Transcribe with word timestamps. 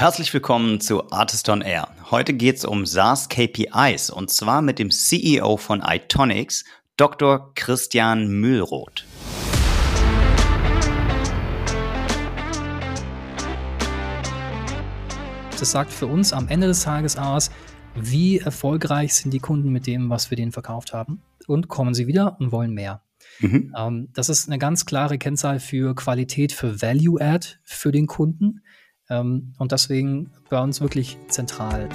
Herzlich 0.00 0.32
willkommen 0.32 0.80
zu 0.80 1.12
Artist 1.12 1.46
on 1.50 1.60
Air. 1.60 1.86
Heute 2.10 2.32
geht 2.32 2.56
es 2.56 2.64
um 2.64 2.86
SaaS 2.86 3.28
KPIs 3.28 4.08
und 4.08 4.30
zwar 4.30 4.62
mit 4.62 4.78
dem 4.78 4.90
CEO 4.90 5.58
von 5.58 5.82
Itonics, 5.86 6.64
Dr. 6.96 7.52
Christian 7.54 8.26
Mühlroth. 8.28 9.04
Das 15.58 15.70
sagt 15.70 15.92
für 15.92 16.06
uns 16.06 16.32
am 16.32 16.48
Ende 16.48 16.66
des 16.66 16.82
Tages 16.82 17.18
aus, 17.18 17.50
wie 17.94 18.38
erfolgreich 18.38 19.12
sind 19.12 19.34
die 19.34 19.38
Kunden 19.38 19.68
mit 19.68 19.86
dem, 19.86 20.08
was 20.08 20.30
wir 20.30 20.36
denen 20.36 20.52
verkauft 20.52 20.94
haben 20.94 21.20
und 21.46 21.68
kommen 21.68 21.92
sie 21.92 22.06
wieder 22.06 22.40
und 22.40 22.52
wollen 22.52 22.72
mehr. 22.72 23.02
Mhm. 23.40 23.74
Ähm, 23.76 24.08
das 24.14 24.30
ist 24.30 24.48
eine 24.48 24.58
ganz 24.58 24.86
klare 24.86 25.18
Kennzahl 25.18 25.60
für 25.60 25.94
Qualität, 25.94 26.52
für 26.52 26.80
Value 26.80 27.20
Add 27.20 27.58
für 27.64 27.92
den 27.92 28.06
Kunden 28.06 28.62
ähm, 29.10 29.52
und 29.58 29.72
deswegen 29.72 30.30
bei 30.48 30.60
uns 30.60 30.80
wirklich 30.80 31.18
zentral. 31.28 31.88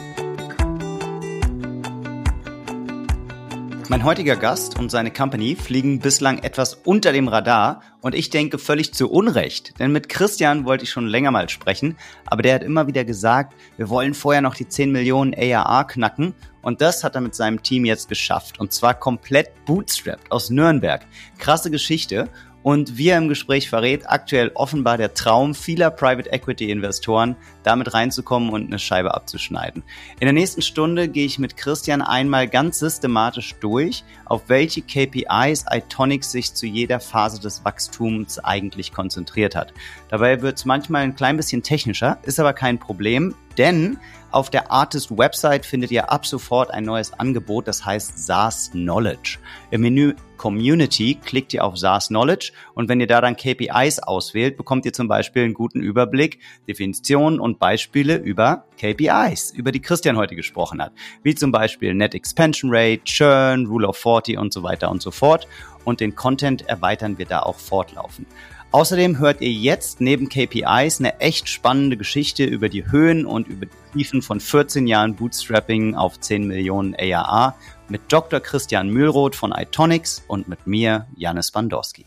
Mein 3.88 4.03
heutiger 4.03 4.35
Gast 4.35 4.80
und 4.80 4.90
seine 4.90 5.12
Company 5.12 5.55
fliegen 5.55 5.99
bislang 5.99 6.40
etwas 6.40 6.73
unter 6.73 7.13
dem 7.13 7.27
Radar 7.27 7.81
und 8.02 8.16
ich 8.16 8.31
denke 8.31 8.57
völlig 8.57 8.95
zu 8.95 9.12
Unrecht, 9.12 9.80
denn 9.80 9.91
mit 9.91 10.09
Christian 10.09 10.66
wollte 10.66 10.85
ich 10.85 10.90
schon 10.90 11.05
länger 11.05 11.30
mal 11.30 11.49
sprechen, 11.49 11.95
aber 12.26 12.41
der 12.41 12.55
hat 12.55 12.63
immer 12.63 12.88
wieder 12.88 13.05
gesagt, 13.05 13.54
wir 13.77 13.88
wollen 13.90 14.16
vorher 14.16 14.41
noch 14.41 14.55
die 14.55 14.68
10 14.68 14.91
Millionen 14.91 15.35
ARA 15.35 15.84
knacken 15.84 16.34
und 16.63 16.82
das 16.82 17.04
hat 17.04 17.13
er 17.13 17.21
mit 17.21 17.35
seinem 17.35 17.62
Team 17.62 17.85
jetzt 17.85 18.09
geschafft 18.09 18.59
und 18.59 18.73
zwar 18.73 18.95
komplett 18.95 19.52
bootstrapped 19.66 20.32
aus 20.32 20.49
Nürnberg. 20.49 21.05
Krasse 21.38 21.70
Geschichte 21.70 22.27
und 22.66 22.98
wie 22.98 23.10
er 23.10 23.20
im 23.20 23.28
Gespräch 23.30 23.70
verrät, 23.70 24.10
aktuell 24.10 24.50
offenbar 24.55 24.98
der 24.98 25.14
Traum 25.14 25.54
vieler 25.54 25.92
Private 25.92 26.32
Equity 26.32 26.72
Investoren, 26.72 27.36
damit 27.62 27.94
reinzukommen 27.94 28.50
und 28.50 28.66
eine 28.66 28.80
Scheibe 28.80 29.14
abzuschneiden. 29.14 29.84
In 30.20 30.26
der 30.26 30.34
nächsten 30.34 30.64
Stunde 30.64 31.08
gehe 31.08 31.28
ich 31.28 31.38
mit 31.38 31.58
Christian 31.58 32.02
einmal 32.02 32.48
ganz 32.48 32.80
systematisch 32.80 33.54
durch, 33.60 34.04
auf 34.26 34.43
welche 34.48 34.81
KPIs 34.81 35.65
Itonics 35.71 36.31
sich 36.31 36.54
zu 36.54 36.65
jeder 36.65 36.99
Phase 36.99 37.40
des 37.40 37.63
Wachstums 37.63 38.40
eigentlich 38.40 38.91
konzentriert 38.91 39.55
hat. 39.55 39.73
Dabei 40.09 40.41
wird 40.41 40.57
es 40.57 40.65
manchmal 40.65 41.04
ein 41.04 41.15
klein 41.15 41.37
bisschen 41.37 41.63
technischer, 41.63 42.17
ist 42.23 42.40
aber 42.40 42.54
kein 42.54 42.79
Problem, 42.79 43.35
denn 43.57 43.98
auf 44.32 44.49
der 44.49 44.70
Artist 44.70 45.17
Website 45.17 45.65
findet 45.65 45.91
ihr 45.91 46.12
ab 46.12 46.26
sofort 46.26 46.70
ein 46.71 46.84
neues 46.84 47.13
Angebot, 47.13 47.70
das 47.70 47.85
heißt 47.85 48.20
SaaS 48.20 48.71
Knowledge. 48.71 49.37
Im 49.71 49.82
Menü 49.82 50.13
Community 50.35 51.17
klickt 51.23 51.54
ihr 51.54 51.63
auf 51.63 51.77
SaaS 51.77 52.10
Knowledge 52.10 52.51
und 52.73 52.89
wenn 52.89 52.99
ihr 52.99 53.07
da 53.07 53.21
dann 53.21 53.37
KPIs 53.37 53.99
auswählt, 53.99 54.57
bekommt 54.57 54.85
ihr 54.85 54.91
zum 54.91 55.07
Beispiel 55.07 55.43
einen 55.43 55.54
guten 55.54 55.79
Überblick, 55.79 56.39
Definitionen 56.67 57.39
und 57.39 57.60
Beispiele 57.60 58.17
über 58.17 58.65
KPIs, 58.77 59.51
über 59.51 59.71
die 59.71 59.82
Christian 59.82 60.17
heute 60.17 60.35
gesprochen 60.35 60.82
hat, 60.82 60.91
wie 61.23 61.34
zum 61.34 61.54
Beispiel 61.54 61.93
Net 61.93 62.13
Expansion 62.13 62.70
Rate, 62.73 63.05
Churn, 63.05 63.67
Rule 63.67 63.87
of 63.87 63.98
40 64.16 64.38
und 64.38 64.53
so 64.53 64.63
weiter 64.63 64.91
und 64.91 65.02
so 65.02 65.12
fort. 65.12 65.47
Und 65.84 66.00
den 66.00 66.16
Content 66.16 66.68
erweitern 66.68 67.18
wir 67.18 67.25
da 67.25 67.40
auch 67.41 67.58
fortlaufend. 67.58 68.28
Außerdem 68.72 69.19
hört 69.19 69.40
ihr 69.40 69.53
jetzt 69.53 70.02
neben 70.02 70.28
KPIs 70.28 71.00
eine 71.00 71.19
echt 71.22 71.47
spannende 71.47 71.96
Geschichte 71.96 72.44
über 72.44 72.68
die 72.68 72.91
Höhen 72.91 73.25
und 73.25 73.47
über 73.47 73.68
die 73.68 73.97
Tiefen 73.97 74.22
von 74.22 74.41
14 74.41 74.85
Jahren 74.85 75.16
Bootstrapping 75.16 75.96
auf 75.96 76.19
10 76.19 76.46
Millionen 76.46 76.94
ARA 76.96 77.56
mit 77.88 78.02
Dr. 78.09 78.41
Christian 78.41 78.90
Mühlroth 78.90 79.35
von 79.35 79.53
Itonics 79.56 80.25
und 80.28 80.50
mit 80.50 80.68
mir, 80.68 81.07
Janis 81.16 81.52
Bandorski. 81.52 82.06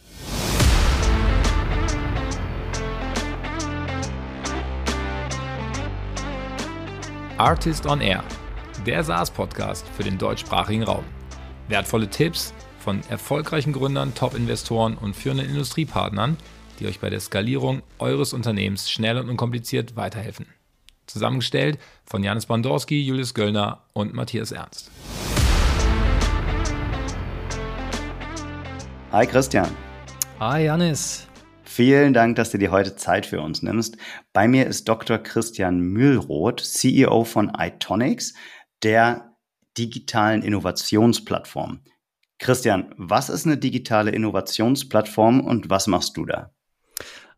Artist 7.38 7.86
on 7.86 8.00
Air, 8.00 8.24
der 8.84 9.04
SaaS-Podcast 9.04 9.86
für 9.96 10.02
den 10.02 10.18
deutschsprachigen 10.18 10.82
Raum. 10.82 11.04
Wertvolle 11.68 12.08
Tipps 12.08 12.52
von 12.80 13.02
erfolgreichen 13.08 13.72
Gründern, 13.72 14.14
Top-Investoren 14.14 14.96
und 14.96 15.14
führenden 15.14 15.48
Industriepartnern– 15.48 16.36
die 16.78 16.86
euch 16.86 17.00
bei 17.00 17.10
der 17.10 17.20
Skalierung 17.20 17.82
eures 17.98 18.32
Unternehmens 18.32 18.90
schnell 18.90 19.18
und 19.18 19.28
unkompliziert 19.28 19.96
weiterhelfen. 19.96 20.46
Zusammengestellt 21.06 21.78
von 22.04 22.22
Janis 22.22 22.46
Bandorski, 22.46 23.00
Julius 23.02 23.34
Göllner 23.34 23.82
und 23.94 24.14
Matthias 24.14 24.52
Ernst. 24.52 24.90
Hi 29.10 29.26
Christian. 29.26 29.68
Hi 30.38 30.64
Janis. 30.64 31.26
Vielen 31.64 32.12
Dank, 32.12 32.36
dass 32.36 32.50
du 32.50 32.58
dir 32.58 32.70
heute 32.70 32.96
Zeit 32.96 33.24
für 33.26 33.40
uns 33.40 33.62
nimmst. 33.62 33.96
Bei 34.32 34.48
mir 34.48 34.66
ist 34.66 34.88
Dr. 34.88 35.18
Christian 35.18 35.80
Mühlroth, 35.80 36.60
CEO 36.60 37.24
von 37.24 37.52
Itonics, 37.58 38.34
der 38.82 39.27
digitalen 39.78 40.42
Innovationsplattform. 40.42 41.80
Christian, 42.38 42.94
was 42.96 43.28
ist 43.28 43.46
eine 43.46 43.58
digitale 43.58 44.10
Innovationsplattform 44.10 45.40
und 45.40 45.70
was 45.70 45.86
machst 45.86 46.16
du 46.16 46.24
da? 46.24 46.50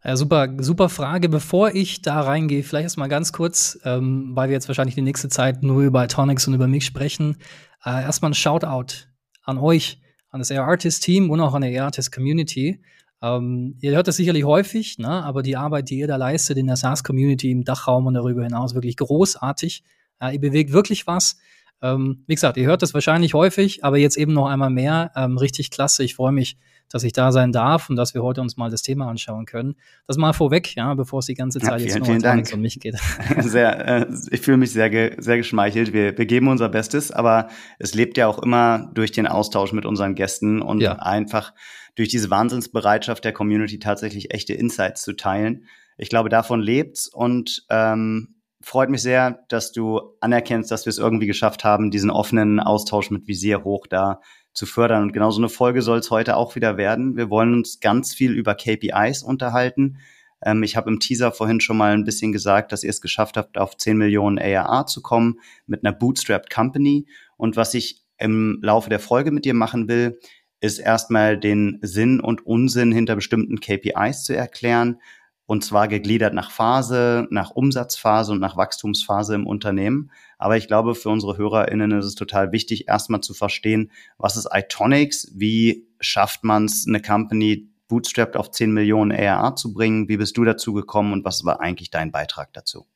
Ja, 0.04 0.16
super, 0.16 0.48
super 0.58 0.88
Frage. 0.88 1.28
Bevor 1.28 1.74
ich 1.74 2.00
da 2.00 2.22
reingehe, 2.22 2.62
vielleicht 2.62 2.84
erst 2.84 2.98
mal 2.98 3.08
ganz 3.08 3.32
kurz, 3.32 3.78
ähm, 3.84 4.30
weil 4.34 4.48
wir 4.48 4.54
jetzt 4.54 4.68
wahrscheinlich 4.68 4.94
die 4.94 5.02
nächste 5.02 5.28
Zeit 5.28 5.62
nur 5.62 5.82
über 5.82 6.08
Tonics 6.08 6.48
und 6.48 6.54
über 6.54 6.68
mich 6.68 6.86
sprechen. 6.86 7.36
Äh, 7.84 8.02
erstmal 8.02 8.30
ein 8.30 8.34
Shoutout 8.34 9.06
an 9.42 9.58
euch, 9.58 10.00
an 10.30 10.40
das 10.40 10.50
AR-Artist-Team 10.50 11.30
und 11.30 11.40
auch 11.40 11.54
an 11.54 11.62
der 11.62 11.78
AR-Artist-Community. 11.78 12.82
Ähm, 13.22 13.76
ihr 13.80 13.92
hört 13.92 14.08
das 14.08 14.16
sicherlich 14.16 14.44
häufig, 14.44 14.98
ne? 14.98 15.22
aber 15.22 15.42
die 15.42 15.56
Arbeit, 15.56 15.90
die 15.90 15.98
ihr 15.98 16.06
da 16.06 16.16
leistet 16.16 16.56
in 16.56 16.66
der 16.66 16.76
SaaS-Community 16.76 17.50
im 17.50 17.64
Dachraum 17.64 18.06
und 18.06 18.14
darüber 18.14 18.44
hinaus, 18.44 18.74
wirklich 18.74 18.96
großartig. 18.96 19.84
Äh, 20.20 20.34
ihr 20.34 20.40
bewegt 20.40 20.72
wirklich 20.72 21.06
was. 21.06 21.36
Ähm, 21.82 22.24
wie 22.26 22.34
gesagt, 22.34 22.56
ihr 22.56 22.66
hört 22.66 22.82
das 22.82 22.94
wahrscheinlich 22.94 23.34
häufig, 23.34 23.84
aber 23.84 23.98
jetzt 23.98 24.16
eben 24.16 24.32
noch 24.32 24.46
einmal 24.46 24.70
mehr. 24.70 25.12
Ähm, 25.16 25.38
richtig 25.38 25.70
klasse. 25.70 26.04
Ich 26.04 26.14
freue 26.14 26.32
mich, 26.32 26.56
dass 26.90 27.04
ich 27.04 27.12
da 27.12 27.30
sein 27.32 27.52
darf 27.52 27.88
und 27.88 27.96
dass 27.96 28.14
wir 28.14 28.22
heute 28.22 28.40
uns 28.40 28.56
mal 28.56 28.70
das 28.70 28.82
Thema 28.82 29.08
anschauen 29.08 29.46
können. 29.46 29.76
Das 30.06 30.16
mal 30.16 30.32
vorweg, 30.32 30.74
ja, 30.74 30.92
bevor 30.94 31.20
es 31.20 31.26
die 31.26 31.34
ganze 31.34 31.60
Zeit 31.60 31.80
ja, 31.80 31.86
vielen, 31.86 32.20
jetzt 32.20 32.50
nur 32.50 32.58
um 32.58 32.62
mich 32.62 32.80
geht. 32.80 32.96
Sehr, 33.38 33.86
äh, 33.86 34.06
ich 34.30 34.40
fühle 34.40 34.56
mich 34.56 34.72
sehr, 34.72 34.90
ge 34.90 35.14
sehr 35.18 35.36
geschmeichelt. 35.36 35.92
Wir, 35.92 36.18
wir 36.18 36.26
geben 36.26 36.48
unser 36.48 36.68
Bestes, 36.68 37.12
aber 37.12 37.48
es 37.78 37.94
lebt 37.94 38.18
ja 38.18 38.26
auch 38.26 38.40
immer 38.40 38.90
durch 38.94 39.12
den 39.12 39.26
Austausch 39.26 39.72
mit 39.72 39.86
unseren 39.86 40.16
Gästen 40.16 40.60
und 40.60 40.80
ja. 40.80 40.94
einfach 40.94 41.54
durch 41.94 42.08
diese 42.08 42.28
Wahnsinnsbereitschaft 42.28 43.24
der 43.24 43.32
Community 43.32 43.78
tatsächlich 43.78 44.32
echte 44.32 44.54
Insights 44.54 45.02
zu 45.02 45.14
teilen. 45.14 45.66
Ich 45.96 46.08
glaube, 46.08 46.28
davon 46.28 46.60
lebt's 46.60 47.08
und 47.08 47.64
ähm, 47.70 48.39
freut 48.62 48.90
mich 48.90 49.02
sehr, 49.02 49.44
dass 49.48 49.72
du 49.72 50.00
anerkennst, 50.20 50.70
dass 50.70 50.86
wir 50.86 50.90
es 50.90 50.98
irgendwie 50.98 51.26
geschafft 51.26 51.64
haben, 51.64 51.90
diesen 51.90 52.10
offenen 52.10 52.60
Austausch 52.60 53.10
mit 53.10 53.26
Visier 53.26 53.64
hoch 53.64 53.86
da 53.86 54.20
zu 54.52 54.66
fördern. 54.66 55.04
Und 55.04 55.12
genau 55.12 55.30
so 55.30 55.40
eine 55.40 55.48
Folge 55.48 55.82
soll 55.82 55.98
es 55.98 56.10
heute 56.10 56.36
auch 56.36 56.56
wieder 56.56 56.76
werden. 56.76 57.16
Wir 57.16 57.30
wollen 57.30 57.54
uns 57.54 57.80
ganz 57.80 58.14
viel 58.14 58.32
über 58.32 58.54
KPIs 58.54 59.22
unterhalten. 59.22 59.98
Ähm, 60.42 60.62
ich 60.62 60.76
habe 60.76 60.90
im 60.90 61.00
Teaser 61.00 61.32
vorhin 61.32 61.60
schon 61.60 61.76
mal 61.76 61.92
ein 61.92 62.04
bisschen 62.04 62.32
gesagt, 62.32 62.72
dass 62.72 62.84
ihr 62.84 62.90
es 62.90 63.00
geschafft 63.00 63.36
habt, 63.36 63.58
auf 63.58 63.76
10 63.76 63.96
Millionen 63.96 64.38
ARA 64.38 64.86
zu 64.86 65.02
kommen 65.02 65.40
mit 65.66 65.84
einer 65.84 65.94
Bootstrapped 65.94 66.50
Company. 66.50 67.06
Und 67.36 67.56
was 67.56 67.74
ich 67.74 68.02
im 68.18 68.58
Laufe 68.62 68.90
der 68.90 69.00
Folge 69.00 69.30
mit 69.30 69.44
dir 69.44 69.54
machen 69.54 69.88
will, 69.88 70.18
ist 70.60 70.78
erstmal 70.78 71.38
den 71.38 71.78
Sinn 71.80 72.20
und 72.20 72.44
Unsinn 72.44 72.92
hinter 72.92 73.16
bestimmten 73.16 73.60
KPIs 73.60 74.24
zu 74.24 74.36
erklären 74.36 74.98
und 75.50 75.64
zwar 75.64 75.88
gegliedert 75.88 76.32
nach 76.32 76.52
Phase, 76.52 77.26
nach 77.30 77.50
Umsatzphase 77.50 78.30
und 78.30 78.38
nach 78.38 78.56
Wachstumsphase 78.56 79.34
im 79.34 79.48
Unternehmen. 79.48 80.12
Aber 80.38 80.56
ich 80.56 80.68
glaube, 80.68 80.94
für 80.94 81.08
unsere 81.08 81.38
HörerInnen 81.38 81.90
ist 81.90 82.04
es 82.04 82.14
total 82.14 82.52
wichtig, 82.52 82.86
erstmal 82.86 83.20
zu 83.20 83.34
verstehen, 83.34 83.90
was 84.16 84.36
ist 84.36 84.46
Itonics, 84.54 85.32
wie 85.34 85.88
schafft 85.98 86.44
man 86.44 86.66
es, 86.66 86.86
eine 86.86 87.02
Company 87.02 87.68
bootstrapped 87.88 88.36
auf 88.36 88.52
10 88.52 88.70
Millionen 88.70 89.10
ARA 89.10 89.56
zu 89.56 89.74
bringen, 89.74 90.08
wie 90.08 90.18
bist 90.18 90.36
du 90.36 90.44
dazu 90.44 90.72
gekommen 90.72 91.12
und 91.12 91.24
was 91.24 91.44
war 91.44 91.60
eigentlich 91.60 91.90
dein 91.90 92.12
Beitrag 92.12 92.52
dazu? 92.52 92.86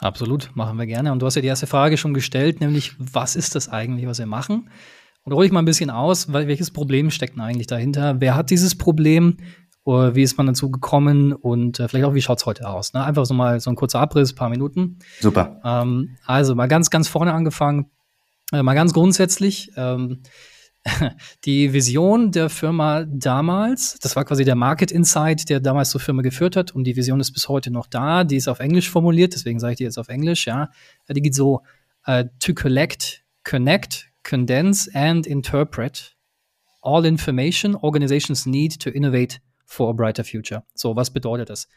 Absolut, 0.00 0.50
machen 0.54 0.76
wir 0.76 0.84
gerne. 0.84 1.10
Und 1.10 1.20
du 1.20 1.26
hast 1.26 1.36
ja 1.36 1.40
die 1.40 1.48
erste 1.48 1.66
Frage 1.66 1.96
schon 1.96 2.12
gestellt, 2.12 2.60
nämlich, 2.60 2.92
was 2.98 3.34
ist 3.34 3.54
das 3.54 3.70
eigentlich, 3.70 4.06
was 4.06 4.18
wir 4.18 4.26
machen? 4.26 4.68
Und 5.22 5.32
hole 5.32 5.46
ich 5.46 5.52
mal 5.52 5.62
ein 5.62 5.64
bisschen 5.64 5.88
aus, 5.88 6.30
welches 6.30 6.70
Problem 6.70 7.10
steckt 7.10 7.36
denn 7.36 7.42
eigentlich 7.42 7.66
dahinter? 7.66 8.20
Wer 8.20 8.34
hat 8.34 8.50
dieses 8.50 8.76
Problem? 8.76 9.38
Wie 9.86 10.22
ist 10.22 10.38
man 10.38 10.46
dazu 10.46 10.70
gekommen 10.70 11.32
und 11.32 11.78
äh, 11.78 11.88
vielleicht 11.88 12.06
auch, 12.06 12.14
wie 12.14 12.22
schaut's 12.22 12.46
heute 12.46 12.68
aus? 12.68 12.94
Ne? 12.94 13.04
Einfach 13.04 13.26
so 13.26 13.34
mal 13.34 13.60
so 13.60 13.70
ein 13.70 13.76
kurzer 13.76 14.00
Abriss, 14.00 14.34
paar 14.34 14.48
Minuten. 14.48 14.98
Super. 15.20 15.60
Ähm, 15.64 16.16
also 16.24 16.54
mal 16.54 16.68
ganz, 16.68 16.90
ganz 16.90 17.08
vorne 17.08 17.32
angefangen, 17.32 17.90
äh, 18.52 18.62
mal 18.62 18.74
ganz 18.74 18.92
grundsätzlich. 18.94 19.72
Ähm, 19.76 20.22
die 21.44 21.72
Vision 21.72 22.30
der 22.30 22.50
Firma 22.50 23.04
damals, 23.06 23.98
das 24.00 24.16
war 24.16 24.24
quasi 24.24 24.44
der 24.44 24.54
Market 24.54 24.90
Insight, 24.90 25.48
der 25.48 25.60
damals 25.60 25.90
zur 25.90 26.00
Firma 26.00 26.22
geführt 26.22 26.56
hat 26.56 26.72
und 26.72 26.84
die 26.84 26.96
Vision 26.96 27.20
ist 27.20 27.32
bis 27.32 27.48
heute 27.48 27.70
noch 27.70 27.86
da. 27.86 28.24
Die 28.24 28.36
ist 28.36 28.48
auf 28.48 28.60
Englisch 28.60 28.90
formuliert, 28.90 29.34
deswegen 29.34 29.58
sage 29.60 29.72
ich 29.72 29.78
die 29.78 29.84
jetzt 29.84 29.98
auf 29.98 30.08
Englisch, 30.08 30.46
ja. 30.46 30.70
Die 31.08 31.22
geht 31.22 31.34
so, 31.34 31.62
uh, 32.06 32.24
to 32.38 32.52
collect, 32.54 33.22
connect, 33.44 34.08
condense 34.22 34.90
and 34.94 35.26
interpret 35.26 36.14
all 36.82 37.06
information 37.06 37.74
organizations 37.76 38.44
need 38.46 38.78
to 38.78 38.90
innovate 38.90 39.40
for 39.74 39.90
a 39.90 39.92
brighter 39.92 40.24
future. 40.24 40.64
So, 40.74 40.96
was 40.96 41.12
bedeutet 41.12 41.50
das? 41.50 41.68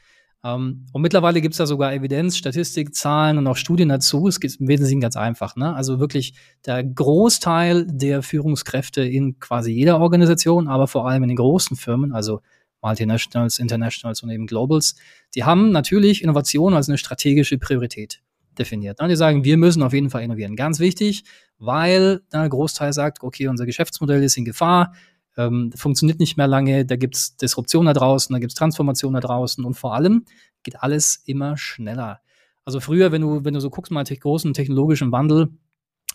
Ähm, 0.44 0.86
und 0.94 1.02
mittlerweile 1.02 1.42
gibt 1.42 1.54
es 1.54 1.58
da 1.58 1.66
sogar 1.66 1.94
Evidenz, 1.94 2.38
Statistik, 2.38 2.96
Zahlen 2.96 3.38
und 3.38 3.48
auch 3.48 3.58
Studien 3.58 3.90
dazu. 3.90 4.28
Es 4.28 4.38
ist 4.38 4.62
im 4.62 4.68
Wesentlichen 4.68 5.02
ganz 5.02 5.16
einfach. 5.16 5.56
Ne? 5.56 5.76
Also 5.76 6.00
wirklich 6.00 6.34
der 6.66 6.84
Großteil 6.84 7.88
der 7.88 8.22
Führungskräfte 8.22 9.02
in 9.02 9.40
quasi 9.40 9.72
jeder 9.72 10.00
Organisation, 10.00 10.68
aber 10.68 10.88
vor 10.88 11.08
allem 11.08 11.24
in 11.24 11.30
den 11.30 11.38
großen 11.38 11.76
Firmen, 11.76 12.14
also 12.14 12.42
Multinationals, 12.82 13.60
Internationals 13.60 14.22
und 14.22 14.30
eben 14.30 14.46
Globals, 14.46 14.96
die 15.34 15.44
haben 15.44 15.72
natürlich 15.72 16.24
Innovation 16.24 16.76
als 16.76 16.88
eine 16.88 16.98
strategische 16.98 17.58
Priorität 17.58 18.22
definiert. 18.58 19.02
Ne? 19.02 19.08
Die 19.08 19.16
sagen, 19.16 19.44
wir 19.44 19.58
müssen 19.58 19.84
auf 19.84 19.94
jeden 19.94 20.10
Fall 20.10 20.24
innovieren. 20.24 20.56
Ganz 20.56 20.80
wichtig, 20.80 21.24
weil 21.58 22.22
der 22.32 22.48
Großteil 22.48 22.94
sagt, 22.94 23.24
okay, 23.24 23.48
unser 23.48 23.66
Geschäftsmodell 23.66 24.24
ist 24.24 24.38
in 24.38 24.46
Gefahr, 24.46 24.94
ähm, 25.38 25.72
funktioniert 25.76 26.20
nicht 26.20 26.38
mehr 26.38 26.48
lange, 26.48 26.86
da 26.86 26.96
gibt 26.96 27.16
es 27.16 27.38
Disruption 27.38 27.86
da 27.86 27.94
draußen, 27.94 28.34
da 28.34 28.40
gibt 28.40 28.52
es 28.52 28.56
Transformation 28.56 29.14
da 29.14 29.20
draußen 29.20 29.64
und 29.64 29.76
vor 29.76 29.94
allem 29.94 30.26
geht 30.64 30.82
alles 30.82 31.22
immer 31.26 31.58
schneller. 31.58 32.22
Also 32.66 32.80
früher, 32.80 33.12
wenn 33.12 33.22
du, 33.22 33.46
wenn 33.46 33.54
du 33.54 33.62
so 33.62 33.70
guckst, 33.70 33.92
mal 33.92 34.04
großen 34.04 34.54
technologischen 34.54 35.12
Wandel, 35.12 35.50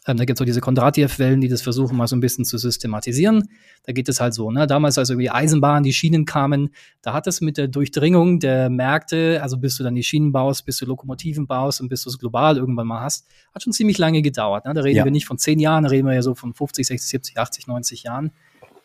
ähm, 0.07 0.17
da 0.17 0.25
gibt 0.25 0.37
es 0.37 0.39
so 0.39 0.45
diese 0.45 0.61
Kondratiev-Wellen, 0.61 1.41
die 1.41 1.49
das 1.49 1.63
versuchen, 1.63 1.97
mal 1.97 2.09
so 2.09 2.17
ein 2.17 2.21
bisschen 2.21 2.45
zu 2.45 2.59
systematisieren. 2.59 3.49
Da 3.85 3.93
geht 3.93 4.09
es 4.09 4.21
halt 4.21 4.35
so, 4.35 4.51
ne? 4.51 4.67
Damals, 4.67 4.99
als 4.99 5.11
irgendwie 5.11 5.31
Eisenbahn, 5.31 5.85
die 5.85 5.93
Schienen 5.93 6.25
kamen, 6.25 6.71
da 7.03 7.13
hat 7.13 7.29
es 7.29 7.41
mit 7.41 7.57
der 7.57 7.69
Durchdringung 7.69 8.41
der 8.41 8.69
Märkte, 8.69 9.41
also 9.43 9.59
bis 9.59 9.77
du 9.77 9.85
dann 9.85 9.95
die 9.95 10.03
Schienen 10.03 10.33
baust, 10.33 10.67
bis 10.67 10.79
du 10.79 10.87
Lokomotiven 10.87 11.47
baust 11.47 11.81
und 11.81 11.89
bis 11.89 12.03
du 12.03 12.11
es 12.11 12.19
global 12.19 12.57
irgendwann 12.57 12.89
mal 12.89 13.01
hast, 13.01 13.27
hat 13.55 13.63
schon 13.63 13.73
ziemlich 13.73 13.99
lange 13.99 14.23
gedauert. 14.23 14.65
Ne? 14.65 14.75
Da 14.75 14.81
reden 14.81 14.99
ja. 14.99 15.05
wir 15.05 15.13
nicht 15.13 15.27
von 15.27 15.39
zehn 15.39 15.61
Jahren, 15.61 15.85
da 15.85 15.91
reden 15.91 16.07
wir 16.09 16.15
ja 16.15 16.23
so 16.23 16.35
von 16.35 16.53
50, 16.53 16.85
60, 16.85 17.09
70, 17.09 17.39
80, 17.39 17.67
90 17.69 18.03
Jahren. 18.03 18.33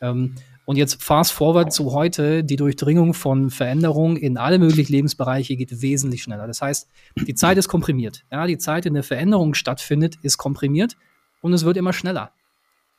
Ähm, 0.02 0.36
und 0.66 0.76
jetzt 0.76 1.02
fast 1.02 1.32
forward 1.32 1.72
zu 1.72 1.94
heute, 1.94 2.44
die 2.44 2.58
Durchdringung 2.58 3.14
von 3.14 3.50
Veränderungen 3.50 4.18
in 4.18 4.38
alle 4.38 4.60
möglichen 4.60 4.92
Lebensbereiche 4.92 5.56
geht 5.56 5.82
wesentlich 5.82 6.24
schneller. 6.24 6.46
Das 6.46 6.62
heißt, 6.62 6.90
die 7.26 7.36
Zeit 7.36 7.58
ist 7.58 7.70
komprimiert. 7.70 8.26
Ja, 8.32 8.46
die 8.46 8.58
Zeit, 8.58 8.86
in 8.86 8.94
der 8.94 9.04
Veränderung 9.04 9.54
stattfindet, 9.54 10.18
ist 10.24 10.38
komprimiert 10.38 10.98
und 11.42 11.54
es 11.54 11.64
wird 11.64 11.78
immer 11.78 11.94
schneller. 11.94 12.32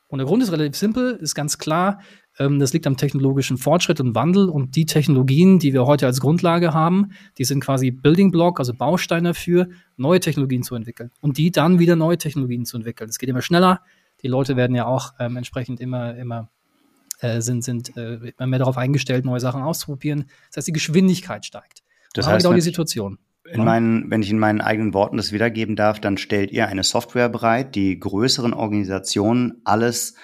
Und 0.08 0.18
der 0.18 0.26
Grund 0.26 0.42
ist 0.42 0.50
relativ 0.50 0.76
simpel, 0.76 1.18
ist 1.20 1.34
ganz 1.34 1.58
klar. 1.58 2.00
Ähm, 2.38 2.58
das 2.58 2.72
liegt 2.72 2.86
am 2.86 2.96
technologischen 2.96 3.58
Fortschritt 3.58 4.00
und 4.00 4.14
Wandel 4.14 4.48
und 4.48 4.74
die 4.74 4.86
Technologien, 4.86 5.58
die 5.58 5.74
wir 5.74 5.84
heute 5.84 6.06
als 6.06 6.20
Grundlage 6.20 6.72
haben, 6.72 7.10
die 7.36 7.44
sind 7.44 7.60
quasi 7.60 7.90
Building 7.90 8.30
Block, 8.30 8.58
also 8.58 8.72
Baustein 8.72 9.24
dafür, 9.24 9.68
neue 9.98 10.20
Technologien 10.20 10.62
zu 10.62 10.74
entwickeln 10.74 11.10
und 11.20 11.36
die 11.36 11.50
dann 11.50 11.78
wieder 11.78 11.96
neue 11.96 12.16
Technologien 12.16 12.64
zu 12.64 12.78
entwickeln. 12.78 13.10
Es 13.10 13.18
geht 13.18 13.28
immer 13.28 13.42
schneller. 13.42 13.82
Die 14.22 14.28
Leute 14.28 14.56
werden 14.56 14.74
ja 14.74 14.86
auch 14.86 15.12
ähm, 15.18 15.36
entsprechend 15.36 15.80
immer, 15.80 16.16
immer 16.16 16.48
äh, 17.20 17.40
sind, 17.40 17.64
sind 17.64 17.96
äh, 17.96 18.32
immer 18.36 18.46
mehr 18.46 18.58
darauf 18.58 18.78
eingestellt, 18.78 19.24
neue 19.24 19.40
Sachen 19.40 19.62
auszuprobieren. 19.62 20.26
Das 20.48 20.58
heißt, 20.58 20.68
die 20.68 20.72
Geschwindigkeit 20.72 21.44
steigt. 21.44 21.82
Das 22.14 22.26
heißt, 22.26 22.44
genau 22.44 22.54
die 22.54 22.60
Situation. 22.60 23.18
In 23.50 23.64
meinen, 23.64 24.10
wenn 24.10 24.22
ich 24.22 24.30
in 24.30 24.38
meinen 24.38 24.60
eigenen 24.60 24.92
Worten 24.92 25.16
das 25.16 25.32
wiedergeben 25.32 25.74
darf, 25.74 26.00
dann 26.00 26.18
stellt 26.18 26.50
ihr 26.50 26.68
eine 26.68 26.84
Software 26.84 27.30
bereit, 27.30 27.74
die 27.74 27.98
größeren 27.98 28.52
Organisationen 28.52 29.62
alles 29.64 30.14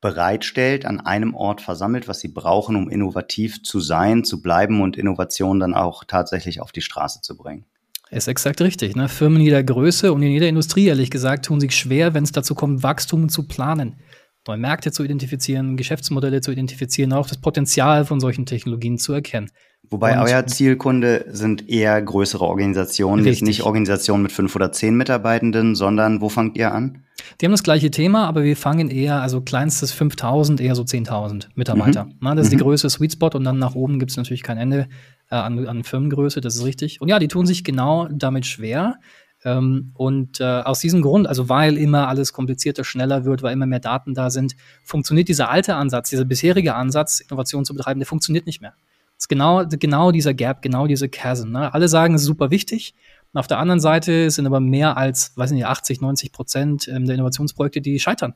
bereitstellt, 0.00 0.86
an 0.86 1.00
einem 1.00 1.34
Ort 1.34 1.60
versammelt, 1.60 2.08
was 2.08 2.20
sie 2.20 2.28
brauchen, 2.28 2.76
um 2.76 2.88
innovativ 2.88 3.62
zu 3.62 3.80
sein, 3.80 4.24
zu 4.24 4.40
bleiben 4.40 4.80
und 4.80 4.96
Innovation 4.96 5.60
dann 5.60 5.74
auch 5.74 6.04
tatsächlich 6.04 6.60
auf 6.60 6.72
die 6.72 6.82
Straße 6.82 7.20
zu 7.20 7.36
bringen. 7.36 7.64
Ist 8.10 8.28
exakt 8.28 8.62
richtig. 8.62 8.96
Ne? 8.96 9.08
Firmen 9.08 9.42
jeder 9.42 9.62
Größe 9.62 10.12
und 10.12 10.22
in 10.22 10.30
jeder 10.30 10.48
Industrie, 10.48 10.86
ehrlich 10.86 11.10
gesagt, 11.10 11.44
tun 11.44 11.60
sich 11.60 11.76
schwer, 11.76 12.14
wenn 12.14 12.24
es 12.24 12.32
dazu 12.32 12.54
kommt, 12.54 12.82
Wachstum 12.82 13.28
zu 13.28 13.46
planen 13.46 13.96
neue 14.48 14.58
Märkte 14.58 14.90
zu 14.92 15.04
identifizieren, 15.04 15.76
Geschäftsmodelle 15.76 16.40
zu 16.40 16.50
identifizieren, 16.50 17.12
auch 17.12 17.28
das 17.28 17.38
Potenzial 17.38 18.04
von 18.04 18.20
solchen 18.20 18.46
Technologien 18.46 18.98
zu 18.98 19.12
erkennen. 19.12 19.50
Wobei 19.90 20.18
und, 20.18 20.24
euer 20.24 20.46
Zielkunde 20.46 21.26
sind 21.28 21.68
eher 21.68 22.00
größere 22.02 22.44
Organisationen, 22.44 23.24
richtig. 23.24 23.46
nicht 23.46 23.62
Organisationen 23.62 24.22
mit 24.22 24.32
fünf 24.32 24.54
oder 24.54 24.72
zehn 24.72 24.96
Mitarbeitenden, 24.96 25.74
sondern 25.74 26.20
wo 26.20 26.28
fangt 26.28 26.56
ihr 26.56 26.72
an? 26.72 27.04
Die 27.40 27.46
haben 27.46 27.52
das 27.52 27.62
gleiche 27.62 27.90
Thema, 27.90 28.26
aber 28.26 28.44
wir 28.44 28.56
fangen 28.56 28.90
eher, 28.90 29.22
also 29.22 29.40
kleinstes 29.40 29.92
5000, 29.92 30.60
eher 30.60 30.74
so 30.74 30.82
10.000 30.82 31.48
Mitarbeiter. 31.54 32.04
Mhm. 32.04 32.14
Na, 32.20 32.34
das 32.34 32.46
ist 32.46 32.52
mhm. 32.52 32.58
die 32.58 32.64
Größe 32.64 32.90
Sweet 32.90 33.12
Spot 33.12 33.30
und 33.34 33.44
dann 33.44 33.58
nach 33.58 33.74
oben 33.74 33.98
gibt 33.98 34.10
es 34.10 34.16
natürlich 34.16 34.42
kein 34.42 34.58
Ende 34.58 34.88
äh, 35.30 35.36
an, 35.36 35.66
an 35.66 35.84
Firmengröße, 35.84 36.40
das 36.40 36.56
ist 36.56 36.64
richtig. 36.64 37.00
Und 37.00 37.08
ja, 37.08 37.18
die 37.18 37.28
tun 37.28 37.46
sich 37.46 37.64
genau 37.64 38.08
damit 38.10 38.46
schwer, 38.46 38.98
ähm, 39.44 39.92
und 39.94 40.40
äh, 40.40 40.44
aus 40.44 40.80
diesem 40.80 41.02
Grund, 41.02 41.26
also 41.26 41.48
weil 41.48 41.76
immer 41.76 42.08
alles 42.08 42.32
komplizierter, 42.32 42.84
schneller 42.84 43.24
wird, 43.24 43.42
weil 43.42 43.52
immer 43.52 43.66
mehr 43.66 43.80
Daten 43.80 44.14
da 44.14 44.30
sind, 44.30 44.56
funktioniert 44.84 45.28
dieser 45.28 45.50
alte 45.50 45.76
Ansatz, 45.76 46.10
dieser 46.10 46.24
bisherige 46.24 46.74
Ansatz, 46.74 47.20
Innovation 47.20 47.64
zu 47.64 47.74
betreiben, 47.74 48.00
der 48.00 48.06
funktioniert 48.06 48.46
nicht 48.46 48.60
mehr. 48.60 48.74
Das 49.16 49.24
ist 49.24 49.28
genau, 49.28 49.64
genau 49.66 50.12
dieser 50.12 50.34
Gap, 50.34 50.62
genau 50.62 50.86
diese 50.86 51.08
Chasm. 51.08 51.50
Ne? 51.50 51.72
Alle 51.74 51.88
sagen, 51.88 52.14
es 52.14 52.22
ist 52.22 52.26
super 52.26 52.50
wichtig. 52.50 52.94
Und 53.32 53.40
auf 53.40 53.46
der 53.46 53.58
anderen 53.58 53.80
Seite 53.80 54.30
sind 54.30 54.46
aber 54.46 54.60
mehr 54.60 54.96
als, 54.96 55.36
weiß 55.36 55.50
nicht, 55.50 55.66
80, 55.66 56.00
90 56.00 56.32
Prozent 56.32 56.88
ähm, 56.88 57.04
der 57.04 57.14
Innovationsprojekte, 57.16 57.80
die 57.80 57.98
scheitern. 57.98 58.34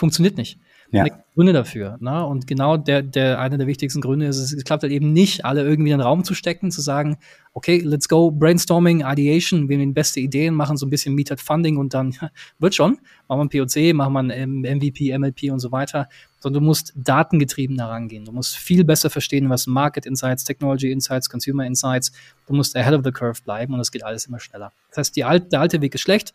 Funktioniert 0.00 0.38
nicht. 0.38 0.58
Ja. 0.92 1.04
Gründe 1.34 1.52
dafür. 1.52 1.98
Ne? 2.00 2.24
Und 2.24 2.46
genau 2.46 2.78
der, 2.78 3.02
der, 3.02 3.38
einer 3.38 3.58
der 3.58 3.66
wichtigsten 3.66 4.00
Gründe 4.00 4.24
ist, 4.24 4.38
es 4.38 4.64
klappt 4.64 4.82
halt 4.82 4.94
eben 4.94 5.12
nicht, 5.12 5.44
alle 5.44 5.62
irgendwie 5.62 5.90
in 5.90 5.98
den 5.98 6.06
Raum 6.06 6.24
zu 6.24 6.32
stecken, 6.32 6.70
zu 6.70 6.80
sagen, 6.80 7.18
okay, 7.52 7.80
let's 7.84 8.08
go, 8.08 8.30
Brainstorming, 8.30 9.04
Ideation, 9.04 9.68
wir 9.68 9.76
nehmen 9.76 9.92
beste 9.92 10.20
Ideen, 10.20 10.54
machen 10.54 10.78
so 10.78 10.86
ein 10.86 10.90
bisschen 10.90 11.14
Metered 11.14 11.42
Funding 11.42 11.76
und 11.76 11.92
dann 11.92 12.16
wird 12.58 12.74
schon. 12.74 12.96
Machen 13.28 13.50
wir 13.50 13.60
ein 13.60 13.66
POC, 13.66 13.94
machen 13.94 14.14
wir 14.14 14.20
ein 14.20 14.60
MVP, 14.62 15.18
MLP 15.18 15.52
und 15.52 15.60
so 15.60 15.70
weiter. 15.70 16.08
Sondern 16.38 16.62
du 16.62 16.66
musst 16.66 16.94
datengetrieben 16.96 17.78
herangehen. 17.78 18.24
Du 18.24 18.32
musst 18.32 18.56
viel 18.56 18.82
besser 18.82 19.10
verstehen, 19.10 19.50
was 19.50 19.66
Market 19.66 20.06
Insights, 20.06 20.44
Technology 20.44 20.90
Insights, 20.90 21.28
Consumer 21.28 21.66
Insights. 21.66 22.10
Du 22.46 22.54
musst 22.54 22.74
ahead 22.74 22.94
of 22.94 23.02
the 23.04 23.12
curve 23.12 23.42
bleiben 23.44 23.74
und 23.74 23.80
das 23.80 23.92
geht 23.92 24.02
alles 24.02 24.24
immer 24.24 24.40
schneller. 24.40 24.72
Das 24.88 24.96
heißt, 24.96 25.16
die 25.16 25.24
alte, 25.24 25.50
der 25.50 25.60
alte 25.60 25.82
Weg 25.82 25.94
ist 25.94 26.00
schlecht 26.00 26.32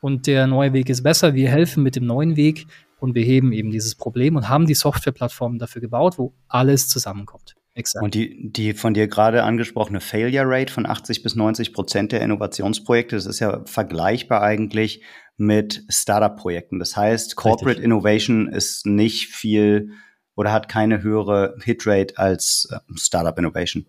und 0.00 0.26
der 0.26 0.46
neue 0.46 0.72
Weg 0.72 0.88
ist 0.88 1.02
besser. 1.02 1.34
Wir 1.34 1.48
helfen 1.48 1.82
mit 1.82 1.96
dem 1.96 2.06
neuen 2.06 2.36
Weg 2.36 2.66
und 2.98 3.12
beheben 3.12 3.52
eben 3.52 3.70
dieses 3.70 3.94
Problem 3.94 4.36
und 4.36 4.48
haben 4.48 4.66
die 4.66 4.74
Softwareplattform 4.74 5.58
dafür 5.58 5.80
gebaut, 5.80 6.18
wo 6.18 6.34
alles 6.48 6.88
zusammenkommt. 6.88 7.54
Exakt. 7.74 8.02
Und 8.02 8.14
die, 8.14 8.50
die 8.50 8.72
von 8.72 8.94
dir 8.94 9.06
gerade 9.06 9.42
angesprochene 9.42 10.00
Failure 10.00 10.46
Rate 10.46 10.72
von 10.72 10.86
80 10.86 11.22
bis 11.22 11.34
90 11.36 11.74
Prozent 11.74 12.10
der 12.10 12.22
Innovationsprojekte, 12.22 13.16
das 13.16 13.26
ist 13.26 13.38
ja 13.40 13.62
vergleichbar 13.66 14.42
eigentlich 14.42 15.02
mit 15.36 15.84
Startup-Projekten. 15.90 16.78
Das 16.78 16.96
heißt, 16.96 17.36
Corporate 17.36 17.66
Richtig. 17.66 17.84
Innovation 17.84 18.48
ist 18.48 18.86
nicht 18.86 19.28
viel 19.28 19.90
oder 20.36 20.52
hat 20.52 20.70
keine 20.70 21.02
höhere 21.02 21.56
Hitrate 21.62 22.16
als 22.16 22.68
äh, 22.70 22.78
Startup 22.94 23.38
Innovation. 23.38 23.86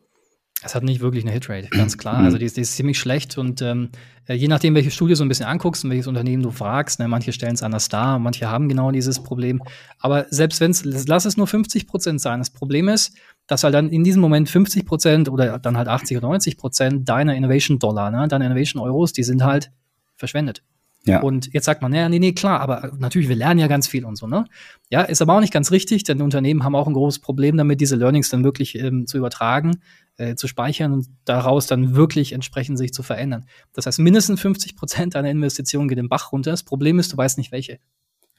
Es 0.68 0.75
hat 0.75 0.84
nicht 0.84 1.00
wirklich 1.00 1.24
eine 1.24 1.31
Hitrate, 1.31 1.69
ganz 1.69 1.98
klar. 1.98 2.18
Also 2.18 2.38
die 2.38 2.46
ist, 2.46 2.58
die 2.58 2.62
ist 2.62 2.75
ziemlich 2.75 3.00
schlecht 3.00 3.38
und 3.38 3.62
ähm, 3.62 3.90
äh, 4.28 4.34
je 4.34 4.50
nachdem, 4.50 4.75
welche 4.75 4.92
Studie 4.92 5.14
du 5.14 5.16
so 5.16 5.24
ein 5.24 5.30
bisschen 5.30 5.46
anguckst 5.46 5.86
und 5.86 5.92
welches 5.92 6.08
Unternehmen 6.08 6.44
du 6.44 6.52
fragst, 6.52 7.00
ne, 7.00 7.07
manche 7.07 7.31
stellen 7.31 7.54
es 7.54 7.64
anders 7.64 7.88
dar, 7.88 8.19
manche 8.19 8.50
haben 8.50 8.68
genau 8.68 8.92
dieses 8.92 9.24
Problem. 9.24 9.64
Aber 10.00 10.26
selbst 10.30 10.59
wenn 10.59 10.71
es, 10.71 10.83
lass 10.83 11.24
es 11.24 11.38
nur 11.38 11.47
50 11.47 11.88
Prozent 11.88 12.19
sein, 12.19 12.40
das 12.40 12.50
Problem 12.50 12.90
ist, 12.90 13.16
dass 13.47 13.64
halt 13.64 13.76
dann 13.76 13.90
in 13.90 14.04
diesem 14.04 14.21
Moment 14.21 14.50
50 14.50 14.86
Prozent 14.86 15.30
oder 15.30 15.57
dann 15.57 15.78
halt 15.78 15.88
80 15.88 16.18
oder 16.18 16.28
90 16.28 16.57
Prozent 16.57 17.07
deiner 17.07 17.33
Innovation-Dollar, 17.33 18.12
ne, 18.12 18.28
deiner 18.28 18.47
Innovation-Euros, 18.47 19.14
die 19.14 19.24
sind 19.24 19.45
halt 19.45 19.71
verschwendet. 20.18 20.64
Ja. 21.06 21.21
Und 21.21 21.54
jetzt 21.54 21.64
sagt 21.64 21.81
man, 21.81 21.94
ja, 21.94 22.09
nee, 22.09 22.19
nee, 22.19 22.33
klar, 22.33 22.59
aber 22.59 22.92
natürlich, 23.00 23.30
wir 23.30 23.38
lernen 23.38 23.62
ja 23.62 23.68
ganz 23.68 23.88
viel 23.88 24.04
und 24.04 24.18
so, 24.18 24.28
ne? 24.28 24.44
Ja, 24.90 25.04
ist 25.04 25.21
aber 25.21 25.36
auch 25.36 25.40
nicht 25.40 25.54
ganz 25.54 25.71
richtig, 25.71 26.04
denn 26.04 26.21
Unternehmen 26.21 26.66
haben 26.66 26.76
auch 26.76 26.88
ein 26.88 26.94
großes 26.94 27.19
Problem 27.19 27.56
damit, 27.56 27.80
diese 27.80 27.95
Learnings 27.95 28.28
dann 28.28 28.44
wirklich 28.44 28.78
ähm, 28.78 29.07
zu 29.07 29.18
übertragen, 29.18 29.80
äh, 30.18 30.36
zu 30.36 30.47
speichern 30.47 30.94
und 30.94 31.07
daraus 31.26 31.68
dann 31.68 31.95
wirklich 31.95 32.33
entsprechend 32.33 32.78
sich 32.78 32.94
zu 32.94 33.04
verändern. 33.04 33.45
Das 33.74 33.86
heißt, 33.86 34.00
mindestens 34.00 34.42
50 34.42 34.76
Prozent 34.76 35.16
deiner 35.16 35.30
Investition 35.30 35.88
geht 35.88 35.97
den 35.97 36.09
Bach 36.09 36.31
runter. 36.31 36.52
Das 36.52 36.64
Problem 36.64 37.00
ist, 37.00 37.14
du 37.14 37.18
weißt 37.18 37.38
nicht 37.38 37.52
welche. 37.52 37.80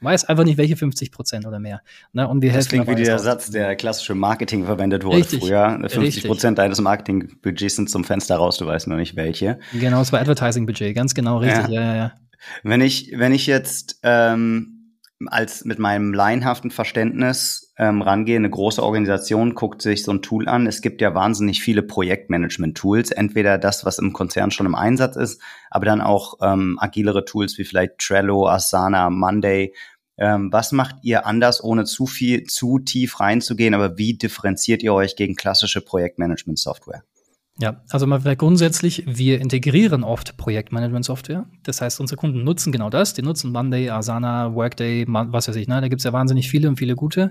Du 0.00 0.04
weißt 0.04 0.28
einfach 0.28 0.44
nicht, 0.44 0.58
welche 0.58 0.76
50 0.76 1.10
Prozent 1.10 1.46
oder 1.46 1.58
mehr. 1.58 1.80
Ne? 2.12 2.28
Und 2.28 2.40
wir 2.42 2.52
das 2.52 2.68
klingt 2.68 2.86
wie 2.86 2.94
der 2.94 3.18
Satz, 3.18 3.50
der 3.50 3.74
klassische 3.74 4.14
Marketing 4.14 4.64
verwendet 4.64 5.04
wurde 5.04 5.18
richtig, 5.18 5.40
früher. 5.40 5.80
50 5.88 6.24
Prozent 6.24 6.58
deines 6.58 6.80
Marketingbudgets 6.80 7.76
sind 7.76 7.90
zum 7.90 8.04
Fenster 8.04 8.36
raus, 8.36 8.58
du 8.58 8.66
weißt 8.66 8.86
nur 8.86 8.96
nicht 8.96 9.16
welche. 9.16 9.58
Genau, 9.72 10.00
es 10.00 10.12
war 10.12 10.20
Advertising-Budget, 10.20 10.94
ganz 10.94 11.14
genau 11.14 11.38
richtig. 11.38 11.68
Ja. 11.68 11.80
ja, 11.80 11.82
ja, 11.82 11.96
ja. 11.96 12.12
Wenn 12.62 12.80
ich, 12.80 13.12
wenn 13.16 13.32
ich 13.32 13.46
jetzt 13.46 13.98
ähm, 14.04 14.94
als 15.26 15.64
mit 15.64 15.80
meinem 15.80 16.14
laienhaften 16.14 16.70
Verständnis 16.70 17.67
ähm, 17.78 18.02
rangehe, 18.02 18.36
eine 18.36 18.50
große 18.50 18.82
Organisation 18.82 19.54
guckt 19.54 19.82
sich 19.82 20.02
so 20.02 20.12
ein 20.12 20.20
Tool 20.20 20.48
an. 20.48 20.66
Es 20.66 20.82
gibt 20.82 21.00
ja 21.00 21.14
wahnsinnig 21.14 21.62
viele 21.62 21.82
Projektmanagement-Tools. 21.82 23.12
Entweder 23.12 23.56
das, 23.56 23.84
was 23.84 23.98
im 24.00 24.12
Konzern 24.12 24.50
schon 24.50 24.66
im 24.66 24.74
Einsatz 24.74 25.14
ist, 25.14 25.40
aber 25.70 25.86
dann 25.86 26.00
auch 26.00 26.38
ähm, 26.42 26.76
agilere 26.80 27.24
Tools 27.24 27.56
wie 27.56 27.64
vielleicht 27.64 27.98
Trello, 27.98 28.48
Asana, 28.48 29.10
Monday. 29.10 29.72
Ähm, 30.16 30.52
was 30.52 30.72
macht 30.72 30.96
ihr 31.02 31.24
anders, 31.24 31.62
ohne 31.62 31.84
zu 31.84 32.06
viel, 32.06 32.44
zu 32.44 32.80
tief 32.80 33.20
reinzugehen? 33.20 33.74
Aber 33.74 33.96
wie 33.96 34.14
differenziert 34.14 34.82
ihr 34.82 34.92
euch 34.92 35.14
gegen 35.14 35.36
klassische 35.36 35.80
Projektmanagement-Software? 35.80 37.04
Ja, 37.60 37.82
also 37.90 38.06
mal 38.06 38.20
vielleicht 38.20 38.38
grundsätzlich, 38.38 39.02
wir 39.06 39.40
integrieren 39.40 40.04
oft 40.04 40.36
Projektmanagement-Software. 40.36 41.46
Das 41.64 41.80
heißt, 41.80 42.00
unsere 42.00 42.16
Kunden 42.16 42.44
nutzen 42.44 42.72
genau 42.72 42.88
das. 42.88 43.14
Die 43.14 43.22
nutzen 43.22 43.50
Monday, 43.50 43.90
Asana, 43.90 44.54
Workday, 44.54 45.06
was 45.08 45.48
weiß 45.48 45.56
ich, 45.56 45.66
ne? 45.66 45.80
Da 45.80 45.88
gibt's 45.88 46.04
ja 46.04 46.12
wahnsinnig 46.12 46.48
viele 46.48 46.68
und 46.68 46.76
viele 46.76 46.94
gute. 46.94 47.30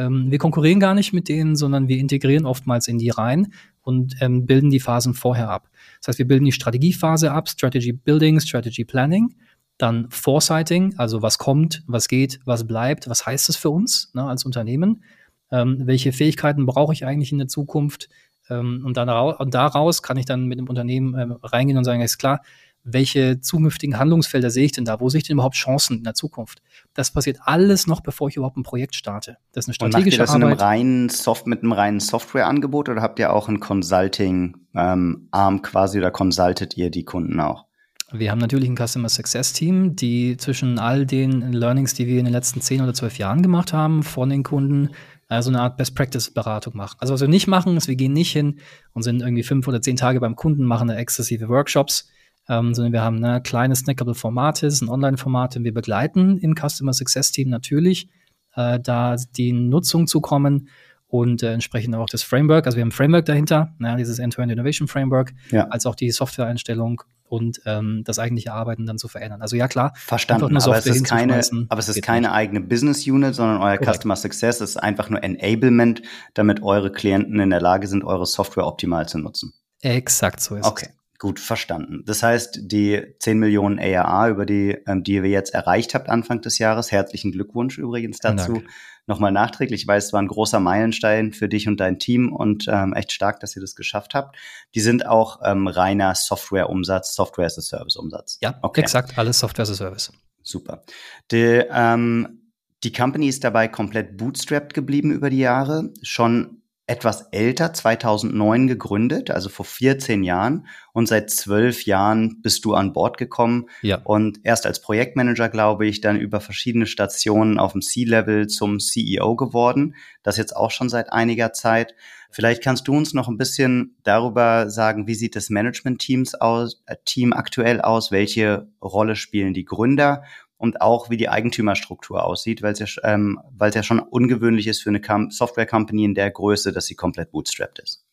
Ähm, 0.00 0.30
wir 0.30 0.38
konkurrieren 0.38 0.80
gar 0.80 0.94
nicht 0.94 1.12
mit 1.12 1.28
denen, 1.28 1.56
sondern 1.56 1.88
wir 1.88 1.98
integrieren 1.98 2.46
oftmals 2.46 2.88
in 2.88 2.98
die 2.98 3.10
rein 3.10 3.52
und 3.82 4.16
ähm, 4.20 4.46
bilden 4.46 4.70
die 4.70 4.80
Phasen 4.80 5.14
vorher 5.14 5.50
ab. 5.50 5.68
Das 6.00 6.08
heißt, 6.08 6.18
wir 6.18 6.26
bilden 6.26 6.44
die 6.46 6.52
Strategiephase 6.52 7.32
ab, 7.32 7.48
Strategy 7.48 7.92
Building, 7.92 8.40
Strategy 8.40 8.84
Planning, 8.84 9.34
dann 9.78 10.08
Foresighting, 10.10 10.94
also 10.96 11.22
was 11.22 11.38
kommt, 11.38 11.82
was 11.86 12.08
geht, 12.08 12.40
was 12.44 12.66
bleibt, 12.66 13.08
was 13.08 13.26
heißt 13.26 13.48
es 13.48 13.56
für 13.56 13.70
uns 13.70 14.10
ne, 14.14 14.24
als 14.24 14.44
Unternehmen, 14.44 15.04
ähm, 15.50 15.82
welche 15.84 16.12
Fähigkeiten 16.12 16.66
brauche 16.66 16.92
ich 16.92 17.04
eigentlich 17.04 17.32
in 17.32 17.38
der 17.38 17.48
Zukunft 17.48 18.08
ähm, 18.48 18.82
und, 18.84 18.96
dann 18.96 19.08
und 19.08 19.54
daraus 19.54 20.02
kann 20.02 20.16
ich 20.16 20.26
dann 20.26 20.46
mit 20.46 20.58
dem 20.58 20.68
Unternehmen 20.68 21.18
ähm, 21.18 21.32
reingehen 21.42 21.78
und 21.78 21.84
sagen, 21.84 22.00
ist 22.00 22.18
klar, 22.18 22.40
welche 22.82 23.40
zukünftigen 23.40 23.98
Handlungsfelder 23.98 24.50
sehe 24.50 24.64
ich 24.64 24.72
denn 24.72 24.84
da? 24.84 25.00
Wo 25.00 25.08
sehe 25.08 25.18
ich 25.18 25.26
denn 25.26 25.34
überhaupt 25.34 25.56
Chancen 25.56 25.98
in 25.98 26.04
der 26.04 26.14
Zukunft? 26.14 26.62
Das 26.94 27.10
passiert 27.10 27.38
alles 27.44 27.86
noch, 27.86 28.00
bevor 28.00 28.28
ich 28.28 28.36
überhaupt 28.36 28.56
ein 28.56 28.62
Projekt 28.62 28.94
starte. 28.94 29.36
Das 29.52 29.64
ist 29.64 29.68
eine 29.68 29.74
strategische 29.74 29.98
Und 29.98 30.04
macht 30.04 30.14
ihr 30.14 30.18
das 30.18 30.30
Arbeit. 30.30 30.42
In 30.42 30.48
einem 30.48 30.58
reinen 30.58 31.08
Soft 31.08 31.46
mit 31.46 31.62
einem 31.62 31.72
reinen 31.72 32.00
Softwareangebot 32.00 32.88
oder 32.88 33.02
habt 33.02 33.18
ihr 33.18 33.32
auch 33.32 33.48
ein 33.48 33.60
Consulting-Arm 33.60 35.28
ähm, 35.32 35.62
quasi 35.62 35.98
oder 35.98 36.10
consultet 36.10 36.76
ihr 36.76 36.90
die 36.90 37.04
Kunden 37.04 37.38
auch? 37.40 37.66
Wir 38.12 38.32
haben 38.32 38.40
natürlich 38.40 38.68
ein 38.68 38.76
Customer 38.76 39.08
Success 39.08 39.52
Team, 39.52 39.94
die 39.94 40.36
zwischen 40.36 40.80
all 40.80 41.06
den 41.06 41.52
Learnings, 41.52 41.94
die 41.94 42.06
wir 42.06 42.18
in 42.18 42.24
den 42.24 42.32
letzten 42.32 42.60
zehn 42.60 42.80
oder 42.80 42.92
zwölf 42.92 43.18
Jahren 43.18 43.42
gemacht 43.42 43.72
haben, 43.72 44.02
von 44.02 44.30
den 44.30 44.42
Kunden 44.42 44.90
also 45.28 45.48
eine 45.50 45.60
Art 45.60 45.76
Best 45.76 45.94
Practice 45.94 46.32
Beratung 46.32 46.76
machen. 46.76 46.96
Also 46.98 47.14
was 47.14 47.20
wir 47.20 47.28
nicht 47.28 47.46
machen, 47.46 47.76
ist, 47.76 47.86
wir 47.86 47.94
gehen 47.94 48.12
nicht 48.12 48.32
hin 48.32 48.58
und 48.94 49.02
sind 49.02 49.22
irgendwie 49.22 49.44
fünf 49.44 49.68
oder 49.68 49.80
zehn 49.80 49.94
Tage 49.94 50.18
beim 50.18 50.34
Kunden, 50.34 50.64
machen 50.64 50.88
da 50.88 50.94
exzessive 50.94 51.48
Workshops, 51.48 52.10
ähm, 52.50 52.74
sondern 52.74 52.92
wir 52.92 53.02
haben 53.02 53.24
eine 53.24 53.40
kleine 53.40 53.76
snackable 53.76 54.14
Formate, 54.14 54.66
ein 54.66 54.88
Online-Format, 54.88 55.56
wir 55.62 55.72
begleiten 55.72 56.36
im 56.38 56.54
Customer 56.56 56.92
Success 56.92 57.30
Team 57.30 57.48
natürlich, 57.48 58.08
äh, 58.56 58.80
da 58.80 59.14
die 59.36 59.52
Nutzung 59.52 60.08
zu 60.08 60.20
kommen 60.20 60.68
und 61.06 61.44
äh, 61.44 61.52
entsprechend 61.52 61.94
auch 61.94 62.08
das 62.10 62.24
Framework. 62.24 62.66
Also 62.66 62.76
wir 62.76 62.82
haben 62.82 62.88
ein 62.88 62.92
Framework 62.92 63.24
dahinter, 63.24 63.72
na, 63.78 63.94
dieses 63.94 64.18
End-to-End 64.18 64.50
Innovation 64.50 64.88
Framework, 64.88 65.32
ja. 65.52 65.68
als 65.68 65.86
auch 65.86 65.94
die 65.94 66.10
Softwareeinstellung 66.10 67.02
und 67.28 67.60
ähm, 67.66 68.02
das 68.04 68.18
eigentliche 68.18 68.52
Arbeiten 68.52 68.84
dann 68.84 68.98
zu 68.98 69.06
verändern. 69.06 69.40
Also 69.42 69.54
ja 69.54 69.68
klar, 69.68 69.92
verstanden. 69.94 70.56
Aber 70.56 70.76
es 70.76 70.86
ist 70.86 71.04
keine, 71.04 71.40
aber 71.68 71.78
es 71.78 71.88
ist 71.88 72.02
keine 72.02 72.26
nicht. 72.26 72.34
eigene 72.34 72.60
Business 72.60 73.06
Unit, 73.06 73.36
sondern 73.36 73.62
euer 73.62 73.76
Correct. 73.76 73.98
Customer 73.98 74.16
Success 74.16 74.60
ist 74.60 74.76
einfach 74.76 75.08
nur 75.08 75.22
Enablement, 75.22 76.02
damit 76.34 76.64
eure 76.64 76.90
Klienten 76.90 77.38
in 77.38 77.50
der 77.50 77.60
Lage 77.60 77.86
sind, 77.86 78.02
eure 78.02 78.26
Software 78.26 78.66
optimal 78.66 79.08
zu 79.08 79.18
nutzen. 79.18 79.52
Exakt 79.82 80.40
so 80.40 80.56
ist 80.56 80.66
okay. 80.66 80.86
es. 80.86 80.90
Okay. 80.90 80.99
Gut, 81.20 81.38
verstanden. 81.38 82.02
Das 82.06 82.22
heißt, 82.22 82.60
die 82.62 83.14
10 83.18 83.38
Millionen 83.38 83.78
ARA, 83.78 84.30
über 84.30 84.46
die, 84.46 84.78
ähm, 84.86 85.04
die 85.04 85.16
ihr 85.16 85.26
jetzt 85.26 85.52
erreicht 85.52 85.94
habt 85.94 86.08
Anfang 86.08 86.40
des 86.40 86.56
Jahres, 86.56 86.90
herzlichen 86.90 87.30
Glückwunsch 87.30 87.76
übrigens 87.76 88.20
dazu. 88.20 88.62
Nochmal 89.06 89.30
nachträglich. 89.30 89.82
Ich 89.82 89.86
weiß, 89.86 90.06
es 90.06 90.12
war 90.14 90.22
ein 90.22 90.28
großer 90.28 90.60
Meilenstein 90.60 91.34
für 91.34 91.46
dich 91.46 91.68
und 91.68 91.78
dein 91.78 91.98
Team 91.98 92.32
und 92.32 92.68
ähm, 92.68 92.94
echt 92.94 93.12
stark, 93.12 93.38
dass 93.40 93.54
ihr 93.54 93.60
das 93.60 93.74
geschafft 93.74 94.14
habt. 94.14 94.38
Die 94.74 94.80
sind 94.80 95.04
auch 95.04 95.40
ähm, 95.44 95.66
reiner 95.66 96.14
Software-Umsatz, 96.14 97.14
Software 97.14 97.44
as 97.44 97.58
a 97.58 97.60
Service-Umsatz. 97.60 98.38
Ja, 98.40 98.58
okay. 98.62 98.80
exakt, 98.80 99.18
alles 99.18 99.40
Software 99.40 99.64
as 99.64 99.70
a 99.72 99.74
Service. 99.74 100.12
Super. 100.42 100.84
Die, 101.32 101.62
ähm, 101.70 102.50
die 102.82 102.92
Company 102.92 103.28
ist 103.28 103.44
dabei 103.44 103.68
komplett 103.68 104.16
bootstrapped 104.16 104.72
geblieben 104.72 105.10
über 105.10 105.28
die 105.28 105.40
Jahre. 105.40 105.92
Schon 106.02 106.59
etwas 106.90 107.28
älter, 107.30 107.72
2009 107.72 108.66
gegründet, 108.66 109.30
also 109.30 109.48
vor 109.48 109.64
14 109.64 110.24
Jahren. 110.24 110.66
Und 110.92 111.06
seit 111.06 111.30
zwölf 111.30 111.84
Jahren 111.84 112.42
bist 112.42 112.64
du 112.64 112.74
an 112.74 112.92
Bord 112.92 113.16
gekommen. 113.16 113.66
Ja. 113.82 114.00
Und 114.02 114.40
erst 114.42 114.66
als 114.66 114.80
Projektmanager, 114.80 115.48
glaube 115.50 115.86
ich, 115.86 116.00
dann 116.00 116.18
über 116.18 116.40
verschiedene 116.40 116.86
Stationen 116.86 117.60
auf 117.60 117.72
dem 117.72 117.80
C-Level 117.80 118.48
zum 118.48 118.80
CEO 118.80 119.36
geworden. 119.36 119.94
Das 120.24 120.36
jetzt 120.36 120.56
auch 120.56 120.72
schon 120.72 120.88
seit 120.88 121.12
einiger 121.12 121.52
Zeit. 121.52 121.94
Vielleicht 122.32 122.60
kannst 122.60 122.88
du 122.88 122.96
uns 122.96 123.14
noch 123.14 123.28
ein 123.28 123.38
bisschen 123.38 123.96
darüber 124.02 124.68
sagen, 124.68 125.06
wie 125.06 125.14
sieht 125.14 125.36
das 125.36 125.48
Management-Teams 125.48 126.34
aus, 126.34 126.82
äh, 126.86 126.96
Team 127.04 127.32
aktuell 127.32 127.80
aus? 127.80 128.10
Welche 128.10 128.66
Rolle 128.82 129.14
spielen 129.14 129.54
die 129.54 129.64
Gründer? 129.64 130.24
Und 130.60 130.82
auch 130.82 131.08
wie 131.08 131.16
die 131.16 131.30
Eigentümerstruktur 131.30 132.22
aussieht, 132.22 132.60
weil 132.60 132.74
es 132.74 132.80
ja, 132.80 132.86
ähm, 133.02 133.40
weil 133.56 133.70
es 133.70 133.74
ja 133.74 133.82
schon 133.82 133.98
ungewöhnlich 133.98 134.66
ist 134.66 134.82
für 134.82 134.90
eine 134.90 135.00
Software-Company 135.30 136.04
in 136.04 136.14
der 136.14 136.30
Größe, 136.30 136.70
dass 136.70 136.84
sie 136.84 136.94
komplett 136.94 137.32
bootstrapped 137.32 137.78
ist. 137.78 138.04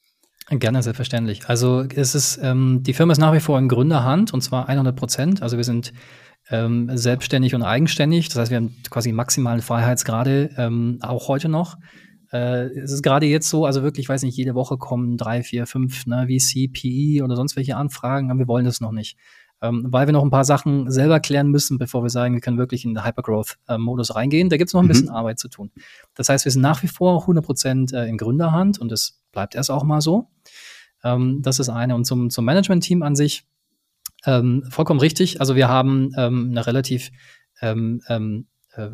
Gerne, 0.50 0.82
selbstverständlich. 0.82 1.50
Also 1.50 1.82
es 1.94 2.16
ist, 2.16 2.40
ähm, 2.42 2.84
die 2.84 2.94
Firma 2.94 3.12
ist 3.12 3.18
nach 3.18 3.34
wie 3.34 3.42
vor 3.42 3.60
in 3.60 3.68
Gründerhand 3.68 4.34
und 4.34 4.40
zwar 4.40 4.70
100 4.70 4.96
Prozent. 4.96 5.42
Also 5.42 5.58
wir 5.58 5.66
sind 5.66 5.92
ähm, 6.50 6.90
selbstständig 6.98 7.54
und 7.54 7.64
eigenständig. 7.64 8.30
Das 8.30 8.38
heißt, 8.38 8.52
wir 8.52 8.56
haben 8.56 8.74
quasi 8.90 9.12
maximalen 9.12 9.62
Freiheitsgrade 9.62 10.52
ähm, 10.56 11.00
auch 11.02 11.28
heute 11.28 11.50
noch. 11.50 11.76
Äh, 12.32 12.68
es 12.78 12.94
ist 12.94 13.04
gerade 13.04 13.26
jetzt 13.26 13.50
so, 13.50 13.66
also 13.66 13.84
wirklich, 13.84 14.06
ich 14.06 14.10
weiß 14.10 14.24
nicht, 14.24 14.38
jede 14.38 14.56
Woche 14.56 14.78
kommen 14.78 15.18
drei, 15.18 15.44
vier, 15.44 15.68
fünf 15.68 16.06
ne, 16.06 16.28
VC, 16.30 16.72
PE 16.72 17.26
oder 17.26 17.36
sonst 17.36 17.58
welche 17.58 17.76
Anfragen, 17.76 18.32
aber 18.32 18.40
wir 18.40 18.48
wollen 18.48 18.64
das 18.64 18.80
noch 18.80 18.94
nicht 18.94 19.18
ähm, 19.62 19.88
weil 19.90 20.08
wir 20.08 20.14
noch 20.14 20.24
ein 20.24 20.30
paar 20.30 20.46
Sachen 20.46 20.92
selber 20.92 21.20
klären 21.20 21.50
müssen, 21.50 21.78
bevor 21.78 22.04
wir 22.04 22.10
sagen, 22.10 22.34
wir 22.34 22.42
können 22.42 22.58
wirklich 22.58 22.86
in 22.86 22.94
den 22.94 23.04
Hypergrowth-Modus 23.04 24.16
reingehen. 24.16 24.50
Da 24.50 24.58
gibt 24.58 24.70
es 24.70 24.74
noch 24.74 24.82
ein 24.82 24.86
mhm. 24.86 24.90
bisschen 24.90 25.10
Arbeit 25.10 25.40
zu 25.40 25.50
tun. 25.50 25.72
Das 26.16 26.30
heißt, 26.30 26.46
wir 26.46 26.52
sind 26.52 26.62
nach 26.62 26.84
wie 26.84 26.88
vor 26.88 27.28
100% 27.28 27.96
äh, 27.96 28.08
in 28.08 28.18
Gründerhand 28.18 28.80
und 28.80 28.92
das 28.92 29.20
bleibt 29.32 29.56
erst 29.56 29.72
auch 29.72 29.84
mal 29.84 30.02
so. 30.02 30.30
Ähm, 31.04 31.42
das 31.42 31.60
ist 31.60 31.70
eine. 31.70 31.96
Und 31.96 32.06
zum, 32.06 32.30
zum 32.30 32.46
Management-Team 32.46 33.02
an 33.04 33.16
sich, 33.16 33.46
ähm, 34.26 34.64
vollkommen 34.70 35.00
richtig. 35.00 35.40
Also 35.40 35.56
wir 35.56 35.68
haben 35.68 36.12
ähm, 36.18 36.50
eine 36.52 36.66
relativ 36.68 37.12
ähm, 37.62 38.02
ähm, 38.08 38.48
äh, 38.74 38.90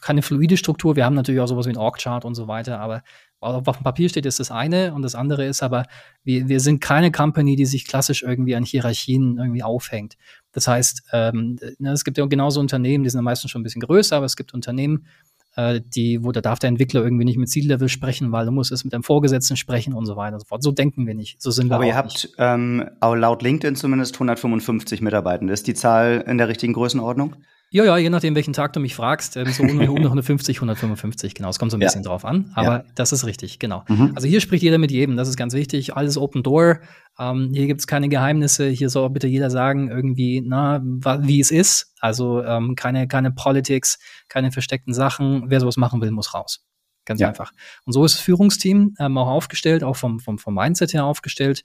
keine 0.00 0.22
fluide 0.22 0.56
Struktur. 0.56 0.96
Wir 0.96 1.04
haben 1.04 1.14
natürlich 1.14 1.40
auch 1.40 1.46
sowas 1.46 1.66
wie 1.66 1.70
ein 1.70 1.76
Org-Chart 1.76 2.24
und 2.24 2.34
so 2.34 2.48
weiter, 2.48 2.80
aber 2.80 3.02
auf 3.40 3.76
dem 3.76 3.84
Papier 3.84 4.08
steht, 4.08 4.26
ist 4.26 4.38
das 4.38 4.50
eine 4.50 4.94
und 4.94 5.02
das 5.02 5.14
andere 5.14 5.46
ist 5.46 5.62
aber, 5.62 5.86
wir, 6.24 6.48
wir 6.48 6.60
sind 6.60 6.80
keine 6.80 7.10
Company, 7.10 7.56
die 7.56 7.66
sich 7.66 7.86
klassisch 7.86 8.22
irgendwie 8.22 8.54
an 8.54 8.64
Hierarchien 8.64 9.38
irgendwie 9.38 9.62
aufhängt. 9.62 10.16
Das 10.52 10.68
heißt, 10.68 11.04
ähm, 11.12 11.58
ne, 11.78 11.92
es 11.92 12.04
gibt 12.04 12.18
ja 12.18 12.26
genauso 12.26 12.60
Unternehmen, 12.60 13.04
die 13.04 13.10
sind 13.10 13.24
meistens 13.24 13.50
schon 13.50 13.62
ein 13.62 13.64
bisschen 13.64 13.82
größer, 13.82 14.16
aber 14.16 14.26
es 14.26 14.36
gibt 14.36 14.52
Unternehmen, 14.52 15.06
äh, 15.56 15.80
die, 15.84 16.22
wo 16.22 16.32
da 16.32 16.40
darf 16.40 16.58
der 16.58 16.68
Entwickler 16.68 17.02
irgendwie 17.02 17.24
nicht 17.24 17.38
mit 17.38 17.48
Ziellevel 17.48 17.88
sprechen, 17.88 18.30
weil 18.32 18.46
du 18.46 18.52
musst 18.52 18.72
es 18.72 18.84
mit 18.84 18.92
deinem 18.92 19.02
Vorgesetzten 19.02 19.56
sprechen 19.56 19.94
und 19.94 20.06
so 20.06 20.16
weiter 20.16 20.34
und 20.34 20.40
so 20.40 20.46
fort. 20.46 20.62
So 20.62 20.70
denken 20.70 21.06
wir 21.06 21.14
nicht. 21.14 21.40
So 21.40 21.50
sind 21.50 21.68
wir 21.70 21.76
Aber 21.76 21.86
ihr 21.86 21.96
habt 21.96 22.30
ähm, 22.38 22.88
laut 23.00 23.42
LinkedIn 23.42 23.74
zumindest 23.74 24.14
155 24.14 25.00
Mitarbeitende. 25.00 25.52
Ist 25.52 25.66
die 25.66 25.74
Zahl 25.74 26.24
in 26.26 26.38
der 26.38 26.48
richtigen 26.48 26.72
Größenordnung? 26.72 27.36
Ja, 27.72 27.84
ja, 27.84 27.96
je 27.96 28.10
nachdem, 28.10 28.34
welchen 28.34 28.52
Tag 28.52 28.72
du 28.72 28.80
mich 28.80 28.96
fragst, 28.96 29.36
ähm, 29.36 29.46
so 29.46 29.62
um 29.62 29.80
150, 29.80 30.56
155, 30.56 31.34
genau. 31.34 31.50
Es 31.50 31.58
kommt 31.60 31.70
so 31.70 31.76
ein 31.76 31.80
bisschen 31.80 32.02
ja. 32.02 32.08
drauf 32.08 32.24
an, 32.24 32.50
aber 32.54 32.78
ja. 32.78 32.84
das 32.96 33.12
ist 33.12 33.24
richtig, 33.24 33.60
genau. 33.60 33.84
Mhm. 33.86 34.12
Also 34.16 34.26
hier 34.26 34.40
spricht 34.40 34.64
jeder 34.64 34.78
mit 34.78 34.90
jedem, 34.90 35.16
das 35.16 35.28
ist 35.28 35.36
ganz 35.36 35.54
wichtig. 35.54 35.96
Alles 35.96 36.18
Open 36.18 36.42
Door. 36.42 36.80
Ähm, 37.16 37.50
hier 37.54 37.68
gibt's 37.68 37.86
keine 37.86 38.08
Geheimnisse. 38.08 38.68
Hier 38.68 38.90
soll 38.90 39.08
bitte 39.10 39.28
jeder 39.28 39.50
sagen, 39.50 39.88
irgendwie, 39.88 40.42
na, 40.44 40.80
wie 40.82 41.38
es 41.38 41.52
ist. 41.52 41.94
Also 42.00 42.42
ähm, 42.42 42.74
keine, 42.74 43.06
keine 43.06 43.30
Politics, 43.30 44.00
keine 44.28 44.50
versteckten 44.50 44.92
Sachen. 44.92 45.44
Wer 45.46 45.60
sowas 45.60 45.76
machen 45.76 46.00
will, 46.00 46.10
muss 46.10 46.34
raus. 46.34 46.66
Ganz 47.04 47.20
ja. 47.20 47.28
einfach. 47.28 47.52
Und 47.84 47.92
so 47.92 48.04
ist 48.04 48.16
das 48.16 48.22
Führungsteam 48.22 48.94
ähm, 48.98 49.16
auch 49.16 49.28
aufgestellt, 49.28 49.84
auch 49.84 49.96
vom, 49.96 50.18
vom, 50.18 50.38
vom 50.38 50.54
Mindset 50.54 50.92
her 50.92 51.04
aufgestellt. 51.04 51.62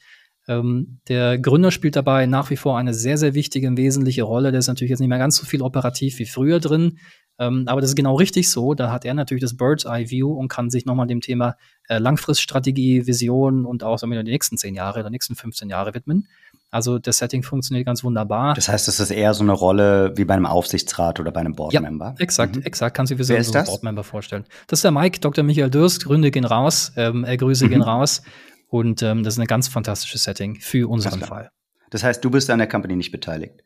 Ähm, 0.47 0.99
der 1.07 1.39
Gründer 1.39 1.71
spielt 1.71 1.95
dabei 1.95 2.25
nach 2.25 2.49
wie 2.49 2.57
vor 2.57 2.77
eine 2.77 2.93
sehr, 2.93 3.17
sehr 3.17 3.33
wichtige 3.33 3.67
und 3.67 3.77
wesentliche 3.77 4.23
Rolle. 4.23 4.51
Der 4.51 4.59
ist 4.59 4.67
natürlich 4.67 4.91
jetzt 4.91 4.99
nicht 4.99 5.09
mehr 5.09 5.17
ganz 5.17 5.37
so 5.37 5.45
viel 5.45 5.61
operativ 5.61 6.19
wie 6.19 6.25
früher 6.25 6.59
drin. 6.59 6.99
Ähm, 7.37 7.63
aber 7.67 7.81
das 7.81 7.91
ist 7.91 7.95
genau 7.95 8.15
richtig 8.15 8.49
so. 8.49 8.73
Da 8.73 8.91
hat 8.91 9.05
er 9.05 9.13
natürlich 9.13 9.41
das 9.41 9.57
Bird's 9.57 9.85
Eye 9.85 10.09
View 10.09 10.31
und 10.31 10.47
kann 10.47 10.69
sich 10.69 10.85
nochmal 10.85 11.07
dem 11.07 11.21
Thema 11.21 11.55
äh, 11.89 11.97
Langfriststrategie, 11.97 13.07
Vision 13.07 13.65
und 13.65 13.83
auch 13.83 13.97
so 13.97 14.07
die 14.07 14.23
nächsten 14.23 14.57
zehn 14.57 14.75
Jahre 14.75 15.01
oder 15.01 15.09
nächsten 15.09 15.35
15 15.35 15.69
Jahre 15.69 15.93
widmen. 15.93 16.27
Also 16.71 16.99
das 16.99 17.17
Setting 17.19 17.43
funktioniert 17.43 17.85
ganz 17.85 18.03
wunderbar. 18.03 18.53
Das 18.53 18.67
heißt, 18.67 18.87
es 18.87 18.99
ist 18.99 19.11
eher 19.11 19.33
so 19.33 19.43
eine 19.43 19.53
Rolle 19.53 20.13
wie 20.15 20.25
bei 20.25 20.33
einem 20.33 20.45
Aufsichtsrat 20.45 21.19
oder 21.19 21.31
bei 21.31 21.39
einem 21.39 21.55
Boardmember. 21.55 22.15
Ja, 22.17 22.23
exakt, 22.23 22.57
mhm. 22.57 22.63
exakt. 22.63 22.95
Kannst 22.95 23.11
du 23.11 23.15
dir 23.15 23.23
so 23.23 23.33
einen 23.33 23.65
Boardmember 23.65 24.03
vorstellen. 24.03 24.45
Das 24.67 24.79
ist 24.79 24.83
der 24.83 24.91
Mike, 24.91 25.19
Dr. 25.19 25.43
Michael 25.43 25.69
Dürst, 25.69 26.05
Gründe 26.05 26.31
gehen 26.31 26.45
raus, 26.45 26.91
ähm, 26.95 27.23
äh, 27.23 27.37
Grüße 27.37 27.65
mhm. 27.65 27.69
gehen 27.69 27.81
raus. 27.81 28.21
Und 28.67 29.01
ähm, 29.03 29.23
das 29.23 29.35
ist 29.35 29.39
ein 29.39 29.47
ganz 29.47 29.67
fantastisches 29.67 30.23
Setting 30.23 30.55
für 30.55 30.89
unseren 30.89 31.21
Fall. 31.21 31.51
Das 31.89 32.03
heißt, 32.03 32.23
du 32.23 32.29
bist 32.29 32.49
an 32.49 32.59
der 32.59 32.67
Company 32.67 32.95
nicht 32.95 33.11
beteiligt? 33.11 33.63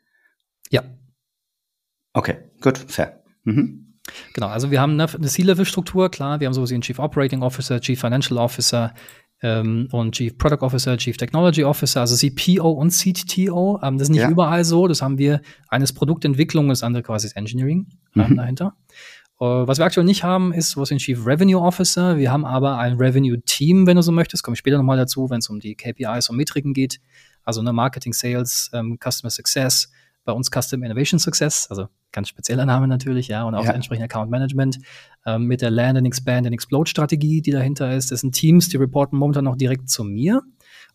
Ja. 0.70 0.84
Okay, 2.13 2.38
gut, 2.62 2.77
fair. 2.77 3.24
Mhm. 3.44 4.00
Genau, 4.34 4.48
also 4.48 4.72
wir 4.72 4.82
haben 4.82 4.94
eine, 4.94 5.12
eine 5.12 5.27
C-Level-Struktur, 5.27 6.10
klar, 6.10 6.39
wir 6.39 6.48
haben 6.48 6.53
sowas 6.53 6.70
wie 6.72 6.75
einen 6.75 6.82
Chief 6.82 7.00
Operating 7.00 7.41
Officer, 7.41 7.79
Chief 7.79 8.00
Financial 8.00 8.38
Officer 8.38 8.94
ähm, 9.41 9.88
und 9.91 10.15
Chief 10.15 10.38
Product 10.38 10.62
Officer, 10.62 10.98
Chief 10.98 11.15
Technology 11.15 11.63
Officer, 11.63 12.01
also 12.01 12.15
CPO 12.15 12.70
und 12.70 12.91
CTO. 12.91 13.79
Ähm, 13.82 13.98
das 13.98 14.08
ist 14.08 14.12
nicht 14.12 14.22
ja. 14.22 14.29
überall 14.29 14.65
so, 14.65 14.88
das 14.88 15.01
haben 15.01 15.18
wir 15.18 15.41
eines 15.70 15.94
Produktentwicklung, 15.94 16.70
das 16.70 16.84
andere 16.84 17.03
quasi 17.03 17.27
ist 17.27 17.36
Engineering 17.36 17.88
ähm, 18.15 18.29
mhm. 18.29 18.36
dahinter. 18.38 18.75
Uh, 19.41 19.65
was 19.65 19.77
wir 19.77 19.86
aktuell 19.86 20.05
nicht 20.05 20.25
haben, 20.25 20.51
ist 20.51 20.75
was 20.75 20.89
wie 20.89 20.96
ein 20.96 20.98
Chief 20.98 21.25
Revenue 21.25 21.62
Officer. 21.62 22.17
Wir 22.17 22.29
haben 22.29 22.43
aber 22.43 22.77
ein 22.77 22.98
Revenue 22.98 23.39
Team, 23.46 23.88
wenn 23.88 23.96
du 23.96 24.01
so 24.01 24.12
möchtest. 24.12 24.43
Komme 24.43 24.55
ich 24.55 24.60
später 24.60 24.77
nochmal 24.77 24.98
dazu, 24.98 25.29
wenn 25.29 25.39
es 25.39 25.48
um 25.50 25.62
die 25.62 25.75
KPIs 25.75 26.29
und 26.29 26.36
Metriken 26.36 26.74
geht. 26.74 27.00
Also 27.46 27.62
ne, 27.62 27.72
Marketing, 27.72 28.12
Sales, 28.12 28.69
ähm, 28.74 28.98
Customer 29.01 29.29
Success, 29.29 29.89
bei 30.25 30.34
uns 30.34 30.50
Custom 30.51 30.84
Innovation 30.84 31.19
Success, 31.19 31.67
also 31.69 31.88
ganz 32.12 32.27
spezieller 32.27 32.65
Name 32.65 32.88
natürlich, 32.88 33.29
ja, 33.29 33.43
und 33.43 33.55
auch 33.55 33.63
ja. 33.63 33.72
entsprechend 33.72 34.03
Account 34.03 34.29
Management 34.29 34.79
ähm, 35.25 35.46
mit 35.46 35.62
der 35.62 35.72
Land 35.72 35.98
and 35.98 36.05
Expand 36.05 36.46
and 36.46 36.53
Explode 36.53 36.89
Strategie, 36.89 37.41
die 37.41 37.51
dahinter 37.51 37.96
ist. 37.96 38.12
Das 38.12 38.19
sind 38.19 38.34
Teams, 38.34 38.67
die 38.67 38.77
reporten 38.77 39.17
momentan 39.17 39.46
noch 39.46 39.55
direkt 39.55 39.89
zu 39.89 40.03
mir, 40.03 40.41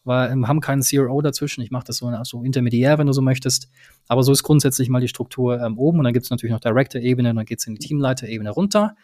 weil 0.05 0.31
ähm, 0.31 0.49
haben 0.49 0.61
keinen 0.61 0.83
CRO 0.83 1.21
dazwischen. 1.21 1.63
Ich 1.63 1.71
mache 1.71 1.85
das 1.87 1.97
so, 1.97 2.11
so 2.25 2.43
intermediär, 2.43 2.99
wenn 2.99 3.07
du 3.07 3.13
so 3.13 3.23
möchtest. 3.23 3.69
Aber 4.07 4.23
so 4.23 4.33
ist 4.33 4.43
grundsätzlich 4.43 4.89
mal 4.89 5.01
die 5.01 5.09
Struktur 5.09 5.61
ähm, 5.61 5.79
oben 5.79 5.99
und 5.99 6.05
dann 6.05 6.13
gibt 6.13 6.25
es 6.25 6.31
natürlich 6.31 6.53
noch 6.53 6.61
Director-Ebene 6.61 7.35
dann 7.35 7.45
geht 7.45 7.59
es 7.59 7.67
in 7.67 7.75
die 7.75 7.87
Teamleiter-Ebene 7.87 8.51
runter. 8.51 8.97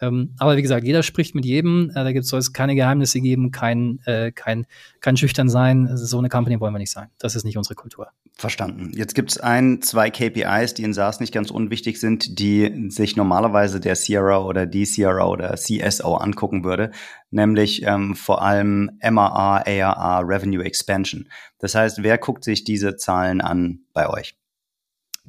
Ähm, 0.00 0.34
aber 0.38 0.56
wie 0.56 0.62
gesagt, 0.62 0.84
jeder 0.84 1.02
spricht 1.02 1.34
mit 1.34 1.44
jedem. 1.44 1.90
Äh, 1.94 2.12
da 2.12 2.22
soll 2.22 2.38
es 2.38 2.52
keine 2.52 2.74
Geheimnisse 2.74 3.20
geben, 3.20 3.50
kein, 3.50 4.00
äh, 4.06 4.32
kein, 4.32 4.66
kein 5.00 5.16
schüchtern 5.16 5.48
sein. 5.48 5.88
So 5.94 6.18
eine 6.18 6.28
Company 6.28 6.60
wollen 6.60 6.74
wir 6.74 6.78
nicht 6.78 6.90
sein. 6.90 7.08
Das 7.18 7.34
ist 7.34 7.44
nicht 7.44 7.56
unsere 7.56 7.74
Kultur. 7.74 8.08
Verstanden. 8.34 8.92
Jetzt 8.94 9.16
gibt 9.16 9.32
es 9.32 9.38
ein, 9.38 9.82
zwei 9.82 10.10
KPIs, 10.10 10.74
die 10.74 10.84
in 10.84 10.94
SaaS 10.94 11.18
nicht 11.18 11.34
ganz 11.34 11.50
unwichtig 11.50 11.98
sind, 11.98 12.38
die 12.38 12.88
sich 12.88 13.16
normalerweise 13.16 13.80
der 13.80 13.96
CRO 13.96 14.46
oder 14.46 14.64
die 14.64 14.84
CRO 14.86 15.32
oder 15.32 15.54
CSO 15.56 16.14
angucken 16.14 16.62
würde, 16.62 16.92
nämlich 17.32 17.82
ähm, 17.82 18.14
vor 18.14 18.40
allem 18.42 18.92
MRR, 19.02 19.66
ARR, 19.66 20.28
Revenue 20.28 20.64
Expansion. 20.64 21.28
Das 21.58 21.74
heißt, 21.74 22.04
wer 22.04 22.16
guckt 22.18 22.44
sich 22.44 22.62
diese 22.62 22.96
Zahlen 22.96 23.40
an 23.40 23.80
bei 23.92 24.08
euch? 24.08 24.37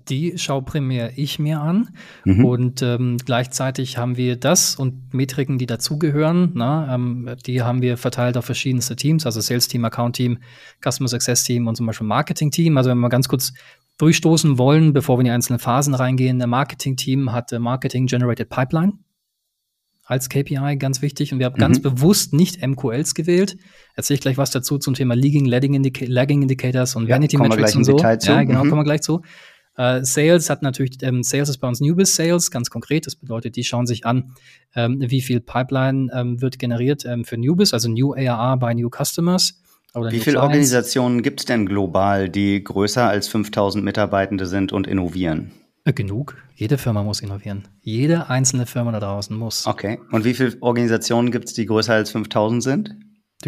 Die 0.08 0.38
schaue 0.38 0.62
primär 0.62 1.18
ich 1.18 1.39
mir 1.39 1.62
an. 1.62 1.89
Mhm. 2.25 2.46
Und 2.46 2.82
ähm, 2.82 3.18
gleichzeitig 3.24 3.98
haben 3.98 4.18
wir 4.18 4.36
das 4.36 4.75
und 4.75 5.13
Metriken, 5.13 5.58
die 5.58 5.65
dazugehören, 5.65 6.53
ähm, 6.60 7.36
die 7.46 7.62
haben 7.62 7.82
wir 7.82 7.98
verteilt 7.98 8.38
auf 8.38 8.46
verschiedenste 8.46 8.96
Teams, 8.96 9.25
also 9.25 9.41
Sales 9.41 9.68
Team, 9.68 9.86
Account 9.86 10.15
Team, 10.15 10.39
Customer 10.84 11.08
Success 11.08 11.44
Team 11.44 11.68
und 11.68 11.75
zum 11.75 11.86
Beispiel 11.86 12.08
Marketing 12.08 12.51
Team. 12.51 12.77
Also 12.77 12.89
wenn 12.89 13.00
wir 13.00 13.10
ganz 13.10 13.27
kurz 13.27 13.53
durchstoßen 13.98 14.58
wollen, 14.58 14.94
bevor 14.94 15.18
wir 15.18 15.22
in 15.22 15.25
die 15.25 15.32
einzelnen 15.32 15.60
Phasen 15.60 15.94
reingehen, 15.94 16.39
der 16.39 16.48
Marketing 16.48 16.96
Team 16.96 17.32
hat 17.32 17.51
Marketing 17.51 18.08
Generated 18.08 18.50
Pipeline 18.50 18.94
als 20.10 20.27
KPI 20.27 20.75
ganz 20.77 21.03
wichtig 21.03 21.32
und 21.32 21.39
wir 21.39 21.46
haben 21.46 21.53
mhm. 21.53 21.60
ganz 21.60 21.82
bewusst 21.82 22.34
nicht 22.34 22.65
MQLs 22.65 23.13
gewählt. 23.13 23.58
Erzähle 23.94 24.15
ich 24.15 24.22
gleich 24.22 24.38
was 24.38 24.50
dazu 24.50 24.79
zum 24.79 24.96
Thema 24.96 25.15
Leading, 25.15 25.46
Lagging, 25.46 25.75
Indica 25.75 26.03
Lagging 26.08 26.41
Indicators 26.41 26.96
und 26.96 27.08
ja, 27.08 27.15
Vanity 27.15 27.38
Metrics 27.38 27.75
und 27.75 27.84
so. 27.84 27.96
Ja, 27.98 28.15
genau, 28.15 28.63
mhm. 28.63 28.70
kommen 28.70 28.79
wir 28.79 28.84
gleich 28.84 29.01
zu. 29.01 29.22
Äh, 29.79 30.03
Sales 30.03 30.50
hat 30.50 30.62
natürlich, 30.62 31.01
ähm, 31.03 31.24
Sales 31.24 31.48
ist 31.48 31.59
bei 31.59 31.67
uns 31.69 31.79
Newbiz 31.79 32.13
Sales, 32.13 32.51
ganz 32.51 32.69
konkret. 32.69 33.05
Das 33.05 33.15
bedeutet, 33.15 33.55
die 33.55 33.63
schauen 33.63 33.88
sich 33.88 34.05
an, 34.05 34.33
ähm, 34.75 34.98
wie 35.00 35.21
viel 35.21 35.39
Pipeline 35.39 36.12
ähm, 36.13 36.41
wird 36.41 36.59
generiert 36.59 37.05
ähm, 37.05 37.24
für 37.24 37.38
Newbiz, 37.38 37.74
also 37.74 37.88
New 37.88 38.13
ARR 38.13 38.57
bei 38.57 38.74
New 38.74 38.89
Customers. 38.89 39.62
wie 39.93 40.19
viele 40.19 40.41
Organisationen 40.41 41.24
gibt 41.24 41.39
es 41.39 41.45
denn 41.45 41.65
global, 41.65 42.27
die 42.27 42.62
größer 42.62 43.07
als 43.07 43.29
5000 43.29 43.81
Mitarbeitende 43.81 44.48
sind 44.48 44.74
und 44.74 44.86
innovieren? 44.86 45.53
Äh, 45.86 45.93
genug. 45.93 46.36
Jede 46.55 46.77
Firma 46.77 47.01
muss 47.01 47.21
innovieren. 47.21 47.65
Jede 47.79 48.29
einzelne 48.29 48.65
Firma 48.65 48.91
da 48.91 49.00
draußen 49.00 49.36
muss. 49.36 49.65
Okay. 49.65 50.00
Und 50.12 50.25
wie 50.25 50.33
viele 50.33 50.57
Organisationen 50.59 51.31
gibt 51.31 51.45
es, 51.45 51.53
die 51.53 51.65
größer 51.65 51.93
als 51.93 52.12
5000 52.12 52.62
sind? 52.62 52.95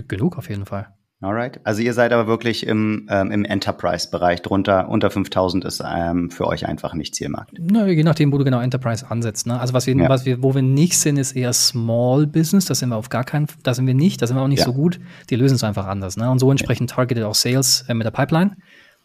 Genug 0.08 0.38
auf 0.38 0.48
jeden 0.48 0.66
Fall. 0.66 0.88
Alright. 1.22 1.60
Also 1.64 1.84
ihr 1.84 1.94
seid 1.94 2.14
aber 2.14 2.26
wirklich 2.26 2.66
im, 2.66 3.08
ähm, 3.12 3.30
im 3.30 3.46
Enterprise-Bereich 3.46 4.42
drunter. 4.42 4.90
Unter 4.90 5.12
5000 5.12 5.64
ist 5.66 5.84
ähm, 5.88 6.32
für 6.32 6.48
euch 6.48 6.66
einfach 6.66 6.96
nicht 6.96 7.14
Zielmarkt. 7.14 7.52
Na, 7.60 7.88
je 7.88 8.04
nachdem, 8.04 8.34
wo 8.34 8.40
du 8.40 8.44
genau 8.44 8.60
Enterprise 8.60 9.06
ansetzt. 9.08 9.46
Ne? 9.46 9.60
Also 9.60 9.76
was 9.76 9.86
wir, 9.86 9.96
ja. 9.96 10.10
was 10.10 10.26
wir, 10.26 10.42
wo 10.42 10.56
wir 10.56 10.64
nicht 10.64 10.98
sind, 10.98 11.18
ist 11.18 11.34
eher 11.34 11.54
Small 11.54 12.26
Business. 12.26 12.66
Da 12.66 12.74
sind 12.74 12.90
wir 12.90 12.98
auf 12.98 13.10
gar 13.10 13.24
keinen, 13.24 13.46
da 13.62 13.76
sind 13.76 13.86
wir 13.86 13.94
nicht. 13.94 14.20
Da 14.20 14.26
sind 14.26 14.36
wir 14.36 14.42
auch 14.42 14.48
nicht 14.48 14.60
ja. 14.60 14.66
so 14.66 14.74
gut. 14.74 15.00
Die 15.30 15.36
lösen 15.36 15.56
es 15.56 15.64
einfach 15.64 15.86
anders. 15.86 16.18
Ne? 16.18 16.30
Und 16.30 16.40
so 16.40 16.50
entsprechend 16.50 16.90
ja. 16.90 16.96
targeted 16.96 17.24
auch 17.24 17.36
Sales 17.36 17.86
äh, 17.88 17.94
mit 17.94 18.06
der 18.06 18.12
Pipeline. 18.12 18.58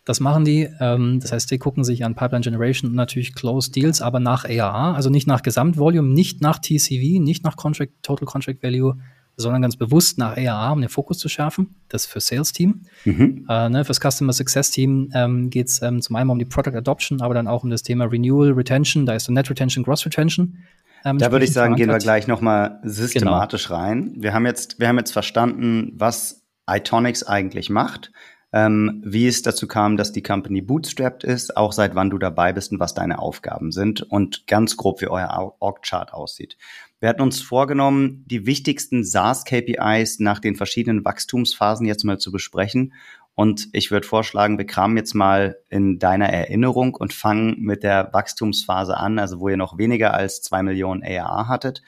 Das 0.06 0.20
machen 0.20 0.46
die. 0.46 0.70
Ähm, 0.80 1.20
das 1.20 1.32
heißt, 1.32 1.50
die 1.50 1.58
gucken 1.58 1.84
sich 1.84 2.02
an 2.02 2.14
Pipeline 2.14 2.42
Generation 2.42 2.92
und 2.92 2.96
natürlich 2.96 3.34
Close 3.34 3.70
Deals, 3.70 4.00
aber 4.00 4.20
nach 4.20 4.46
ARA, 4.46 4.94
also 4.94 5.10
nicht 5.10 5.26
nach 5.26 5.42
Gesamtvolume, 5.42 6.08
nicht 6.08 6.40
nach 6.40 6.60
TCV, 6.60 7.20
nicht 7.20 7.44
nach 7.44 7.56
Contract, 7.56 7.92
Total 8.02 8.24
Contract 8.24 8.62
Value, 8.62 8.96
sondern 9.36 9.62
ganz 9.62 9.76
bewusst 9.76 10.18
nach 10.18 10.36
ARA, 10.36 10.72
um 10.72 10.80
den 10.80 10.88
Fokus 10.88 11.18
zu 11.18 11.28
schärfen. 11.28 11.76
Das 11.88 12.06
für 12.06 12.20
Sales 12.20 12.52
Team. 12.52 12.82
Mhm. 13.04 13.46
Äh, 13.48 13.68
ne, 13.68 13.84
fürs 13.84 14.00
Customer 14.00 14.32
Success 14.32 14.70
Team 14.70 15.10
ähm, 15.14 15.50
geht 15.50 15.68
es 15.68 15.82
ähm, 15.82 16.00
zum 16.00 16.16
einen 16.16 16.30
um 16.30 16.38
die 16.38 16.44
Product 16.44 16.76
Adoption, 16.76 17.20
aber 17.20 17.34
dann 17.34 17.46
auch 17.46 17.62
um 17.62 17.70
das 17.70 17.82
Thema 17.82 18.06
Renewal, 18.06 18.52
Retention. 18.52 19.04
Da 19.04 19.14
ist 19.14 19.24
so 19.24 19.32
Net 19.32 19.50
Retention, 19.50 19.84
Gross 19.84 20.06
Retention. 20.06 20.58
Ähm, 21.04 21.18
da 21.18 21.30
würde 21.30 21.44
ich 21.44 21.52
sagen, 21.52 21.76
gehen 21.76 21.90
wir 21.90 21.98
gleich 21.98 22.26
nochmal 22.26 22.80
systematisch 22.82 23.68
genau. 23.68 23.80
rein. 23.80 24.14
Wir 24.16 24.32
haben 24.32 24.46
jetzt, 24.46 24.80
wir 24.80 24.88
haben 24.88 24.98
jetzt 24.98 25.12
verstanden, 25.12 25.92
was 25.94 26.42
Itonics 26.68 27.22
eigentlich 27.22 27.70
macht. 27.70 28.10
Ähm, 28.52 29.02
wie 29.04 29.26
es 29.26 29.42
dazu 29.42 29.66
kam, 29.66 29.96
dass 29.96 30.12
die 30.12 30.22
Company 30.22 30.62
bootstrapped 30.62 31.24
ist, 31.24 31.56
auch 31.56 31.72
seit 31.72 31.94
wann 31.94 32.10
du 32.10 32.16
dabei 32.16 32.52
bist 32.52 32.72
und 32.72 32.80
was 32.80 32.94
deine 32.94 33.18
Aufgaben 33.18 33.70
sind 33.70 34.02
und 34.02 34.46
ganz 34.46 34.76
grob, 34.76 35.00
wie 35.00 35.08
euer 35.08 35.54
Org-Chart 35.58 36.14
aussieht. 36.14 36.56
Wir 36.98 37.10
hatten 37.10 37.22
uns 37.22 37.42
vorgenommen, 37.42 38.24
die 38.26 38.46
wichtigsten 38.46 39.04
SaaS-KPIs 39.04 40.18
nach 40.20 40.38
den 40.38 40.56
verschiedenen 40.56 41.04
Wachstumsphasen 41.04 41.86
jetzt 41.86 42.04
mal 42.04 42.18
zu 42.18 42.32
besprechen. 42.32 42.94
Und 43.34 43.68
ich 43.72 43.90
würde 43.90 44.06
vorschlagen, 44.06 44.56
wir 44.56 44.64
kramen 44.64 44.96
jetzt 44.96 45.14
mal 45.14 45.58
in 45.68 45.98
deiner 45.98 46.30
Erinnerung 46.30 46.94
und 46.94 47.12
fangen 47.12 47.60
mit 47.60 47.82
der 47.82 48.08
Wachstumsphase 48.14 48.96
an, 48.96 49.18
also 49.18 49.40
wo 49.40 49.50
ihr 49.50 49.58
noch 49.58 49.76
weniger 49.76 50.14
als 50.14 50.40
zwei 50.40 50.62
Millionen 50.62 51.02
ARA 51.02 51.46
hattet. 51.48 51.82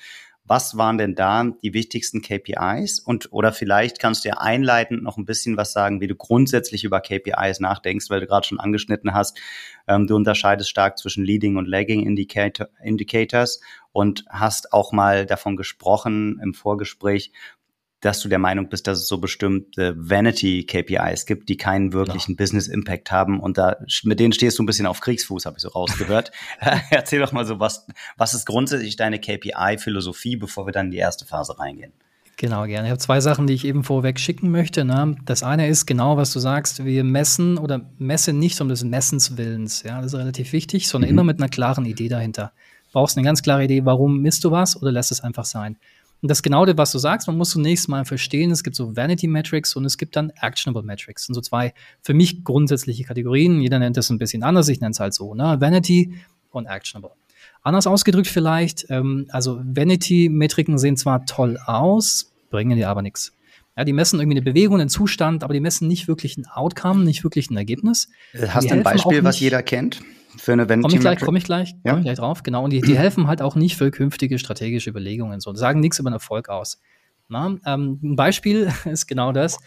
Was 0.49 0.79
waren 0.79 0.97
denn 0.97 1.15
da 1.15 1.45
die 1.45 1.75
wichtigsten 1.75 2.23
KPIs? 2.23 3.01
Und 3.01 3.31
oder 3.33 3.53
vielleicht 3.53 3.99
kannst 4.01 4.25
du 4.25 4.31
ja 4.31 4.39
einleitend 4.39 5.03
noch 5.03 5.19
ein 5.19 5.27
bisschen 5.27 5.59
was 5.59 5.75
sagen, 5.75 6.01
wie 6.01 6.07
du 6.07 6.15
grundsätzlich 6.15 6.85
über 6.85 7.03
KPIs 7.03 7.61
nachdenkst, 7.61 8.09
weil 8.09 8.21
du 8.21 8.27
gerade 8.27 8.47
schon 8.47 8.59
angeschnitten 8.59 9.13
hast, 9.13 9.39
ähm, 9.87 10.07
du 10.07 10.17
unterscheidest 10.17 10.71
stark 10.71 10.97
zwischen 10.97 11.23
Leading 11.23 11.57
und 11.57 11.69
Lagging 11.69 12.07
Indicator, 12.07 12.69
Indicators 12.83 13.61
und 13.93 14.25
hast 14.31 14.73
auch 14.73 14.91
mal 14.91 15.27
davon 15.27 15.57
gesprochen 15.57 16.41
im 16.43 16.55
Vorgespräch, 16.55 17.31
dass 18.01 18.21
du 18.21 18.29
der 18.29 18.39
Meinung 18.39 18.69
bist, 18.69 18.87
dass 18.87 18.99
es 18.99 19.09
so 19.09 19.19
bestimmte 19.19 19.95
Vanity-KPIs 19.97 21.27
gibt, 21.27 21.49
die 21.49 21.57
keinen 21.57 21.93
wirklichen 21.93 22.37
genau. 22.37 22.45
Business-Impact 22.45 23.11
haben 23.11 23.41
und 23.41 23.59
da 23.59 23.77
mit 24.05 24.21
denen 24.21 24.33
stehst 24.33 24.59
du 24.59 24.63
ein 24.63 24.67
bisschen 24.67 24.87
auf 24.87 25.01
Kriegsfuß, 25.01 25.47
habe 25.47 25.57
ich 25.57 25.63
so 25.63 25.69
rausgehört. 25.69 26.31
Erzähl 26.91 27.21
doch 27.21 27.33
mal 27.33 27.45
so, 27.45 27.59
was, 27.59 27.87
was 28.17 28.35
ist 28.35 28.47
grundsätzlich 28.47 28.97
deine 28.97 29.21
KPI-Philosophie, 29.21 30.37
bevor 30.37 30.67
wir 30.67 30.73
dann 30.73 30.87
in 30.87 30.93
die 30.93 30.99
erste 30.99 31.25
Phase 31.25 31.59
reingehen? 31.59 31.93
Genau, 32.37 32.67
gerne. 32.67 32.87
Ich 32.87 32.91
habe 32.91 33.01
zwei 33.01 33.21
Sachen, 33.21 33.49
die 33.49 33.55
ich 33.55 33.65
eben 33.65 33.83
vorweg 33.83 34.21
schicken 34.21 34.53
möchte. 34.53 34.85
Ne? 34.85 35.17
Das 35.25 35.43
eine 35.43 35.67
ist 35.67 35.87
genau, 35.87 36.17
was 36.17 36.33
du 36.33 36.39
sagst. 36.39 36.85
Wir 36.85 37.03
messen 37.03 37.59
oder 37.59 37.91
messen 37.99 38.39
nicht 38.39 38.61
um 38.61 38.69
des 38.69 38.85
Messens 38.85 39.37
Willens. 39.37 39.83
Ja, 39.83 40.01
das 40.01 40.13
ist 40.13 40.19
relativ 40.19 40.53
wichtig, 40.53 40.87
sondern 40.87 41.11
mhm. 41.11 41.15
immer 41.15 41.25
mit 41.25 41.41
einer 41.41 41.49
klaren 41.49 41.85
Idee 41.85 42.09
dahinter. 42.09 42.53
Brauchst 42.93 43.17
eine 43.17 43.25
ganz 43.25 43.43
klare 43.43 43.65
Idee, 43.65 43.85
warum 43.85 44.21
misst 44.21 44.45
du 44.45 44.53
was 44.53 44.81
oder 44.81 44.93
lässt 44.93 45.11
es 45.11 45.21
einfach 45.21 45.45
sein. 45.45 45.79
Und 46.21 46.29
das 46.31 46.39
ist 46.39 46.43
genau 46.43 46.65
das, 46.65 46.77
was 46.77 46.93
du 46.93 46.99
sagst. 46.99 47.29
Man 47.29 47.37
muss 47.37 47.51
zunächst 47.51 47.89
mal 47.89 48.05
verstehen, 48.05 48.51
es 48.51 48.65
gibt 48.65 48.75
so 48.75 48.97
Vanity 48.97 49.29
Metrics 49.29 49.77
und 49.77 49.85
es 49.85 49.99
gibt 49.99 50.17
dann 50.17 50.31
Actionable 50.41 50.83
Metrics. 50.83 51.23
Das 51.23 51.27
sind 51.27 51.35
so 51.35 51.41
zwei 51.41 51.75
für 52.03 52.15
mich 52.15 52.43
grundsätzliche 52.43 53.05
Kategorien. 53.05 53.61
Jeder 53.61 53.79
nennt 53.79 53.97
das 53.97 54.11
ein 54.11 54.19
bisschen 54.19 54.43
anders. 54.43 54.69
Ich 54.69 54.81
nenne 54.81 54.91
es 54.91 55.01
halt 55.01 55.15
so. 55.15 55.35
Ne? 55.35 55.57
Vanity 55.61 56.15
und 56.51 56.67
Actionable. 56.67 57.13
Anders 57.63 57.87
ausgedrückt 57.87 58.29
vielleicht, 58.29 58.87
ähm, 58.89 59.27
also 59.31 59.61
Vanity-Metriken 59.63 60.79
sehen 60.79 60.97
zwar 60.97 61.27
toll 61.27 61.59
aus, 61.67 62.33
bringen 62.51 62.77
dir 62.77 62.89
aber 62.89 63.03
nichts. 63.03 63.33
Ja, 63.77 63.85
die 63.85 63.93
messen 63.93 64.19
irgendwie 64.19 64.39
eine 64.39 64.45
Bewegung, 64.45 64.81
einen 64.81 64.89
Zustand, 64.89 65.45
aber 65.45 65.55
die 65.55 65.61
messen 65.61 65.87
nicht 65.87 66.09
wirklich 66.09 66.37
ein 66.37 66.47
Outcome, 66.47 67.05
nicht 67.05 67.23
wirklich 67.23 67.51
ein 67.51 67.57
Ergebnis. 67.57 68.09
Hast 68.49 68.71
du 68.71 68.75
ein 68.75 68.83
Beispiel, 68.83 69.23
was 69.23 69.39
jeder 69.39 69.63
kennt? 69.63 70.01
Für 70.39 70.53
eine 70.53 70.69
Vanity 70.69 70.83
Komme 70.83 70.95
ich 70.95 71.01
gleich, 71.01 71.21
komme 71.21 71.39
ich 71.39 71.45
gleich, 71.45 71.75
ja? 71.85 71.93
komm 71.93 71.99
ich 71.99 72.05
gleich 72.05 72.19
drauf. 72.19 72.43
Genau. 72.43 72.65
Und 72.65 72.73
die, 72.73 72.81
die 72.81 72.97
helfen 72.97 73.27
halt 73.27 73.43
auch 73.43 73.55
nicht 73.55 73.77
für 73.77 73.91
künftige 73.91 74.39
strategische 74.39 74.91
Überlegungen. 74.91 75.41
So, 75.41 75.55
sagen 75.55 75.81
nichts 75.81 75.99
über 75.99 76.11
den 76.11 76.15
Erfolg 76.15 76.49
aus. 76.49 76.81
Na, 77.29 77.57
ähm, 77.67 78.01
ein 78.03 78.17
Beispiel 78.17 78.73
ist 78.85 79.07
genau 79.07 79.33
das. 79.33 79.59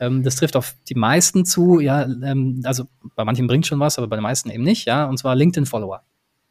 Ähm, 0.00 0.22
das 0.22 0.36
trifft 0.36 0.56
auf 0.56 0.76
die 0.88 0.94
meisten 0.94 1.44
zu. 1.44 1.80
Ja, 1.80 2.02
ähm, 2.02 2.60
also 2.64 2.84
bei 3.16 3.24
manchen 3.24 3.46
bringt 3.46 3.66
schon 3.66 3.80
was, 3.80 3.98
aber 3.98 4.06
bei 4.06 4.16
den 4.16 4.22
meisten 4.22 4.50
eben 4.50 4.62
nicht. 4.62 4.86
Ja, 4.86 5.06
und 5.06 5.18
zwar 5.18 5.34
LinkedIn-Follower. 5.34 6.02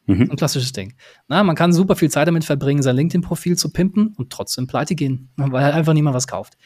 Mhm. 0.07 0.31
Ein 0.31 0.37
klassisches 0.37 0.71
Ding. 0.71 0.93
Na, 1.27 1.43
man 1.43 1.55
kann 1.55 1.73
super 1.73 1.95
viel 1.95 2.09
Zeit 2.09 2.27
damit 2.27 2.45
verbringen, 2.45 2.81
sein 2.81 2.95
LinkedIn-Profil 2.95 3.57
zu 3.57 3.71
pimpen 3.71 4.13
und 4.17 4.31
trotzdem 4.31 4.65
pleite 4.65 4.95
gehen, 4.95 5.29
weil 5.35 5.63
halt 5.63 5.75
einfach 5.75 5.93
niemand 5.93 6.15
was 6.15 6.27
kauft. 6.27 6.57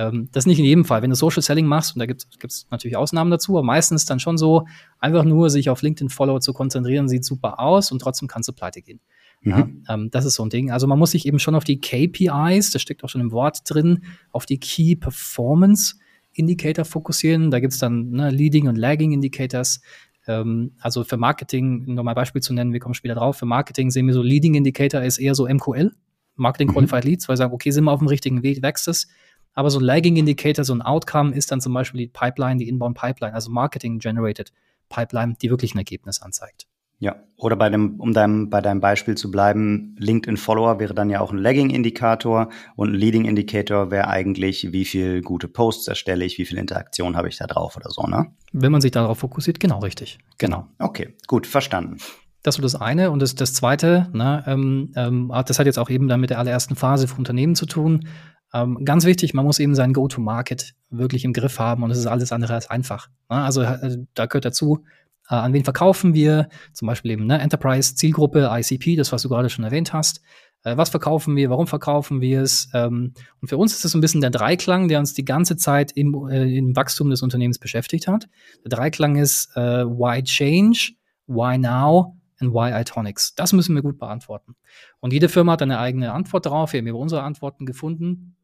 Ähm, 0.00 0.28
das 0.32 0.46
nicht 0.46 0.58
in 0.58 0.64
jedem 0.64 0.84
Fall. 0.84 1.02
Wenn 1.02 1.10
du 1.10 1.16
Social 1.16 1.42
Selling 1.42 1.66
machst, 1.66 1.94
und 1.94 1.98
da 1.98 2.06
gibt 2.06 2.26
es 2.42 2.66
natürlich 2.70 2.96
Ausnahmen 2.96 3.30
dazu, 3.30 3.58
aber 3.58 3.66
meistens 3.66 4.06
dann 4.06 4.18
schon 4.18 4.38
so, 4.38 4.66
einfach 4.98 5.24
nur 5.24 5.50
sich 5.50 5.68
auf 5.68 5.82
LinkedIn-Follower 5.82 6.40
zu 6.40 6.54
konzentrieren, 6.54 7.08
sieht 7.08 7.24
super 7.24 7.60
aus 7.60 7.92
und 7.92 8.00
trotzdem 8.00 8.26
kannst 8.26 8.48
du 8.48 8.52
pleite 8.52 8.80
gehen. 8.80 9.00
Mhm. 9.42 9.50
Ja, 9.52 9.94
ähm, 9.94 10.10
das 10.10 10.24
ist 10.24 10.34
so 10.36 10.44
ein 10.44 10.50
Ding. 10.50 10.70
Also 10.70 10.86
man 10.86 10.98
muss 10.98 11.10
sich 11.10 11.26
eben 11.26 11.38
schon 11.38 11.54
auf 11.54 11.64
die 11.64 11.80
KPIs, 11.80 12.70
das 12.70 12.80
steckt 12.80 13.04
auch 13.04 13.08
schon 13.08 13.20
im 13.20 13.32
Wort 13.32 13.58
drin, 13.66 14.04
auf 14.32 14.46
die 14.46 14.58
Key 14.58 14.96
Performance 14.96 15.96
Indicator 16.32 16.84
fokussieren. 16.84 17.50
Da 17.50 17.60
gibt 17.60 17.74
es 17.74 17.78
dann 17.78 18.10
ne, 18.10 18.30
Leading 18.30 18.68
und 18.68 18.76
Lagging 18.76 19.12
Indicators. 19.12 19.82
Ähm, 20.26 20.72
also 20.80 21.04
für 21.04 21.18
Marketing, 21.18 21.84
um 21.86 21.94
nochmal 21.94 22.14
Beispiel 22.14 22.40
zu 22.40 22.54
nennen, 22.54 22.72
wir 22.72 22.80
kommen 22.80 22.94
später 22.94 23.16
drauf, 23.16 23.36
für 23.36 23.46
Marketing 23.46 23.90
sehen 23.90 24.06
wir 24.06 24.14
so 24.14 24.22
Leading 24.22 24.54
Indicator 24.54 25.02
ist 25.02 25.18
eher 25.18 25.34
so 25.34 25.46
MQL, 25.46 25.92
Marketing 26.36 26.68
mhm. 26.68 26.72
Qualified 26.72 27.04
mhm. 27.04 27.10
Leads, 27.10 27.28
weil 27.28 27.34
wir 27.34 27.38
sagen, 27.38 27.52
okay, 27.52 27.70
sind 27.70 27.84
wir 27.84 27.92
auf 27.92 28.00
dem 28.00 28.08
richtigen 28.08 28.42
Weg, 28.42 28.62
wächst 28.62 28.88
es. 28.88 29.08
Aber 29.54 29.70
so 29.70 29.78
ein 29.78 29.84
Lagging 29.84 30.16
Indicator, 30.16 30.64
so 30.64 30.74
ein 30.74 30.82
Outcome 30.82 31.34
ist 31.34 31.50
dann 31.50 31.60
zum 31.60 31.74
Beispiel 31.74 32.00
die 32.00 32.08
Pipeline, 32.08 32.58
die 32.58 32.68
Inbound 32.68 32.96
Pipeline, 32.96 33.34
also 33.34 33.50
Marketing 33.50 33.98
Generated 33.98 34.52
Pipeline, 34.88 35.34
die 35.40 35.50
wirklich 35.50 35.74
ein 35.74 35.78
Ergebnis 35.78 36.22
anzeigt. 36.22 36.66
Ja, 37.02 37.16
oder 37.36 37.56
bei 37.56 37.70
dem, 37.70 37.98
um 37.98 38.12
deinem, 38.12 38.50
bei 38.50 38.60
deinem 38.60 38.80
Beispiel 38.80 39.16
zu 39.16 39.30
bleiben, 39.30 39.96
LinkedIn-Follower 39.98 40.78
wäre 40.80 40.92
dann 40.92 41.08
ja 41.08 41.20
auch 41.20 41.32
ein 41.32 41.38
Lagging-Indikator 41.38 42.50
und 42.76 42.90
ein 42.90 42.94
Leading-Indicator 42.94 43.90
wäre 43.90 44.08
eigentlich, 44.08 44.70
wie 44.72 44.84
viel 44.84 45.22
gute 45.22 45.48
Posts 45.48 45.88
erstelle 45.88 46.26
ich, 46.26 46.36
wie 46.36 46.44
viel 46.44 46.58
Interaktion 46.58 47.16
habe 47.16 47.28
ich 47.28 47.38
da 47.38 47.46
drauf 47.46 47.78
oder 47.78 47.88
so, 47.88 48.02
ne? 48.02 48.26
Wenn 48.52 48.70
man 48.70 48.82
sich 48.82 48.90
darauf 48.90 49.18
fokussiert, 49.18 49.60
genau 49.60 49.78
richtig. 49.78 50.18
Genau. 50.36 50.66
Okay, 50.78 51.16
gut, 51.26 51.46
verstanden. 51.46 51.96
Das 52.42 52.56
ist 52.56 52.64
das 52.64 52.74
eine. 52.74 53.10
Und 53.10 53.20
das, 53.20 53.34
das 53.34 53.54
zweite, 53.54 54.10
ne, 54.12 54.44
ähm, 54.46 54.92
ähm, 54.94 55.32
das 55.46 55.58
hat 55.58 55.64
jetzt 55.64 55.78
auch 55.78 55.88
eben 55.88 56.06
dann 56.06 56.20
mit 56.20 56.28
der 56.28 56.38
allerersten 56.38 56.76
Phase 56.76 57.08
für 57.08 57.16
Unternehmen 57.16 57.54
zu 57.54 57.64
tun. 57.64 58.08
Ähm, 58.52 58.84
ganz 58.84 59.04
wichtig, 59.04 59.34
man 59.34 59.44
muss 59.44 59.58
eben 59.58 59.74
sein 59.74 59.92
Go-to-Market 59.92 60.74
wirklich 60.90 61.24
im 61.24 61.32
Griff 61.32 61.58
haben 61.58 61.82
und 61.82 61.90
es 61.90 61.98
ist 61.98 62.06
alles 62.06 62.32
andere 62.32 62.54
als 62.54 62.68
einfach. 62.68 63.08
Ne? 63.28 63.36
Also 63.36 63.62
äh, 63.62 63.98
da 64.14 64.26
gehört 64.26 64.44
dazu, 64.44 64.84
äh, 65.28 65.34
an 65.36 65.52
wen 65.52 65.64
verkaufen 65.64 66.14
wir, 66.14 66.48
zum 66.72 66.86
Beispiel 66.86 67.12
eben 67.12 67.26
ne, 67.26 67.40
Enterprise, 67.40 67.94
Zielgruppe, 67.94 68.50
ICP, 68.50 68.96
das, 68.96 69.12
was 69.12 69.22
du 69.22 69.28
gerade 69.28 69.48
schon 69.50 69.64
erwähnt 69.64 69.92
hast. 69.92 70.20
Äh, 70.64 70.76
was 70.76 70.90
verkaufen 70.90 71.36
wir, 71.36 71.48
warum 71.50 71.66
verkaufen 71.66 72.20
wir 72.20 72.42
es? 72.42 72.68
Ähm, 72.74 73.14
und 73.40 73.48
für 73.48 73.56
uns 73.56 73.72
ist 73.74 73.84
es 73.84 73.94
ein 73.94 74.00
bisschen 74.00 74.20
der 74.20 74.30
Dreiklang, 74.30 74.88
der 74.88 74.98
uns 74.98 75.14
die 75.14 75.24
ganze 75.24 75.56
Zeit 75.56 75.92
im, 75.92 76.28
äh, 76.28 76.56
im 76.56 76.74
Wachstum 76.76 77.10
des 77.10 77.22
Unternehmens 77.22 77.58
beschäftigt 77.58 78.08
hat. 78.08 78.28
Der 78.64 78.70
Dreiklang 78.70 79.16
ist 79.16 79.56
äh, 79.56 79.84
Why 79.84 80.22
Change, 80.22 80.92
Why 81.26 81.56
Now 81.56 82.16
and 82.40 82.52
Why 82.52 82.72
Itonics. 82.80 83.34
Das 83.34 83.52
müssen 83.52 83.74
wir 83.74 83.82
gut 83.82 83.98
beantworten. 83.98 84.56
Und 84.98 85.12
jede 85.12 85.28
Firma 85.28 85.52
hat 85.52 85.62
eine 85.62 85.78
eigene 85.78 86.12
Antwort 86.12 86.46
darauf. 86.46 86.72
Wir 86.72 86.80
haben 86.80 86.86
über 86.86 86.98
unsere 86.98 87.22
Antworten 87.22 87.66
gefunden. 87.66 88.36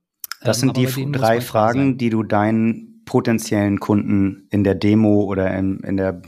Das 0.42 0.62
ähm, 0.62 0.74
sind 0.74 0.76
die 0.76 1.12
drei 1.12 1.40
Fragen, 1.40 1.98
die 1.98 2.10
du 2.10 2.22
deinen 2.22 3.02
potenziellen 3.04 3.80
Kunden 3.80 4.46
in 4.50 4.64
der 4.64 4.74
Demo 4.74 5.24
oder 5.24 5.56
in, 5.56 5.80
in 5.80 5.96
der 5.96 6.22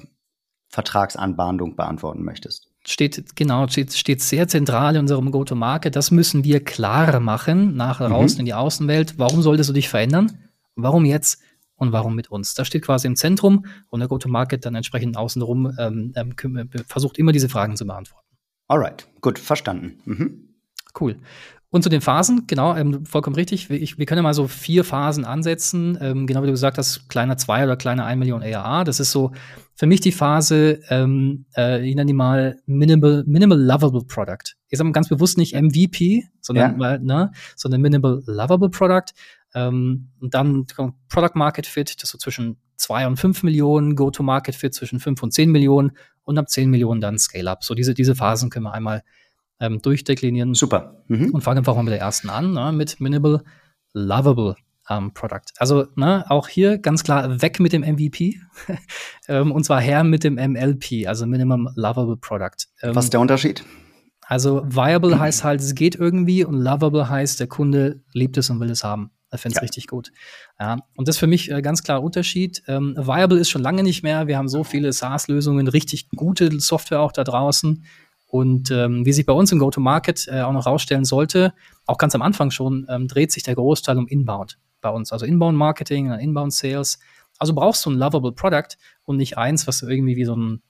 Vertragsanbahndung 0.70 1.76
beantworten 1.76 2.24
möchtest. 2.24 2.70
Steht, 2.86 3.36
genau, 3.36 3.66
steht, 3.68 3.92
steht 3.92 4.22
sehr 4.22 4.48
zentral 4.48 4.94
in 4.94 5.02
unserem 5.02 5.30
Go-to-Market. 5.30 5.94
Das 5.96 6.10
müssen 6.10 6.44
wir 6.44 6.64
klarer 6.64 7.20
machen, 7.20 7.74
nach 7.74 8.00
raus 8.00 8.34
mhm. 8.34 8.40
in 8.40 8.46
die 8.46 8.54
Außenwelt. 8.54 9.18
Warum 9.18 9.42
solltest 9.42 9.68
du 9.68 9.74
dich 9.74 9.88
verändern? 9.88 10.38
Warum 10.76 11.04
jetzt? 11.04 11.42
Und 11.74 11.92
warum 11.92 12.16
mit 12.16 12.28
uns? 12.28 12.54
Das 12.54 12.66
steht 12.66 12.82
quasi 12.82 13.06
im 13.06 13.14
Zentrum 13.14 13.64
und 13.88 14.00
der 14.00 14.08
Go-to-Market 14.08 14.64
dann 14.64 14.74
entsprechend 14.74 15.16
außenrum 15.16 15.72
ähm, 15.78 16.12
ähm, 16.16 16.70
versucht 16.86 17.18
immer 17.18 17.30
diese 17.30 17.48
Fragen 17.48 17.76
zu 17.76 17.86
beantworten. 17.86 18.26
Alright, 18.66 19.06
gut, 19.20 19.38
verstanden. 19.38 20.00
Mhm. 20.04 20.48
Cool. 20.98 21.16
Und 21.70 21.83
zu 21.83 21.90
den 21.90 22.00
Phasen, 22.00 22.46
genau, 22.46 22.74
ähm, 22.74 23.04
vollkommen 23.04 23.37
richtig. 23.37 23.68
Ich, 23.68 23.98
wir 23.98 24.07
können 24.07 24.18
ja 24.18 24.22
mal 24.22 24.33
so 24.33 24.48
vier 24.48 24.85
Phasen 24.85 25.26
ansetzen. 25.26 25.98
Ähm, 26.00 26.26
genau 26.26 26.42
wie 26.42 26.46
du 26.46 26.52
gesagt 26.52 26.78
hast, 26.78 27.11
kleiner 27.11 27.37
2 27.37 27.64
oder 27.64 27.76
kleiner 27.76 28.07
1 28.07 28.18
Million 28.18 28.42
ARA. 28.42 28.85
Das 28.85 29.00
ist 29.00 29.11
so 29.11 29.33
für 29.74 29.87
mich 29.87 30.00
die 30.00 30.12
Phase, 30.12 30.81
ähm, 30.88 31.44
äh, 31.54 31.87
ich 31.87 31.94
nenne 31.94 32.07
die 32.07 32.14
mal 32.14 32.57
Minimal, 32.64 33.22
Minimal 33.26 33.61
Lovable 33.61 34.02
Product. 34.02 34.57
Ich 34.70 34.78
sage 34.78 34.88
mal 34.88 34.92
ganz 34.92 35.11
bewusst 35.11 35.37
nicht 35.37 35.54
MVP, 35.54 36.24
sondern, 36.40 36.81
ja. 36.81 36.98
ne, 36.98 37.33
sondern 37.54 37.83
Minimal 37.83 38.22
Lovable 38.24 38.70
Product. 38.70 39.12
Ähm, 39.54 40.09
und 40.20 40.33
dann 40.33 40.66
Product 41.11 41.35
Market 41.35 41.66
Fit, 41.66 42.02
das 42.02 42.09
so 42.09 42.16
zwischen 42.16 42.57
2 42.76 43.07
und 43.09 43.16
5 43.18 43.42
Millionen, 43.42 43.94
Go-to-Market 43.94 44.54
Fit 44.54 44.74
zwischen 44.74 45.00
5 45.00 45.22
und 45.22 45.35
10 45.35 45.50
Millionen 45.50 45.92
und 46.24 46.38
ab 46.38 46.48
10 46.48 46.70
Millionen 46.70 47.02
dann 47.02 47.18
Scale-Up. 47.18 47.62
So 47.62 47.74
diese, 47.74 47.92
diese 47.92 48.14
Phasen 48.14 48.48
können 48.48 48.64
wir 48.64 48.72
einmal 48.72 49.02
ähm, 49.60 49.80
durchdeklinieren. 49.82 50.54
Super. 50.54 51.02
Mhm. 51.08 51.30
Und 51.30 51.40
fangen 51.42 51.58
einfach 51.58 51.74
mal 51.74 51.82
mit 51.82 51.92
der 51.92 52.00
ersten 52.00 52.30
an, 52.30 52.52
ne, 52.52 52.72
mit 52.72 53.00
Minimal 53.00 53.42
Lovable 53.92 54.56
ähm, 54.88 55.12
Product. 55.12 55.52
Also 55.58 55.86
ne, 55.96 56.24
auch 56.28 56.48
hier 56.48 56.78
ganz 56.78 57.04
klar 57.04 57.42
weg 57.42 57.60
mit 57.60 57.72
dem 57.72 57.82
MVP 57.82 58.40
ähm, 59.28 59.52
und 59.52 59.64
zwar 59.64 59.80
her 59.80 60.04
mit 60.04 60.24
dem 60.24 60.34
MLP, 60.34 61.06
also 61.06 61.26
Minimum 61.26 61.68
Lovable 61.74 62.16
Product. 62.16 62.66
Ähm, 62.82 62.94
Was 62.94 63.06
ist 63.06 63.12
der 63.12 63.20
Unterschied? 63.20 63.64
Also 64.22 64.62
viable 64.66 65.18
heißt 65.18 65.42
halt, 65.42 65.60
es 65.60 65.74
geht 65.74 65.96
irgendwie 65.96 66.44
und 66.44 66.54
lovable 66.54 67.08
heißt, 67.08 67.40
der 67.40 67.46
Kunde 67.46 68.02
liebt 68.12 68.36
es 68.36 68.50
und 68.50 68.60
will 68.60 68.70
es 68.70 68.84
haben. 68.84 69.10
Er 69.30 69.38
fände 69.38 69.54
es 69.54 69.56
ja. 69.56 69.62
richtig 69.62 69.86
gut. 69.86 70.10
Ja, 70.58 70.78
und 70.96 71.08
das 71.08 71.16
ist 71.16 71.20
für 71.20 71.26
mich 71.26 71.50
äh, 71.50 71.60
ganz 71.60 71.82
klar 71.82 72.02
Unterschied. 72.02 72.62
Ähm, 72.66 72.94
viable 72.96 73.38
ist 73.38 73.50
schon 73.50 73.62
lange 73.62 73.82
nicht 73.82 74.02
mehr. 74.02 74.26
Wir 74.26 74.38
haben 74.38 74.48
so 74.48 74.64
viele 74.64 74.92
SaaS-Lösungen, 74.92 75.68
richtig 75.68 76.08
gute 76.10 76.60
Software 76.60 77.00
auch 77.00 77.12
da 77.12 77.24
draußen. 77.24 77.84
Und 78.28 78.70
ähm, 78.70 79.06
wie 79.06 79.12
sich 79.12 79.24
bei 79.26 79.32
uns 79.32 79.50
im 79.52 79.58
Go-to-Market 79.58 80.28
äh, 80.28 80.42
auch 80.42 80.52
noch 80.52 80.66
rausstellen 80.66 81.04
sollte, 81.06 81.54
auch 81.86 81.96
ganz 81.96 82.14
am 82.14 82.22
Anfang 82.22 82.50
schon, 82.50 82.86
ähm, 82.88 83.08
dreht 83.08 83.32
sich 83.32 83.42
der 83.42 83.54
Großteil 83.54 83.96
um 83.96 84.06
Inbound 84.06 84.58
bei 84.82 84.90
uns. 84.90 85.12
Also 85.12 85.24
Inbound-Marketing, 85.24 86.12
Inbound-Sales. 86.12 86.98
Also 87.38 87.54
brauchst 87.54 87.84
du 87.86 87.90
ein 87.90 87.96
lovable 87.96 88.32
Product 88.32 88.76
und 89.04 89.16
nicht 89.16 89.38
eins, 89.38 89.66
was 89.66 89.80
du 89.80 89.88
irgendwie 89.88 90.16
wie 90.16 90.26
so 90.26 90.36
ein 90.36 90.62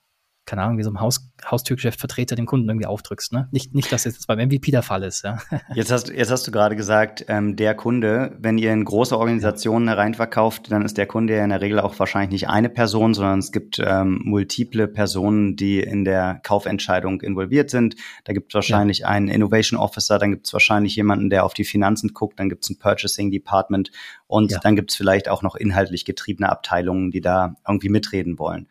keine 0.48 0.62
Ahnung, 0.62 0.78
wie 0.78 0.82
so 0.82 0.90
ein 0.90 0.98
Haus, 0.98 1.30
Haustürgeschäftvertreter 1.44 2.34
dem 2.34 2.46
Kunden 2.46 2.68
irgendwie 2.68 2.86
aufdrückst. 2.86 3.32
Ne? 3.34 3.48
Nicht, 3.52 3.74
nicht, 3.74 3.92
dass 3.92 4.04
jetzt 4.04 4.26
beim 4.26 4.38
MVP 4.38 4.70
der 4.70 4.82
Fall 4.82 5.02
ist. 5.02 5.22
Ja. 5.22 5.38
Jetzt, 5.74 5.92
hast, 5.92 6.08
jetzt 6.08 6.30
hast 6.30 6.46
du 6.46 6.50
gerade 6.50 6.74
gesagt, 6.74 7.26
ähm, 7.28 7.54
der 7.54 7.74
Kunde, 7.74 8.34
wenn 8.38 8.58
ihr 8.58 8.72
in 8.72 8.84
große 8.84 9.16
Organisationen 9.16 9.86
hereinverkauft, 9.88 10.72
dann 10.72 10.84
ist 10.84 10.96
der 10.96 11.06
Kunde 11.06 11.36
ja 11.36 11.44
in 11.44 11.50
der 11.50 11.60
Regel 11.60 11.78
auch 11.78 11.98
wahrscheinlich 11.98 12.30
nicht 12.30 12.48
eine 12.48 12.68
Person, 12.68 13.12
sondern 13.12 13.38
es 13.38 13.52
gibt 13.52 13.78
ähm, 13.84 14.22
multiple 14.24 14.88
Personen, 14.88 15.56
die 15.56 15.80
in 15.80 16.04
der 16.04 16.40
Kaufentscheidung 16.42 17.20
involviert 17.20 17.70
sind. 17.70 17.96
Da 18.24 18.32
gibt 18.32 18.50
es 18.50 18.54
wahrscheinlich 18.54 19.00
ja. 19.00 19.08
einen 19.08 19.28
Innovation 19.28 19.78
Officer, 19.78 20.18
dann 20.18 20.30
gibt 20.30 20.46
es 20.46 20.52
wahrscheinlich 20.52 20.96
jemanden, 20.96 21.28
der 21.28 21.44
auf 21.44 21.54
die 21.54 21.64
Finanzen 21.64 22.14
guckt, 22.14 22.40
dann 22.40 22.48
gibt 22.48 22.64
es 22.64 22.70
ein 22.70 22.78
Purchasing 22.78 23.30
Department 23.30 23.90
und 24.26 24.52
ja. 24.52 24.58
dann 24.60 24.74
gibt 24.74 24.90
es 24.90 24.96
vielleicht 24.96 25.28
auch 25.28 25.42
noch 25.42 25.54
inhaltlich 25.54 26.04
getriebene 26.04 26.48
Abteilungen, 26.48 27.10
die 27.10 27.20
da 27.20 27.54
irgendwie 27.66 27.90
mitreden 27.90 28.38
wollen. 28.38 28.68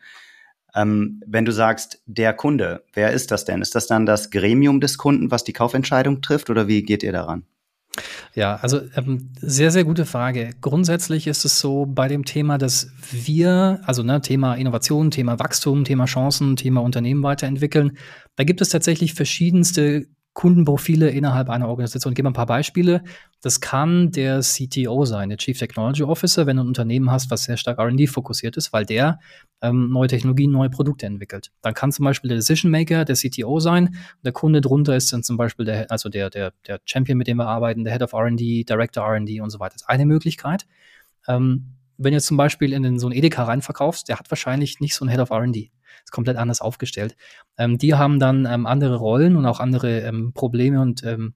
Ähm, 0.74 1.22
wenn 1.26 1.44
du 1.44 1.52
sagst, 1.52 2.02
der 2.06 2.34
Kunde, 2.34 2.84
wer 2.92 3.12
ist 3.12 3.30
das 3.30 3.44
denn? 3.44 3.62
Ist 3.62 3.74
das 3.74 3.86
dann 3.86 4.06
das 4.06 4.30
Gremium 4.30 4.80
des 4.80 4.98
Kunden, 4.98 5.30
was 5.30 5.44
die 5.44 5.52
Kaufentscheidung 5.52 6.20
trifft 6.20 6.50
oder 6.50 6.68
wie 6.68 6.82
geht 6.82 7.02
ihr 7.02 7.12
daran? 7.12 7.44
Ja, 8.34 8.56
also 8.56 8.80
ähm, 8.94 9.30
sehr, 9.40 9.70
sehr 9.70 9.84
gute 9.84 10.04
Frage. 10.04 10.50
Grundsätzlich 10.60 11.26
ist 11.26 11.44
es 11.44 11.58
so 11.58 11.86
bei 11.86 12.06
dem 12.08 12.24
Thema, 12.24 12.58
dass 12.58 12.92
wir, 13.10 13.80
also 13.84 14.02
ne, 14.02 14.20
Thema 14.20 14.54
Innovation, 14.54 15.10
Thema 15.10 15.38
Wachstum, 15.38 15.84
Thema 15.84 16.04
Chancen, 16.04 16.56
Thema 16.56 16.82
Unternehmen 16.82 17.22
weiterentwickeln, 17.22 17.96
da 18.36 18.44
gibt 18.44 18.60
es 18.60 18.68
tatsächlich 18.68 19.14
verschiedenste 19.14 20.06
Kundenprofile 20.38 21.10
innerhalb 21.10 21.50
einer 21.50 21.66
Organisation. 21.66 22.12
Ich 22.12 22.16
gebe 22.16 22.28
ein 22.28 22.32
paar 22.32 22.46
Beispiele. 22.46 23.02
Das 23.40 23.60
kann 23.60 24.12
der 24.12 24.38
CTO 24.38 25.04
sein, 25.04 25.30
der 25.30 25.38
Chief 25.38 25.58
Technology 25.58 26.04
Officer, 26.04 26.46
wenn 26.46 26.58
du 26.58 26.62
ein 26.62 26.68
Unternehmen 26.68 27.10
hast, 27.10 27.32
was 27.32 27.42
sehr 27.42 27.56
stark 27.56 27.80
R&D 27.80 28.06
fokussiert 28.06 28.56
ist, 28.56 28.72
weil 28.72 28.86
der 28.86 29.18
ähm, 29.62 29.90
neue 29.90 30.06
Technologien, 30.06 30.52
neue 30.52 30.70
Produkte 30.70 31.06
entwickelt. 31.06 31.50
Dann 31.60 31.74
kann 31.74 31.90
zum 31.90 32.04
Beispiel 32.04 32.28
der 32.28 32.36
Decision 32.36 32.70
Maker, 32.70 33.04
der 33.04 33.16
CTO 33.16 33.58
sein. 33.58 33.96
Der 34.22 34.30
Kunde 34.30 34.60
drunter 34.60 34.94
ist 34.94 35.12
dann 35.12 35.24
zum 35.24 35.36
Beispiel 35.36 35.64
der, 35.64 35.90
also 35.90 36.08
der, 36.08 36.30
der, 36.30 36.52
der 36.68 36.78
Champion, 36.84 37.18
mit 37.18 37.26
dem 37.26 37.38
wir 37.38 37.48
arbeiten, 37.48 37.82
der 37.82 37.92
Head 37.94 38.02
of 38.02 38.12
R&D, 38.12 38.62
Director 38.62 39.04
R&D 39.04 39.40
und 39.40 39.50
so 39.50 39.58
weiter. 39.58 39.72
Das 39.72 39.82
ist 39.82 39.88
eine 39.88 40.06
Möglichkeit. 40.06 40.68
Ähm, 41.26 41.74
wenn 41.96 42.14
du 42.14 42.20
zum 42.20 42.36
Beispiel 42.36 42.72
in 42.72 43.00
so 43.00 43.08
einen 43.08 43.16
Edeka 43.16 43.42
reinverkaufst, 43.42 44.08
der 44.08 44.20
hat 44.20 44.30
wahrscheinlich 44.30 44.78
nicht 44.78 44.94
so 44.94 45.04
einen 45.04 45.10
Head 45.10 45.20
of 45.20 45.30
R&D 45.30 45.72
ist 46.08 46.12
komplett 46.12 46.38
anders 46.38 46.62
aufgestellt. 46.62 47.16
Ähm, 47.58 47.76
die 47.76 47.94
haben 47.94 48.18
dann 48.18 48.46
ähm, 48.46 48.66
andere 48.66 48.96
Rollen 48.96 49.36
und 49.36 49.44
auch 49.44 49.60
andere 49.60 50.00
ähm, 50.00 50.32
Probleme 50.32 50.80
und 50.80 51.04
ähm, 51.04 51.34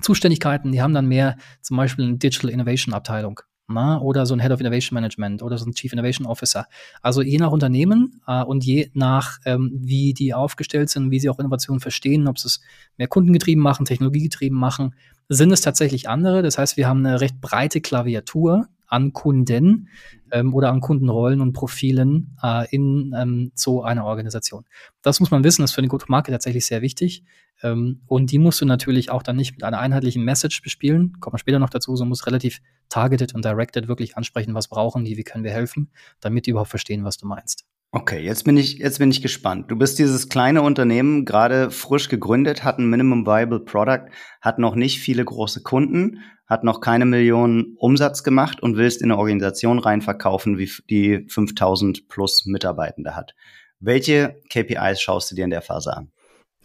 Zuständigkeiten. 0.00 0.72
Die 0.72 0.80
haben 0.80 0.94
dann 0.94 1.06
mehr 1.06 1.36
zum 1.60 1.76
Beispiel 1.76 2.06
eine 2.06 2.16
Digital 2.16 2.50
Innovation 2.50 2.94
Abteilung. 2.94 3.40
Na, 3.68 4.00
oder 4.00 4.26
so 4.26 4.34
ein 4.34 4.40
Head 4.40 4.52
of 4.52 4.60
Innovation 4.60 4.94
Management 4.94 5.42
oder 5.42 5.58
so 5.58 5.66
ein 5.66 5.74
Chief 5.74 5.92
Innovation 5.92 6.24
Officer. 6.24 6.66
Also 7.02 7.20
je 7.20 7.36
nach 7.38 7.50
Unternehmen 7.50 8.22
äh, 8.28 8.44
und 8.44 8.64
je 8.64 8.90
nach, 8.94 9.38
ähm, 9.44 9.72
wie 9.74 10.14
die 10.14 10.34
aufgestellt 10.34 10.88
sind, 10.88 11.10
wie 11.10 11.18
sie 11.18 11.28
auch 11.28 11.40
Innovationen 11.40 11.80
verstehen, 11.80 12.28
ob 12.28 12.38
sie 12.38 12.46
es 12.46 12.60
mehr 12.96 13.08
kundengetrieben 13.08 13.62
machen, 13.62 13.84
technologiegetrieben 13.84 14.56
machen, 14.56 14.94
sind 15.28 15.50
es 15.50 15.62
tatsächlich 15.62 16.08
andere. 16.08 16.42
Das 16.42 16.58
heißt, 16.58 16.76
wir 16.76 16.86
haben 16.86 17.04
eine 17.04 17.20
recht 17.20 17.40
breite 17.40 17.80
Klaviatur 17.80 18.68
an 18.86 19.12
Kunden 19.12 19.88
ähm, 20.30 20.54
oder 20.54 20.70
an 20.70 20.80
Kundenrollen 20.80 21.40
und 21.40 21.52
Profilen 21.52 22.36
äh, 22.42 22.66
in 22.74 23.14
ähm, 23.16 23.52
so 23.54 23.82
einer 23.82 24.04
Organisation. 24.04 24.64
Das 25.02 25.20
muss 25.20 25.30
man 25.30 25.44
wissen, 25.44 25.62
das 25.62 25.70
ist 25.70 25.74
für 25.74 25.82
den 25.82 25.88
Go-to-Market 25.88 26.32
tatsächlich 26.32 26.66
sehr 26.66 26.82
wichtig. 26.82 27.24
Ähm, 27.62 28.02
und 28.06 28.30
die 28.30 28.38
musst 28.38 28.60
du 28.60 28.66
natürlich 28.66 29.10
auch 29.10 29.22
dann 29.22 29.36
nicht 29.36 29.52
mit 29.52 29.64
einer 29.64 29.78
einheitlichen 29.78 30.24
Message 30.24 30.62
bespielen, 30.62 31.18
kommen 31.20 31.34
wir 31.34 31.38
später 31.38 31.58
noch 31.58 31.70
dazu, 31.70 31.96
sondern 31.96 32.10
musst 32.10 32.26
relativ 32.26 32.60
targeted 32.88 33.34
und 33.34 33.44
directed 33.44 33.88
wirklich 33.88 34.16
ansprechen, 34.16 34.54
was 34.54 34.68
brauchen 34.68 35.04
die, 35.04 35.16
wie 35.16 35.24
können 35.24 35.44
wir 35.44 35.52
helfen, 35.52 35.90
damit 36.20 36.46
die 36.46 36.50
überhaupt 36.50 36.70
verstehen, 36.70 37.04
was 37.04 37.16
du 37.16 37.26
meinst. 37.26 37.66
Okay, 37.96 38.22
jetzt 38.22 38.44
bin 38.44 38.58
ich, 38.58 38.74
jetzt 38.74 38.98
bin 38.98 39.10
ich 39.10 39.22
gespannt. 39.22 39.70
Du 39.70 39.76
bist 39.76 39.98
dieses 39.98 40.28
kleine 40.28 40.60
Unternehmen, 40.60 41.24
gerade 41.24 41.70
frisch 41.70 42.10
gegründet, 42.10 42.62
hat 42.62 42.78
ein 42.78 42.90
Minimum 42.90 43.26
Viable 43.26 43.60
Product, 43.60 44.10
hat 44.42 44.58
noch 44.58 44.74
nicht 44.74 44.98
viele 44.98 45.24
große 45.24 45.62
Kunden, 45.62 46.18
hat 46.46 46.62
noch 46.62 46.82
keine 46.82 47.06
Millionen 47.06 47.74
Umsatz 47.78 48.22
gemacht 48.22 48.62
und 48.62 48.76
willst 48.76 49.00
in 49.00 49.10
eine 49.10 49.18
Organisation 49.18 49.78
reinverkaufen, 49.78 50.58
wie 50.58 50.70
die 50.90 51.24
5000 51.30 52.06
plus 52.06 52.44
Mitarbeitende 52.44 53.16
hat. 53.16 53.34
Welche 53.80 54.42
KPIs 54.50 55.00
schaust 55.00 55.30
du 55.30 55.34
dir 55.34 55.44
in 55.44 55.50
der 55.50 55.62
Phase 55.62 55.96
an? 55.96 56.10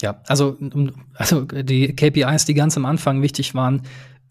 Ja, 0.02 0.22
also, 0.28 0.58
also 1.14 1.46
die 1.46 1.96
KPIs, 1.96 2.44
die 2.44 2.56
ganz 2.56 2.76
am 2.76 2.86
Anfang 2.86 3.22
wichtig 3.22 3.56
waren, 3.56 3.84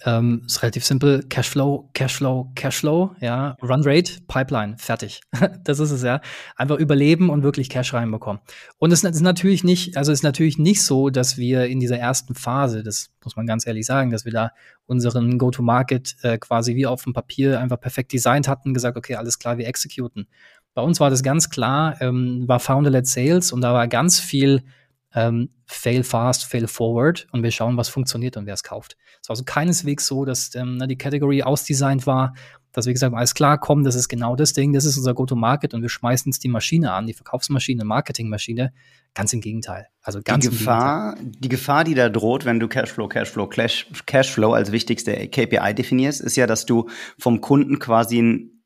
Ähm, 0.05 0.43
ist 0.47 0.63
relativ 0.63 0.85
simpel. 0.85 1.23
Cashflow, 1.29 1.91
Cashflow, 1.95 2.51
Cashflow, 2.55 3.15
ja. 3.21 3.57
Runrate, 3.63 4.21
Pipeline, 4.29 4.77
fertig. 4.79 5.21
das 5.65 5.79
ist 5.79 5.91
es 5.91 6.03
ja. 6.03 6.21
Einfach 6.57 6.79
überleben 6.79 7.29
und 7.29 7.43
wirklich 7.43 7.69
Cash 7.69 7.93
reinbekommen. 7.93 8.41
Und 8.79 8.93
es 8.93 9.05
ist 9.05 9.21
natürlich 9.21 9.65
nicht, 9.65 9.97
also 9.97 10.13
ist 10.13 10.23
natürlich 10.23 10.59
nicht 10.59 10.83
so, 10.83 11.11
dass 11.11 11.37
wir 11.37 11.67
in 11.67 11.81
dieser 11.81 11.99
ersten 11.99 12.35
Phase, 12.35 12.83
das 12.83 13.11
muss 13.25 13.37
man 13.37 13.47
ganz 13.47 13.67
ehrlich 13.67 13.87
sagen, 13.87 14.11
dass 14.11 14.25
wir 14.25 14.33
da 14.33 14.53
unseren 14.87 15.39
Go-to-Market 15.39 16.17
äh, 16.23 16.39
quasi 16.39 16.75
wie 16.75 16.87
auf 16.87 17.05
dem 17.05 17.13
Papier 17.13 17.61
einfach 17.61 17.81
perfekt 17.81 18.13
designt 18.13 18.49
hatten, 18.49 18.75
gesagt, 18.75 18.97
okay, 18.97 19.17
alles 19.17 19.39
klar, 19.39 19.59
wir 19.59 19.69
exekuten. 19.69 20.27
Bei 20.75 20.83
uns 20.83 21.01
war 21.01 21.11
das 21.11 21.23
ganz 21.23 21.51
klar, 21.51 22.01
ähm, 22.01 22.47
war 22.47 22.61
Founder-led 22.61 23.07
Sales 23.07 23.53
und 23.53 23.61
da 23.61 23.75
war 23.75 23.89
ganz 23.89 24.21
viel 24.21 24.63
ähm, 25.15 25.51
fail 25.67 26.05
fast, 26.05 26.45
fail 26.45 26.67
forward 26.67 27.27
und 27.33 27.43
wir 27.43 27.51
schauen, 27.51 27.77
was 27.77 27.89
funktioniert 27.89 28.37
und 28.37 28.47
wer 28.47 28.55
es 28.55 28.63
kauft. 28.63 28.97
Es 29.23 29.29
war 29.29 29.35
also 29.35 29.45
keineswegs 29.45 30.07
so, 30.07 30.25
dass 30.25 30.55
ähm, 30.55 30.83
die 30.87 30.97
Category 30.97 31.43
ausdesignt 31.43 32.07
war, 32.07 32.35
dass 32.73 32.87
wir 32.87 32.93
gesagt 32.93 33.13
haben, 33.13 33.19
alles 33.19 33.35
klar, 33.35 33.59
komm, 33.59 33.83
das 33.83 33.95
ist 33.95 34.09
genau 34.09 34.37
das 34.37 34.53
Ding, 34.53 34.73
das 34.73 34.85
ist 34.85 34.97
unser 34.97 35.15
Go-to-Market 35.15 35.75
und 35.75 35.83
wir 35.83 35.89
schmeißen 35.89 36.31
jetzt 36.31 36.45
die 36.45 36.49
Maschine 36.49 36.93
an, 36.93 37.07
die 37.07 37.15
Verkaufsmaschine, 37.15 37.85
Marketingmaschine. 37.85 38.73
Ganz 39.13 39.33
im 39.33 39.41
Gegenteil. 39.41 39.89
Also 40.03 40.21
ganz 40.23 40.45
die 40.45 40.51
Gefahr, 40.51 41.17
die 41.21 41.49
Gefahr, 41.49 41.83
die 41.83 41.95
da 41.95 42.09
droht, 42.09 42.45
wenn 42.45 42.61
du 42.61 42.69
Cashflow, 42.69 43.09
Cashflow, 43.09 43.49
Cash, 43.49 43.89
Cashflow 44.07 44.53
als 44.53 44.71
wichtigste 44.71 45.27
KPI 45.27 45.75
definierst, 45.75 46.21
ist 46.21 46.37
ja, 46.37 46.47
dass 46.47 46.65
du 46.65 46.89
vom 47.19 47.41
Kunden 47.41 47.81
quasi 47.81 48.23
ein 48.23 48.60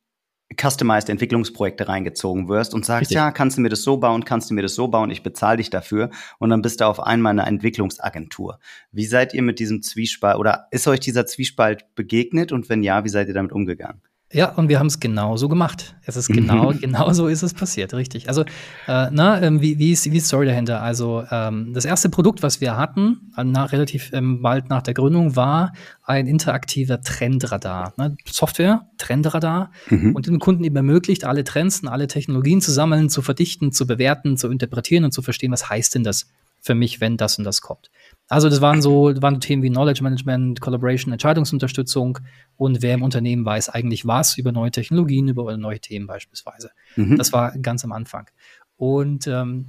customized 0.61 1.09
Entwicklungsprojekte 1.09 1.89
reingezogen 1.89 2.49
wirst 2.49 2.75
und 2.75 2.85
sagst, 2.85 3.03
Richtig. 3.03 3.17
ja, 3.17 3.31
kannst 3.31 3.57
du 3.57 3.63
mir 3.63 3.69
das 3.69 3.83
so 3.83 3.97
bauen, 3.97 4.25
kannst 4.25 4.51
du 4.51 4.55
mir 4.55 4.63
das 4.63 4.75
so 4.75 4.89
bauen, 4.89 5.11
ich 5.11 5.23
bezahle 5.23 5.59
dich 5.59 5.71
dafür 5.71 6.11
und 6.39 6.51
dann 6.51 6.63
bist 6.63 6.81
du 6.81 6.87
auf 6.87 7.01
einmal 7.01 7.31
eine 7.31 7.47
Entwicklungsagentur. 7.47 8.59
Wie 8.93 9.07
seid 9.07 9.35
ihr 9.35 9.43
mit 9.43 9.59
diesem 9.59 9.83
Zwiespalt 9.83 10.37
oder 10.39 10.69
ist 10.71 10.87
euch 10.89 11.01
dieser 11.01 11.27
Zwiespalt 11.27 11.95
begegnet 11.95 12.53
und 12.53 12.69
wenn 12.69 12.83
ja, 12.83 13.05
wie 13.05 13.09
seid 13.09 13.29
ihr 13.29 13.35
damit 13.35 13.53
umgegangen? 13.53 14.03
Ja, 14.35 14.51
und 14.51 14.69
wir 14.69 14.81
haben 14.81 14.89
es 14.89 14.99
genauso 14.99 15.49
gemacht. 15.49 15.95
Es 16.05 16.17
ist 16.17 16.27
genau, 16.27 16.73
mhm. 16.73 16.81
genau 16.81 17.13
so 17.13 17.29
ist 17.29 17.43
es 17.43 17.55
passiert, 17.55 17.95
richtig. 17.95 18.29
Also, 18.29 18.43
äh, 18.43 19.09
na, 19.13 19.41
ähm, 19.41 19.61
wie, 19.61 19.79
wie, 19.79 19.93
ist, 19.93 20.11
wie 20.11 20.17
ist 20.17 20.27
Story 20.27 20.47
dahinter? 20.47 20.83
Also, 20.83 21.25
ähm, 21.31 21.73
das 21.73 21.85
erste 21.85 22.09
Produkt, 22.09 22.43
was 22.43 22.61
wir 22.61 22.77
hatten, 22.77 23.33
äh, 23.37 23.45
nach, 23.45 23.71
relativ 23.71 24.11
ähm, 24.13 24.43
bald 24.43 24.71
nach 24.71 24.83
der 24.83 24.93
Gründung, 24.93 25.37
war 25.37 25.73
ein 26.03 26.27
interaktiver 26.27 27.01
Trendradar. 27.01 27.95
Ne? 27.97 28.17
Software, 28.27 28.89
Trendradar, 28.99 29.71
mhm. 29.89 30.17
und 30.17 30.27
den 30.27 30.41
Kunden 30.41 30.65
eben 30.65 30.77
ermöglicht, 30.77 31.25
alle 31.25 31.45
Trends 31.45 31.81
und 31.81 31.89
alle 31.89 32.09
Technologien 32.09 32.61
zu 32.61 32.73
sammeln, 32.73 33.11
zu 33.11 33.23
verdichten, 33.23 33.71
zu 33.71 33.87
bewerten, 33.87 34.37
zu 34.37 34.51
interpretieren 34.51 35.05
und 35.05 35.13
zu 35.13 35.23
verstehen, 35.23 35.53
was 35.53 35.71
heißt 35.71 35.95
denn 35.95 36.03
das 36.03 36.27
für 36.61 36.75
mich, 36.75 37.01
wenn 37.01 37.17
das 37.17 37.39
und 37.39 37.45
das 37.45 37.61
kommt. 37.61 37.91
Also 38.29 38.49
das 38.49 38.61
waren 38.61 38.81
so 38.81 39.13
waren 39.21 39.41
Themen 39.41 39.63
wie 39.63 39.69
Knowledge 39.69 40.03
Management, 40.03 40.61
Collaboration, 40.61 41.13
Entscheidungsunterstützung 41.13 42.19
und 42.57 42.81
wer 42.81 42.95
im 42.95 43.03
Unternehmen 43.03 43.45
weiß 43.45 43.69
eigentlich 43.69 44.07
was 44.07 44.39
über 44.39 44.51
neue 44.51 44.71
Technologien, 44.71 45.29
über 45.29 45.57
neue 45.57 45.79
Themen 45.79 46.07
beispielsweise. 46.07 46.71
Mhm. 46.97 47.19
Das 47.19 47.33
war 47.33 47.53
ganz 47.59 47.85
am 47.85 47.93
Anfang. 47.93 48.29
Und 48.77 49.27
ähm, 49.27 49.67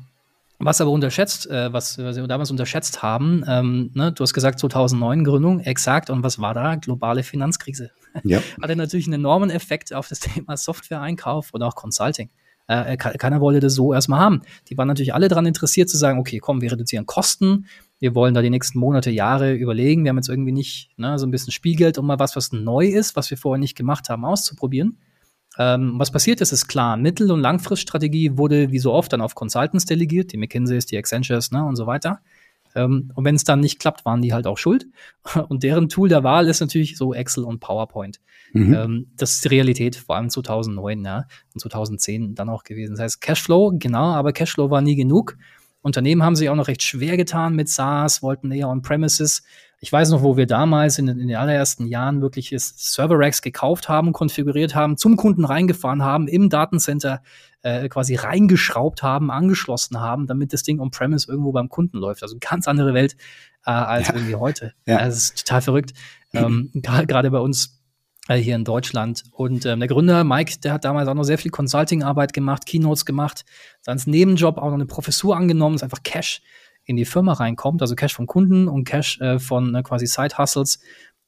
was 0.58 0.80
aber 0.80 0.91
unterschätzt, 0.91 1.50
äh, 1.50 1.74
was, 1.74 1.98
was 1.98 2.15
wir 2.15 2.28
damals 2.28 2.50
unterschätzt 2.50 3.04
haben, 3.04 3.44
ähm, 3.48 3.91
ne, 3.94 4.13
du 4.13 4.24
hast 4.24 4.34
gesagt 4.34 4.60
2009 4.60 5.26
Gründung, 5.26 5.60
exakt, 5.60 6.10
und 6.10 6.24
was 6.24 6.39
war 6.39 6.54
da? 6.54 6.76
Globale 6.76 7.24
Finanzkrise. 7.24 7.91
Ja. 8.24 8.39
Hatte 8.62 8.76
natürlich 8.76 9.08
einen 9.08 9.15
enormen 9.15 9.50
Effekt 9.50 9.94
auf 9.94 10.08
das 10.08 10.20
Thema 10.22 10.56
Software-Einkauf 10.56 11.54
und 11.54 11.62
auch 11.62 11.76
Consulting. 11.76 12.30
Äh, 12.68 12.98
keiner 12.98 13.41
wollte 13.41 13.60
das 13.60 13.76
so 13.76 13.94
erstmal 13.94 14.20
haben. 14.20 14.41
Die 14.70 14.78
waren 14.78 14.88
natürlich 14.88 15.13
alle 15.13 15.28
daran 15.28 15.46
interessiert 15.46 15.88
zu 15.89 15.98
sagen, 15.98 16.20
okay, 16.20 16.39
komm, 16.39 16.62
wir 16.62 16.72
reduzieren 16.72 17.06
Kosten, 17.06 17.68
wir 18.06 18.13
wollen 18.13 18.36
da 18.36 18.44
die 18.44 18.52
nächsten 18.52 18.78
Monate, 18.78 19.10
Jahre 19.10 19.56
überlegen. 19.56 20.04
Wir 20.04 20.10
haben 20.10 20.18
jetzt 20.18 20.30
irgendwie 20.30 20.52
nicht 20.52 20.91
ne, 20.96 21.18
so 21.18 21.26
ein 21.26 21.32
bisschen 21.32 21.52
Spielgeld, 21.52 21.98
um 21.98 22.06
mal 22.06 22.20
was, 22.20 22.36
was 22.36 22.52
neu 22.52 22.86
ist, 22.86 23.15
was 23.15 23.32
wir 23.32 23.38
vorher 23.38 23.60
nicht 23.60 23.76
gemacht 23.76 24.10
haben, 24.10 24.26
auszuprobieren. 24.26 25.00
Ähm, 25.58 25.96
was 25.98 26.12
passiert 26.12 26.39
ist, 26.39 26.52
ist 26.52 26.68
klar. 26.68 26.98
Mittel- 26.98 27.32
und 27.32 27.39
Langfriststrategie 27.39 28.38
wurde 28.38 28.72
wie 28.72 28.78
so 28.78 28.94
oft 28.94 29.12
dann 29.12 29.22
auf 29.22 29.34
Consultants 29.34 29.86
delegiert, 29.86 30.34
die 30.34 30.38
McKinseys, 30.38 30.86
die 30.86 31.00
Accentures 31.00 31.50
ne, 31.50 31.65
und 31.65 31.78
so 31.78 31.88
weiter. 31.88 32.20
Ähm, 32.76 33.12
und 33.15 33.26
wenn 33.26 33.34
es 33.34 33.44
dann 33.44 33.60
nicht 33.60 33.80
klappt, 33.80 34.06
waren 34.06 34.22
die 34.22 34.34
halt 34.34 34.46
auch 34.46 34.60
schuld. 34.60 34.86
Und 35.48 35.63
deren 35.63 35.89
Tool 35.89 36.10
der 36.10 36.24
Wahl 36.24 36.48
ist 36.48 36.60
natürlich 36.60 36.98
so 36.98 37.13
Excel 37.13 37.46
und 37.46 37.60
PowerPoint. 37.60 38.20
Mhm. 38.52 38.74
Ähm, 38.74 39.08
das 39.18 39.32
ist 39.32 39.46
die 39.46 39.50
Realität, 39.50 39.96
vor 39.96 40.18
allem 40.18 40.30
2009 40.30 41.04
ja, 41.04 41.26
und 41.54 41.60
2010 41.60 42.36
dann 42.36 42.50
auch 42.50 42.63
gewesen. 42.63 42.91
Das 42.91 43.00
heißt, 43.00 43.22
Cashflow, 43.22 43.74
genau, 43.80 44.12
aber 44.12 44.34
Cashflow 44.34 44.70
war 44.70 44.82
nie 44.82 44.96
genug. 44.96 45.38
Unternehmen 45.86 46.24
haben 46.24 46.36
sich 46.36 46.50
auch 46.50 46.56
noch 46.56 46.67
recht 46.67 46.82
schwer 46.82 47.15
getan 47.15 47.56
mit 47.56 47.69
SaaS, 47.69 48.24
wollten 48.24 48.52
eher 48.52 48.69
on-premises. 48.69 49.43
Ich 49.80 49.91
weiß 49.91 50.10
noch, 50.10 50.24
wo 50.24 50.36
wir 50.36 50.48
damals 50.48 50.98
in, 50.98 51.08
in 51.08 51.28
den 51.28 51.36
allerersten 51.38 51.86
Jahren 51.86 52.24
wirklich 52.24 52.56
Server-Racks 52.58 53.43
gekauft 53.43 53.88
haben, 53.88 54.12
konfiguriert 54.12 54.74
haben, 54.74 54.98
zum 54.98 55.15
Kunden 55.15 55.45
reingefahren 55.45 56.02
haben, 56.02 56.28
im 56.28 56.50
Datencenter 56.50 57.21
äh, 57.62 57.88
quasi 57.88 58.15
reingeschraubt 58.15 59.04
haben, 59.04 59.30
angeschlossen 59.30 60.00
haben, 60.00 60.26
damit 60.26 60.54
das 60.54 60.63
Ding 60.63 60.80
on-premise 60.80 61.30
irgendwo 61.30 61.52
beim 61.52 61.69
Kunden 61.69 62.00
läuft. 62.00 62.24
Also 62.24 62.38
ganz 62.39 62.67
andere 62.67 62.95
Welt 62.95 63.15
äh, 63.67 63.69
als 63.69 64.08
ja. 64.08 64.15
irgendwie 64.15 64.36
heute. 64.36 64.74
Ja. 64.88 64.98
Das 64.98 65.15
ist 65.15 65.45
total 65.45 65.62
verrückt. 65.62 65.93
Ähm, 66.34 66.71
Gerade 66.74 67.30
bei 67.30 67.39
uns 67.39 67.75
hier 68.34 68.56
in 68.56 68.64
Deutschland. 68.64 69.24
Und 69.32 69.66
ähm, 69.66 69.80
der 69.80 69.88
Gründer, 69.88 70.24
Mike, 70.24 70.60
der 70.64 70.74
hat 70.74 70.86
damals 70.86 71.08
auch 71.08 71.14
noch 71.14 71.24
sehr 71.24 71.38
viel 71.38 71.52
Consulting-Arbeit 71.52 72.34
gemacht, 72.34 72.66
Keynotes 72.66 73.06
gemacht, 73.06 73.46
dann 73.84 73.94
als 73.94 74.08
Nebenjob 74.08 74.58
auch 74.58 74.66
noch 74.66 74.74
eine 74.74 74.88
Professur 74.88 75.38
angenommen, 75.38 75.76
dass 75.76 75.84
einfach 75.84 76.04
Cash 76.04 76.42
in 76.86 76.96
die 76.96 77.06
Firma 77.06 77.34
reinkommt, 77.34 77.82
also 77.82 77.96
Cash 77.96 78.14
von 78.14 78.28
Kunden 78.28 78.68
und 78.68 78.84
Cash 78.86 79.20
äh, 79.22 79.40
von 79.40 79.76
äh, 79.76 79.84
quasi 79.84 80.08
Side-Hustles, 80.08 80.80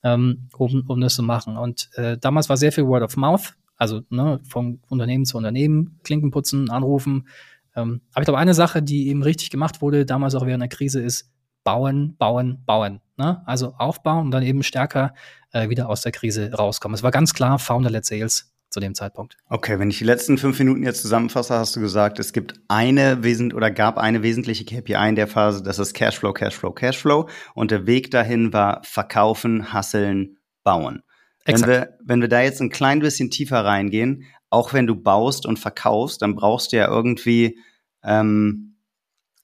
ähm, 0.03 0.49
um, 0.57 0.83
um 0.87 1.01
das 1.01 1.15
zu 1.15 1.23
machen. 1.23 1.57
Und 1.57 1.89
äh, 1.93 2.17
damals 2.17 2.49
war 2.49 2.57
sehr 2.57 2.71
viel 2.71 2.85
Word 2.85 3.03
of 3.03 3.17
Mouth, 3.17 3.55
also 3.75 4.01
ne, 4.09 4.39
von 4.47 4.79
Unternehmen 4.87 5.25
zu 5.25 5.37
Unternehmen, 5.37 5.99
Klinken 6.03 6.31
putzen, 6.31 6.69
anrufen. 6.69 7.27
Ähm, 7.75 8.01
aber 8.13 8.21
ich 8.21 8.25
glaube, 8.25 8.39
eine 8.39 8.53
Sache, 8.53 8.81
die 8.81 9.07
eben 9.07 9.23
richtig 9.23 9.49
gemacht 9.49 9.81
wurde, 9.81 10.05
damals 10.05 10.35
auch 10.35 10.45
während 10.45 10.61
der 10.61 10.69
Krise, 10.69 11.01
ist 11.01 11.31
bauen, 11.63 12.15
bauen, 12.17 12.63
bauen. 12.65 13.01
Ne? 13.17 13.41
Also 13.45 13.73
aufbauen 13.77 14.25
und 14.25 14.31
dann 14.31 14.43
eben 14.43 14.63
stärker 14.63 15.13
äh, 15.51 15.69
wieder 15.69 15.89
aus 15.89 16.01
der 16.01 16.11
Krise 16.11 16.53
rauskommen. 16.53 16.95
Es 16.95 17.03
war 17.03 17.11
ganz 17.11 17.33
klar 17.33 17.59
Founder-led 17.59 18.05
Sales 18.05 18.53
zu 18.69 18.79
dem 18.79 18.95
Zeitpunkt. 18.95 19.37
Okay, 19.49 19.79
wenn 19.79 19.89
ich 19.89 19.97
die 19.97 20.03
letzten 20.03 20.37
fünf 20.37 20.59
Minuten 20.59 20.83
jetzt 20.83 21.01
zusammenfasse, 21.01 21.55
hast 21.55 21.75
du 21.75 21.79
gesagt, 21.79 22.19
es 22.19 22.33
gibt 22.33 22.59
eine 22.67 23.23
wesent 23.23 23.53
oder 23.53 23.71
gab 23.71 23.97
eine 23.97 24.23
wesentliche 24.23 24.65
KPI 24.65 25.09
in 25.09 25.15
der 25.15 25.27
Phase, 25.27 25.63
das 25.63 25.79
ist 25.79 25.93
Cashflow, 25.93 26.33
Cashflow, 26.33 26.71
Cashflow. 26.71 27.29
Und 27.55 27.71
der 27.71 27.87
Weg 27.87 28.11
dahin 28.11 28.53
war 28.53 28.81
verkaufen, 28.83 29.73
hasseln, 29.73 30.37
bauen. 30.63 31.01
Wenn 31.45 31.65
wir, 31.65 31.97
wenn 32.03 32.19
wir 32.19 32.27
da 32.27 32.41
jetzt 32.41 32.61
ein 32.61 32.69
klein 32.69 32.99
bisschen 32.99 33.31
tiefer 33.31 33.63
reingehen, 33.63 34.25
auch 34.49 34.73
wenn 34.73 34.85
du 34.85 34.95
baust 34.95 35.45
und 35.45 35.57
verkaufst, 35.57 36.21
dann 36.21 36.35
brauchst 36.35 36.73
du 36.73 36.77
ja 36.77 36.89
irgendwie 36.89 37.57
ähm, 38.03 38.75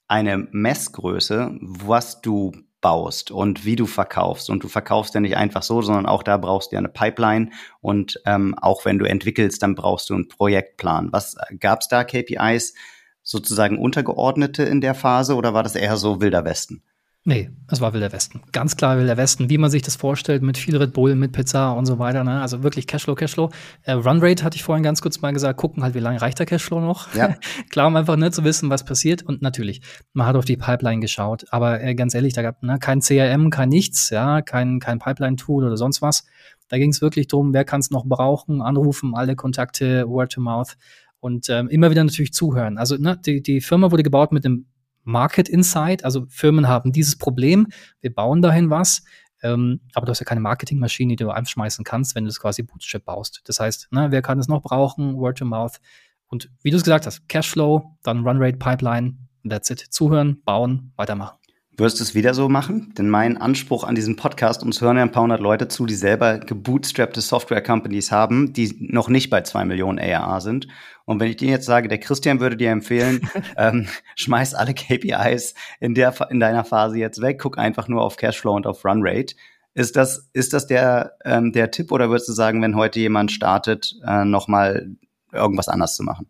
eine 0.06 0.36
Messgröße, 0.52 1.56
was 1.60 2.20
du 2.20 2.52
baust 2.84 3.30
und 3.30 3.64
wie 3.64 3.76
du 3.76 3.86
verkaufst. 3.86 4.50
Und 4.50 4.62
du 4.62 4.68
verkaufst 4.68 5.14
ja 5.14 5.20
nicht 5.20 5.38
einfach 5.38 5.62
so, 5.62 5.80
sondern 5.80 6.04
auch 6.04 6.22
da 6.22 6.36
brauchst 6.36 6.70
du 6.70 6.76
ja 6.76 6.80
eine 6.80 6.90
Pipeline. 6.90 7.48
Und 7.80 8.20
ähm, 8.26 8.54
auch 8.58 8.84
wenn 8.84 8.98
du 8.98 9.06
entwickelst, 9.06 9.62
dann 9.62 9.74
brauchst 9.74 10.10
du 10.10 10.14
einen 10.14 10.28
Projektplan. 10.28 11.10
Was 11.10 11.34
äh, 11.34 11.56
gab 11.56 11.80
es 11.80 11.88
da 11.88 12.04
KPIs 12.04 12.74
sozusagen 13.22 13.78
untergeordnete 13.78 14.64
in 14.64 14.82
der 14.82 14.94
Phase 14.94 15.34
oder 15.34 15.54
war 15.54 15.62
das 15.62 15.76
eher 15.76 15.96
so 15.96 16.20
wilder 16.20 16.44
Westen? 16.44 16.82
Nee, 17.26 17.48
es 17.68 17.80
war 17.80 17.94
Wilder 17.94 18.12
Westen. 18.12 18.42
Ganz 18.52 18.76
klar 18.76 18.98
Wilder 18.98 19.16
Westen, 19.16 19.48
wie 19.48 19.56
man 19.56 19.70
sich 19.70 19.80
das 19.80 19.96
vorstellt, 19.96 20.42
mit 20.42 20.58
viel 20.58 20.76
Red 20.76 20.92
Bull, 20.92 21.14
mit 21.14 21.32
Pizza 21.32 21.72
und 21.72 21.86
so 21.86 21.98
weiter. 21.98 22.22
Ne? 22.22 22.42
Also 22.42 22.62
wirklich 22.62 22.86
Cashflow, 22.86 23.14
Cashflow. 23.14 23.48
Äh, 23.82 23.92
Runrate 23.92 24.44
hatte 24.44 24.56
ich 24.56 24.62
vorhin 24.62 24.82
ganz 24.82 25.00
kurz 25.00 25.22
mal 25.22 25.32
gesagt, 25.32 25.58
gucken 25.58 25.82
halt, 25.82 25.94
wie 25.94 26.00
lange 26.00 26.20
reicht 26.20 26.38
der 26.38 26.44
Cashflow 26.44 26.80
noch. 26.80 27.14
Ja. 27.14 27.34
klar, 27.70 27.86
um 27.86 27.96
einfach 27.96 28.16
ne, 28.16 28.30
zu 28.30 28.44
wissen, 28.44 28.68
was 28.68 28.84
passiert. 28.84 29.22
Und 29.22 29.40
natürlich, 29.40 29.80
man 30.12 30.26
hat 30.26 30.36
auf 30.36 30.44
die 30.44 30.58
Pipeline 30.58 31.00
geschaut. 31.00 31.46
Aber 31.48 31.82
äh, 31.82 31.94
ganz 31.94 32.14
ehrlich, 32.14 32.34
da 32.34 32.42
gab 32.42 32.62
ne, 32.62 32.78
kein 32.78 33.00
CRM, 33.00 33.48
kein 33.48 33.70
nichts, 33.70 34.10
ja, 34.10 34.42
kein, 34.42 34.78
kein 34.78 34.98
Pipeline-Tool 34.98 35.64
oder 35.64 35.78
sonst 35.78 36.02
was. 36.02 36.26
Da 36.68 36.76
ging 36.76 36.90
es 36.90 37.00
wirklich 37.00 37.28
darum, 37.28 37.54
wer 37.54 37.64
kann 37.64 37.80
es 37.80 37.90
noch 37.90 38.04
brauchen, 38.04 38.60
anrufen, 38.60 39.14
alle 39.14 39.34
Kontakte, 39.34 40.06
Word 40.10 40.32
to 40.32 40.42
Mouth 40.42 40.76
und 41.20 41.48
ähm, 41.48 41.68
immer 41.68 41.90
wieder 41.90 42.04
natürlich 42.04 42.34
zuhören. 42.34 42.76
Also 42.76 42.98
ne, 42.98 43.18
die, 43.24 43.40
die 43.40 43.62
Firma 43.62 43.90
wurde 43.90 44.02
gebaut 44.02 44.30
mit 44.30 44.44
dem 44.44 44.66
Market 45.04 45.48
Insight, 45.48 46.04
also 46.04 46.26
Firmen 46.28 46.68
haben 46.68 46.92
dieses 46.92 47.16
Problem, 47.16 47.68
wir 48.00 48.12
bauen 48.12 48.42
dahin 48.42 48.70
was, 48.70 49.02
ähm, 49.42 49.80
aber 49.92 50.06
du 50.06 50.10
hast 50.10 50.20
ja 50.20 50.24
keine 50.24 50.40
Marketingmaschine, 50.40 51.16
die 51.16 51.24
du 51.24 51.30
anschmeißen 51.30 51.84
kannst, 51.84 52.14
wenn 52.14 52.24
du 52.24 52.30
es 52.30 52.40
quasi 52.40 52.62
Bootstrap 52.62 53.04
baust. 53.04 53.42
Das 53.44 53.60
heißt, 53.60 53.88
ne, 53.92 54.10
wer 54.10 54.22
kann 54.22 54.38
es 54.38 54.48
noch 54.48 54.62
brauchen? 54.62 55.16
Word 55.16 55.38
to 55.38 55.44
Mouth. 55.44 55.80
Und 56.26 56.50
wie 56.62 56.70
du 56.70 56.78
es 56.78 56.82
gesagt 56.82 57.06
hast, 57.06 57.28
Cashflow, 57.28 57.96
dann 58.02 58.26
Runrate 58.26 58.56
Pipeline, 58.56 59.18
that's 59.48 59.70
it. 59.70 59.80
Zuhören, 59.80 60.42
bauen, 60.44 60.92
weitermachen. 60.96 61.36
Wirst 61.76 61.98
du 61.98 62.04
es 62.04 62.14
wieder 62.14 62.34
so 62.34 62.48
machen? 62.48 62.94
Denn 62.96 63.08
mein 63.08 63.36
Anspruch 63.36 63.82
an 63.82 63.96
diesem 63.96 64.14
Podcast, 64.14 64.62
uns 64.62 64.80
hören 64.80 64.96
ja 64.96 65.02
ein 65.02 65.10
paar 65.10 65.24
hundert 65.24 65.40
Leute 65.40 65.66
zu, 65.66 65.86
die 65.86 65.96
selber 65.96 66.38
gebootstrappte 66.38 67.20
Software-Companies 67.20 68.12
haben, 68.12 68.52
die 68.52 68.76
noch 68.78 69.08
nicht 69.08 69.28
bei 69.28 69.40
zwei 69.40 69.64
Millionen 69.64 69.98
ARA 69.98 70.40
sind. 70.40 70.68
Und 71.04 71.18
wenn 71.18 71.28
ich 71.28 71.36
dir 71.36 71.48
jetzt 71.48 71.66
sage, 71.66 71.88
der 71.88 71.98
Christian 71.98 72.38
würde 72.38 72.56
dir 72.56 72.70
empfehlen, 72.70 73.28
ähm, 73.56 73.88
schmeiß 74.14 74.54
alle 74.54 74.72
KPIs 74.72 75.54
in, 75.80 75.94
der, 75.94 76.14
in 76.30 76.38
deiner 76.38 76.64
Phase 76.64 76.98
jetzt 76.98 77.20
weg, 77.20 77.40
guck 77.40 77.58
einfach 77.58 77.88
nur 77.88 78.02
auf 78.02 78.16
Cashflow 78.16 78.54
und 78.54 78.68
auf 78.68 78.84
Runrate. 78.84 79.34
Ist 79.74 79.96
das, 79.96 80.30
ist 80.32 80.52
das 80.52 80.68
der, 80.68 81.14
ähm, 81.24 81.50
der 81.50 81.72
Tipp 81.72 81.90
oder 81.90 82.08
würdest 82.08 82.28
du 82.28 82.34
sagen, 82.34 82.62
wenn 82.62 82.76
heute 82.76 83.00
jemand 83.00 83.32
startet, 83.32 83.96
äh, 84.06 84.24
nochmal 84.24 84.90
irgendwas 85.32 85.68
anders 85.68 85.96
zu 85.96 86.04
machen? 86.04 86.28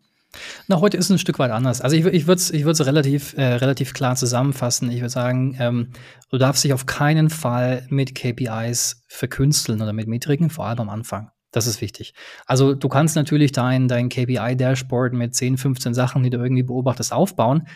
Na, 0.67 0.79
heute 0.79 0.97
ist 0.97 1.05
es 1.05 1.11
ein 1.11 1.19
Stück 1.19 1.39
weit 1.39 1.51
anders. 1.51 1.81
Also 1.81 1.95
ich, 1.95 2.05
ich 2.05 2.27
würde 2.27 2.39
es 2.39 2.51
ich 2.51 2.65
relativ, 2.65 3.33
äh, 3.37 3.55
relativ 3.55 3.93
klar 3.93 4.15
zusammenfassen. 4.15 4.89
Ich 4.91 4.97
würde 4.97 5.09
sagen, 5.09 5.55
ähm, 5.59 5.91
du 6.29 6.37
darfst 6.37 6.63
dich 6.63 6.73
auf 6.73 6.85
keinen 6.85 7.29
Fall 7.29 7.85
mit 7.89 8.15
KPIs 8.15 9.03
verkünsteln 9.07 9.81
oder 9.81 9.93
mit 9.93 10.07
Metriken, 10.07 10.49
vor 10.49 10.65
allem 10.65 10.79
am 10.79 10.89
Anfang. 10.89 11.31
Das 11.51 11.67
ist 11.67 11.79
wichtig. 11.79 12.13
Also 12.45 12.73
du 12.73 12.89
kannst 12.89 13.15
natürlich 13.15 13.53
dein, 13.53 13.87
dein 13.87 14.09
KPI-Dashboard 14.09 15.13
mit 15.13 15.35
10, 15.35 15.57
15 15.57 15.93
Sachen, 15.93 16.23
die 16.23 16.29
du 16.29 16.37
irgendwie 16.37 16.63
beobachtest, 16.63 17.13
aufbauen 17.13 17.67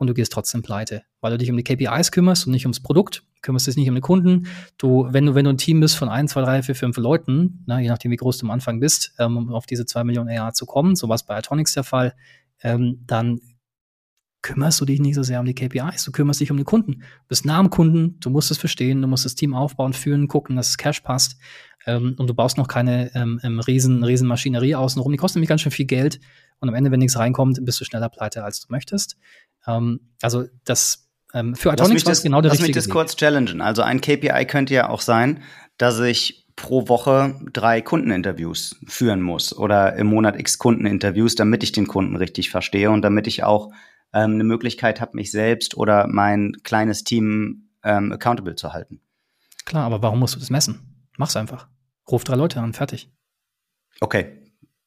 und 0.00 0.06
du 0.06 0.14
gehst 0.14 0.32
trotzdem 0.32 0.62
pleite, 0.62 1.02
weil 1.20 1.32
du 1.32 1.38
dich 1.38 1.50
um 1.50 1.56
die 1.58 1.62
KPIs 1.62 2.10
kümmerst 2.10 2.46
und 2.46 2.52
nicht 2.52 2.64
ums 2.64 2.80
Produkt, 2.80 3.22
kümmerst 3.42 3.66
dich 3.66 3.76
nicht 3.76 3.88
um 3.88 3.94
den 3.94 4.02
Kunden. 4.02 4.46
Du, 4.78 5.06
wenn 5.10 5.26
du, 5.26 5.34
wenn 5.34 5.44
du 5.44 5.50
ein 5.50 5.58
Team 5.58 5.80
bist 5.80 5.96
von 5.96 6.08
1, 6.08 6.32
2, 6.32 6.40
3, 6.40 6.62
4, 6.62 6.74
5 6.74 6.96
Leuten, 6.96 7.62
na, 7.66 7.80
je 7.80 7.88
nachdem, 7.88 8.10
wie 8.10 8.16
groß 8.16 8.38
du 8.38 8.46
am 8.46 8.50
Anfang 8.50 8.80
bist, 8.80 9.12
ähm, 9.18 9.36
um 9.36 9.52
auf 9.52 9.66
diese 9.66 9.84
2 9.84 10.04
Millionen 10.04 10.36
AR 10.36 10.54
zu 10.54 10.64
kommen, 10.64 10.96
so 10.96 11.10
was 11.10 11.24
bei 11.24 11.36
Atonics 11.36 11.74
der 11.74 11.84
Fall, 11.84 12.14
ähm, 12.62 13.02
dann 13.06 13.40
kümmerst 14.42 14.80
du 14.80 14.86
dich 14.86 15.00
nicht 15.00 15.16
so 15.16 15.22
sehr 15.22 15.38
um 15.38 15.44
die 15.44 15.54
KPIs, 15.54 16.04
du 16.04 16.12
kümmerst 16.12 16.40
dich 16.40 16.50
um 16.50 16.56
den 16.56 16.64
Kunden. 16.64 17.00
Du 17.00 17.28
bist 17.28 17.44
nah 17.44 17.58
am 17.58 17.68
Kunden, 17.68 18.18
du 18.20 18.30
musst 18.30 18.50
es 18.50 18.56
verstehen, 18.56 19.02
du 19.02 19.08
musst 19.08 19.26
das 19.26 19.34
Team 19.34 19.52
aufbauen, 19.54 19.92
führen, 19.92 20.28
gucken, 20.28 20.56
dass 20.56 20.70
es 20.70 20.78
Cash 20.78 21.00
passt. 21.00 21.36
Ähm, 21.84 22.14
und 22.16 22.28
du 22.28 22.32
baust 22.32 22.56
noch 22.56 22.68
keine 22.68 23.14
ähm, 23.14 23.38
ähm, 23.42 23.60
riesen, 23.60 24.02
riesen 24.02 24.26
Maschinerie 24.26 24.76
außenrum. 24.76 25.12
Die 25.12 25.18
kostet 25.18 25.36
nämlich 25.36 25.50
ganz 25.50 25.60
schön 25.60 25.72
viel 25.72 25.86
Geld. 25.86 26.20
Und 26.60 26.68
am 26.68 26.74
Ende, 26.74 26.90
wenn 26.90 27.00
nichts 27.00 27.18
reinkommt, 27.18 27.64
bist 27.64 27.80
du 27.80 27.84
schneller 27.84 28.08
pleite, 28.08 28.44
als 28.44 28.60
du 28.60 28.66
möchtest. 28.70 29.16
Ähm, 29.66 30.12
also 30.22 30.44
das 30.64 31.08
ähm, 31.32 31.54
für 31.54 31.72
Atomics 31.72 32.04
war 32.04 32.12
es 32.12 32.22
genau 32.22 32.40
der 32.40 32.50
lass 32.50 32.58
richtige 32.58 32.78
Lass 32.78 32.86
mich 32.86 32.92
das 32.92 32.92
kurz 32.92 33.16
challengen. 33.16 33.60
Also 33.60 33.82
ein 33.82 34.00
KPI 34.00 34.44
könnte 34.46 34.74
ja 34.74 34.88
auch 34.88 35.00
sein, 35.00 35.42
dass 35.78 35.98
ich 36.00 36.46
pro 36.56 36.88
Woche 36.88 37.40
drei 37.52 37.80
Kundeninterviews 37.80 38.76
führen 38.86 39.22
muss 39.22 39.56
oder 39.56 39.94
im 39.96 40.08
Monat 40.08 40.38
x 40.38 40.58
Kundeninterviews, 40.58 41.34
damit 41.34 41.62
ich 41.62 41.72
den 41.72 41.86
Kunden 41.86 42.16
richtig 42.16 42.50
verstehe 42.50 42.90
und 42.90 43.02
damit 43.02 43.26
ich 43.26 43.44
auch 43.44 43.72
ähm, 44.12 44.34
eine 44.34 44.44
Möglichkeit 44.44 45.00
habe, 45.00 45.16
mich 45.16 45.30
selbst 45.30 45.76
oder 45.76 46.06
mein 46.08 46.52
kleines 46.62 47.04
Team 47.04 47.70
ähm, 47.82 48.12
accountable 48.12 48.56
zu 48.56 48.72
halten. 48.72 49.00
Klar, 49.64 49.84
aber 49.84 50.02
warum 50.02 50.18
musst 50.18 50.34
du 50.34 50.38
das 50.38 50.50
messen? 50.50 51.08
Mach's 51.16 51.36
einfach. 51.36 51.68
Ruf 52.10 52.24
drei 52.24 52.34
Leute 52.34 52.60
an, 52.60 52.72
fertig. 52.72 53.10
Okay, 54.00 54.39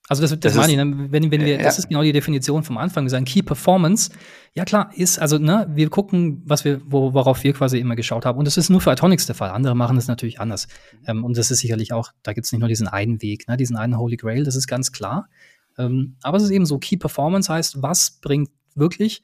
also 0.10 0.22
das, 0.22 0.32
das, 0.32 0.40
das 0.40 0.56
meine 0.56 0.72
ich, 0.72 0.78
ne? 0.78 1.12
wenn, 1.12 1.32
wenn 1.32 1.46
wir, 1.46 1.58
ja. 1.58 1.64
das 1.64 1.80
ist 1.80 1.88
genau 1.88 2.04
die 2.04 2.12
Definition 2.12 2.64
vom 2.64 2.78
Anfang. 2.78 3.06
Wir 3.06 3.10
sagen 3.10 3.24
Key 3.24 3.42
Performance. 3.42 4.12
Ja 4.54 4.66
klar, 4.66 4.92
ist, 4.94 5.18
also 5.18 5.38
ne, 5.38 5.66
wir 5.74 5.90
gucken, 5.90 6.42
was 6.46 6.66
wir, 6.66 6.82
wo, 6.86 7.14
worauf 7.14 7.44
wir 7.44 7.54
quasi 7.54 7.80
immer 7.80 7.96
geschaut 7.96 8.26
haben. 8.26 8.38
Und 8.38 8.46
das 8.46 8.58
ist 8.58 8.70
nur 8.70 8.82
für 8.82 8.92
Atonics 8.92 9.26
der 9.28 9.36
Fall. 9.36 9.52
Andere 9.52 9.76
machen 9.76 9.96
das 9.96 10.08
natürlich 10.08 10.42
anders. 10.42 10.68
Ähm, 11.08 11.24
und 11.24 11.38
das 11.38 11.52
ist 11.52 11.60
sicherlich 11.60 11.94
auch, 11.94 12.12
da 12.22 12.34
gibt 12.34 12.46
es 12.46 12.52
nicht 12.52 12.60
nur 12.60 12.68
diesen 12.68 12.88
einen 12.88 13.22
Weg, 13.22 13.48
ne, 13.48 13.56
diesen 13.56 13.78
einen 13.78 13.98
Holy 13.98 14.18
Grail, 14.18 14.44
das 14.44 14.58
ist 14.58 14.68
ganz 14.68 14.92
klar. 14.92 15.30
Ähm, 15.78 16.18
aber 16.22 16.38
es 16.38 16.44
ist 16.44 16.52
eben 16.52 16.66
so, 16.66 16.80
Key 16.80 16.98
Performance 16.98 17.52
heißt, 17.52 17.82
was 17.82 18.20
bringt 18.22 18.50
wirklich 18.76 19.24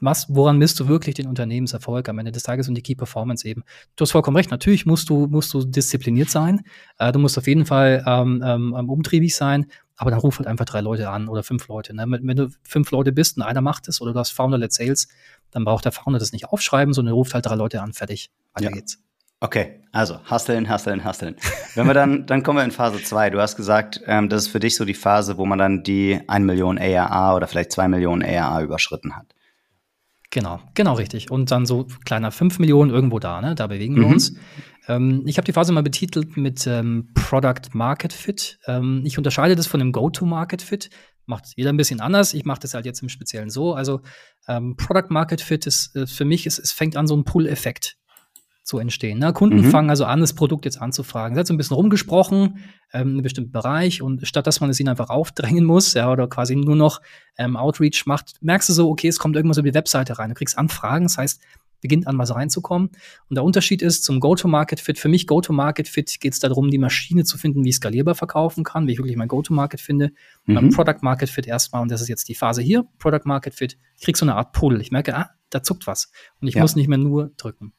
was, 0.00 0.26
woran 0.28 0.58
misst 0.58 0.78
du 0.80 0.88
wirklich 0.88 1.14
den 1.14 1.26
Unternehmenserfolg 1.26 2.08
am 2.08 2.18
Ende 2.18 2.32
des 2.32 2.42
Tages 2.42 2.68
und 2.68 2.74
die 2.74 2.82
Key 2.82 2.94
Performance 2.94 3.46
eben? 3.46 3.64
Du 3.96 4.02
hast 4.02 4.12
vollkommen 4.12 4.36
recht. 4.36 4.50
Natürlich 4.50 4.86
musst 4.86 5.08
du, 5.08 5.26
musst 5.26 5.52
du 5.54 5.64
diszipliniert 5.64 6.30
sein. 6.30 6.62
Äh, 6.98 7.12
du 7.12 7.18
musst 7.18 7.38
auf 7.38 7.46
jeden 7.46 7.66
Fall 7.66 8.04
ähm, 8.06 8.42
ähm, 8.44 8.88
umtriebig 8.88 9.34
sein. 9.34 9.66
Aber 9.96 10.10
dann 10.10 10.20
ruf 10.20 10.38
halt 10.38 10.46
einfach 10.46 10.64
drei 10.64 10.80
Leute 10.80 11.10
an 11.10 11.28
oder 11.28 11.42
fünf 11.42 11.68
Leute. 11.68 11.94
Ne? 11.94 12.04
Wenn 12.08 12.36
du 12.36 12.48
fünf 12.62 12.90
Leute 12.90 13.12
bist 13.12 13.36
und 13.36 13.42
einer 13.42 13.60
macht 13.60 13.86
es 13.86 14.00
oder 14.00 14.14
du 14.14 14.18
hast 14.18 14.30
Founder-led 14.30 14.72
Sales, 14.72 15.08
dann 15.50 15.64
braucht 15.64 15.84
der 15.84 15.92
Founder 15.92 16.18
das 16.18 16.32
nicht 16.32 16.46
aufschreiben, 16.46 16.94
sondern 16.94 17.14
ruft 17.14 17.34
halt 17.34 17.44
drei 17.44 17.54
Leute 17.54 17.82
an. 17.82 17.92
Fertig. 17.92 18.30
Weiter 18.54 18.70
ja. 18.70 18.72
geht's. 18.72 18.98
Okay, 19.42 19.80
also 19.90 20.20
hustlen, 20.30 20.70
hustlen, 20.70 21.02
hustlen. 21.04 21.36
Wenn 21.74 21.86
wir 21.86 21.94
dann, 21.94 22.26
dann 22.26 22.42
kommen 22.42 22.58
wir 22.58 22.64
in 22.64 22.70
Phase 22.70 23.02
zwei. 23.02 23.30
Du 23.30 23.40
hast 23.40 23.56
gesagt, 23.56 24.00
ähm, 24.06 24.28
das 24.28 24.42
ist 24.42 24.48
für 24.48 24.60
dich 24.60 24.76
so 24.76 24.84
die 24.84 24.94
Phase, 24.94 25.38
wo 25.38 25.46
man 25.46 25.58
dann 25.58 25.82
die 25.82 26.20
1 26.26 26.44
Million 26.44 26.78
ARA 26.78 27.34
oder 27.34 27.46
vielleicht 27.46 27.72
2 27.72 27.88
Millionen 27.88 28.22
ARA 28.22 28.62
überschritten 28.62 29.16
hat. 29.16 29.34
Genau, 30.30 30.60
genau 30.74 30.94
richtig. 30.94 31.30
Und 31.30 31.50
dann 31.50 31.66
so 31.66 31.86
kleiner 32.04 32.30
5 32.30 32.60
Millionen 32.60 32.92
irgendwo 32.92 33.18
da, 33.18 33.40
ne? 33.40 33.56
Da 33.56 33.66
bewegen 33.66 33.96
wir 33.96 34.06
mhm. 34.06 34.12
uns. 34.12 34.34
Ähm, 34.86 35.22
ich 35.26 35.36
habe 35.36 35.44
die 35.44 35.52
Phase 35.52 35.72
mal 35.72 35.82
betitelt 35.82 36.36
mit 36.36 36.66
ähm, 36.68 37.10
Product 37.14 37.72
Market 37.72 38.12
Fit. 38.12 38.58
Ähm, 38.66 39.02
ich 39.04 39.18
unterscheide 39.18 39.56
das 39.56 39.66
von 39.66 39.80
dem 39.80 39.90
Go-to-Market 39.90 40.62
Fit. 40.62 40.90
Macht 41.26 41.46
jeder 41.56 41.70
ein 41.70 41.76
bisschen 41.76 42.00
anders. 42.00 42.32
Ich 42.32 42.44
mache 42.44 42.60
das 42.60 42.74
halt 42.74 42.86
jetzt 42.86 43.02
im 43.02 43.08
Speziellen 43.08 43.50
so. 43.50 43.74
Also 43.74 44.02
ähm, 44.46 44.76
Product 44.76 45.10
Market 45.10 45.40
Fit 45.40 45.66
ist 45.66 45.96
äh, 45.96 46.06
für 46.06 46.24
mich, 46.24 46.46
ist, 46.46 46.60
es 46.60 46.70
fängt 46.70 46.96
an 46.96 47.08
so 47.08 47.16
ein 47.16 47.24
Pull-Effekt 47.24 47.96
zu 48.70 48.78
entstehen. 48.78 49.18
Ne? 49.18 49.32
Kunden 49.32 49.62
mhm. 49.62 49.70
fangen 49.70 49.90
also 49.90 50.04
an, 50.04 50.20
das 50.20 50.32
Produkt 50.32 50.64
jetzt 50.64 50.80
anzufragen. 50.80 51.36
Es 51.36 51.40
hat 51.40 51.46
so 51.48 51.54
ein 51.54 51.56
bisschen 51.56 51.74
rumgesprochen, 51.74 52.60
ähm, 52.92 53.08
in 53.08 53.08
einem 53.14 53.22
bestimmten 53.22 53.50
Bereich 53.50 54.00
und 54.00 54.24
statt 54.24 54.46
dass 54.46 54.60
man 54.60 54.70
es 54.70 54.78
ihnen 54.78 54.88
einfach 54.88 55.10
aufdrängen 55.10 55.64
muss, 55.64 55.94
ja, 55.94 56.10
oder 56.10 56.28
quasi 56.28 56.54
nur 56.54 56.76
noch 56.76 57.00
ähm, 57.36 57.56
Outreach 57.56 58.06
macht, 58.06 58.34
merkst 58.42 58.68
du 58.68 58.72
so, 58.72 58.88
okay, 58.88 59.08
es 59.08 59.18
kommt 59.18 59.34
irgendwas 59.34 59.58
über 59.58 59.68
die 59.68 59.74
Webseite 59.74 60.20
rein. 60.20 60.28
Du 60.28 60.36
kriegst 60.36 60.56
Anfragen, 60.56 61.06
das 61.06 61.18
heißt, 61.18 61.40
beginnt 61.80 62.06
an 62.06 62.16
was 62.16 62.32
reinzukommen. 62.32 62.90
Und 63.28 63.34
der 63.34 63.42
Unterschied 63.42 63.82
ist 63.82 64.04
zum 64.04 64.20
Go-to-Market-Fit, 64.20 65.00
für 65.00 65.08
mich 65.08 65.26
Go-to-Market-Fit 65.26 66.20
geht 66.20 66.34
es 66.34 66.38
darum, 66.38 66.70
die 66.70 66.78
Maschine 66.78 67.24
zu 67.24 67.38
finden, 67.38 67.64
wie 67.64 67.70
ich 67.70 67.76
skalierbar 67.76 68.14
verkaufen 68.14 68.62
kann, 68.62 68.86
wie 68.86 68.92
ich 68.92 68.98
wirklich 68.98 69.16
mein 69.16 69.26
Go-to-Market 69.26 69.80
finde. 69.80 70.12
Mhm. 70.44 70.54
Dann 70.54 70.70
Product-Market-Fit 70.70 71.48
erstmal, 71.48 71.82
und 71.82 71.90
das 71.90 72.02
ist 72.02 72.08
jetzt 72.08 72.28
die 72.28 72.36
Phase 72.36 72.62
hier, 72.62 72.84
Product-Market-Fit, 72.98 73.78
ich 73.96 74.04
krieg 74.04 74.16
so 74.16 74.24
eine 74.24 74.36
Art 74.36 74.52
Pull. 74.52 74.80
Ich 74.80 74.92
merke, 74.92 75.16
ah, 75.16 75.30
da 75.50 75.62
zuckt 75.62 75.86
was. 75.86 76.10
Und 76.40 76.48
ich 76.48 76.54
ja. 76.54 76.62
muss 76.62 76.76
nicht 76.76 76.88
mehr 76.88 76.98
nur 76.98 77.32
drücken. 77.36 77.72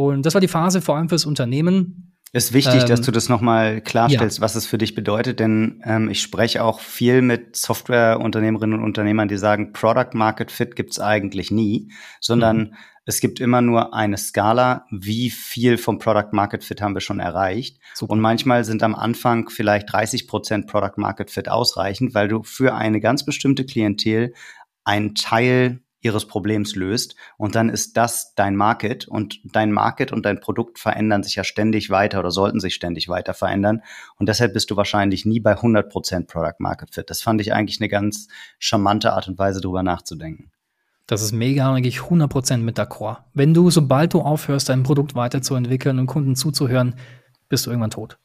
Und 0.00 0.24
das 0.24 0.32
war 0.32 0.40
die 0.40 0.48
Phase 0.48 0.80
vor 0.80 0.96
allem 0.96 1.10
fürs 1.10 1.26
Unternehmen. 1.26 2.16
Ist 2.32 2.54
wichtig, 2.54 2.82
ähm, 2.82 2.88
dass 2.88 3.02
du 3.02 3.10
das 3.10 3.28
nochmal 3.28 3.82
klarstellst, 3.82 4.38
ja. 4.38 4.42
was 4.42 4.54
es 4.54 4.64
für 4.64 4.78
dich 4.78 4.94
bedeutet, 4.94 5.40
denn 5.40 5.82
ähm, 5.84 6.08
ich 6.08 6.22
spreche 6.22 6.64
auch 6.64 6.80
viel 6.80 7.20
mit 7.20 7.54
Softwareunternehmerinnen 7.54 8.78
und 8.78 8.84
Unternehmern, 8.84 9.28
die 9.28 9.36
sagen, 9.36 9.74
Product 9.74 10.14
Market 10.14 10.50
Fit 10.50 10.74
gibt's 10.74 10.98
eigentlich 10.98 11.50
nie, 11.50 11.92
sondern 12.18 12.56
mhm. 12.56 12.74
es 13.04 13.20
gibt 13.20 13.40
immer 13.40 13.60
nur 13.60 13.92
eine 13.92 14.16
Skala, 14.16 14.86
wie 14.90 15.28
viel 15.28 15.76
vom 15.76 15.98
Product 15.98 16.32
Market 16.32 16.64
Fit 16.64 16.80
haben 16.80 16.94
wir 16.94 17.02
schon 17.02 17.20
erreicht. 17.20 17.78
Super. 17.92 18.14
Und 18.14 18.20
manchmal 18.20 18.64
sind 18.64 18.82
am 18.82 18.94
Anfang 18.94 19.50
vielleicht 19.50 19.92
30 19.92 20.26
Prozent 20.26 20.66
Product 20.66 20.96
Market 20.96 21.30
Fit 21.30 21.50
ausreichend, 21.50 22.14
weil 22.14 22.28
du 22.28 22.42
für 22.42 22.74
eine 22.74 23.00
ganz 23.00 23.26
bestimmte 23.26 23.66
Klientel 23.66 24.32
einen 24.82 25.14
Teil 25.14 25.82
ihres 26.00 26.26
Problems 26.26 26.74
löst. 26.74 27.14
Und 27.36 27.54
dann 27.54 27.68
ist 27.68 27.96
das 27.96 28.34
dein 28.34 28.56
Market 28.56 29.06
und 29.06 29.40
dein 29.44 29.72
Market 29.72 30.12
und 30.12 30.24
dein 30.24 30.40
Produkt 30.40 30.78
verändern 30.78 31.22
sich 31.22 31.34
ja 31.36 31.44
ständig 31.44 31.90
weiter 31.90 32.20
oder 32.20 32.30
sollten 32.30 32.60
sich 32.60 32.74
ständig 32.74 33.08
weiter 33.08 33.34
verändern. 33.34 33.82
Und 34.16 34.28
deshalb 34.28 34.54
bist 34.54 34.70
du 34.70 34.76
wahrscheinlich 34.76 35.24
nie 35.26 35.40
bei 35.40 35.54
100% 35.54 36.26
Product 36.26 36.56
Market 36.58 36.94
Fit. 36.94 37.10
Das 37.10 37.22
fand 37.22 37.40
ich 37.40 37.52
eigentlich 37.52 37.80
eine 37.80 37.88
ganz 37.88 38.28
charmante 38.58 39.12
Art 39.12 39.28
und 39.28 39.38
Weise, 39.38 39.60
darüber 39.60 39.82
nachzudenken. 39.82 40.50
Das 41.06 41.22
ist 41.22 41.32
mega, 41.32 41.72
eigentlich 41.74 41.98
100% 41.98 42.58
mit 42.58 42.78
d'accord. 42.78 43.18
Wenn 43.34 43.52
du, 43.52 43.68
sobald 43.70 44.14
du 44.14 44.20
aufhörst, 44.20 44.68
dein 44.68 44.84
Produkt 44.84 45.16
weiterzuentwickeln 45.16 45.98
und 45.98 46.06
Kunden 46.06 46.36
zuzuhören, 46.36 46.94
bist 47.48 47.66
du 47.66 47.70
irgendwann 47.70 47.90
tot. 47.90 48.18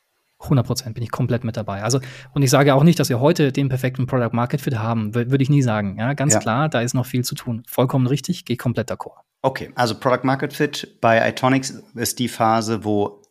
100 0.46 0.66
Prozent 0.66 0.96
bin 0.96 1.04
ich 1.04 1.12
komplett 1.12 1.44
mit 1.44 1.58
dabei. 1.58 1.84
Also, 1.84 2.00
und 2.34 2.42
ich 2.42 2.50
sage 2.50 2.74
auch 2.74 2.84
nicht, 2.84 3.00
dass 3.00 3.10
wir 3.10 3.20
heute 3.20 3.52
den 3.52 3.70
perfekten 3.70 4.08
Product 4.08 4.34
Market 4.34 4.62
Fit 4.62 4.78
haben, 4.78 5.14
würde 5.14 5.42
ich 5.42 5.50
nie 5.50 5.62
sagen. 5.62 5.98
Ja, 6.00 6.14
ganz 6.14 6.34
ja. 6.34 6.40
klar, 6.40 6.70
da 6.70 6.82
ist 6.82 6.94
noch 6.94 7.06
viel 7.06 7.24
zu 7.24 7.36
tun. 7.36 7.64
Vollkommen 7.68 8.08
richtig, 8.08 8.46
gehe 8.46 8.58
komplett 8.58 8.90
d'accord. 8.92 9.20
Okay, 9.42 9.72
also 9.76 9.96
Product 9.96 10.24
Market 10.24 10.54
Fit 10.54 10.98
bei 11.02 11.28
Itonics 11.30 11.84
ist 11.94 12.20
die 12.20 12.28
Phase, 12.28 12.84
wo 12.84 13.22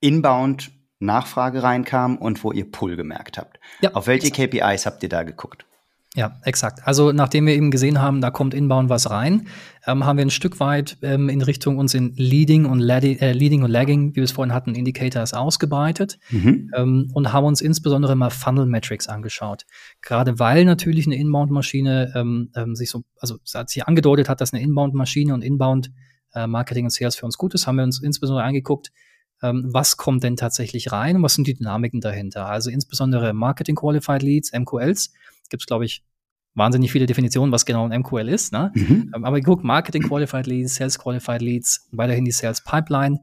Inbound 0.00 0.72
Nachfrage 0.98 1.62
reinkam 1.62 2.16
und 2.16 2.42
wo 2.44 2.52
ihr 2.52 2.70
Pull 2.70 2.96
gemerkt 2.96 3.38
habt. 3.38 3.58
Ja, 3.80 3.92
Auf 3.92 4.06
welche. 4.06 4.30
KPIs 4.30 4.86
habt 4.86 5.02
ihr 5.02 5.08
da 5.08 5.24
geguckt? 5.24 5.66
Ja, 6.14 6.38
exakt. 6.42 6.80
Also 6.84 7.10
nachdem 7.12 7.46
wir 7.46 7.54
eben 7.54 7.70
gesehen 7.70 8.02
haben, 8.02 8.20
da 8.20 8.30
kommt 8.30 8.52
inbound 8.52 8.90
was 8.90 9.08
rein, 9.08 9.48
ähm, 9.86 10.04
haben 10.04 10.18
wir 10.18 10.26
ein 10.26 10.30
Stück 10.30 10.60
weit 10.60 10.98
ähm, 11.00 11.30
in 11.30 11.40
Richtung 11.40 11.78
uns 11.78 11.94
in 11.94 12.12
Leading 12.16 12.66
und, 12.66 12.80
Ladi 12.80 13.16
äh, 13.18 13.32
Leading 13.32 13.62
und 13.62 13.70
Lagging, 13.70 14.10
wie 14.10 14.16
wir 14.16 14.24
es 14.24 14.32
vorhin 14.32 14.52
hatten, 14.52 14.74
Indicators 14.74 15.32
ausgebreitet 15.32 16.18
mhm. 16.28 16.70
ähm, 16.76 17.10
und 17.14 17.32
haben 17.32 17.46
uns 17.46 17.62
insbesondere 17.62 18.14
mal 18.14 18.28
Funnel 18.28 18.66
Metrics 18.66 19.08
angeschaut. 19.08 19.64
Gerade 20.02 20.38
weil 20.38 20.66
natürlich 20.66 21.06
eine 21.06 21.16
Inbound-Maschine 21.16 22.12
ähm, 22.14 22.50
ähm, 22.56 22.76
sich 22.76 22.90
so, 22.90 23.04
also 23.18 23.38
als 23.54 23.72
sie 23.72 23.82
angedeutet 23.82 24.28
hat, 24.28 24.42
dass 24.42 24.52
eine 24.52 24.62
Inbound-Maschine 24.62 25.32
und 25.32 25.42
Inbound 25.42 25.92
äh, 26.34 26.46
Marketing 26.46 26.84
und 26.84 26.90
Sales 26.90 27.16
für 27.16 27.24
uns 27.24 27.38
gut 27.38 27.54
ist, 27.54 27.66
haben 27.66 27.76
wir 27.76 27.84
uns 27.84 28.02
insbesondere 28.02 28.44
angeguckt, 28.44 28.92
ähm, 29.42 29.64
was 29.72 29.96
kommt 29.96 30.24
denn 30.24 30.36
tatsächlich 30.36 30.92
rein 30.92 31.16
und 31.16 31.22
was 31.22 31.34
sind 31.34 31.46
die 31.46 31.54
Dynamiken 31.54 32.02
dahinter. 32.02 32.46
Also 32.46 32.68
insbesondere 32.68 33.32
Marketing 33.32 33.76
Qualified 33.76 34.22
Leads, 34.22 34.52
MQLs 34.52 35.10
gibt 35.52 35.62
es, 35.62 35.66
glaube 35.66 35.84
ich, 35.84 36.02
wahnsinnig 36.54 36.92
viele 36.92 37.06
Definitionen, 37.06 37.52
was 37.52 37.64
genau 37.64 37.88
ein 37.88 38.00
MQL 38.00 38.28
ist. 38.28 38.52
Ne? 38.52 38.72
Mhm. 38.74 39.12
Ähm, 39.14 39.24
aber 39.24 39.40
guck, 39.40 39.62
Marketing 39.64 40.02
Qualified 40.02 40.46
Leads, 40.46 40.74
Sales 40.74 40.98
Qualified 40.98 41.40
Leads, 41.40 41.88
weiterhin 41.92 42.24
die 42.24 42.32
Sales 42.32 42.62
Pipeline 42.62 43.20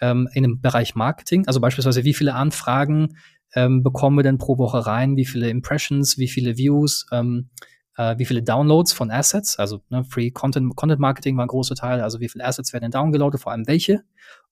ähm, 0.00 0.28
in 0.32 0.42
dem 0.42 0.60
Bereich 0.60 0.94
Marketing. 0.94 1.46
Also 1.46 1.60
beispielsweise, 1.60 2.04
wie 2.04 2.14
viele 2.14 2.34
Anfragen 2.34 3.16
ähm, 3.54 3.82
bekommen 3.82 4.16
wir 4.16 4.24
denn 4.24 4.38
pro 4.38 4.58
Woche 4.58 4.86
rein? 4.86 5.16
Wie 5.16 5.26
viele 5.26 5.50
Impressions, 5.50 6.18
wie 6.18 6.28
viele 6.28 6.56
Views? 6.56 7.06
Ähm, 7.12 7.50
äh, 7.96 8.18
wie 8.18 8.24
viele 8.24 8.42
Downloads 8.42 8.92
von 8.92 9.10
Assets, 9.10 9.58
also 9.58 9.82
ne, 9.90 10.04
Free 10.04 10.30
Content, 10.30 10.74
Content 10.76 11.00
Marketing 11.00 11.36
war 11.36 11.44
ein 11.44 11.48
großer 11.48 11.74
Teil, 11.74 12.00
also 12.00 12.20
wie 12.20 12.28
viele 12.28 12.44
Assets 12.44 12.72
werden 12.72 12.90
downgeloadet, 12.90 13.40
vor 13.40 13.52
allem 13.52 13.66
welche 13.66 14.02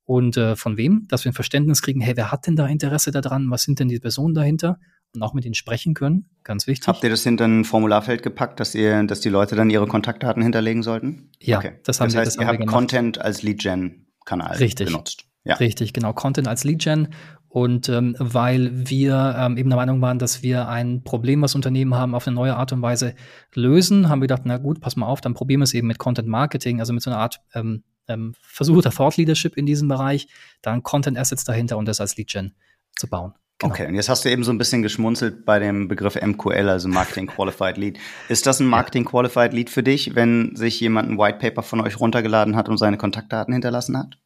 und 0.04 0.36
äh, 0.36 0.56
von 0.56 0.76
wem, 0.76 1.06
dass 1.08 1.24
wir 1.24 1.30
ein 1.30 1.34
Verständnis 1.34 1.82
kriegen, 1.82 2.00
hey, 2.00 2.16
wer 2.16 2.32
hat 2.32 2.46
denn 2.46 2.56
da 2.56 2.66
Interesse 2.66 3.10
daran, 3.10 3.50
was 3.50 3.62
sind 3.62 3.80
denn 3.80 3.88
die 3.88 3.98
Personen 3.98 4.34
dahinter 4.34 4.78
und 5.14 5.22
auch 5.22 5.34
mit 5.34 5.44
ihnen 5.44 5.54
sprechen 5.54 5.94
können, 5.94 6.30
ganz 6.44 6.66
wichtig. 6.66 6.86
Habt 6.86 7.02
ihr 7.02 7.10
das 7.10 7.22
hinter 7.22 7.46
ein 7.46 7.64
Formularfeld 7.64 8.22
gepackt, 8.22 8.60
dass 8.60 8.74
ihr, 8.74 9.02
dass 9.04 9.20
die 9.20 9.28
Leute 9.28 9.56
dann 9.56 9.70
ihre 9.70 9.86
Kontaktdaten 9.86 10.42
hinterlegen 10.42 10.82
sollten? 10.82 11.30
Ja, 11.40 11.58
okay. 11.58 11.72
das 11.84 12.00
haben 12.00 12.08
das 12.08 12.14
wir. 12.14 12.20
Heißt, 12.20 12.36
das 12.36 12.42
ihr 12.42 12.46
habt 12.46 12.66
Content 12.66 13.20
als 13.20 13.42
Lead-Gen-Kanal 13.42 14.58
benutzt. 14.58 15.24
Ja. 15.44 15.54
Richtig, 15.56 15.92
genau, 15.92 16.12
Content 16.12 16.48
als 16.48 16.64
Lead-Gen. 16.64 17.08
Und 17.48 17.88
ähm, 17.88 18.14
weil 18.20 18.70
wir 18.72 19.34
ähm, 19.36 19.56
eben 19.56 19.70
der 19.70 19.76
Meinung 19.76 20.00
waren, 20.00 20.20
dass 20.20 20.42
wir 20.44 20.68
ein 20.68 21.02
Problem, 21.02 21.42
was 21.42 21.56
Unternehmen 21.56 21.96
haben, 21.96 22.14
auf 22.14 22.28
eine 22.28 22.36
neue 22.36 22.54
Art 22.54 22.72
und 22.72 22.80
Weise 22.80 23.16
lösen, 23.54 24.08
haben 24.08 24.20
wir 24.20 24.28
gedacht, 24.28 24.42
na 24.44 24.58
gut, 24.58 24.80
pass 24.80 24.94
mal 24.94 25.06
auf, 25.06 25.20
dann 25.20 25.34
probieren 25.34 25.58
wir 25.58 25.64
es 25.64 25.74
eben 25.74 25.88
mit 25.88 25.98
Content 25.98 26.28
Marketing, 26.28 26.78
also 26.78 26.92
mit 26.92 27.02
so 27.02 27.10
einer 27.10 27.18
Art 27.18 27.40
ähm, 27.54 27.82
ähm, 28.06 28.34
versuchter 28.40 28.90
Thought 28.90 29.16
Leadership 29.16 29.56
in 29.56 29.66
diesem 29.66 29.88
Bereich, 29.88 30.28
dann 30.62 30.84
Content 30.84 31.18
Assets 31.18 31.42
dahinter 31.42 31.76
und 31.76 31.86
das 31.86 32.00
als 32.00 32.16
Lead 32.16 32.28
Gen 32.28 32.52
zu 32.96 33.08
bauen. 33.08 33.32
Genau. 33.60 33.72
Okay, 33.72 33.86
und 33.86 33.94
jetzt 33.94 34.08
hast 34.08 34.24
du 34.24 34.30
eben 34.30 34.42
so 34.42 34.52
ein 34.52 34.58
bisschen 34.58 34.82
geschmunzelt 34.82 35.44
bei 35.44 35.58
dem 35.58 35.86
Begriff 35.86 36.16
MQL, 36.20 36.68
also 36.68 36.88
Marketing 36.88 37.26
Qualified 37.34 37.76
Lead. 37.76 37.98
Ist 38.28 38.46
das 38.46 38.58
ein 38.58 38.66
Marketing 38.66 39.04
Qualified 39.04 39.52
Lead 39.52 39.68
für 39.68 39.82
dich, 39.82 40.14
wenn 40.14 40.56
sich 40.56 40.80
jemand 40.80 41.10
ein 41.10 41.18
White 41.18 41.38
Paper 41.38 41.62
von 41.62 41.80
euch 41.80 42.00
runtergeladen 42.00 42.56
hat 42.56 42.68
und 42.70 42.78
seine 42.78 42.96
Kontaktdaten 42.96 43.52
hinterlassen 43.52 43.98
hat? 43.98 44.18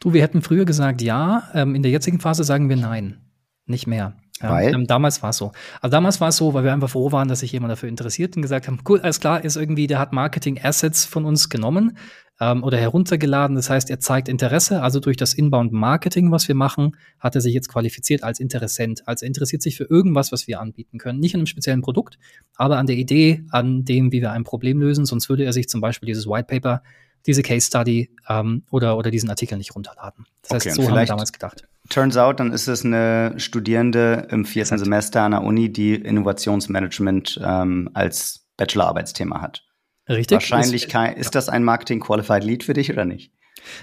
Du, 0.00 0.12
wir 0.12 0.22
hätten 0.22 0.42
früher 0.42 0.66
gesagt 0.66 1.00
ja, 1.00 1.48
ähm, 1.54 1.74
in 1.74 1.82
der 1.82 1.90
jetzigen 1.90 2.20
Phase 2.20 2.44
sagen 2.44 2.68
wir 2.68 2.76
nein, 2.76 3.22
nicht 3.66 3.86
mehr. 3.86 4.14
Ja, 4.42 4.50
weil? 4.50 4.74
Ähm, 4.74 4.86
damals 4.86 5.22
war 5.22 5.30
es 5.30 5.36
so. 5.36 5.52
Also 5.80 5.92
damals 5.92 6.20
war 6.20 6.28
es 6.28 6.36
so, 6.36 6.54
weil 6.54 6.64
wir 6.64 6.72
einfach 6.72 6.90
froh 6.90 7.12
waren, 7.12 7.28
dass 7.28 7.40
sich 7.40 7.52
jemand 7.52 7.70
dafür 7.70 7.88
interessiert 7.88 8.36
und 8.36 8.42
gesagt 8.42 8.66
haben, 8.66 8.80
cool, 8.88 9.00
alles 9.00 9.20
klar, 9.20 9.44
ist 9.44 9.56
irgendwie, 9.56 9.86
der 9.86 9.98
hat 9.98 10.12
Marketing 10.12 10.60
Assets 10.62 11.04
von 11.04 11.24
uns 11.24 11.48
genommen 11.48 11.96
ähm, 12.40 12.64
oder 12.64 12.76
heruntergeladen. 12.76 13.54
Das 13.54 13.70
heißt, 13.70 13.90
er 13.90 14.00
zeigt 14.00 14.28
Interesse. 14.28 14.82
Also 14.82 14.98
durch 14.98 15.16
das 15.16 15.34
Inbound 15.34 15.72
Marketing, 15.72 16.32
was 16.32 16.48
wir 16.48 16.56
machen, 16.56 16.96
hat 17.20 17.36
er 17.36 17.40
sich 17.40 17.54
jetzt 17.54 17.68
qualifiziert 17.68 18.24
als 18.24 18.40
Interessent. 18.40 19.06
Also 19.06 19.24
er 19.24 19.28
interessiert 19.28 19.62
sich 19.62 19.76
für 19.76 19.84
irgendwas, 19.84 20.32
was 20.32 20.48
wir 20.48 20.60
anbieten 20.60 20.98
können. 20.98 21.20
Nicht 21.20 21.34
an 21.34 21.40
einem 21.40 21.46
speziellen 21.46 21.82
Produkt, 21.82 22.18
aber 22.56 22.78
an 22.78 22.86
der 22.86 22.96
Idee, 22.96 23.44
an 23.50 23.84
dem, 23.84 24.10
wie 24.10 24.20
wir 24.20 24.32
ein 24.32 24.44
Problem 24.44 24.80
lösen. 24.80 25.06
Sonst 25.06 25.28
würde 25.28 25.44
er 25.44 25.52
sich 25.52 25.68
zum 25.68 25.80
Beispiel 25.80 26.06
dieses 26.08 26.26
White 26.26 26.46
Paper 26.48 26.82
diese 27.26 27.42
Case 27.42 27.66
Study 27.66 28.10
ähm, 28.28 28.64
oder, 28.70 28.98
oder 28.98 29.10
diesen 29.10 29.30
Artikel 29.30 29.56
nicht 29.56 29.74
runterladen. 29.74 30.26
Das 30.42 30.50
okay, 30.50 30.68
heißt, 30.68 30.76
so 30.76 30.88
haben 30.88 30.96
wir 30.96 31.06
damals 31.06 31.32
gedacht. 31.32 31.66
Turns 31.90 32.16
out, 32.16 32.40
dann 32.40 32.52
ist 32.52 32.66
es 32.66 32.84
eine 32.84 33.34
Studierende 33.36 34.26
im 34.30 34.44
vierten. 34.44 34.78
Semester 34.78 35.22
an 35.22 35.32
der 35.32 35.42
Uni, 35.42 35.72
die 35.72 35.94
Innovationsmanagement 35.94 37.40
ähm, 37.44 37.90
als 37.92 38.46
Bachelorarbeitsthema 38.56 39.40
hat. 39.40 39.64
Richtig. 40.08 40.36
Wahrscheinlich 40.36 40.84
ist, 40.84 40.90
kein, 40.90 41.16
ist 41.16 41.34
das 41.34 41.48
ein 41.48 41.64
Marketing 41.64 42.00
Qualified 42.00 42.44
Lead 42.44 42.64
für 42.64 42.72
dich 42.72 42.90
oder 42.90 43.04
nicht? 43.04 43.32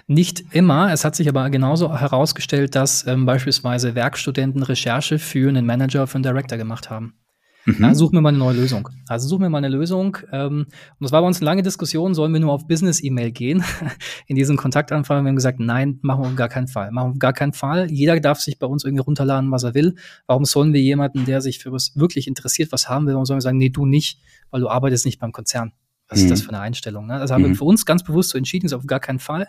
Nicht 0.07 0.43
immer. 0.51 0.91
Es 0.91 1.05
hat 1.05 1.15
sich 1.15 1.27
aber 1.27 1.49
genauso 1.49 1.97
herausgestellt, 1.97 2.75
dass 2.75 3.05
ähm, 3.07 3.25
beispielsweise 3.25 3.95
Werkstudenten 3.95 4.63
Recherche 4.63 5.17
für 5.17 5.49
einen 5.49 5.65
Manager, 5.65 6.07
für 6.07 6.15
einen 6.15 6.23
Director 6.23 6.57
gemacht 6.57 6.89
haben. 6.89 7.20
Mhm. 7.66 7.78
Ja, 7.80 7.95
suchen 7.95 8.14
wir 8.14 8.22
mal 8.22 8.30
eine 8.30 8.38
neue 8.38 8.55
Lösung. 8.55 8.89
Also 9.07 9.28
suchen 9.28 9.43
wir 9.43 9.49
mal 9.49 9.59
eine 9.59 9.70
Lösung. 9.70 10.18
Ähm, 10.32 10.66
und 10.66 10.68
das 10.99 11.12
war 11.12 11.22
bei 11.22 11.28
uns 11.28 11.38
eine 11.38 11.45
lange 11.45 11.62
Diskussion, 11.62 12.14
sollen 12.14 12.34
wir 12.34 12.39
nur 12.39 12.51
auf 12.51 12.68
Business-E-Mail 12.68 13.32
gehen? 13.32 13.64
In 14.28 14.36
diesen 14.36 14.57
Kontaktanfragen 14.57 15.20
haben 15.20 15.34
wir 15.34 15.36
gesagt, 15.36 15.59
nein, 15.59 15.99
machen 16.01 16.24
wir 16.24 16.28
auf 16.30 16.36
gar 16.36 16.49
keinen 16.49 16.68
Fall. 16.68 16.91
Machen 16.91 17.09
wir 17.09 17.12
auf 17.14 17.20
gar 17.20 17.34
keinen 17.34 17.53
Fall. 17.53 17.91
Jeder 17.91 18.20
darf 18.20 18.39
sich 18.39 18.57
bei 18.57 18.68
uns 18.68 18.84
irgendwie 18.84 19.03
runterladen, 19.03 19.51
was 19.51 19.64
er 19.64 19.74
will. 19.74 19.95
Warum 20.28 20.45
sollen 20.45 20.74
wir 20.74 20.82
jemanden, 20.82 21.26
der 21.26 21.41
sich 21.41 21.59
für 21.59 21.72
was 21.72 21.95
wirklich 21.95 22.28
interessiert, 22.28 22.72
was 22.72 22.89
haben 22.89 23.05
will, 23.05 23.14
warum 23.14 23.26
sollen 23.26 23.38
wir 23.38 23.41
sagen, 23.41 23.57
nee, 23.57 23.70
du 23.70 23.86
nicht, 23.86 24.20
weil 24.49 24.62
du 24.62 24.70
arbeitest 24.70 25.05
nicht 25.05 25.20
beim 25.20 25.32
Konzern? 25.32 25.74
Was 26.07 26.20
mhm. 26.20 26.26
ist 26.26 26.32
das 26.32 26.41
für 26.41 26.49
eine 26.49 26.59
Einstellung? 26.59 27.05
Ne? 27.07 27.20
Das 27.20 27.32
haben 27.32 27.43
mhm. 27.43 27.49
wir 27.49 27.55
für 27.55 27.66
uns 27.66 27.86
ganz 27.86 28.03
bewusst 28.03 28.32
so 28.32 28.38
entschieden, 28.38 28.66
ist 28.66 28.74
auf 28.74 28.88
gar 28.88 28.99
keinen 28.99 29.20
Fall. 29.20 29.47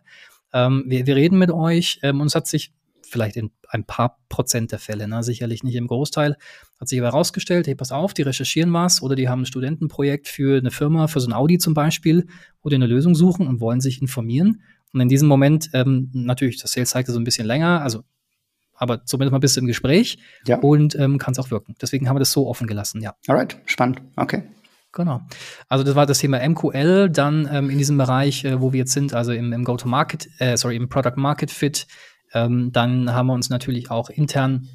Ähm, 0.52 0.84
wir, 0.86 1.06
wir 1.06 1.16
reden 1.16 1.38
mit 1.38 1.50
euch 1.50 1.98
ähm, 2.02 2.20
und 2.20 2.26
es 2.26 2.34
hat 2.34 2.46
sich 2.46 2.72
vielleicht 3.12 3.36
in 3.36 3.50
ein 3.68 3.84
paar 3.84 4.18
Prozent 4.28 4.72
der 4.72 4.78
Fälle, 4.78 5.06
ne? 5.06 5.22
sicherlich 5.22 5.62
nicht 5.62 5.76
im 5.76 5.86
Großteil. 5.86 6.36
Hat 6.80 6.88
sich 6.88 6.98
aber 6.98 7.08
herausgestellt, 7.08 7.66
hey, 7.66 7.74
pass 7.74 7.92
auf, 7.92 8.14
die 8.14 8.22
recherchieren 8.22 8.72
was 8.72 9.02
oder 9.02 9.14
die 9.14 9.28
haben 9.28 9.42
ein 9.42 9.46
Studentenprojekt 9.46 10.26
für 10.26 10.58
eine 10.58 10.70
Firma, 10.70 11.06
für 11.06 11.20
so 11.20 11.28
ein 11.28 11.32
Audi 11.32 11.58
zum 11.58 11.74
Beispiel, 11.74 12.26
wo 12.62 12.70
die 12.70 12.74
eine 12.76 12.86
Lösung 12.86 13.14
suchen 13.14 13.46
und 13.46 13.60
wollen 13.60 13.80
sich 13.80 14.00
informieren. 14.00 14.62
Und 14.92 15.00
in 15.00 15.08
diesem 15.08 15.28
Moment, 15.28 15.70
ähm, 15.74 16.10
natürlich, 16.12 16.60
das 16.60 16.72
Sales 16.72 16.90
Cycle 16.90 17.14
so 17.14 17.20
ein 17.20 17.24
bisschen 17.24 17.46
länger, 17.46 17.82
also 17.82 18.02
aber 18.74 19.04
zumindest 19.04 19.32
mal 19.32 19.38
bist 19.38 19.56
du 19.56 19.60
im 19.60 19.66
Gespräch 19.66 20.18
ja. 20.46 20.58
und 20.58 20.98
ähm, 20.98 21.18
kann 21.18 21.32
es 21.32 21.38
auch 21.38 21.50
wirken. 21.50 21.76
Deswegen 21.80 22.08
haben 22.08 22.16
wir 22.16 22.20
das 22.20 22.32
so 22.32 22.48
offen 22.48 22.66
gelassen, 22.66 23.00
ja. 23.00 23.14
Alright, 23.28 23.58
spannend, 23.66 24.02
okay. 24.16 24.42
Genau. 24.92 25.22
Also 25.68 25.84
das 25.84 25.94
war 25.94 26.04
das 26.04 26.18
Thema 26.18 26.46
MQL, 26.46 27.08
dann 27.08 27.48
ähm, 27.50 27.70
in 27.70 27.78
diesem 27.78 27.96
Bereich, 27.96 28.44
äh, 28.44 28.60
wo 28.60 28.72
wir 28.72 28.80
jetzt 28.80 28.92
sind, 28.92 29.14
also 29.14 29.32
im, 29.32 29.52
im 29.52 29.64
Go-to-Market, 29.64 30.28
äh, 30.38 30.56
sorry, 30.56 30.76
im 30.76 30.88
Product 30.88 31.16
Market 31.16 31.50
Fit, 31.50 31.86
ähm, 32.34 32.72
dann 32.72 33.12
haben 33.12 33.26
wir 33.26 33.34
uns 33.34 33.50
natürlich 33.50 33.90
auch 33.90 34.10
intern 34.10 34.68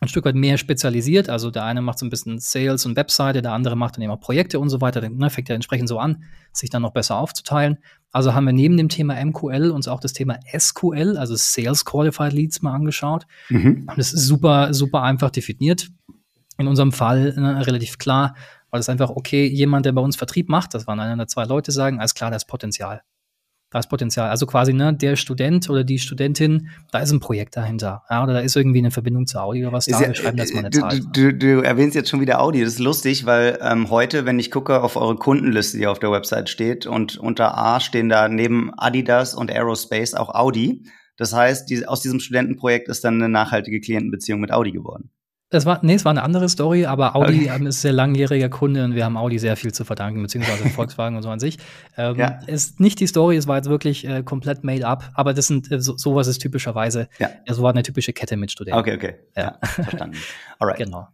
ein 0.00 0.08
Stück 0.08 0.26
weit 0.26 0.34
mehr 0.34 0.58
spezialisiert. 0.58 1.30
Also 1.30 1.50
der 1.50 1.64
eine 1.64 1.80
macht 1.80 1.98
so 1.98 2.04
ein 2.06 2.10
bisschen 2.10 2.38
Sales 2.38 2.84
und 2.84 2.96
Webseite, 2.96 3.40
der 3.40 3.52
andere 3.52 3.76
macht 3.76 3.96
dann 3.96 4.02
eben 4.02 4.12
auch 4.12 4.20
Projekte 4.20 4.60
und 4.60 4.68
so 4.68 4.80
weiter. 4.80 5.00
Dann 5.00 5.16
ne, 5.16 5.30
fängt 5.30 5.48
er 5.48 5.54
entsprechend 5.54 5.88
so 5.88 5.98
an, 5.98 6.24
sich 6.52 6.68
dann 6.68 6.82
noch 6.82 6.92
besser 6.92 7.16
aufzuteilen. 7.16 7.78
Also 8.12 8.34
haben 8.34 8.44
wir 8.44 8.52
neben 8.52 8.76
dem 8.76 8.90
Thema 8.90 9.14
MQL 9.24 9.70
uns 9.70 9.88
auch 9.88 10.00
das 10.00 10.12
Thema 10.12 10.38
SQL, 10.56 11.16
also 11.16 11.34
Sales 11.34 11.84
Qualified 11.84 12.32
Leads, 12.32 12.60
mal 12.60 12.74
angeschaut. 12.74 13.26
Mhm. 13.48 13.86
Und 13.88 13.98
das 13.98 14.12
ist 14.12 14.26
super, 14.26 14.74
super 14.74 15.02
einfach 15.02 15.30
definiert. 15.30 15.88
In 16.58 16.68
unserem 16.68 16.92
Fall 16.92 17.34
ne, 17.36 17.66
relativ 17.66 17.98
klar, 17.98 18.34
weil 18.70 18.80
es 18.80 18.88
einfach, 18.88 19.10
okay, 19.10 19.46
jemand, 19.46 19.86
der 19.86 19.92
bei 19.92 20.00
uns 20.00 20.16
Vertrieb 20.16 20.48
macht, 20.48 20.74
das 20.74 20.86
waren 20.86 21.00
einer 21.00 21.14
oder 21.14 21.26
zwei 21.26 21.44
Leute, 21.44 21.72
sagen, 21.72 22.00
alles 22.00 22.14
klar, 22.14 22.30
da 22.30 22.36
ist 22.36 22.46
Potenzial 22.46 23.02
da 23.70 23.80
ist 23.80 23.88
Potenzial. 23.88 24.30
Also 24.30 24.46
quasi, 24.46 24.72
ne, 24.72 24.94
der 24.94 25.16
Student 25.16 25.68
oder 25.68 25.82
die 25.82 25.98
Studentin, 25.98 26.68
da 26.92 27.00
ist 27.00 27.10
ein 27.10 27.20
Projekt 27.20 27.56
dahinter. 27.56 28.02
Ja, 28.08 28.22
oder 28.22 28.34
da 28.34 28.40
ist 28.40 28.56
irgendwie 28.56 28.78
eine 28.78 28.90
Verbindung 28.90 29.26
zu 29.26 29.40
Audi 29.40 29.62
oder 29.62 29.72
was 29.72 29.86
da. 29.86 29.98
Wir 29.98 30.14
schreiben 30.14 30.36
das 30.36 30.52
mal 30.52 30.60
eine 30.60 30.70
du, 30.70 30.80
Zahl. 30.80 31.00
Du, 31.12 31.34
du, 31.34 31.62
erwähnst 31.62 31.96
jetzt 31.96 32.08
schon 32.08 32.20
wieder 32.20 32.40
Audi. 32.40 32.60
Das 32.60 32.74
ist 32.74 32.78
lustig, 32.78 33.26
weil 33.26 33.58
ähm, 33.60 33.90
heute, 33.90 34.24
wenn 34.24 34.38
ich 34.38 34.50
gucke 34.50 34.82
auf 34.82 34.96
eure 34.96 35.16
Kundenliste, 35.16 35.78
die 35.78 35.86
auf 35.86 35.98
der 35.98 36.12
Website 36.12 36.48
steht, 36.48 36.86
und 36.86 37.16
unter 37.16 37.58
A 37.58 37.80
stehen 37.80 38.08
da 38.08 38.28
neben 38.28 38.72
Adidas 38.76 39.34
und 39.34 39.50
Aerospace 39.50 40.14
auch 40.14 40.34
Audi. 40.34 40.84
Das 41.16 41.32
heißt, 41.32 41.68
die, 41.68 41.86
aus 41.86 42.00
diesem 42.00 42.20
Studentenprojekt 42.20 42.88
ist 42.88 43.02
dann 43.04 43.14
eine 43.14 43.28
nachhaltige 43.28 43.80
Klientenbeziehung 43.80 44.40
mit 44.40 44.52
Audi 44.52 44.70
geworden. 44.70 45.10
Das 45.48 45.64
war, 45.64 45.78
nee, 45.82 45.94
es 45.94 46.04
war 46.04 46.10
eine 46.10 46.24
andere 46.24 46.48
Story, 46.48 46.86
aber 46.86 47.14
Audi 47.14 47.48
okay. 47.48 47.68
ist 47.68 47.80
sehr 47.80 47.92
langjähriger 47.92 48.48
Kunde 48.48 48.84
und 48.84 48.96
wir 48.96 49.04
haben 49.04 49.16
Audi 49.16 49.38
sehr 49.38 49.56
viel 49.56 49.72
zu 49.72 49.84
verdanken, 49.84 50.20
beziehungsweise 50.20 50.68
Volkswagen 50.70 51.16
und 51.16 51.22
so 51.22 51.28
an 51.28 51.38
sich. 51.38 51.58
Ähm, 51.96 52.16
ja. 52.16 52.40
Ist 52.48 52.80
nicht 52.80 52.98
die 52.98 53.06
Story, 53.06 53.36
es 53.36 53.46
war 53.46 53.56
jetzt 53.56 53.68
wirklich 53.68 54.04
äh, 54.04 54.24
komplett 54.24 54.64
made 54.64 54.84
up, 54.84 55.08
aber 55.14 55.34
das 55.34 55.46
sind, 55.46 55.70
äh, 55.70 55.80
so, 55.80 55.96
sowas 55.96 56.26
ist 56.26 56.38
typischerweise, 56.38 57.08
ja. 57.20 57.30
so 57.48 57.62
war 57.62 57.70
eine 57.70 57.84
typische 57.84 58.12
Kette 58.12 58.36
mit 58.36 58.50
Studenten. 58.50 58.80
Okay, 58.80 58.96
okay. 58.96 59.14
Ja, 59.36 59.42
ja 59.42 59.68
verstanden. 59.68 60.16
Alright. 60.58 60.78
Genau. 60.78 61.06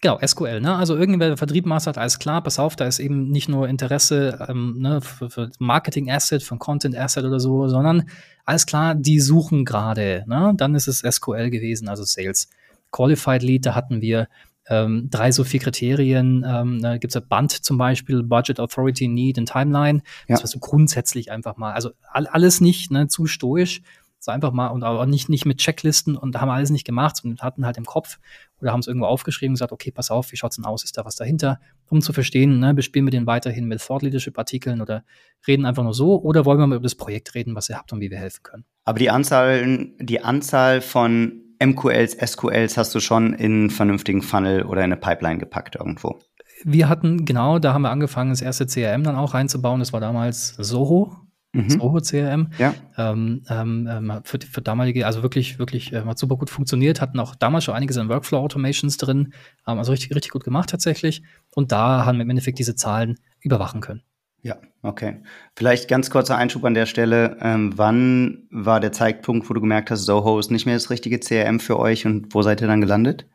Genau, 0.00 0.18
SQL, 0.22 0.60
ne? 0.60 0.74
Also 0.74 0.96
irgendwer 0.96 1.28
der 1.28 1.36
Vertrieb 1.38 1.66
hat 1.66 1.96
alles 1.96 2.18
klar, 2.18 2.42
pass 2.42 2.58
auf, 2.58 2.76
da 2.76 2.86
ist 2.86 2.98
eben 2.98 3.30
nicht 3.30 3.48
nur 3.48 3.68
Interesse 3.68 4.46
ähm, 4.50 4.76
ne, 4.78 5.00
für, 5.00 5.30
für 5.30 5.50
Marketing 5.58 6.10
Asset, 6.10 6.42
für 6.42 6.58
Content 6.58 6.94
Asset 6.94 7.24
oder 7.24 7.40
so, 7.40 7.68
sondern 7.68 8.04
alles 8.44 8.66
klar, 8.66 8.94
die 8.94 9.18
suchen 9.18 9.64
gerade, 9.64 10.24
ne? 10.26 10.52
Dann 10.56 10.74
ist 10.74 10.88
es 10.88 10.98
SQL 10.98 11.48
gewesen, 11.48 11.88
also 11.88 12.04
Sales. 12.04 12.50
Qualified 12.94 13.42
Lead, 13.42 13.66
da 13.66 13.74
hatten 13.74 14.00
wir 14.00 14.28
ähm, 14.68 15.08
drei 15.10 15.32
so 15.32 15.42
vier 15.44 15.60
Kriterien. 15.60 16.44
Ähm, 16.46 16.80
da 16.80 16.96
gibt 16.96 17.10
es 17.10 17.14
ja 17.14 17.20
Band 17.20 17.50
zum 17.50 17.76
Beispiel, 17.76 18.22
Budget, 18.22 18.60
Authority, 18.60 19.08
Need 19.08 19.36
und 19.36 19.46
Timeline. 19.46 20.02
Ja. 20.28 20.36
Das 20.36 20.42
war 20.42 20.46
so 20.46 20.60
grundsätzlich 20.60 21.30
einfach 21.30 21.56
mal, 21.56 21.72
also 21.72 21.90
all, 22.12 22.26
alles 22.28 22.60
nicht 22.60 22.92
ne, 22.92 23.08
zu 23.08 23.26
stoisch, 23.26 23.82
so 24.20 24.30
einfach 24.30 24.52
mal 24.52 24.68
und 24.68 24.84
aber 24.84 25.04
nicht, 25.06 25.28
nicht 25.28 25.44
mit 25.44 25.58
Checklisten 25.58 26.16
und 26.16 26.40
haben 26.40 26.48
alles 26.50 26.70
nicht 26.70 26.86
gemacht 26.86 27.20
und 27.24 27.42
hatten 27.42 27.66
halt 27.66 27.76
im 27.76 27.84
Kopf 27.84 28.18
oder 28.60 28.72
haben 28.72 28.80
es 28.80 28.86
irgendwo 28.86 29.06
aufgeschrieben 29.06 29.50
und 29.50 29.54
gesagt, 29.54 29.72
okay, 29.72 29.90
pass 29.90 30.10
auf, 30.10 30.30
wie 30.30 30.36
schaut's 30.36 30.56
denn 30.56 30.64
aus, 30.64 30.84
ist 30.84 30.96
da 30.96 31.04
was 31.04 31.16
dahinter, 31.16 31.58
um 31.90 32.00
zu 32.00 32.12
verstehen, 32.12 32.60
ne, 32.60 32.74
bespielen 32.74 33.06
wir 33.06 33.10
den 33.10 33.26
weiterhin 33.26 33.66
mit 33.66 33.84
Thought 33.84 34.02
Leadership 34.02 34.38
Artikeln 34.38 34.80
oder 34.80 35.04
reden 35.46 35.66
einfach 35.66 35.82
nur 35.82 35.94
so 35.94 36.22
oder 36.22 36.44
wollen 36.44 36.58
wir 36.58 36.66
mal 36.68 36.76
über 36.76 36.84
das 36.84 36.94
Projekt 36.94 37.34
reden, 37.34 37.54
was 37.56 37.68
ihr 37.68 37.76
habt 37.76 37.92
und 37.92 38.00
wie 38.00 38.10
wir 38.10 38.18
helfen 38.18 38.44
können. 38.44 38.64
Aber 38.84 38.98
die 38.98 39.10
Anzahl, 39.10 39.90
die 39.98 40.20
Anzahl 40.22 40.80
von 40.80 41.43
MQLs, 41.64 42.16
SQLs 42.24 42.76
hast 42.76 42.94
du 42.94 43.00
schon 43.00 43.34
in 43.34 43.52
einen 43.52 43.70
vernünftigen 43.70 44.22
Funnel 44.22 44.64
oder 44.64 44.80
in 44.80 44.92
eine 44.92 44.96
Pipeline 44.96 45.38
gepackt 45.38 45.76
irgendwo? 45.76 46.18
Wir 46.64 46.88
hatten, 46.88 47.24
genau, 47.24 47.58
da 47.58 47.74
haben 47.74 47.82
wir 47.82 47.90
angefangen, 47.90 48.30
das 48.30 48.40
erste 48.40 48.66
CRM 48.66 49.04
dann 49.04 49.16
auch 49.16 49.34
reinzubauen. 49.34 49.80
Das 49.80 49.92
war 49.92 50.00
damals 50.00 50.54
Soho. 50.56 51.16
Mhm. 51.52 51.70
Soho 51.70 52.00
CRM. 52.00 52.50
Ja. 52.58 52.74
Ähm, 52.98 53.42
ähm, 53.48 53.88
ähm, 53.90 54.20
für, 54.24 54.38
für 54.40 54.60
damalige, 54.60 55.06
also 55.06 55.22
wirklich, 55.22 55.58
wirklich, 55.58 55.92
äh, 55.92 56.02
hat 56.02 56.18
super 56.18 56.36
gut 56.36 56.50
funktioniert, 56.50 57.00
hatten 57.00 57.20
auch 57.20 57.34
damals 57.36 57.64
schon 57.64 57.74
einiges 57.74 57.96
an 57.96 58.08
Workflow-Automations 58.08 58.96
drin, 58.96 59.32
ähm, 59.66 59.78
also 59.78 59.92
richtig, 59.92 60.14
richtig 60.14 60.32
gut 60.32 60.44
gemacht 60.44 60.70
tatsächlich. 60.70 61.22
Und 61.54 61.70
da 61.70 62.04
haben 62.04 62.18
wir 62.18 62.22
im 62.22 62.30
Endeffekt 62.30 62.58
diese 62.58 62.74
Zahlen 62.74 63.18
überwachen 63.40 63.80
können. 63.80 64.02
Ja, 64.44 64.58
okay. 64.82 65.22
Vielleicht 65.56 65.88
ganz 65.88 66.10
kurzer 66.10 66.36
Einschub 66.36 66.64
an 66.64 66.74
der 66.74 66.84
Stelle. 66.84 67.38
Ähm, 67.40 67.72
wann 67.76 68.46
war 68.50 68.78
der 68.78 68.92
Zeitpunkt, 68.92 69.48
wo 69.48 69.54
du 69.54 69.60
gemerkt 69.62 69.90
hast, 69.90 70.04
Soho 70.04 70.38
ist 70.38 70.50
nicht 70.50 70.66
mehr 70.66 70.74
das 70.74 70.90
richtige 70.90 71.18
CRM 71.18 71.60
für 71.60 71.78
euch 71.78 72.04
und 72.04 72.34
wo 72.34 72.42
seid 72.42 72.60
ihr 72.60 72.66
dann 72.66 72.82
gelandet? 72.82 73.26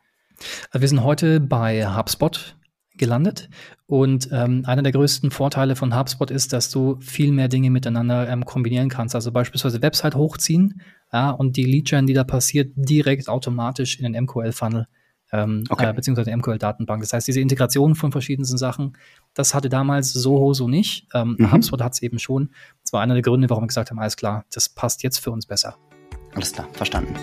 Wir 0.72 0.86
sind 0.86 1.02
heute 1.02 1.40
bei 1.40 1.84
HubSpot 1.84 2.56
gelandet 2.96 3.50
und 3.86 4.28
ähm, 4.30 4.62
einer 4.66 4.82
der 4.82 4.92
größten 4.92 5.32
Vorteile 5.32 5.74
von 5.74 5.98
HubSpot 5.98 6.30
ist, 6.30 6.52
dass 6.52 6.70
du 6.70 7.00
viel 7.00 7.32
mehr 7.32 7.48
Dinge 7.48 7.70
miteinander 7.70 8.28
ähm, 8.28 8.44
kombinieren 8.44 8.88
kannst. 8.88 9.16
Also 9.16 9.32
beispielsweise 9.32 9.82
Website 9.82 10.14
hochziehen 10.14 10.80
ja, 11.12 11.30
und 11.30 11.56
die 11.56 11.64
Lead-Gen, 11.64 12.06
die 12.06 12.14
da 12.14 12.22
passiert, 12.22 12.70
direkt 12.76 13.28
automatisch 13.28 13.98
in 13.98 14.12
den 14.12 14.22
MQL-Funnel 14.22 14.86
ähm, 15.32 15.64
okay. 15.68 15.90
äh, 15.90 15.92
beziehungsweise 15.92 16.36
MQL-Datenbank. 16.36 17.02
Das 17.02 17.12
heißt, 17.12 17.28
diese 17.28 17.40
Integration 17.40 17.94
von 17.94 18.12
verschiedensten 18.12 18.58
Sachen, 18.58 18.96
das 19.34 19.54
hatte 19.54 19.68
damals 19.68 20.12
Soho 20.12 20.54
so 20.54 20.68
nicht. 20.68 21.06
Ähm, 21.14 21.36
mhm. 21.38 21.52
HubSpot 21.52 21.82
hat 21.82 21.92
es 21.94 22.02
eben 22.02 22.18
schon. 22.18 22.50
Das 22.82 22.92
war 22.92 23.00
einer 23.00 23.14
der 23.14 23.22
Gründe, 23.22 23.48
warum 23.50 23.64
wir 23.64 23.68
gesagt 23.68 23.90
haben, 23.90 23.98
alles 23.98 24.16
klar, 24.16 24.44
das 24.52 24.68
passt 24.68 25.02
jetzt 25.02 25.18
für 25.18 25.30
uns 25.30 25.46
besser. 25.46 25.76
Alles 26.34 26.52
klar, 26.52 26.68
verstanden. 26.72 27.14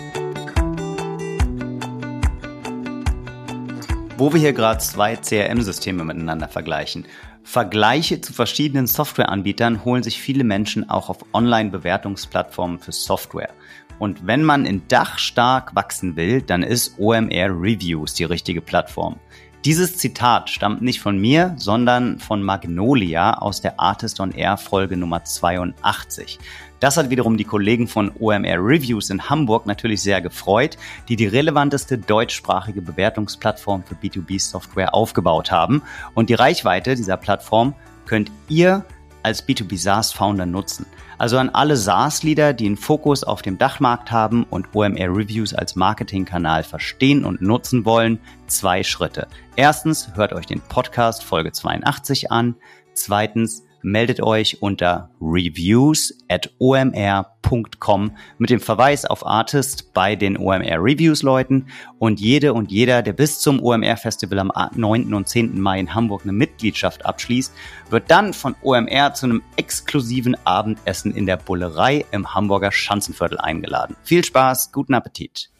Wo 4.16 4.32
wir 4.32 4.40
hier 4.40 4.52
gerade 4.52 4.80
zwei 4.80 5.14
CRM-Systeme 5.16 6.04
miteinander 6.04 6.48
vergleichen. 6.48 7.06
Vergleiche 7.44 8.20
zu 8.20 8.32
verschiedenen 8.32 8.86
Softwareanbietern 8.86 9.84
holen 9.84 10.02
sich 10.02 10.20
viele 10.20 10.44
Menschen 10.44 10.90
auch 10.90 11.08
auf 11.08 11.24
Online-Bewertungsplattformen 11.32 12.78
für 12.78 12.92
Software. 12.92 13.50
Und 13.98 14.26
wenn 14.26 14.44
man 14.44 14.64
in 14.64 14.86
Dach 14.88 15.18
stark 15.18 15.74
wachsen 15.74 16.16
will, 16.16 16.42
dann 16.42 16.62
ist 16.62 16.98
OMR 16.98 17.50
Reviews 17.50 18.14
die 18.14 18.24
richtige 18.24 18.60
Plattform. 18.60 19.16
Dieses 19.64 19.96
Zitat 19.96 20.50
stammt 20.50 20.82
nicht 20.82 21.00
von 21.00 21.18
mir, 21.18 21.54
sondern 21.56 22.20
von 22.20 22.42
Magnolia 22.42 23.38
aus 23.38 23.60
der 23.60 23.80
Artist 23.80 24.20
on 24.20 24.30
Air 24.30 24.56
Folge 24.56 24.96
Nummer 24.96 25.24
82. 25.24 26.38
Das 26.78 26.96
hat 26.96 27.10
wiederum 27.10 27.36
die 27.36 27.44
Kollegen 27.44 27.88
von 27.88 28.12
OMR 28.20 28.58
Reviews 28.58 29.10
in 29.10 29.28
Hamburg 29.28 29.66
natürlich 29.66 30.00
sehr 30.00 30.20
gefreut, 30.20 30.78
die 31.08 31.16
die 31.16 31.26
relevanteste 31.26 31.98
deutschsprachige 31.98 32.80
Bewertungsplattform 32.80 33.82
für 33.82 33.96
B2B-Software 33.96 34.94
aufgebaut 34.94 35.50
haben. 35.50 35.82
Und 36.14 36.30
die 36.30 36.34
Reichweite 36.34 36.94
dieser 36.94 37.16
Plattform 37.16 37.74
könnt 38.06 38.30
ihr 38.48 38.84
als 39.24 39.46
B2B 39.46 39.76
SaaS-Founder 39.76 40.46
nutzen. 40.46 40.86
Also 41.18 41.36
an 41.36 41.50
alle 41.50 41.76
SaaS-Leader, 41.76 42.52
die 42.52 42.66
einen 42.66 42.76
Fokus 42.76 43.24
auf 43.24 43.42
dem 43.42 43.58
Dachmarkt 43.58 44.12
haben 44.12 44.44
und 44.44 44.74
OMR 44.74 45.16
Reviews 45.16 45.52
als 45.52 45.74
Marketingkanal 45.74 46.62
verstehen 46.62 47.24
und 47.24 47.42
nutzen 47.42 47.84
wollen, 47.84 48.20
zwei 48.46 48.84
Schritte. 48.84 49.26
Erstens, 49.56 50.14
hört 50.14 50.32
euch 50.32 50.46
den 50.46 50.60
Podcast 50.60 51.24
Folge 51.24 51.50
82 51.50 52.30
an. 52.30 52.54
Zweitens, 52.94 53.64
meldet 53.90 54.22
euch 54.22 54.62
unter 54.62 55.10
reviews 55.20 56.14
at 56.28 56.50
omr.com 56.58 58.16
mit 58.38 58.50
dem 58.50 58.60
Verweis 58.60 59.04
auf 59.04 59.26
Artist 59.26 59.92
bei 59.94 60.16
den 60.16 60.36
OMR 60.36 60.78
Reviews 60.78 61.22
Leuten 61.22 61.66
und 61.98 62.20
jede 62.20 62.52
und 62.52 62.70
jeder, 62.70 63.02
der 63.02 63.12
bis 63.12 63.40
zum 63.40 63.62
OMR 63.62 63.96
Festival 63.96 64.38
am 64.38 64.52
9. 64.74 65.14
und 65.14 65.28
10. 65.28 65.60
Mai 65.60 65.80
in 65.80 65.94
Hamburg 65.94 66.22
eine 66.22 66.32
Mitgliedschaft 66.32 67.04
abschließt, 67.04 67.52
wird 67.90 68.10
dann 68.10 68.34
von 68.34 68.54
OMR 68.62 69.14
zu 69.14 69.26
einem 69.26 69.42
exklusiven 69.56 70.36
Abendessen 70.44 71.14
in 71.14 71.26
der 71.26 71.36
Bullerei 71.36 72.04
im 72.10 72.34
Hamburger 72.34 72.72
Schanzenviertel 72.72 73.38
eingeladen. 73.38 73.96
Viel 74.02 74.24
Spaß, 74.24 74.72
guten 74.72 74.94
Appetit! 74.94 75.50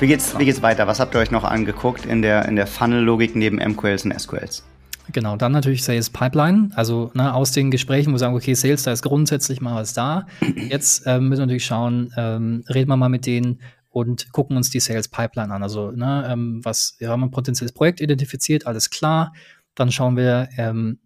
Wie 0.00 0.06
geht's, 0.06 0.38
wie 0.38 0.44
geht's 0.44 0.62
weiter? 0.62 0.86
Was 0.86 1.00
habt 1.00 1.14
ihr 1.14 1.20
euch 1.20 1.30
noch 1.30 1.44
angeguckt 1.44 2.04
in 2.04 2.22
der, 2.22 2.46
in 2.46 2.56
der 2.56 2.66
Funnel-Logik 2.66 3.34
neben 3.34 3.56
MQLs 3.56 4.04
und 4.04 4.18
SQLs? 4.18 4.64
Genau, 5.12 5.36
dann 5.36 5.52
natürlich 5.52 5.84
Sales 5.84 6.10
Pipeline. 6.10 6.70
Also 6.74 7.10
ne, 7.14 7.32
aus 7.32 7.52
den 7.52 7.70
Gesprächen, 7.70 8.10
wo 8.10 8.14
wir 8.14 8.18
sagen, 8.18 8.34
okay, 8.34 8.54
Sales, 8.54 8.82
da 8.82 8.92
ist 8.92 9.02
grundsätzlich 9.02 9.60
mal 9.60 9.76
was 9.76 9.94
da. 9.94 10.26
Jetzt 10.68 11.04
ähm, 11.06 11.28
müssen 11.28 11.40
wir 11.40 11.46
natürlich 11.46 11.64
schauen, 11.64 12.12
ähm, 12.16 12.64
reden 12.68 12.90
wir 12.90 12.96
mal 12.96 13.08
mit 13.08 13.24
denen 13.24 13.60
und 13.88 14.32
gucken 14.32 14.56
uns 14.56 14.68
die 14.70 14.80
Sales 14.80 15.08
Pipeline 15.08 15.54
an. 15.54 15.62
Also, 15.62 15.92
ne, 15.92 16.28
ähm, 16.30 16.60
was, 16.62 16.96
wir 16.98 17.08
haben 17.08 17.22
ein 17.22 17.30
potenzielles 17.30 17.72
Projekt 17.72 18.00
identifiziert, 18.00 18.66
alles 18.66 18.90
klar. 18.90 19.32
Dann 19.74 19.92
schauen 19.92 20.16
wir, 20.16 20.48
ähm, 20.58 20.98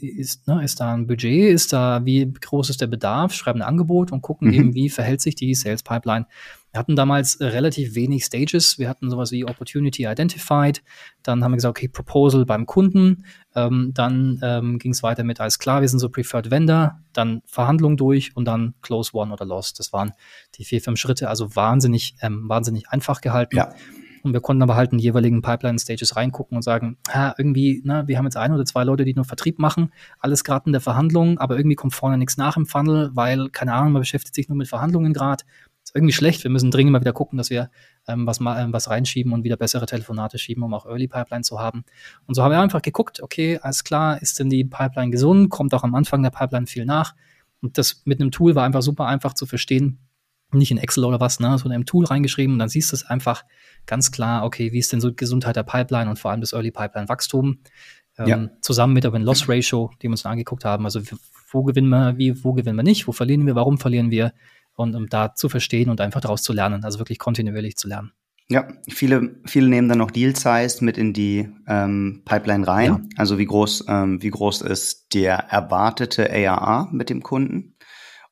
ist, 0.00 0.46
ne, 0.46 0.62
ist 0.62 0.80
da 0.80 0.94
ein 0.94 1.06
Budget, 1.06 1.52
ist 1.52 1.72
da, 1.72 2.04
wie 2.04 2.32
groß 2.32 2.70
ist 2.70 2.80
der 2.80 2.86
Bedarf, 2.86 3.34
schreiben 3.34 3.60
ein 3.60 3.68
Angebot 3.68 4.12
und 4.12 4.22
gucken 4.22 4.48
mhm. 4.48 4.54
eben, 4.54 4.74
wie 4.74 4.88
verhält 4.88 5.20
sich 5.20 5.34
die 5.34 5.54
Sales 5.54 5.82
Pipeline 5.82 6.26
wir 6.72 6.78
hatten 6.78 6.96
damals 6.96 7.36
äh, 7.36 7.46
relativ 7.46 7.94
wenig 7.94 8.24
Stages. 8.24 8.78
Wir 8.78 8.88
hatten 8.88 9.10
sowas 9.10 9.30
wie 9.30 9.44
Opportunity 9.44 10.06
Identified. 10.06 10.82
Dann 11.22 11.44
haben 11.44 11.52
wir 11.52 11.56
gesagt, 11.56 11.78
okay, 11.78 11.88
Proposal 11.88 12.46
beim 12.46 12.64
Kunden. 12.64 13.26
Ähm, 13.54 13.90
dann 13.92 14.40
ähm, 14.42 14.78
ging 14.78 14.92
es 14.92 15.02
weiter 15.02 15.22
mit, 15.22 15.38
alles 15.38 15.58
klar, 15.58 15.82
wir 15.82 15.88
sind 15.88 15.98
so 15.98 16.08
Preferred 16.08 16.50
Vendor. 16.50 16.98
Dann 17.12 17.42
Verhandlung 17.44 17.98
durch 17.98 18.34
und 18.34 18.46
dann 18.46 18.74
Close 18.80 19.14
One 19.14 19.32
oder 19.32 19.44
Lost. 19.44 19.78
Das 19.78 19.92
waren 19.92 20.12
die 20.54 20.64
vier, 20.64 20.80
fünf 20.80 20.98
Schritte. 20.98 21.28
Also 21.28 21.54
wahnsinnig, 21.54 22.14
ähm, 22.22 22.48
wahnsinnig 22.48 22.88
einfach 22.88 23.20
gehalten. 23.20 23.56
Ja. 23.56 23.74
Und 24.22 24.32
wir 24.32 24.40
konnten 24.40 24.62
aber 24.62 24.76
halt 24.76 24.92
in 24.92 24.98
die 24.98 25.04
jeweiligen 25.04 25.42
Pipeline-Stages 25.42 26.16
reingucken 26.16 26.56
und 26.56 26.62
sagen, 26.62 26.96
ha, 27.10 27.34
irgendwie, 27.36 27.82
ne, 27.84 28.04
wir 28.06 28.16
haben 28.16 28.24
jetzt 28.24 28.36
ein 28.36 28.52
oder 28.52 28.64
zwei 28.64 28.84
Leute, 28.84 29.04
die 29.04 29.14
nur 29.14 29.24
Vertrieb 29.24 29.58
machen, 29.58 29.92
alles 30.20 30.44
gerade 30.44 30.66
in 30.66 30.72
der 30.72 30.80
Verhandlung, 30.80 31.38
aber 31.38 31.56
irgendwie 31.56 31.74
kommt 31.74 31.92
vorne 31.92 32.16
nichts 32.18 32.36
nach 32.36 32.56
im 32.56 32.64
Funnel, 32.64 33.10
weil, 33.14 33.48
keine 33.50 33.74
Ahnung, 33.74 33.94
man 33.94 34.02
beschäftigt 34.02 34.36
sich 34.36 34.48
nur 34.48 34.56
mit 34.56 34.68
Verhandlungen 34.68 35.12
gerade 35.12 35.42
ist 35.92 35.96
irgendwie 35.96 36.14
schlecht. 36.14 36.42
Wir 36.42 36.50
müssen 36.50 36.70
dringend 36.70 36.92
mal 36.92 37.00
wieder 37.00 37.12
gucken, 37.12 37.36
dass 37.36 37.50
wir 37.50 37.70
ähm, 38.08 38.26
was, 38.26 38.40
mal, 38.40 38.62
ähm, 38.62 38.72
was 38.72 38.88
reinschieben 38.88 39.32
und 39.32 39.44
wieder 39.44 39.56
bessere 39.56 39.86
Telefonate 39.86 40.38
schieben, 40.38 40.62
um 40.62 40.72
auch 40.72 40.86
Early 40.86 41.06
Pipeline 41.06 41.42
zu 41.42 41.60
haben. 41.60 41.84
Und 42.26 42.34
so 42.34 42.42
haben 42.42 42.50
wir 42.50 42.60
einfach 42.60 42.82
geguckt, 42.82 43.22
okay, 43.22 43.58
alles 43.60 43.84
klar, 43.84 44.20
ist 44.22 44.38
denn 44.38 44.48
die 44.48 44.64
Pipeline 44.64 45.10
gesund? 45.10 45.50
Kommt 45.50 45.74
auch 45.74 45.84
am 45.84 45.94
Anfang 45.94 46.22
der 46.22 46.30
Pipeline 46.30 46.66
viel 46.66 46.86
nach? 46.86 47.14
Und 47.60 47.78
das 47.78 48.02
mit 48.04 48.20
einem 48.20 48.30
Tool 48.30 48.54
war 48.54 48.64
einfach 48.64 48.82
super 48.82 49.06
einfach 49.06 49.34
zu 49.34 49.46
verstehen. 49.46 49.98
Nicht 50.52 50.70
in 50.70 50.78
Excel 50.78 51.04
oder 51.04 51.20
was, 51.20 51.40
ne, 51.40 51.56
sondern 51.58 51.80
im 51.80 51.86
Tool 51.86 52.04
reingeschrieben 52.04 52.54
und 52.54 52.58
dann 52.58 52.68
siehst 52.68 52.92
du 52.92 52.96
es 52.96 53.06
einfach 53.06 53.44
ganz 53.86 54.12
klar, 54.12 54.44
okay, 54.44 54.72
wie 54.72 54.78
ist 54.78 54.92
denn 54.92 55.00
so 55.00 55.08
die 55.08 55.16
Gesundheit 55.16 55.56
der 55.56 55.62
Pipeline 55.62 56.10
und 56.10 56.18
vor 56.18 56.30
allem 56.30 56.42
das 56.42 56.52
Early 56.52 56.70
Pipeline 56.70 57.08
Wachstum. 57.08 57.60
Ähm, 58.18 58.26
ja. 58.26 58.48
Zusammen 58.60 58.92
mit 58.92 59.04
der 59.04 59.12
Loss 59.12 59.48
Ratio, 59.48 59.90
die 60.02 60.08
wir 60.08 60.10
uns 60.10 60.26
angeguckt 60.26 60.66
haben. 60.66 60.84
Also 60.84 61.00
wo 61.50 61.62
gewinnen 61.62 61.88
wir, 61.88 62.18
wie, 62.18 62.44
wo 62.44 62.52
gewinnen 62.52 62.76
wir 62.76 62.82
nicht, 62.82 63.06
wo 63.06 63.12
verlieren 63.12 63.46
wir, 63.46 63.54
warum 63.54 63.78
verlieren 63.78 64.10
wir, 64.10 64.32
und 64.74 64.94
um 64.94 65.08
da 65.08 65.34
zu 65.34 65.48
verstehen 65.48 65.90
und 65.90 66.00
einfach 66.00 66.20
daraus 66.20 66.42
zu 66.42 66.52
lernen, 66.52 66.84
also 66.84 66.98
wirklich 66.98 67.18
kontinuierlich 67.18 67.76
zu 67.76 67.88
lernen. 67.88 68.12
Ja, 68.48 68.68
viele, 68.88 69.40
viele 69.46 69.68
nehmen 69.68 69.88
dann 69.88 69.98
noch 69.98 70.10
Deal 70.10 70.36
Size 70.36 70.84
mit 70.84 70.98
in 70.98 71.12
die 71.12 71.48
ähm, 71.66 72.22
Pipeline 72.24 72.66
rein. 72.66 72.86
Ja. 72.86 73.00
Also 73.16 73.38
wie 73.38 73.46
groß, 73.46 73.86
ähm, 73.88 74.22
wie 74.22 74.30
groß 74.30 74.62
ist 74.62 75.14
der 75.14 75.34
erwartete 75.34 76.30
ARA 76.30 76.88
mit 76.92 77.08
dem 77.08 77.22
Kunden? 77.22 77.76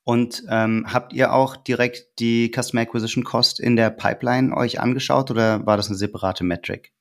Und 0.03 0.43
ähm, 0.51 0.87
habt 0.93 1.13
ihr 1.13 1.33
auch 1.33 1.57
direkt 1.57 2.19
die 2.19 2.51
Customer 2.55 2.83
Acquisition 2.83 3.25
Cost 3.25 3.61
in 3.61 3.77
der 3.77 3.91
Pipeline 3.91 4.55
euch 4.57 4.81
angeschaut 4.81 5.31
oder 5.31 5.65
war 5.67 5.77
das 5.77 5.89
eine 5.89 5.97
separate 5.97 6.43
Metric? 6.43 6.93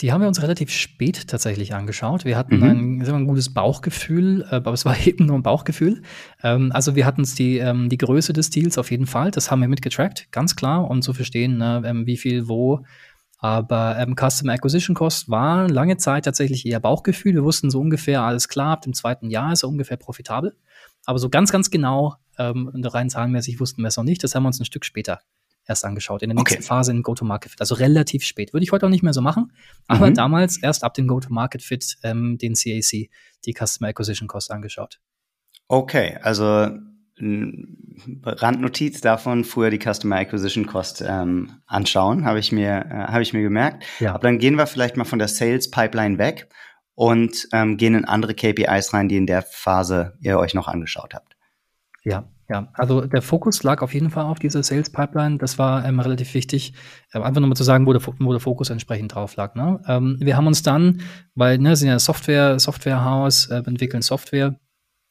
Die 0.00 0.12
haben 0.12 0.20
wir 0.20 0.28
uns 0.28 0.42
relativ 0.42 0.70
spät 0.70 1.28
tatsächlich 1.28 1.74
angeschaut. 1.74 2.24
Wir 2.24 2.36
hatten 2.36 2.58
mhm. 2.58 2.62
ein, 2.62 3.06
wir, 3.06 3.14
ein, 3.14 3.26
gutes 3.26 3.52
Bauchgefühl, 3.52 4.42
äh, 4.50 4.56
aber 4.56 4.72
es 4.72 4.84
war 4.84 4.96
eben 5.06 5.26
nur 5.26 5.36
ein 5.36 5.42
Bauchgefühl. 5.42 6.02
Ähm, 6.42 6.70
also 6.72 6.96
wir 6.96 7.06
hatten 7.06 7.24
die, 7.38 7.58
ähm, 7.58 7.88
die 7.88 7.98
Größe 7.98 8.32
des 8.32 8.50
Deals 8.50 8.78
auf 8.78 8.90
jeden 8.90 9.06
Fall, 9.06 9.30
das 9.30 9.50
haben 9.50 9.60
wir 9.60 9.68
mitgetrackt, 9.68 10.30
ganz 10.32 10.56
klar, 10.56 10.90
um 10.90 11.02
zu 11.02 11.12
verstehen, 11.12 11.58
ne, 11.58 11.82
ähm, 11.84 12.06
wie 12.06 12.16
viel 12.16 12.48
wo. 12.48 12.84
Aber 13.38 13.98
ähm, 13.98 14.16
Customer 14.16 14.54
Acquisition 14.54 14.94
Cost 14.94 15.28
war 15.28 15.68
lange 15.68 15.98
Zeit 15.98 16.24
tatsächlich 16.24 16.64
eher 16.64 16.80
Bauchgefühl. 16.80 17.34
Wir 17.34 17.44
wussten 17.44 17.70
so 17.70 17.80
ungefähr, 17.80 18.22
alles 18.22 18.48
klar, 18.48 18.72
ab 18.72 18.82
dem 18.82 18.94
zweiten 18.94 19.30
Jahr 19.30 19.52
ist 19.52 19.62
er 19.62 19.68
ungefähr 19.68 19.98
profitabel. 19.98 20.56
Aber 21.04 21.18
so 21.18 21.28
ganz, 21.28 21.52
ganz 21.52 21.70
genau, 21.70 22.14
ähm, 22.38 22.70
rein 22.74 23.10
zahlenmäßig 23.10 23.60
wussten 23.60 23.82
wir 23.82 23.88
es 23.88 23.96
noch 23.96 24.04
nicht. 24.04 24.24
Das 24.24 24.34
haben 24.34 24.42
wir 24.42 24.48
uns 24.48 24.58
ein 24.58 24.64
Stück 24.64 24.84
später 24.84 25.20
erst 25.66 25.84
angeschaut, 25.84 26.22
in 26.22 26.28
der 26.30 26.36
nächsten 26.36 26.58
okay. 26.58 26.66
Phase 26.66 26.92
in 26.92 27.02
Go-to-Market-Fit. 27.02 27.60
Also 27.60 27.74
relativ 27.74 28.24
spät. 28.24 28.52
Würde 28.52 28.64
ich 28.64 28.72
heute 28.72 28.86
auch 28.86 28.90
nicht 28.90 29.02
mehr 29.02 29.12
so 29.12 29.20
machen, 29.20 29.52
aber 29.86 30.10
mhm. 30.10 30.14
damals 30.14 30.58
erst 30.62 30.84
ab 30.84 30.94
dem 30.94 31.06
Go-to-Market-Fit 31.06 31.98
ähm, 32.02 32.38
den 32.38 32.54
CAC, 32.54 33.10
die 33.44 33.54
Customer 33.54 33.88
Acquisition 33.88 34.28
Cost, 34.28 34.50
angeschaut. 34.50 35.00
Okay, 35.68 36.18
also 36.22 36.70
Randnotiz 37.18 39.00
davon, 39.00 39.44
früher 39.44 39.70
die 39.70 39.78
Customer 39.78 40.16
Acquisition 40.16 40.66
Cost 40.66 41.02
ähm, 41.06 41.62
anschauen, 41.66 42.26
habe 42.26 42.38
ich 42.38 42.52
mir 42.52 42.84
äh, 42.90 43.12
habe 43.12 43.22
ich 43.22 43.32
mir 43.32 43.42
gemerkt. 43.42 43.84
Ja. 44.00 44.14
Aber 44.14 44.24
dann 44.24 44.38
gehen 44.38 44.56
wir 44.56 44.66
vielleicht 44.66 44.98
mal 44.98 45.04
von 45.04 45.18
der 45.18 45.28
Sales 45.28 45.70
Pipeline 45.70 46.18
weg 46.18 46.48
und 46.94 47.48
ähm, 47.52 47.78
gehen 47.78 47.94
in 47.94 48.04
andere 48.04 48.34
KPIs 48.34 48.92
rein, 48.92 49.08
die 49.08 49.16
in 49.16 49.26
der 49.26 49.42
Phase 49.42 50.18
ihr 50.20 50.38
euch 50.38 50.52
noch 50.52 50.68
angeschaut 50.68 51.14
habt. 51.14 51.35
Ja, 52.06 52.24
ja, 52.48 52.68
also 52.74 53.00
der 53.00 53.20
Fokus 53.20 53.64
lag 53.64 53.82
auf 53.82 53.92
jeden 53.92 54.10
Fall 54.10 54.26
auf 54.26 54.38
dieser 54.38 54.62
Sales 54.62 54.90
Pipeline. 54.90 55.38
Das 55.38 55.58
war 55.58 55.84
ähm, 55.84 55.98
relativ 55.98 56.34
wichtig, 56.34 56.72
äh, 57.12 57.18
einfach 57.18 57.40
nochmal 57.40 57.56
zu 57.56 57.64
sagen, 57.64 57.84
wo 57.84 57.92
der, 57.92 58.00
wo 58.20 58.30
der 58.30 58.38
Fokus 58.38 58.70
entsprechend 58.70 59.12
drauf 59.12 59.34
lag. 59.34 59.56
Ne? 59.56 59.80
Ähm, 59.88 60.16
wir 60.20 60.36
haben 60.36 60.46
uns 60.46 60.62
dann, 60.62 61.00
weil 61.34 61.58
ne, 61.58 61.74
sind 61.74 61.88
ja 61.88 61.98
Software, 61.98 62.60
Softwarehaus, 62.60 63.46
äh, 63.46 63.56
entwickeln 63.66 64.02
Software. 64.02 64.54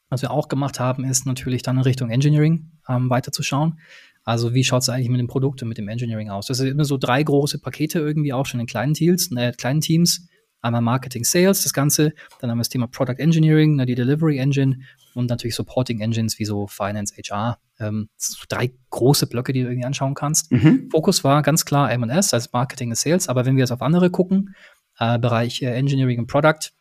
Was 0.08 0.22
wir 0.22 0.30
auch 0.30 0.48
gemacht 0.48 0.80
haben, 0.80 1.04
ist 1.04 1.26
natürlich 1.26 1.62
dann 1.62 1.76
in 1.76 1.82
Richtung 1.82 2.08
Engineering 2.08 2.72
ähm, 2.88 3.10
weiterzuschauen. 3.10 3.78
Also 4.24 4.54
wie 4.54 4.64
schaut 4.64 4.82
es 4.82 4.88
eigentlich 4.88 5.10
mit 5.10 5.20
dem 5.20 5.28
Produkt 5.28 5.62
und 5.62 5.68
mit 5.68 5.76
dem 5.76 5.88
Engineering 5.88 6.30
aus? 6.30 6.46
Das 6.46 6.56
sind 6.56 6.68
immer 6.68 6.86
so 6.86 6.96
drei 6.96 7.22
große 7.22 7.58
Pakete 7.58 7.98
irgendwie 7.98 8.32
auch 8.32 8.46
schon 8.46 8.60
in 8.60 8.66
kleinen 8.66 8.94
Teams, 8.94 9.30
äh, 9.36 9.52
kleinen 9.52 9.82
Teams 9.82 10.26
einmal 10.62 10.80
Marketing 10.80 11.24
Sales, 11.24 11.64
das 11.64 11.74
Ganze, 11.74 12.14
dann 12.40 12.50
haben 12.50 12.58
wir 12.58 12.62
das 12.62 12.70
Thema 12.70 12.86
Product 12.86 13.18
Engineering, 13.18 13.76
ne, 13.76 13.84
die 13.84 13.94
Delivery 13.94 14.38
Engine 14.38 14.78
und 15.16 15.28
natürlich 15.30 15.54
Supporting 15.54 16.00
Engines 16.00 16.38
wie 16.38 16.44
so 16.44 16.66
Finance, 16.66 17.14
HR. 17.16 17.58
Ähm, 17.78 18.08
drei 18.48 18.72
große 18.90 19.26
Blöcke, 19.26 19.52
die 19.52 19.62
du 19.62 19.68
irgendwie 19.68 19.86
anschauen 19.86 20.14
kannst. 20.14 20.50
Mhm. 20.52 20.88
Fokus 20.90 21.24
war 21.24 21.42
ganz 21.42 21.64
klar 21.64 21.90
M&S, 21.92 22.32
also 22.32 22.48
Marketing 22.52 22.90
und 22.90 22.96
Sales, 22.96 23.28
aber 23.28 23.44
wenn 23.44 23.56
wir 23.56 23.62
jetzt 23.62 23.72
auf 23.72 23.82
andere 23.82 24.10
gucken, 24.10 24.54
äh, 24.98 25.18
Bereich 25.18 25.62
äh, 25.62 25.74
Engineering 25.74 26.20
und 26.20 26.26
Product, 26.26 26.72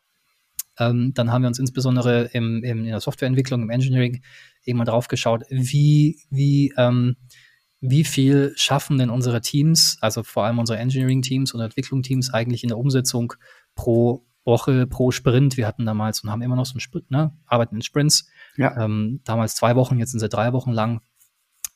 Ähm, 0.78 1.14
dann 1.14 1.32
haben 1.32 1.42
wir 1.44 1.48
uns 1.48 1.60
insbesondere 1.60 2.30
im, 2.34 2.62
im, 2.64 2.80
in 2.80 2.92
der 2.92 3.00
Softwareentwicklung, 3.00 3.62
im 3.62 3.70
Engineering 3.70 4.22
eben 4.66 4.78
mal 4.78 4.84
drauf 4.86 5.08
geschaut, 5.08 5.44
wie, 5.50 6.20
wie, 6.30 6.74
ähm, 6.78 7.16
wie 7.80 8.04
viel 8.04 8.52
schaffen 8.58 8.98
denn 8.98 9.10
unsere 9.10 9.40
Teams, 9.40 9.98
also 10.02 10.24
vor 10.24 10.44
allem 10.44 10.60
unsere 10.60 10.78
Engineering-Teams 10.80 11.54
und 11.54 11.62
Entwicklung-Teams 11.62 12.34
eigentlich 12.34 12.64
in 12.64 12.70
der 12.70 12.78
Umsetzung 12.78 13.34
pro 13.76 14.26
Woche, 14.46 14.88
pro 14.88 15.12
Sprint. 15.12 15.58
Wir 15.58 15.68
hatten 15.68 15.86
damals 15.86 16.22
und 16.22 16.32
haben 16.32 16.42
immer 16.42 16.56
noch 16.56 16.66
so 16.66 16.74
einen 16.74 16.80
Sprint, 16.80 17.12
ne? 17.12 17.36
arbeiten 17.46 17.76
in 17.76 17.82
Sprints. 17.82 18.30
Ja. 18.58 18.86
Ähm, 18.86 19.22
damals 19.26 19.56
zwei 19.56 19.76
Wochen, 19.76 19.98
jetzt 20.00 20.12
sind 20.12 20.20
sie 20.20 20.30
drei 20.30 20.54
Wochen 20.54 20.72
lang. 20.72 21.02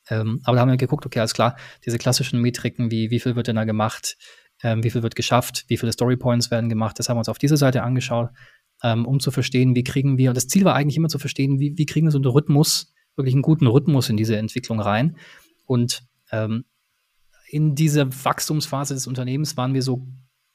Ähm, 0.10 0.40
aber 0.44 0.56
da 0.56 0.62
haben 0.62 0.70
wir 0.70 0.78
geguckt, 0.78 1.06
okay, 1.06 1.20
alles 1.20 1.34
klar, 1.34 1.58
diese 1.86 1.98
klassischen 1.98 2.42
Metriken, 2.42 2.92
wie, 2.92 3.12
wie 3.12 3.20
viel 3.20 3.36
wird 3.36 3.48
denn 3.48 3.56
da 3.56 3.64
gemacht, 3.64 4.18
ähm, 4.64 4.84
wie 4.84 4.90
viel 4.90 5.04
wird 5.04 5.16
geschafft, 5.16 5.66
wie 5.68 5.78
viele 5.78 5.92
Storypoints 5.92 6.52
werden 6.52 6.70
gemacht, 6.70 6.98
das 7.00 7.10
haben 7.10 7.16
wir 7.18 7.20
uns 7.20 7.30
auf 7.30 7.38
dieser 7.38 7.58
Seite 7.58 7.84
angeschaut, 7.84 8.30
ähm, 8.84 9.06
um 9.06 9.20
zu 9.20 9.32
verstehen, 9.32 9.76
wie 9.76 9.84
kriegen 9.84 10.18
wir, 10.18 10.30
und 10.30 10.36
das 10.36 10.48
Ziel 10.48 10.66
war 10.66 10.76
eigentlich 10.76 10.98
immer 10.98 11.10
zu 11.10 11.20
verstehen, 11.20 11.60
wie, 11.60 11.78
wie 11.78 11.86
kriegen 11.86 12.08
wir 12.08 12.12
so 12.12 12.18
einen 12.18 12.26
Rhythmus, 12.26 12.94
wirklich 13.16 13.36
einen 13.36 13.44
guten 13.44 13.68
Rhythmus 13.68 14.10
in 14.10 14.18
diese 14.18 14.38
Entwicklung 14.38 14.80
rein. 14.80 15.18
Und 15.66 16.04
ähm, 16.32 16.66
in 17.50 17.76
dieser 17.76 18.08
Wachstumsphase 18.26 18.94
des 18.94 19.08
Unternehmens 19.08 19.58
waren 19.58 19.74
wir 19.74 19.84
so, 19.84 20.08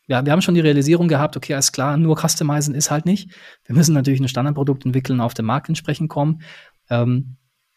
ja, 0.06 0.24
wir 0.24 0.32
haben 0.32 0.42
schon 0.42 0.54
die 0.54 0.60
Realisierung 0.60 1.08
gehabt, 1.08 1.36
okay, 1.36 1.54
alles 1.54 1.72
klar, 1.72 1.96
nur 1.96 2.16
Customizen 2.16 2.74
ist 2.74 2.90
halt 2.90 3.06
nicht. 3.06 3.30
Wir 3.64 3.74
müssen 3.74 3.94
natürlich 3.94 4.20
ein 4.20 4.28
Standardprodukt 4.28 4.84
entwickeln, 4.84 5.20
auf 5.20 5.34
den 5.34 5.46
Markt 5.46 5.68
entsprechend 5.68 6.10
kommen. 6.10 6.42
Ähm, 6.90 7.36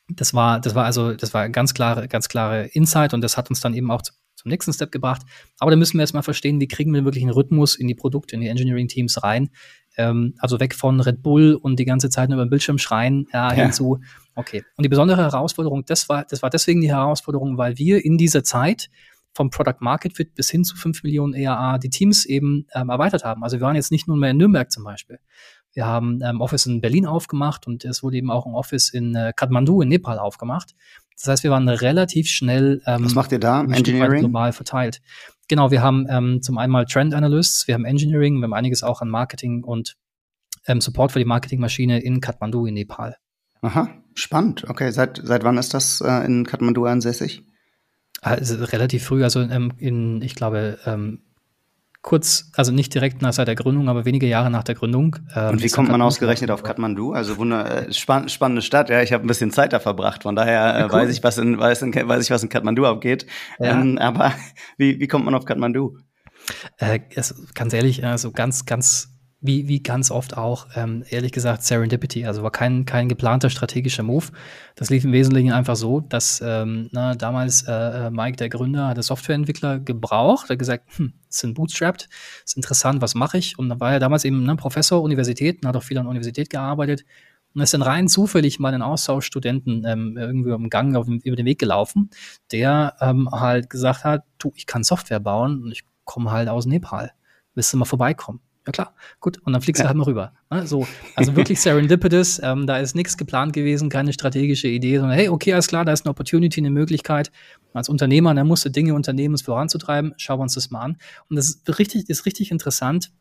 das 0.10 0.34
war, 0.34 0.60
das 0.60 0.76
war 0.76 0.86
also, 0.86 1.14
das 1.14 1.34
war 1.34 1.50
ganz 1.50 1.74
klare, 1.74 2.08
ganz 2.08 2.30
klare 2.30 2.66
Insight 2.68 3.14
und 3.14 3.22
das 3.22 3.38
hat 3.38 3.50
uns 3.50 3.60
dann 3.60 3.74
eben 3.74 3.92
auch 3.92 4.02
zum 4.02 4.50
nächsten 4.50 4.72
Step 4.74 4.92
gebracht. 4.92 5.24
Aber 5.60 5.72
da 5.72 5.78
müssen 5.78 5.98
wir 5.98 6.02
erstmal 6.02 6.24
verstehen, 6.24 6.60
wie 6.62 6.68
kriegen 6.68 6.94
wir 6.94 7.04
wirklich 7.04 7.24
einen 7.24 7.34
Rhythmus 7.34 7.76
in 7.76 7.88
die 7.88 7.96
Produkte, 7.96 8.36
in 8.36 8.42
die 8.42 8.48
Engineering-Teams 8.48 9.24
rein. 9.24 9.50
Ähm, 9.98 10.36
also 10.38 10.60
weg 10.60 10.76
von 10.76 11.00
Red 11.00 11.24
Bull 11.24 11.56
und 11.56 11.80
die 11.80 11.86
ganze 11.86 12.10
Zeit 12.10 12.30
nur 12.30 12.38
über 12.38 12.46
den 12.46 12.50
Bildschirm 12.50 12.78
schreien, 12.78 13.28
ja, 13.34 13.54
ja. 13.54 13.64
hinzu. 13.64 14.00
Okay. 14.36 14.64
Und 14.76 14.84
die 14.84 14.90
besondere 14.90 15.22
Herausforderung, 15.24 15.86
das 15.86 16.08
war, 16.08 16.24
das 16.26 16.42
war 16.44 16.50
deswegen 16.50 16.82
die 16.82 16.90
Herausforderung, 16.90 17.58
weil 17.58 17.78
wir 17.78 18.04
in 18.06 18.18
dieser 18.18 18.44
Zeit 18.44 18.90
vom 19.38 19.50
Product 19.50 19.78
Market 19.80 20.14
Fit 20.18 20.36
bis 20.36 20.50
hin 20.50 20.66
zu 20.66 20.76
5 20.76 21.04
Millionen 21.04 21.34
EAA 21.34 21.78
die 21.78 21.90
Teams 21.90 22.26
eben 22.26 22.68
ähm, 22.74 22.90
erweitert 22.90 23.24
haben. 23.24 23.44
Also 23.44 23.58
wir 23.58 23.62
waren 23.62 23.76
jetzt 23.76 23.92
nicht 23.92 24.08
nur 24.08 24.18
mehr 24.18 24.32
in 24.32 24.38
Nürnberg 24.38 24.70
zum 24.72 24.84
Beispiel. 24.84 25.20
Wir 25.74 25.86
haben 25.86 26.20
ähm, 26.24 26.42
Office 26.42 26.66
in 26.66 26.82
Berlin 26.82 27.06
aufgemacht 27.06 27.68
und 27.68 27.86
es 27.86 28.04
wurde 28.04 28.18
eben 28.18 28.32
auch 28.32 28.46
ein 28.46 28.54
Office 28.54 28.90
in 28.90 29.16
äh, 29.16 29.32
Kathmandu 29.36 29.82
in 29.82 29.90
Nepal 29.90 30.20
aufgemacht. 30.20 30.76
Das 31.16 31.28
heißt, 31.28 31.44
wir 31.44 31.52
waren 31.52 31.70
relativ 31.70 32.28
schnell. 32.28 32.82
Ähm, 32.86 33.06
Was 33.06 33.16
macht 33.16 33.32
ihr 33.32 33.40
da? 33.40 33.62
Engineering? 33.62 34.22
Global 34.22 34.52
verteilt. 34.54 35.02
Genau, 35.48 35.72
wir 35.72 35.82
haben 35.82 36.08
ähm, 36.10 36.42
zum 36.42 36.58
einen 36.58 36.72
mal 36.72 36.86
Trend 36.86 37.14
Analysts, 37.14 37.68
wir 37.68 37.76
haben 37.76 37.86
Engineering, 37.86 38.38
wir 38.38 38.44
haben 38.44 38.54
einiges 38.54 38.84
auch 38.84 39.02
an 39.02 39.10
Marketing 39.10 39.64
und 39.64 39.96
ähm, 40.66 40.82
Support 40.82 41.12
für 41.12 41.20
die 41.20 41.26
Marketingmaschine 41.26 42.02
in 42.02 42.22
Kathmandu 42.22 42.66
in 42.66 42.74
Nepal. 42.74 43.16
Aha, 43.62 43.90
spannend. 44.14 44.66
Okay, 44.68 44.92
seit, 44.92 45.22
seit 45.24 45.44
wann 45.44 45.58
ist 45.58 45.74
das 45.74 46.02
äh, 46.02 46.26
in 46.26 46.46
Kathmandu 46.46 46.86
ansässig? 46.86 47.44
Also 48.22 48.64
relativ 48.64 49.06
früh, 49.06 49.24
also 49.24 49.42
ähm, 49.42 49.74
in, 49.78 50.22
ich 50.22 50.36
glaube, 50.36 50.80
ähm, 50.86 51.22
kurz, 52.02 52.52
also 52.56 52.72
nicht 52.72 52.94
direkt 52.94 53.22
nach 53.22 53.34
seit 53.34 53.48
der 53.48 53.56
Gründung, 53.56 53.90
aber 53.90 54.06
wenige 54.06 54.28
Jahre 54.28 54.50
nach 54.50 54.64
der 54.64 54.76
Gründung. 54.76 55.18
Ähm, 55.36 55.54
und 55.54 55.64
wie 55.64 55.70
kommt 55.70 55.90
man 55.90 56.02
ausgerechnet 56.02 56.52
auf 56.52 56.64
Kathmandu? 56.64 57.12
Also 57.12 57.38
wunder, 57.38 57.88
äh, 57.90 57.94
spann, 57.94 58.30
spannende 58.30 58.62
Stadt, 58.62 58.90
ja, 58.90 59.02
ich 59.02 59.12
habe 59.14 59.26
ein 59.26 59.28
bisschen 59.28 59.52
Zeit 59.52 59.74
da 59.74 59.80
verbracht, 59.80 60.24
von 60.24 60.36
daher 60.36 60.76
äh, 60.76 60.80
ja, 60.80 60.86
cool. 60.86 60.94
weiß 60.94 61.10
ich, 61.12 61.24
was 61.24 61.38
in, 61.38 61.60
weiß, 61.60 61.82
in, 61.82 61.94
weiß 61.94 62.24
ich, 62.24 62.32
was 62.32 62.44
in 62.44 62.50
Kathmandu 62.50 62.86
abgeht. 62.86 63.26
Ja. 63.60 63.72
Ähm, 63.72 63.98
aber 63.98 64.34
wie, 64.78 65.00
wie 65.00 65.08
kommt 65.08 65.26
man 65.26 65.36
auf 65.36 65.46
Kathmandu? 65.46 65.98
Äh, 66.78 67.02
also, 67.16 67.36
ganz 67.54 67.74
ehrlich, 67.74 68.06
also 68.06 68.32
ganz, 68.32 68.66
ganz 68.66 69.17
wie, 69.40 69.68
wie 69.68 69.84
ganz 69.84 70.10
oft 70.10 70.36
auch, 70.36 70.68
ähm, 70.76 71.04
ehrlich 71.10 71.32
gesagt, 71.32 71.64
Serendipity. 71.64 72.26
Also 72.26 72.42
war 72.42 72.52
kein, 72.52 72.86
kein 72.86 73.08
geplanter 73.08 73.52
strategischer 73.52 74.02
Move. 74.02 74.26
Das 74.76 74.90
lief 74.90 75.04
im 75.04 75.12
Wesentlichen 75.12 75.52
einfach 75.52 75.76
so, 75.76 76.00
dass 76.02 76.42
ähm, 76.44 76.90
na, 76.92 77.14
damals 77.14 77.64
äh, 77.68 77.72
äh 77.72 78.10
Mike, 78.10 78.38
der 78.38 78.50
Gründer, 78.50 78.88
hatte 78.88 79.04
Softwareentwickler 79.04 79.80
gebraucht. 79.80 80.50
Hat 80.50 80.58
gesagt, 80.58 80.86
hm, 80.98 81.14
sind 81.30 81.54
bootstrapped, 81.54 82.10
ist 82.46 82.58
interessant, 82.58 83.02
was 83.02 83.14
mache 83.14 83.38
ich? 83.38 83.60
Und 83.60 83.70
dann 83.70 83.80
war 83.80 83.94
er 83.94 84.00
damals 84.00 84.26
eben 84.26 84.44
ne, 84.44 84.56
Professor 84.56 85.02
Universität 85.04 85.64
hat 85.66 85.76
auch 85.76 85.84
viel 85.84 85.98
an 85.98 86.06
der 86.06 86.12
Universität 86.12 86.50
gearbeitet. 86.50 87.06
Und 87.54 87.62
ist 87.62 87.74
dann 87.74 87.82
rein 87.82 88.08
zufällig 88.08 88.60
mal 88.60 88.74
einen 88.74 88.84
Austauschstudenten 88.84 89.86
ähm, 89.86 90.18
irgendwie 90.18 90.52
im 90.52 90.70
Gang 90.70 90.96
auf 90.96 91.08
über 91.08 91.36
den 91.36 91.46
Weg 91.46 91.60
gelaufen, 91.60 92.10
der 92.52 92.96
ähm, 93.02 93.30
halt 93.32 93.70
gesagt 93.70 94.04
hat, 94.04 94.24
du, 94.40 94.52
ich 94.56 94.66
kann 94.66 94.84
Software 94.84 95.20
bauen 95.20 95.64
und 95.64 95.72
ich 95.72 95.84
komme 96.06 96.32
halt 96.32 96.50
aus 96.50 96.66
Nepal. 96.66 97.12
Willst 97.56 97.74
du 97.74 97.78
mal 97.78 97.86
vorbeikommen? 97.86 98.42
Ja 98.68 98.74
klar, 98.74 98.94
gut. 99.22 99.38
Und 99.44 99.54
dann 99.54 99.62
fliegst 99.62 99.80
ja. 99.80 99.86
du 99.86 99.88
halt 99.88 99.98
mal 99.98 100.04
rüber. 100.04 100.34
Ne? 100.52 100.68
So, 100.68 100.86
also 101.16 101.36
wirklich 101.38 101.62
serendipitous. 101.62 102.42
Ähm, 102.44 102.68
da 102.68 102.78
ist 102.78 102.96
nichts 102.96 103.18
geplant 103.18 103.54
gewesen, 103.54 103.88
keine 103.88 104.12
strategische 104.12 104.68
Idee, 104.68 104.98
sondern 104.98 105.18
hey, 105.18 105.30
okay, 105.30 105.54
alles 105.54 105.68
klar, 105.68 105.86
da 105.86 105.94
ist 105.94 106.06
eine 106.06 106.12
Opportunity, 106.12 106.60
eine 106.60 106.70
Möglichkeit. 106.70 107.32
Als 107.74 107.88
Unternehmer, 107.88 108.36
der 108.36 108.44
musste 108.44 108.70
Dinge 108.70 108.94
unternehmen, 108.94 109.36
es 109.36 109.44
voranzutreiben. 109.44 110.14
Schauen 110.18 110.40
wir 110.40 110.44
uns 110.44 110.54
das 110.54 110.70
mal 110.70 110.82
an. 110.82 110.98
Und 111.30 111.38
das 111.38 111.48
ist 111.48 111.80
richtig, 111.80 112.10
ist 112.10 112.26
richtig 112.26 112.52
interessant, 112.52 113.12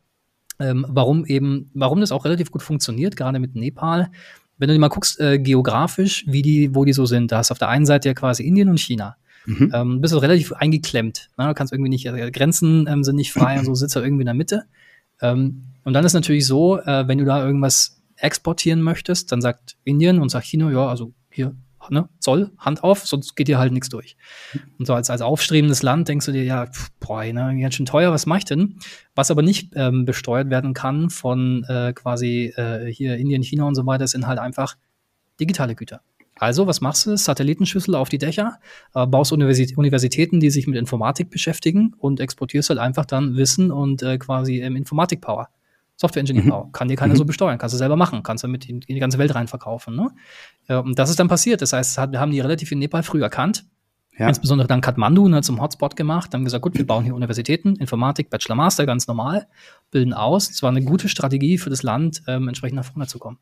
ähm, 0.59 0.85
warum 0.89 1.25
eben, 1.25 1.71
warum 1.73 2.01
das 2.01 2.11
auch 2.11 2.25
relativ 2.25 2.51
gut 2.51 2.61
funktioniert, 2.61 3.15
gerade 3.15 3.39
mit 3.39 3.55
Nepal. 3.55 4.11
Wenn 4.57 4.67
du 4.67 4.73
dir 4.73 4.79
mal 4.79 4.89
guckst, 4.89 5.17
äh, 5.21 5.39
geografisch, 5.39 6.25
wie 6.27 6.41
die, 6.41 6.75
wo 6.75 6.83
die 6.83 6.93
so 6.93 7.05
sind, 7.05 7.31
da 7.31 7.39
ist 7.39 7.51
auf 7.51 7.59
der 7.59 7.69
einen 7.69 7.85
Seite 7.85 8.09
ja 8.09 8.13
quasi 8.13 8.43
Indien 8.43 8.67
und 8.67 8.81
China. 8.81 9.15
Mhm. 9.45 9.71
Ähm, 9.73 10.01
bist 10.01 10.13
du 10.13 10.17
relativ 10.17 10.51
eingeklemmt. 10.51 11.29
Ne? 11.37 11.47
Du 11.47 11.53
kannst 11.53 11.71
irgendwie 11.71 11.89
nicht, 11.89 12.05
äh, 12.05 12.31
Grenzen 12.31 12.85
ähm, 12.89 13.05
sind 13.05 13.15
nicht 13.15 13.31
frei 13.31 13.57
und 13.57 13.65
so 13.65 13.75
sitzt 13.75 13.95
er 13.95 14.03
irgendwie 14.03 14.23
in 14.23 14.27
der 14.27 14.33
Mitte. 14.33 14.63
Ähm, 15.21 15.73
und 15.83 15.93
dann 15.93 16.05
ist 16.05 16.13
natürlich 16.13 16.45
so, 16.45 16.79
äh, 16.79 17.07
wenn 17.07 17.17
du 17.17 17.25
da 17.25 17.45
irgendwas 17.45 18.01
exportieren 18.17 18.81
möchtest, 18.81 19.31
dann 19.31 19.41
sagt 19.41 19.77
Indien 19.83 20.19
und 20.19 20.29
sagt 20.29 20.45
China, 20.45 20.71
ja, 20.71 20.87
also 20.87 21.13
hier, 21.29 21.55
ne, 21.89 22.09
Zoll, 22.19 22.51
Hand 22.57 22.83
auf, 22.83 23.05
sonst 23.05 23.35
geht 23.35 23.47
dir 23.47 23.59
halt 23.59 23.71
nichts 23.71 23.89
durch. 23.89 24.17
Und 24.77 24.85
so 24.85 24.93
als, 24.93 25.09
als 25.09 25.21
aufstrebendes 25.21 25.83
Land 25.83 26.07
denkst 26.07 26.25
du 26.25 26.31
dir, 26.31 26.43
ja, 26.43 26.65
pff, 26.65 26.89
boah, 26.99 27.23
ne, 27.23 27.57
ganz 27.59 27.75
schön 27.75 27.85
teuer, 27.85 28.11
was 28.11 28.25
mach 28.25 28.37
ich 28.37 28.45
denn? 28.45 28.79
Was 29.15 29.31
aber 29.31 29.43
nicht 29.43 29.73
ähm, 29.75 30.05
besteuert 30.05 30.49
werden 30.49 30.73
kann 30.73 31.09
von 31.09 31.63
äh, 31.69 31.93
quasi 31.93 32.53
äh, 32.55 32.91
hier 32.91 33.17
Indien, 33.17 33.43
China 33.43 33.65
und 33.65 33.75
so 33.75 33.85
weiter, 33.85 34.07
sind 34.07 34.27
halt 34.27 34.39
einfach 34.39 34.75
digitale 35.39 35.75
Güter. 35.75 36.01
Also, 36.39 36.67
was 36.67 36.81
machst 36.81 37.05
du? 37.05 37.17
Satellitenschüssel 37.17 37.95
auf 37.95 38.09
die 38.09 38.17
Dächer, 38.17 38.59
äh, 38.93 39.05
baust 39.05 39.31
Universit 39.31 39.77
Universitäten, 39.77 40.39
die 40.39 40.49
sich 40.49 40.67
mit 40.67 40.77
Informatik 40.77 41.29
beschäftigen 41.29 41.95
und 41.97 42.19
exportierst 42.19 42.69
halt 42.69 42.79
einfach 42.79 43.05
dann 43.05 43.35
Wissen 43.35 43.71
und 43.71 44.03
äh, 44.03 44.17
quasi 44.17 44.61
ähm, 44.61 44.75
Informatik-Power. 44.75 45.49
Software 45.95 46.19
Engineering. 46.19 46.49
Mhm. 46.49 46.71
Kann 46.71 46.87
dir 46.87 46.95
keiner 46.95 47.13
mhm. 47.13 47.17
so 47.17 47.25
besteuern, 47.25 47.57
kannst 47.57 47.73
du 47.73 47.77
selber 47.77 47.95
machen, 47.95 48.21
kannst 48.21 48.43
du 48.43 48.47
mit 48.47 48.69
in, 48.69 48.81
die 48.81 48.99
ganze 48.99 49.17
Welt 49.17 49.33
rein 49.33 49.47
verkaufen. 49.47 49.95
Ne? 49.95 50.11
Äh, 50.67 50.75
und 50.75 50.97
das 50.99 51.09
ist 51.09 51.19
dann 51.19 51.27
passiert. 51.27 51.61
Das 51.61 51.73
heißt, 51.73 51.97
wir 51.97 52.19
haben 52.19 52.31
die 52.31 52.39
relativ 52.39 52.71
in 52.71 52.79
Nepal 52.79 53.03
früh 53.03 53.21
erkannt. 53.21 53.65
Ja. 54.17 54.27
Insbesondere 54.27 54.67
dann 54.67 54.81
Kathmandu 54.81 55.27
ne, 55.27 55.41
zum 55.41 55.61
Hotspot 55.61 55.95
gemacht, 55.95 56.33
haben 56.33 56.43
gesagt, 56.43 56.63
gut, 56.63 56.75
wir 56.75 56.87
bauen 56.87 57.03
hier 57.03 57.13
Universitäten, 57.13 57.75
Informatik, 57.75 58.31
Bachelor, 58.31 58.55
Master, 58.55 58.87
ganz 58.87 59.07
normal, 59.07 59.47
bilden 59.91 60.13
aus. 60.13 60.49
Es 60.49 60.63
war 60.63 60.71
eine 60.71 60.83
gute 60.83 61.07
Strategie 61.07 61.59
für 61.59 61.69
das 61.69 61.83
Land, 61.83 62.23
ähm, 62.27 62.47
entsprechend 62.47 62.77
nach 62.77 62.85
vorne 62.85 63.05
zu 63.05 63.19
kommen. 63.19 63.37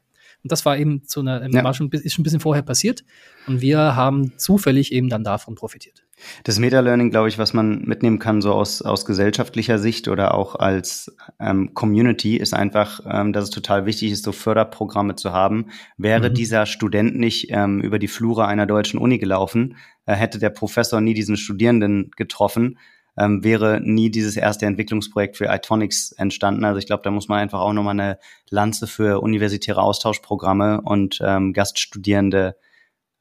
Und 0.46 0.52
das 0.52 0.64
war 0.64 0.78
eben 0.78 1.04
zu 1.06 1.22
einer, 1.22 1.50
ja. 1.52 1.64
war 1.64 1.74
schon, 1.74 1.90
ist 1.90 2.14
schon 2.14 2.22
ein 2.22 2.24
bisschen 2.24 2.40
vorher 2.40 2.62
passiert. 2.62 3.04
Und 3.48 3.62
wir 3.62 3.96
haben 3.96 4.38
zufällig 4.38 4.92
eben 4.92 5.10
dann 5.10 5.24
davon 5.24 5.56
profitiert. 5.56 6.06
Das 6.44 6.60
Meta-Learning, 6.60 7.10
glaube 7.10 7.30
ich, 7.30 7.40
was 7.40 7.56
man 7.56 7.82
mitnehmen 7.82 8.20
kann, 8.20 8.44
so 8.44 8.54
aus, 8.54 8.84
aus 8.84 9.08
gesellschaftlicher 9.08 9.80
Sicht 9.80 10.08
oder 10.08 10.36
auch 10.36 10.54
als 10.54 11.18
ähm, 11.40 11.74
Community, 11.74 12.38
ist 12.38 12.54
einfach, 12.54 13.00
ähm, 13.10 13.34
dass 13.34 13.46
es 13.46 13.50
total 13.50 13.88
wichtig 13.88 14.12
ist, 14.12 14.24
so 14.24 14.32
Förderprogramme 14.32 15.16
zu 15.16 15.34
haben. 15.34 15.72
Wäre 15.98 16.30
mhm. 16.30 16.36
dieser 16.36 16.68
Student 16.68 17.18
nicht 17.18 17.48
ähm, 17.50 17.82
über 17.82 17.98
die 17.98 18.08
Flure 18.08 18.46
einer 18.46 18.68
deutschen 18.68 19.00
Uni 19.00 19.18
gelaufen, 19.18 19.78
äh, 20.06 20.14
hätte 20.14 20.38
der 20.38 20.52
Professor 20.52 21.02
nie 21.02 21.16
diesen 21.16 21.38
Studierenden 21.38 22.12
getroffen 22.16 22.78
ähm, 23.18 23.44
wäre 23.44 23.82
nie 23.82 24.10
dieses 24.10 24.38
erste 24.38 24.66
Entwicklungsprojekt 24.66 25.38
für 25.38 25.46
Itonics 25.46 26.12
entstanden. 26.12 26.66
Also 26.66 26.80
ich 26.80 26.86
glaube, 26.86 27.04
da 27.04 27.12
muss 27.12 27.28
man 27.28 27.40
einfach 27.40 27.60
auch 27.60 27.74
nochmal 27.74 28.00
eine 28.00 28.20
Lanze 28.50 28.88
für 28.88 29.22
universitäre 29.22 29.82
Austauschprogramme 29.82 30.82
und 30.82 31.20
ähm, 31.22 31.54
Gaststudierende 31.54 32.56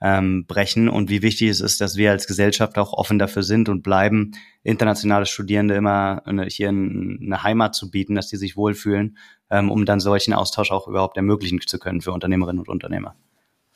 ähm, 0.01 0.45
brechen 0.47 0.89
und 0.89 1.09
wie 1.09 1.23
wichtig 1.23 1.49
es 1.49 1.61
ist, 1.61 1.81
dass 1.81 1.97
wir 1.97 2.11
als 2.11 2.27
Gesellschaft 2.27 2.77
auch 2.77 2.93
offen 2.93 3.19
dafür 3.19 3.43
sind 3.43 3.71
und 3.71 3.83
bleiben, 3.83 4.33
internationale 4.63 5.25
Studierende 5.25 5.75
immer 5.75 6.23
eine, 6.27 6.45
hier 6.45 6.69
eine 6.69 7.43
Heimat 7.43 7.75
zu 7.75 7.91
bieten, 7.91 8.15
dass 8.15 8.29
die 8.29 8.37
sich 8.37 8.57
wohlfühlen, 8.57 9.17
ähm, 9.49 9.71
um 9.71 9.87
dann 9.87 10.01
solchen 10.01 10.35
Austausch 10.35 10.73
auch 10.73 10.89
überhaupt 10.89 11.17
ermöglichen 11.17 11.61
zu 11.67 11.79
können 11.79 12.03
für 12.03 12.13
Unternehmerinnen 12.13 12.61
und 12.61 12.69
Unternehmer. 12.69 13.15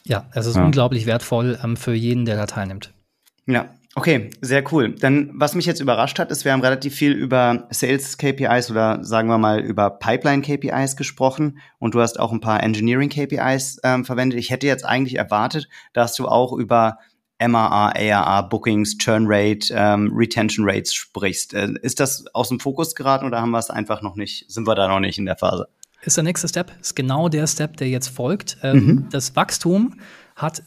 Ja, 0.04 0.28
es 0.34 0.46
ist 0.46 0.56
ja. 0.56 0.64
unglaublich 0.64 1.06
wertvoll 1.06 1.58
ähm, 1.64 1.76
für 1.76 1.94
jeden, 1.94 2.26
der 2.26 2.36
da 2.36 2.46
teilnimmt. 2.46 2.92
Ja, 3.46 3.70
Okay, 3.98 4.30
sehr 4.40 4.62
cool. 4.70 4.94
Dann, 4.94 5.32
was 5.34 5.56
mich 5.56 5.66
jetzt 5.66 5.80
überrascht 5.80 6.20
hat, 6.20 6.30
ist, 6.30 6.44
wir 6.44 6.52
haben 6.52 6.60
relativ 6.60 6.94
viel 6.94 7.10
über 7.10 7.66
Sales 7.70 8.16
KPIs 8.16 8.70
oder 8.70 9.02
sagen 9.02 9.28
wir 9.28 9.38
mal 9.38 9.58
über 9.58 9.90
Pipeline 9.90 10.40
KPIs 10.40 10.94
gesprochen 10.94 11.58
und 11.80 11.96
du 11.96 12.00
hast 12.00 12.20
auch 12.20 12.30
ein 12.30 12.38
paar 12.38 12.62
Engineering 12.62 13.08
KPIs 13.08 13.80
ähm, 13.82 14.04
verwendet. 14.04 14.38
Ich 14.38 14.50
hätte 14.50 14.68
jetzt 14.68 14.84
eigentlich 14.84 15.16
erwartet, 15.16 15.68
dass 15.94 16.14
du 16.14 16.28
auch 16.28 16.52
über 16.52 16.98
MRR, 17.40 17.96
ARR, 17.96 18.48
Bookings, 18.48 18.98
Churn 18.98 19.24
Rate, 19.26 19.74
ähm, 19.74 20.12
Retention 20.14 20.64
Rates 20.64 20.94
sprichst. 20.94 21.54
Äh, 21.54 21.74
ist 21.82 21.98
das 21.98 22.24
aus 22.34 22.50
dem 22.50 22.60
Fokus 22.60 22.94
geraten 22.94 23.26
oder 23.26 23.40
haben 23.40 23.50
wir 23.50 23.58
es 23.58 23.68
einfach 23.68 24.00
noch 24.00 24.14
nicht, 24.14 24.48
sind 24.48 24.68
wir 24.68 24.76
da 24.76 24.86
noch 24.86 25.00
nicht 25.00 25.18
in 25.18 25.26
der 25.26 25.36
Phase? 25.36 25.66
Ist 26.02 26.16
der 26.16 26.22
nächste 26.22 26.46
Step, 26.46 26.70
ist 26.80 26.94
genau 26.94 27.28
der 27.28 27.48
Step, 27.48 27.78
der 27.78 27.88
jetzt 27.88 28.10
folgt. 28.10 28.58
Ähm, 28.62 28.86
mhm. 28.86 29.08
Das 29.10 29.34
Wachstum 29.34 29.98
hat 30.36 30.62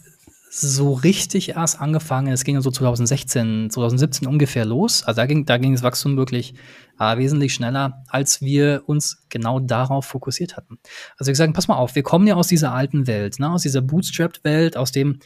so 0.54 0.91
richtig 0.91 1.52
erst 1.52 1.80
angefangen. 1.80 2.34
Es 2.34 2.43
ging 2.43 2.60
so 2.60 2.70
2016, 2.70 3.70
2017 3.70 4.28
ungefähr 4.28 4.66
los. 4.66 5.02
Also 5.04 5.22
da 5.22 5.26
ging, 5.26 5.45
da 5.45 5.58
ging 5.58 5.72
das 5.72 5.82
Wachstum 5.82 6.18
wirklich 6.18 6.56
äh, 6.99 7.18
wesentlich 7.18 7.54
schneller, 7.54 8.04
als 8.10 8.41
wir 8.41 8.84
uns 8.86 9.24
genau 9.30 9.62
darauf 9.62 10.06
fokussiert 10.06 10.58
hatten. 10.58 10.78
Also 11.18 11.30
wir 11.30 11.36
sagen, 11.36 11.54
pass 11.54 11.70
mal 11.70 11.78
auf, 11.78 11.95
wir 11.95 12.04
kommen 12.04 12.28
ja 12.28 12.36
aus 12.36 12.49
dieser 12.49 12.74
alten 12.74 13.08
Welt, 13.08 13.39
ne, 13.39 13.49
aus 13.49 13.62
dieser 13.62 13.82
Bootstrapped-Welt, 13.82 14.76
aus 14.76 14.91
dem 14.91 15.20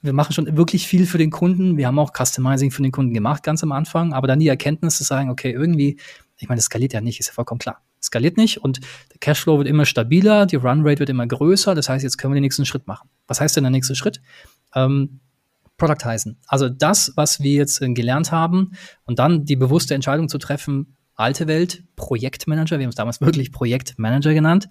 wir 0.00 0.12
machen 0.12 0.32
schon 0.32 0.56
wirklich 0.56 0.86
viel 0.86 1.06
für 1.06 1.18
den 1.18 1.30
Kunden. 1.30 1.76
Wir 1.76 1.86
haben 1.86 1.98
auch 1.98 2.12
Customizing 2.12 2.70
für 2.70 2.82
den 2.82 2.92
Kunden 2.92 3.14
gemacht, 3.14 3.42
ganz 3.42 3.62
am 3.62 3.72
Anfang, 3.72 4.12
aber 4.12 4.26
dann 4.28 4.38
die 4.38 4.48
Erkenntnis 4.48 4.96
zu 4.96 5.04
sagen, 5.04 5.30
okay, 5.30 5.52
irgendwie, 5.52 5.98
ich 6.36 6.48
meine, 6.48 6.58
das 6.58 6.66
skaliert 6.66 6.92
ja 6.92 7.00
nicht, 7.00 7.18
ist 7.18 7.28
ja 7.28 7.32
vollkommen 7.32 7.58
klar. 7.58 7.82
skaliert 8.02 8.36
nicht 8.36 8.58
und 8.58 8.80
der 9.12 9.18
Cashflow 9.20 9.58
wird 9.58 9.68
immer 9.68 9.86
stabiler, 9.86 10.46
die 10.46 10.56
Runrate 10.56 11.00
wird 11.00 11.10
immer 11.10 11.26
größer. 11.26 11.74
Das 11.76 11.88
heißt, 11.88 12.02
jetzt 12.02 12.16
können 12.16 12.32
wir 12.32 12.36
den 12.36 12.42
nächsten 12.42 12.64
Schritt 12.64 12.86
machen. 12.86 13.08
Was 13.28 13.40
heißt 13.40 13.56
denn 13.56 13.64
der 13.64 13.70
nächste 13.70 13.94
Schritt? 13.94 14.20
Ähm, 14.74 15.20
Productizen. 15.76 16.38
Also 16.48 16.68
das, 16.68 17.12
was 17.14 17.40
wir 17.40 17.52
jetzt 17.52 17.80
äh, 17.80 17.88
gelernt 17.92 18.32
haben 18.32 18.72
und 19.04 19.20
dann 19.20 19.44
die 19.44 19.54
bewusste 19.54 19.94
Entscheidung 19.94 20.28
zu 20.28 20.38
treffen, 20.38 20.96
alte 21.14 21.46
Welt, 21.46 21.84
Projektmanager, 21.94 22.78
wir 22.78 22.84
haben 22.84 22.90
es 22.90 22.96
damals 22.96 23.20
wirklich 23.20 23.52
Projektmanager 23.52 24.34
genannt, 24.34 24.68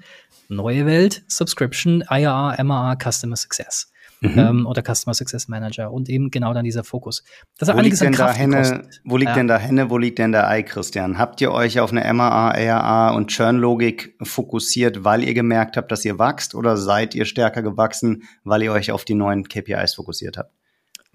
neue 0.50 0.86
Welt, 0.86 1.24
Subscription, 1.28 2.04
IRA, 2.10 2.62
MAA, 2.62 2.98
Customer 3.02 3.38
Success 3.38 3.92
mhm. 4.22 4.38
ähm, 4.38 4.66
oder 4.66 4.82
Customer 4.82 5.14
Success 5.14 5.48
Manager 5.48 5.92
und 5.92 6.10
eben 6.10 6.32
genau 6.32 6.54
dann 6.54 6.66
dieser 6.66 6.84
Fokus. 6.84 7.24
Das 7.58 7.70
hat 7.70 7.76
wo 7.76 7.80
einiges 7.80 8.00
liegt 8.00 8.14
denn 8.14 8.20
da 8.20 8.34
Henne, 8.34 8.88
Wo 9.04 9.18
liegt 9.18 9.30
ja. 9.30 9.36
denn 9.36 9.48
da 9.48 9.58
Henne, 9.58 9.90
wo 9.90 9.98
liegt 9.98 10.20
denn 10.20 10.32
der 10.32 10.48
Ei, 10.48 10.64
Christian? 10.64 11.18
Habt 11.18 11.42
ihr 11.42 11.52
euch 11.52 11.80
auf 11.80 11.92
eine 11.92 12.12
MAA, 12.14 12.52
ARA 12.52 13.16
und 13.16 13.28
Churn-Logik 13.28 14.16
fokussiert, 14.22 15.04
weil 15.04 15.24
ihr 15.24 15.34
gemerkt 15.34 15.78
habt, 15.78 15.92
dass 15.92 16.06
ihr 16.06 16.20
wächst 16.20 16.56
oder 16.56 16.78
seid 16.78 17.16
ihr 17.16 17.26
stärker 17.26 17.62
gewachsen, 17.62 18.24
weil 18.44 18.64
ihr 18.64 18.72
euch 18.72 18.92
auf 18.92 19.06
die 19.06 19.16
neuen 19.16 19.48
KPIs 19.48 19.96
fokussiert 19.96 20.38
habt? 20.38 20.57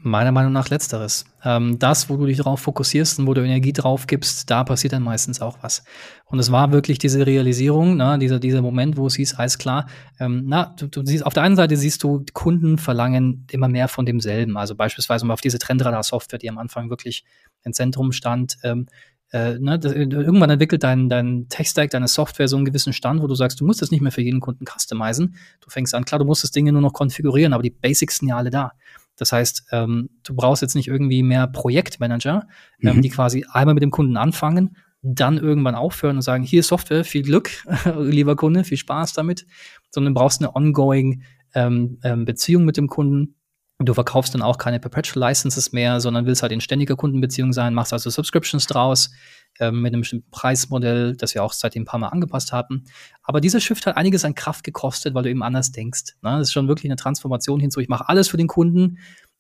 Meiner 0.05 0.33
Meinung 0.33 0.53
nach 0.53 0.69
letzteres. 0.69 1.25
Ähm, 1.45 1.79
das, 1.79 2.11
wo 2.11 2.17
du 2.17 2.27
dich 2.27 2.39
darauf 2.39 2.61
fokussierst 2.61 3.21
und 3.21 3.27
wo 3.29 3.35
du 3.35 3.45
Energie 3.45 3.73
drauf 3.73 4.07
gibst, 4.07 4.51
da 4.51 4.65
passiert 4.65 4.93
dann 4.93 5.03
meistens 5.05 5.41
auch 5.41 5.59
was. 5.63 5.85
Und 6.27 6.41
es 6.41 6.51
war 6.51 6.73
wirklich 6.73 6.99
diese 6.99 7.25
Realisierung, 7.25 7.97
ne, 7.97 8.19
dieser, 8.19 8.41
dieser 8.41 8.63
Moment, 8.63 8.97
wo 8.97 9.07
es 9.07 9.15
hieß, 9.15 9.35
alles 9.35 9.59
klar, 9.59 9.87
ähm, 10.19 10.43
na, 10.47 10.75
du, 10.77 10.89
du 10.89 11.07
siehst, 11.07 11.25
auf 11.25 11.35
der 11.35 11.45
einen 11.45 11.57
Seite 11.57 11.77
siehst 11.77 12.03
du, 12.03 12.25
Kunden 12.33 12.79
verlangen 12.79 13.47
immer 13.53 13.69
mehr 13.69 13.87
von 13.87 14.05
demselben. 14.05 14.57
Also 14.57 14.75
beispielsweise 14.75 15.25
mal 15.25 15.35
auf 15.35 15.41
diese 15.41 15.59
Trendradar-Software, 15.59 16.39
die 16.39 16.49
am 16.49 16.59
Anfang 16.59 16.91
wirklich 16.91 17.25
im 17.63 17.73
Zentrum 17.73 18.11
stand, 18.11 18.57
ähm, 18.65 18.87
äh, 19.33 19.59
ne, 19.59 19.79
das, 19.79 19.93
irgendwann 19.93 20.51
entwickelt 20.51 20.83
dein, 20.83 21.09
dein 21.09 21.49
Tech-Stack, 21.49 21.91
deine 21.91 22.07
Software 22.07 22.49
so 22.49 22.57
einen 22.57 22.67
gewissen 22.67 22.93
Stand, 22.93 23.23
wo 23.23 23.27
du 23.27 23.35
sagst, 23.35 23.61
du 23.61 23.65
musst 23.65 23.81
das 23.81 23.91
nicht 23.91 24.03
mehr 24.03 24.13
für 24.13 24.21
jeden 24.21 24.41
Kunden 24.41 24.67
customizen. 24.67 25.37
Du 25.61 25.71
fängst 25.71 25.95
an, 25.95 26.05
klar, 26.05 26.19
du 26.19 26.27
musst 26.27 26.45
das 26.45 26.51
Dinge 26.51 26.71
nur 26.73 26.83
noch 26.83 26.93
konfigurieren, 26.93 27.55
aber 27.55 27.63
die 27.63 27.71
Basics 27.71 28.19
sind 28.19 28.29
ja 28.29 28.37
alle 28.37 28.51
da. 28.51 28.73
Das 29.23 29.31
heißt, 29.31 29.69
ähm, 29.71 30.11
du 30.25 30.35
brauchst 30.35 30.63
jetzt 30.63 30.75
nicht 30.75 30.89
irgendwie 30.89 31.23
mehr 31.23 31.47
Projektmanager, 31.47 32.49
ähm, 32.83 32.97
mhm. 32.97 33.03
die 33.03 33.09
quasi 33.09 33.47
einmal 33.53 33.75
mit 33.75 33.83
dem 33.85 33.93
Kunden 33.93 34.17
anfangen, 34.17 34.77
dann 35.01 35.39
irgendwann 35.39 35.77
aufhören 35.77 36.17
und 36.17 36.23
sagen, 36.23 36.43
hier 36.43 36.61
ist 36.61 36.67
Software, 36.67 37.05
viel 37.05 37.23
Glück, 37.23 37.51
lieber 37.99 38.35
Kunde, 38.35 38.65
viel 38.65 38.79
Spaß 38.79 39.13
damit, 39.13 39.47
sondern 39.91 40.13
du 40.13 40.21
brauchst 40.21 40.41
eine 40.41 40.57
ongoing 40.57 41.23
ähm, 41.55 42.01
ähm, 42.03 42.25
Beziehung 42.25 42.65
mit 42.65 42.77
dem 42.77 42.89
Kunden. 42.89 43.37
Du 43.85 43.95
verkaufst 43.95 44.35
dann 44.35 44.43
auch 44.43 44.59
keine 44.59 44.81
Perpetual 44.81 45.29
Licenses 45.29 45.73
mehr, 45.73 46.01
sondern 46.01 46.27
willst 46.27 46.43
halt 46.43 46.53
in 46.53 46.61
ständiger 46.61 46.97
Kundenbeziehung 46.97 47.53
sein, 47.53 47.75
machst 47.75 47.93
also 47.93 48.11
Subscriptions 48.11 48.67
draus 48.67 49.11
ähm, 49.61 49.83
mit 49.83 49.93
einem 49.93 50.03
bestimmten 50.03 50.31
Preismodell, 50.31 51.17
das 51.17 51.35
wir 51.35 51.43
auch 51.43 51.53
seitdem 51.53 51.83
ein 51.83 51.87
paar 51.87 52.01
Mal 52.01 52.09
angepasst 52.09 52.53
haben. 52.53 52.85
Aber 53.23 53.41
dieser 53.41 53.61
Shift 53.61 53.87
hat 53.87 53.97
einiges 53.97 54.25
an 54.25 54.35
Kraft 54.35 54.65
gekostet, 54.65 55.15
weil 55.15 55.25
du 55.25 55.31
eben 55.31 55.43
anders 55.43 55.73
denkst. 55.73 56.15
Ne? 56.23 56.39
Das 56.39 56.49
ist 56.49 56.53
schon 56.53 56.69
wirklich 56.69 56.91
eine 56.91 56.97
Transformation 56.97 57.61
hinzu. 57.61 57.81
Ich 57.81 57.89
mache 57.89 58.09
alles 58.09 58.29
für 58.29 58.37
den 58.37 58.49
Kunden. 58.49 58.99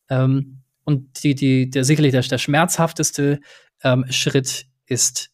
Ähm, 0.09 0.62
und 0.84 1.22
die, 1.22 1.34
die, 1.34 1.70
der 1.70 1.84
sicherlich 1.84 2.12
der, 2.12 2.22
der 2.22 2.38
schmerzhafteste 2.38 3.40
ähm, 3.82 4.05
Schritt 4.11 4.66
ist, 4.86 5.30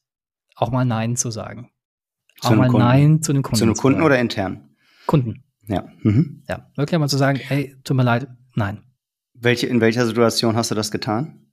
auch 0.55 0.71
mal 0.71 0.85
Nein 0.85 1.17
zu 1.17 1.31
sagen. 1.31 1.71
Zu 2.41 2.49
auch 2.49 2.55
mal 2.55 2.69
Kunden. 2.69 2.87
Nein 2.87 3.23
zu 3.23 3.33
den 3.33 3.43
Kunden. 3.43 3.59
Zu 3.59 3.65
einem 3.65 3.75
Kunden 3.75 4.03
oder 4.03 4.19
intern? 4.19 4.69
Kunden. 5.07 5.45
Ja. 5.67 5.87
Mhm. 6.03 6.43
Ja, 6.49 6.71
wirklich 6.77 6.99
mal 6.99 7.09
zu 7.09 7.19
sagen, 7.19 7.39
hey, 7.39 7.77
tut 7.85 7.97
mir 7.97 8.03
leid, 8.03 8.29
nein. 8.55 8.83
Welche, 9.41 9.67
in 9.67 9.81
welcher 9.81 10.07
Situation 10.07 10.57
hast 10.57 10.71
du 10.71 10.75
das 10.75 10.91
getan? 10.91 11.49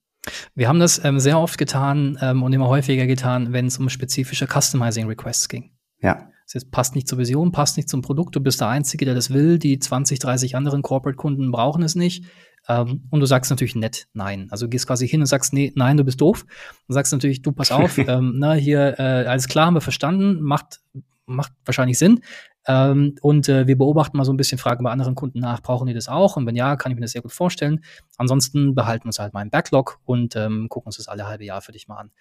Wir 0.55 0.67
haben 0.67 0.79
das 0.79 1.03
ähm, 1.03 1.19
sehr 1.19 1.39
oft 1.39 1.57
getan 1.57 2.17
ähm, 2.21 2.41
und 2.41 2.51
immer 2.53 2.67
häufiger 2.67 3.05
getan, 3.05 3.53
wenn 3.53 3.67
es 3.67 3.77
um 3.77 3.89
spezifische 3.89 4.47
Customizing 4.47 5.07
Requests 5.07 5.47
ging. 5.47 5.71
Ja. 6.01 6.29
Das 6.51 6.65
passt 6.65 6.95
nicht 6.95 7.07
zur 7.07 7.17
Vision, 7.17 7.51
passt 7.51 7.77
nicht 7.77 7.89
zum 7.89 8.01
Produkt, 8.01 8.35
du 8.35 8.39
bist 8.39 8.61
der 8.61 8.67
Einzige, 8.67 9.05
der 9.05 9.15
das 9.15 9.33
will, 9.33 9.57
die 9.57 9.79
20, 9.79 10.19
30 10.19 10.55
anderen 10.55 10.83
Corporate-Kunden 10.83 11.51
brauchen 11.51 11.83
es 11.83 11.95
nicht. 11.95 12.25
Ähm, 12.67 13.03
und 13.09 13.19
du 13.19 13.25
sagst 13.25 13.51
natürlich 13.51 13.75
nett 13.75 14.07
nein. 14.13 14.47
Also 14.49 14.65
du 14.65 14.69
gehst 14.71 14.87
quasi 14.87 15.07
hin 15.07 15.21
und 15.21 15.27
sagst, 15.27 15.53
nee, 15.53 15.71
nein, 15.75 15.97
du 15.97 16.03
bist 16.03 16.21
doof. 16.21 16.45
Und 16.87 16.93
sagst 16.93 17.13
natürlich, 17.13 17.41
du 17.41 17.51
pass 17.51 17.71
auf, 17.71 17.97
ähm, 17.97 18.33
na, 18.37 18.53
hier, 18.53 18.99
äh, 18.99 19.25
alles 19.27 19.47
klar, 19.47 19.67
haben 19.67 19.75
wir 19.75 19.81
verstanden, 19.81 20.41
macht, 20.41 20.81
macht 21.25 21.51
wahrscheinlich 21.65 21.97
Sinn. 21.97 22.21
Ähm, 22.67 23.15
und 23.21 23.47
äh, 23.47 23.67
wir 23.67 23.77
beobachten 23.77 24.17
mal 24.17 24.25
so 24.25 24.33
ein 24.33 24.37
bisschen, 24.37 24.57
fragen 24.57 24.83
bei 24.83 24.91
anderen 24.91 25.15
Kunden 25.15 25.39
nach, 25.39 25.61
brauchen 25.61 25.87
die 25.87 25.93
das 25.93 26.07
auch? 26.07 26.35
Und 26.35 26.45
wenn 26.45 26.55
ja, 26.55 26.75
kann 26.75 26.91
ich 26.91 26.95
mir 26.95 27.01
das 27.01 27.11
sehr 27.11 27.21
gut 27.21 27.31
vorstellen. 27.31 27.83
Ansonsten 28.17 28.75
behalten 28.75 29.05
wir 29.05 29.09
uns 29.09 29.19
halt 29.19 29.33
mal 29.33 29.41
im 29.41 29.49
Backlog 29.49 29.99
und 30.05 30.35
ähm, 30.35 30.67
gucken 30.69 30.87
uns 30.87 30.97
das 30.97 31.07
alle 31.07 31.27
halbe 31.27 31.45
Jahr 31.45 31.61
für 31.61 31.71
dich 31.71 31.87
mal 31.87 31.97
an. 31.97 32.11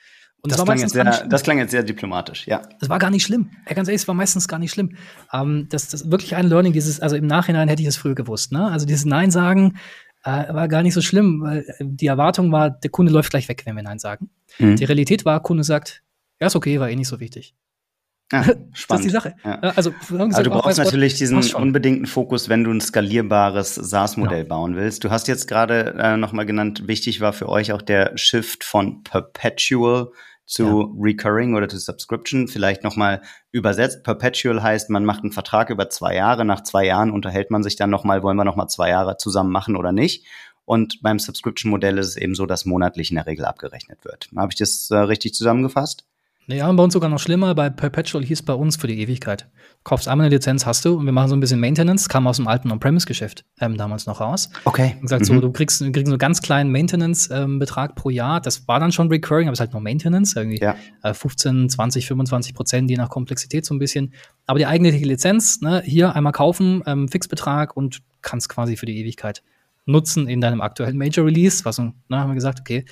Und 0.42 0.52
das, 0.52 0.58
das, 0.58 0.64
klang 0.66 0.78
jetzt 0.78 0.92
sehr, 0.92 1.26
das 1.26 1.42
klang 1.42 1.58
jetzt 1.58 1.70
sehr 1.70 1.82
diplomatisch, 1.82 2.46
ja. 2.46 2.60
Das 2.78 2.90
war 2.90 2.98
gar 2.98 3.10
nicht 3.10 3.24
schlimm. 3.24 3.50
Ja, 3.66 3.74
ganz 3.74 3.88
ehrlich, 3.88 4.02
es 4.02 4.08
war 4.08 4.14
meistens 4.14 4.46
gar 4.46 4.58
nicht 4.58 4.72
schlimm. 4.72 4.96
Ähm, 5.32 5.66
das, 5.70 5.88
das 5.88 6.10
wirklich 6.10 6.36
ein 6.36 6.46
Learning, 6.46 6.74
dieses, 6.74 7.00
also 7.00 7.16
im 7.16 7.26
Nachhinein 7.26 7.68
hätte 7.68 7.80
ich 7.80 7.88
es 7.88 7.96
früher 7.96 8.14
gewusst, 8.14 8.52
ne? 8.52 8.70
Also 8.70 8.84
dieses 8.84 9.06
Nein 9.06 9.30
sagen 9.30 9.78
äh, 10.24 10.52
war 10.52 10.68
gar 10.68 10.82
nicht 10.82 10.94
so 10.94 11.00
schlimm, 11.00 11.42
weil 11.42 11.60
äh, 11.60 11.74
die 11.80 12.06
Erwartung 12.06 12.52
war, 12.52 12.70
der 12.70 12.90
Kunde 12.90 13.12
läuft 13.12 13.30
gleich 13.30 13.48
weg, 13.48 13.62
wenn 13.64 13.76
wir 13.76 13.82
Nein 13.82 13.98
sagen. 13.98 14.30
Mhm. 14.58 14.76
Die 14.76 14.84
Realität 14.84 15.24
war, 15.24 15.42
Kunde 15.42 15.64
sagt, 15.64 16.02
ja, 16.40 16.48
ist 16.48 16.56
okay, 16.56 16.80
war 16.80 16.90
eh 16.90 16.96
nicht 16.96 17.08
so 17.08 17.20
wichtig. 17.20 17.54
Ja, 18.34 18.42
spannend. 18.72 18.88
Das 18.88 18.98
ist 18.98 19.04
die 19.04 19.10
Sache. 19.10 19.34
Ja. 19.44 19.60
Also, 19.76 19.92
gesagt, 19.92 20.20
also, 20.20 20.42
du 20.42 20.50
brauchst 20.50 20.78
natürlich 20.78 21.14
diesen 21.14 21.38
unbedingten 21.54 22.06
Fokus, 22.06 22.48
wenn 22.48 22.64
du 22.64 22.72
ein 22.72 22.80
skalierbares 22.80 23.76
SaaS-Modell 23.76 24.42
genau. 24.42 24.56
bauen 24.56 24.76
willst. 24.76 25.04
Du 25.04 25.10
hast 25.10 25.28
jetzt 25.28 25.46
gerade 25.46 25.94
äh, 25.98 26.16
nochmal 26.16 26.46
genannt, 26.46 26.88
wichtig 26.88 27.20
war 27.20 27.32
für 27.32 27.48
euch 27.48 27.72
auch 27.72 27.82
der 27.82 28.16
Shift 28.16 28.64
von 28.64 29.04
Perpetual 29.04 30.08
zu 30.46 30.64
ja. 30.64 30.88
Recurring 30.98 31.54
oder 31.54 31.68
zu 31.68 31.78
Subscription. 31.78 32.48
Vielleicht 32.48 32.82
nochmal 32.82 33.22
übersetzt. 33.52 34.02
Perpetual 34.02 34.62
heißt, 34.62 34.90
man 34.90 35.04
macht 35.04 35.22
einen 35.22 35.32
Vertrag 35.32 35.70
über 35.70 35.88
zwei 35.88 36.16
Jahre. 36.16 36.44
Nach 36.44 36.62
zwei 36.62 36.84
Jahren 36.84 37.10
unterhält 37.10 37.50
man 37.50 37.62
sich 37.62 37.76
dann 37.76 37.90
nochmal, 37.90 38.22
wollen 38.22 38.36
wir 38.36 38.44
nochmal 38.44 38.68
zwei 38.68 38.90
Jahre 38.90 39.16
zusammen 39.16 39.52
machen 39.52 39.76
oder 39.76 39.92
nicht. 39.92 40.26
Und 40.64 41.02
beim 41.02 41.18
Subscription-Modell 41.18 41.98
ist 41.98 42.08
es 42.08 42.16
eben 42.16 42.34
so, 42.34 42.46
dass 42.46 42.64
monatlich 42.64 43.10
in 43.10 43.16
der 43.16 43.26
Regel 43.26 43.44
abgerechnet 43.44 44.04
wird. 44.04 44.28
Habe 44.34 44.50
ich 44.50 44.58
das 44.58 44.90
äh, 44.90 44.96
richtig 44.96 45.34
zusammengefasst? 45.34 46.04
Ja, 46.46 46.68
und 46.68 46.76
bei 46.76 46.82
uns 46.82 46.92
sogar 46.92 47.08
noch 47.08 47.18
schlimmer. 47.18 47.54
Bei 47.54 47.70
Perpetual 47.70 48.22
hieß 48.22 48.42
bei 48.42 48.52
uns 48.52 48.76
für 48.76 48.86
die 48.86 49.00
Ewigkeit. 49.00 49.48
kaufst 49.82 50.08
einmal 50.08 50.26
eine 50.26 50.34
Lizenz, 50.34 50.66
hast 50.66 50.84
du, 50.84 50.98
und 50.98 51.06
wir 51.06 51.12
machen 51.12 51.28
so 51.28 51.36
ein 51.36 51.40
bisschen 51.40 51.60
Maintenance. 51.60 52.08
Kam 52.08 52.26
aus 52.26 52.36
dem 52.36 52.48
alten 52.48 52.70
On-Premise-Geschäft 52.70 53.44
ähm, 53.60 53.76
damals 53.76 54.06
noch 54.06 54.20
raus. 54.20 54.50
Okay. 54.64 54.94
Und 54.96 55.02
gesagt, 55.02 55.22
mhm. 55.22 55.26
so, 55.26 55.40
du 55.40 55.52
kriegst, 55.52 55.80
du 55.80 55.90
kriegst 55.90 56.06
so 56.06 56.12
einen 56.12 56.18
ganz 56.18 56.42
kleinen 56.42 56.70
Maintenance-Betrag 56.70 57.90
ähm, 57.90 57.94
pro 57.94 58.10
Jahr. 58.10 58.40
Das 58.40 58.68
war 58.68 58.78
dann 58.78 58.92
schon 58.92 59.08
recurring, 59.08 59.48
aber 59.48 59.52
es 59.52 59.56
ist 59.56 59.60
halt 59.60 59.72
nur 59.72 59.80
Maintenance. 59.80 60.36
Irgendwie 60.36 60.60
ja. 60.60 60.76
äh, 61.02 61.14
15, 61.14 61.70
20, 61.70 62.06
25 62.06 62.54
Prozent, 62.54 62.90
je 62.90 62.96
nach 62.96 63.08
Komplexität 63.08 63.64
so 63.64 63.74
ein 63.74 63.78
bisschen. 63.78 64.12
Aber 64.46 64.58
die 64.58 64.66
eigentliche 64.66 65.04
Lizenz, 65.04 65.60
ne, 65.62 65.82
hier 65.84 66.14
einmal 66.14 66.32
kaufen, 66.32 66.82
ähm, 66.86 67.08
Fixbetrag 67.08 67.76
und 67.76 68.00
kannst 68.20 68.48
quasi 68.48 68.76
für 68.76 68.86
die 68.86 68.98
Ewigkeit 68.98 69.42
nutzen 69.86 70.28
in 70.28 70.40
deinem 70.40 70.60
aktuellen 70.60 70.96
Major 70.96 71.24
Release. 71.26 71.64
Was, 71.64 71.78
ne, 71.78 71.92
haben 72.10 72.30
wir 72.30 72.34
gesagt, 72.34 72.60
okay, 72.60 72.84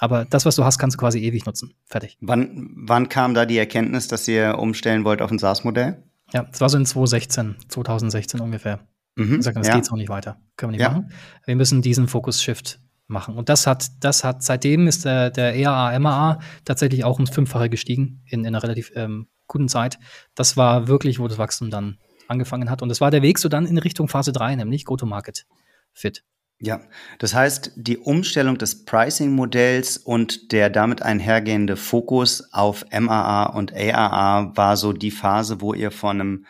aber 0.00 0.24
das, 0.24 0.46
was 0.46 0.56
du 0.56 0.64
hast, 0.64 0.78
kannst 0.78 0.96
du 0.96 0.98
quasi 0.98 1.18
ewig 1.20 1.44
nutzen. 1.44 1.74
Fertig. 1.84 2.16
Wann, 2.22 2.70
wann 2.74 3.10
kam 3.10 3.34
da 3.34 3.44
die 3.44 3.58
Erkenntnis, 3.58 4.08
dass 4.08 4.26
ihr 4.26 4.58
umstellen 4.58 5.04
wollt 5.04 5.20
auf 5.20 5.30
ein 5.30 5.38
SaaS-Modell? 5.38 6.02
Ja, 6.32 6.44
das 6.44 6.60
war 6.62 6.70
so 6.70 6.78
in 6.78 6.86
2016, 6.86 7.56
2016 7.68 8.40
ungefähr. 8.40 8.80
Mhm, 9.16 9.36
wir 9.36 9.42
sagten, 9.42 9.60
das 9.60 9.68
ja. 9.68 9.74
geht 9.74 9.84
so 9.84 9.96
nicht 9.96 10.08
weiter. 10.08 10.40
Können 10.56 10.72
wir 10.72 10.78
nicht 10.78 10.82
ja. 10.82 10.92
machen. 10.92 11.12
Wir 11.44 11.54
müssen 11.54 11.82
diesen 11.82 12.08
Fokus-Shift 12.08 12.80
machen. 13.08 13.36
Und 13.36 13.50
das 13.50 13.66
hat, 13.66 13.90
das 14.00 14.24
hat, 14.24 14.42
seitdem 14.42 14.86
ist 14.86 15.04
der, 15.04 15.28
der 15.28 15.54
ERA, 15.54 15.98
MAA 15.98 16.38
tatsächlich 16.64 17.04
auch 17.04 17.16
ums 17.16 17.30
Fünffache 17.30 17.68
gestiegen 17.68 18.22
in, 18.24 18.40
in 18.40 18.46
einer 18.46 18.62
relativ 18.62 18.92
ähm, 18.94 19.26
guten 19.48 19.68
Zeit. 19.68 19.98
Das 20.34 20.56
war 20.56 20.88
wirklich, 20.88 21.18
wo 21.18 21.28
das 21.28 21.36
Wachstum 21.36 21.70
dann 21.70 21.98
angefangen 22.26 22.70
hat. 22.70 22.80
Und 22.80 22.88
das 22.88 23.02
war 23.02 23.10
der 23.10 23.20
Weg 23.20 23.38
so 23.38 23.50
dann 23.50 23.66
in 23.66 23.76
Richtung 23.76 24.08
Phase 24.08 24.32
3, 24.32 24.56
nämlich 24.56 24.86
Go-to-Market 24.86 25.44
Fit. 25.92 26.24
Ja, 26.62 26.82
das 27.18 27.34
heißt, 27.34 27.72
die 27.76 27.96
Umstellung 27.96 28.58
des 28.58 28.84
Pricing-Modells 28.84 29.96
und 29.96 30.52
der 30.52 30.68
damit 30.68 31.00
einhergehende 31.00 31.76
Fokus 31.76 32.52
auf 32.52 32.84
MAA 32.92 33.46
und 33.46 33.72
AAA 33.72 34.56
war 34.56 34.76
so 34.76 34.92
die 34.92 35.10
Phase, 35.10 35.62
wo 35.62 35.72
ihr 35.72 35.90
von 35.90 36.20
einem 36.20 36.46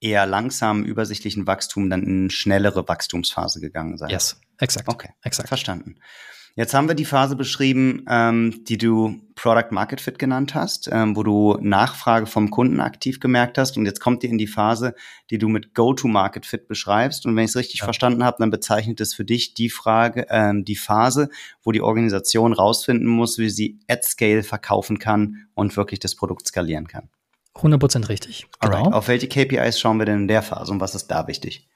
eher 0.00 0.26
langsamen, 0.26 0.84
übersichtlichen 0.84 1.46
Wachstum 1.46 1.88
dann 1.88 2.02
in 2.02 2.20
eine 2.20 2.30
schnellere 2.30 2.86
Wachstumsphase 2.86 3.60
gegangen 3.60 3.96
seid. 3.96 4.12
Yes, 4.12 4.38
exakt. 4.58 4.86
Okay, 4.86 5.08
exakt. 5.22 5.48
Verstanden. 5.48 5.96
Jetzt 6.56 6.72
haben 6.72 6.86
wir 6.86 6.94
die 6.94 7.04
Phase 7.04 7.34
beschrieben, 7.34 8.04
ähm, 8.08 8.62
die 8.68 8.78
du 8.78 9.20
Product 9.34 9.72
Market 9.72 10.00
Fit 10.00 10.20
genannt 10.20 10.54
hast, 10.54 10.88
ähm, 10.92 11.16
wo 11.16 11.24
du 11.24 11.58
Nachfrage 11.60 12.26
vom 12.26 12.50
Kunden 12.50 12.78
aktiv 12.78 13.18
gemerkt 13.18 13.58
hast. 13.58 13.76
Und 13.76 13.86
jetzt 13.86 13.98
kommt 13.98 14.22
ihr 14.22 14.30
in 14.30 14.38
die 14.38 14.46
Phase, 14.46 14.94
die 15.30 15.38
du 15.38 15.48
mit 15.48 15.74
Go-to-Market 15.74 16.46
Fit 16.46 16.68
beschreibst. 16.68 17.26
Und 17.26 17.34
wenn 17.34 17.44
ich 17.44 17.50
es 17.50 17.56
richtig 17.56 17.80
ja. 17.80 17.84
verstanden 17.86 18.22
habe, 18.22 18.36
dann 18.38 18.50
bezeichnet 18.50 19.00
es 19.00 19.14
für 19.14 19.24
dich 19.24 19.54
die 19.54 19.68
Frage, 19.68 20.26
ähm, 20.30 20.64
die 20.64 20.76
Phase, 20.76 21.28
wo 21.64 21.72
die 21.72 21.80
Organisation 21.80 22.52
rausfinden 22.52 23.08
muss, 23.08 23.36
wie 23.38 23.50
sie 23.50 23.80
at 23.88 24.04
Scale 24.04 24.44
verkaufen 24.44 25.00
kann 25.00 25.48
und 25.54 25.76
wirklich 25.76 25.98
das 25.98 26.14
Produkt 26.14 26.46
skalieren 26.46 26.86
kann. 26.86 27.08
100% 27.56 28.08
richtig. 28.08 28.46
Genau. 28.60 28.76
Alright. 28.76 28.92
Auf 28.92 29.08
welche 29.08 29.26
KPIs 29.26 29.80
schauen 29.80 29.98
wir 29.98 30.06
denn 30.06 30.22
in 30.22 30.28
der 30.28 30.42
Phase 30.42 30.70
und 30.70 30.80
was 30.80 30.94
ist 30.94 31.08
da 31.08 31.26
wichtig? 31.26 31.68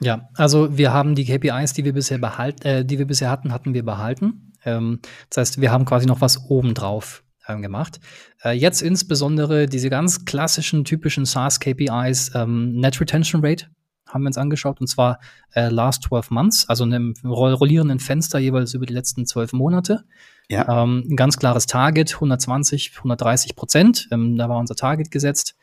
Ja, 0.00 0.28
also 0.34 0.76
wir 0.76 0.92
haben 0.92 1.14
die 1.14 1.24
KPIs, 1.24 1.74
die 1.74 1.84
wir 1.84 1.92
bisher 1.92 2.18
behalten, 2.18 2.66
äh, 2.66 2.84
die 2.84 2.98
wir 2.98 3.06
bisher 3.06 3.30
hatten, 3.30 3.52
hatten 3.52 3.74
wir 3.74 3.84
behalten. 3.84 4.52
Ähm, 4.64 5.00
das 5.28 5.36
heißt, 5.38 5.60
wir 5.60 5.70
haben 5.70 5.84
quasi 5.84 6.06
noch 6.06 6.20
was 6.20 6.48
obendrauf 6.48 7.22
ähm, 7.48 7.62
gemacht. 7.62 8.00
Äh, 8.42 8.52
jetzt 8.52 8.82
insbesondere 8.82 9.66
diese 9.66 9.90
ganz 9.90 10.24
klassischen, 10.24 10.84
typischen 10.84 11.26
SaaS-KPIs, 11.26 12.32
ähm, 12.34 12.72
Net 12.76 13.00
Retention 13.00 13.44
Rate 13.44 13.66
haben 14.12 14.22
wir 14.22 14.28
uns 14.28 14.38
angeschaut, 14.38 14.80
und 14.80 14.88
zwar 14.88 15.20
äh, 15.54 15.68
last 15.68 16.02
12 16.04 16.30
months, 16.30 16.68
also 16.68 16.84
in 16.84 16.92
einem 16.92 17.14
rollierenden 17.24 18.00
Fenster 18.00 18.38
jeweils 18.38 18.74
über 18.74 18.86
die 18.86 18.92
letzten 18.92 19.26
zwölf 19.26 19.52
Monate. 19.52 20.04
Ja. 20.48 20.82
Ähm, 20.82 21.04
ein 21.08 21.16
ganz 21.16 21.36
klares 21.38 21.66
Target, 21.66 22.14
120, 22.14 22.92
130 22.96 23.54
Prozent, 23.54 24.08
ähm, 24.10 24.36
da 24.36 24.48
war 24.48 24.58
unser 24.58 24.74
Target 24.74 25.10
gesetzt. 25.10 25.54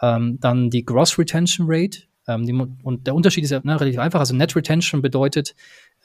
Ähm, 0.00 0.38
dann 0.40 0.70
die 0.70 0.84
Gross 0.84 1.18
Retention 1.18 1.66
Rate, 1.68 2.04
ähm, 2.26 2.46
die, 2.46 2.52
und 2.52 3.06
der 3.06 3.14
Unterschied 3.14 3.44
ist 3.44 3.50
ja 3.50 3.60
ne, 3.62 3.80
relativ 3.80 4.00
einfach. 4.00 4.20
Also 4.20 4.34
Net 4.34 4.54
Retention 4.54 5.02
bedeutet, 5.02 5.54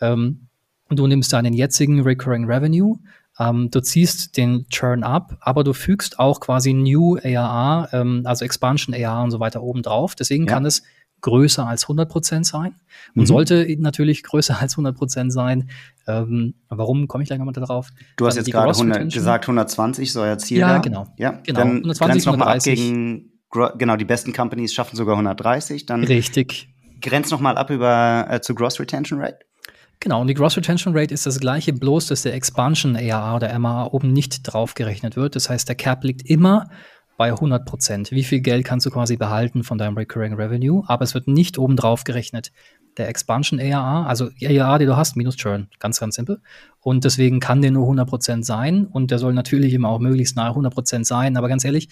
ähm, 0.02 0.48
du 0.90 1.08
nimmst 1.08 1.32
deinen 1.34 1.54
jetzigen 1.54 2.02
Recurring 2.02 2.46
Revenue, 2.46 2.98
ähm, 3.40 3.70
du 3.70 3.82
ziehst 3.82 4.38
den 4.38 4.68
Churn 4.70 5.04
ab, 5.04 5.38
aber 5.42 5.64
du 5.64 5.74
fügst 5.74 6.20
auch 6.20 6.40
quasi 6.40 6.74
New 6.74 7.18
ARR, 7.18 7.90
ähm, 7.92 8.24
also 8.26 8.46
Expansion 8.46 8.96
ARR 8.96 9.24
und 9.24 9.32
so 9.32 9.40
weiter 9.40 9.62
oben 9.62 9.84
drauf. 9.84 10.16
Deswegen 10.16 10.46
ja. 10.46 10.54
kann 10.54 10.66
es 10.66 10.84
größer 11.22 11.68
als 11.68 11.88
100% 11.88 12.44
sein 12.44 12.76
und 13.16 13.24
mhm. 13.24 13.26
sollte 13.26 13.68
natürlich 13.80 14.24
größer 14.24 14.60
als 14.60 14.78
100% 14.78 15.32
sein. 15.32 15.70
Ähm, 16.08 16.54
warum 16.70 17.08
komme 17.08 17.24
ich 17.24 17.30
gleich 17.30 17.40
nochmal 17.40 17.54
darauf? 17.54 17.90
Du 18.18 18.28
hast 18.28 18.36
jetzt 18.36 18.52
gerade 18.52 19.08
gesagt 19.08 19.46
120 19.46 20.12
soll 20.12 20.28
euer 20.28 20.38
Ziel 20.38 20.60
Ja, 20.60 20.74
da. 20.74 20.78
genau. 20.80 21.08
Ja, 21.18 21.40
genau. 21.44 21.60
Dann 21.60 21.70
120, 21.78 22.26
noch 22.26 22.38
mal 22.38 22.56
ab 22.56 22.64
gegen 22.64 23.32
genau, 23.52 23.96
die 23.96 24.06
besten 24.06 24.34
Companies 24.34 24.74
schaffen 24.74 24.96
sogar 24.96 25.16
130. 25.16 25.86
Dann 25.86 26.04
Richtig. 26.04 26.70
Grenzt 27.02 27.32
nochmal 27.32 27.58
ab 27.58 27.70
über 27.70 28.28
äh, 28.30 28.42
zu 28.42 28.56
Gross 28.56 28.80
Retention 28.80 29.22
Rate. 29.22 29.40
Genau, 30.00 30.22
und 30.22 30.28
die 30.28 30.36
Gross 30.36 30.56
Retention 30.58 30.96
Rate 30.96 31.14
ist 31.14 31.26
das 31.26 31.40
gleiche, 31.40 31.74
bloß 31.74 32.08
dass 32.08 32.22
der 32.22 32.34
Expansion 32.36 32.96
ARR 32.96 33.36
oder 33.36 33.58
MAA 33.58 33.88
oben 33.88 34.14
nicht 34.14 34.42
draufgerechnet 34.44 35.16
wird. 35.16 35.36
Das 35.36 35.50
heißt, 35.50 35.68
der 35.68 35.76
Cap 35.76 36.04
liegt 36.04 36.22
immer 36.30 36.70
bei 37.18 37.30
100 37.30 37.66
Prozent. 37.66 38.12
Wie 38.12 38.24
viel 38.24 38.42
Geld 38.42 38.64
kannst 38.64 38.86
du 38.86 38.92
quasi 38.92 39.18
behalten 39.18 39.64
von 39.64 39.80
deinem 39.80 39.98
Recurring 39.98 40.36
Revenue? 40.36 40.84
Aber 40.88 41.04
es 41.04 41.16
wird 41.16 41.28
nicht 41.28 41.58
oben 41.58 41.76
drauf 41.76 42.04
gerechnet. 42.04 42.52
Der 42.98 43.10
Expansion 43.10 43.60
ARR, 43.60 44.08
also 44.08 44.30
ARR, 44.42 44.80
die 44.80 44.86
du 44.86 44.96
hast, 44.96 45.18
minus 45.18 45.36
Churn. 45.36 45.68
Ganz, 45.80 46.00
ganz 46.00 46.16
simpel. 46.16 46.42
Und 46.80 47.04
deswegen 47.04 47.40
kann 47.40 47.62
der 47.62 47.72
nur 47.72 47.84
100 47.84 48.08
Prozent 48.08 48.46
sein. 48.46 48.86
Und 48.86 49.10
der 49.10 49.18
soll 49.18 49.34
natürlich 49.34 49.74
immer 49.74 49.90
auch 49.90 50.00
möglichst 50.00 50.36
nahe 50.36 50.50
100 50.50 50.74
Prozent 50.74 51.08
sein. 51.08 51.38
Aber 51.38 51.48
ganz 51.48 51.66
ehrlich, 51.66 51.90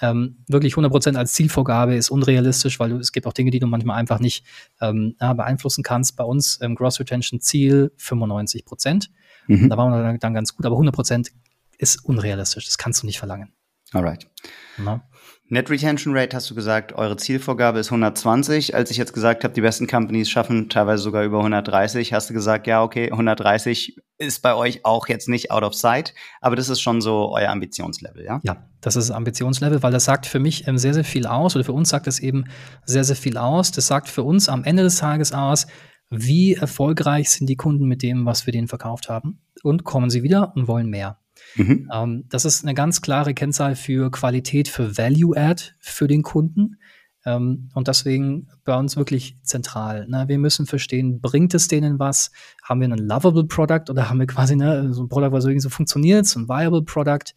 ähm, 0.00 0.44
wirklich 0.48 0.74
100% 0.74 1.16
als 1.16 1.32
Zielvorgabe 1.32 1.94
ist 1.94 2.10
unrealistisch, 2.10 2.78
weil 2.78 2.90
du, 2.90 2.96
es 2.98 3.12
gibt 3.12 3.26
auch 3.26 3.32
Dinge, 3.32 3.50
die 3.50 3.58
du 3.58 3.66
manchmal 3.66 3.98
einfach 3.98 4.20
nicht 4.20 4.44
ähm, 4.80 5.16
ja, 5.20 5.32
beeinflussen 5.32 5.82
kannst. 5.82 6.16
Bei 6.16 6.24
uns 6.24 6.60
ähm, 6.62 6.74
Gross 6.74 7.00
Retention 7.00 7.40
Ziel 7.40 7.92
95%. 7.98 9.08
Mhm. 9.48 9.68
Da 9.68 9.76
waren 9.76 9.92
wir 9.92 10.02
dann, 10.02 10.18
dann 10.18 10.34
ganz 10.34 10.54
gut, 10.54 10.66
aber 10.66 10.76
100% 10.76 11.30
ist 11.78 12.04
unrealistisch. 12.04 12.66
Das 12.66 12.78
kannst 12.78 13.02
du 13.02 13.06
nicht 13.06 13.18
verlangen. 13.18 13.52
Alright. 13.92 14.28
Na? 14.76 15.07
Net 15.50 15.70
Retention 15.70 16.14
Rate 16.14 16.36
hast 16.36 16.50
du 16.50 16.54
gesagt, 16.54 16.92
eure 16.92 17.16
Zielvorgabe 17.16 17.78
ist 17.78 17.86
120. 17.86 18.74
Als 18.74 18.90
ich 18.90 18.98
jetzt 18.98 19.14
gesagt 19.14 19.44
habe, 19.44 19.54
die 19.54 19.62
besten 19.62 19.86
Companies 19.86 20.28
schaffen 20.28 20.68
teilweise 20.68 21.02
sogar 21.02 21.24
über 21.24 21.38
130, 21.38 22.12
hast 22.12 22.28
du 22.28 22.34
gesagt, 22.34 22.66
ja, 22.66 22.82
okay, 22.82 23.10
130 23.10 23.96
ist 24.18 24.42
bei 24.42 24.54
euch 24.54 24.84
auch 24.84 25.08
jetzt 25.08 25.26
nicht 25.26 25.50
out 25.50 25.62
of 25.62 25.74
sight, 25.74 26.12
aber 26.42 26.54
das 26.54 26.68
ist 26.68 26.82
schon 26.82 27.00
so 27.00 27.30
euer 27.32 27.48
Ambitionslevel, 27.48 28.26
ja? 28.26 28.40
Ja, 28.42 28.68
das 28.82 28.96
ist 28.96 29.10
Ambitionslevel, 29.10 29.82
weil 29.82 29.92
das 29.92 30.04
sagt 30.04 30.26
für 30.26 30.38
mich 30.38 30.68
ähm, 30.68 30.76
sehr, 30.76 30.92
sehr 30.92 31.04
viel 31.04 31.26
aus 31.26 31.56
oder 31.56 31.64
für 31.64 31.72
uns 31.72 31.88
sagt 31.88 32.08
es 32.08 32.20
eben 32.20 32.44
sehr, 32.84 33.04
sehr 33.04 33.16
viel 33.16 33.38
aus. 33.38 33.72
Das 33.72 33.86
sagt 33.86 34.08
für 34.08 34.24
uns 34.24 34.50
am 34.50 34.64
Ende 34.64 34.82
des 34.82 34.96
Tages 34.96 35.32
aus, 35.32 35.66
wie 36.10 36.54
erfolgreich 36.54 37.30
sind 37.30 37.46
die 37.48 37.56
Kunden 37.56 37.86
mit 37.86 38.02
dem, 38.02 38.26
was 38.26 38.44
wir 38.44 38.52
denen 38.52 38.68
verkauft 38.68 39.08
haben 39.08 39.40
und 39.62 39.84
kommen 39.84 40.10
sie 40.10 40.22
wieder 40.22 40.52
und 40.56 40.68
wollen 40.68 40.90
mehr. 40.90 41.18
Mhm. 41.56 41.88
Ähm, 41.92 42.24
das 42.28 42.44
ist 42.44 42.64
eine 42.64 42.74
ganz 42.74 43.02
klare 43.02 43.34
Kennzahl 43.34 43.74
für 43.76 44.10
Qualität, 44.10 44.68
für 44.68 44.96
Value 44.96 45.36
Add 45.36 45.62
für 45.78 46.08
den 46.08 46.22
Kunden. 46.22 46.76
Ähm, 47.24 47.70
und 47.74 47.88
deswegen 47.88 48.48
bei 48.64 48.76
uns 48.76 48.96
wirklich 48.96 49.36
zentral. 49.42 50.06
Ne? 50.08 50.24
Wir 50.28 50.38
müssen 50.38 50.66
verstehen, 50.66 51.20
bringt 51.20 51.54
es 51.54 51.68
denen 51.68 51.98
was? 51.98 52.30
Haben 52.62 52.80
wir 52.80 52.88
ein 52.88 52.98
lovable 52.98 53.44
Product 53.44 53.90
oder 53.90 54.08
haben 54.08 54.20
wir 54.20 54.26
quasi 54.26 54.56
ne, 54.56 54.92
so 54.92 55.02
ein 55.02 55.08
Product, 55.08 55.32
was 55.32 55.44
irgendwie 55.44 55.60
so 55.60 55.70
funktioniert, 55.70 56.26
so 56.26 56.40
ein 56.40 56.48
viable 56.48 56.82
Product? 56.82 57.34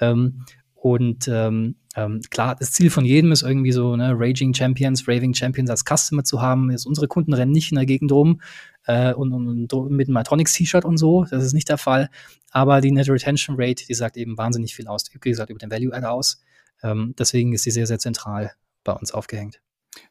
Ähm, 0.00 0.44
und 0.74 1.28
ähm, 1.28 1.76
ähm, 1.96 2.20
klar, 2.30 2.54
das 2.54 2.72
Ziel 2.72 2.88
von 2.88 3.04
jedem 3.04 3.32
ist 3.32 3.42
irgendwie 3.42 3.72
so, 3.72 3.96
ne, 3.96 4.14
Raging 4.16 4.54
Champions, 4.54 5.08
Raving 5.08 5.34
Champions 5.34 5.70
als 5.70 5.84
Customer 5.84 6.22
zu 6.24 6.40
haben. 6.40 6.70
Jetzt 6.70 6.86
unsere 6.86 7.08
Kunden 7.08 7.34
rennen 7.34 7.52
nicht 7.52 7.72
in 7.72 7.76
der 7.76 7.86
Gegend 7.86 8.12
rum 8.12 8.40
äh, 8.88 9.12
und, 9.12 9.32
und, 9.32 9.72
und 9.72 9.90
mit 9.90 10.08
einem 10.08 10.14
Matronics-T-Shirt 10.14 10.84
und 10.84 10.96
so. 10.96 11.24
Das 11.30 11.44
ist 11.44 11.52
nicht 11.52 11.68
der 11.68 11.78
Fall. 11.78 12.08
Aber 12.50 12.80
die 12.80 12.90
Net 12.90 13.08
Retention 13.08 13.56
Rate, 13.58 13.84
die 13.86 13.94
sagt 13.94 14.16
eben 14.16 14.36
wahnsinnig 14.36 14.74
viel 14.74 14.88
aus, 14.88 15.04
wie 15.12 15.18
gesagt, 15.18 15.50
über 15.50 15.58
den 15.58 15.70
Value 15.70 15.94
Add 15.94 16.06
aus. 16.06 16.40
Ähm, 16.82 17.14
deswegen 17.18 17.52
ist 17.52 17.62
sie 17.62 17.70
sehr, 17.70 17.86
sehr 17.86 17.98
zentral 17.98 18.52
bei 18.84 18.92
uns 18.92 19.12
aufgehängt. 19.12 19.60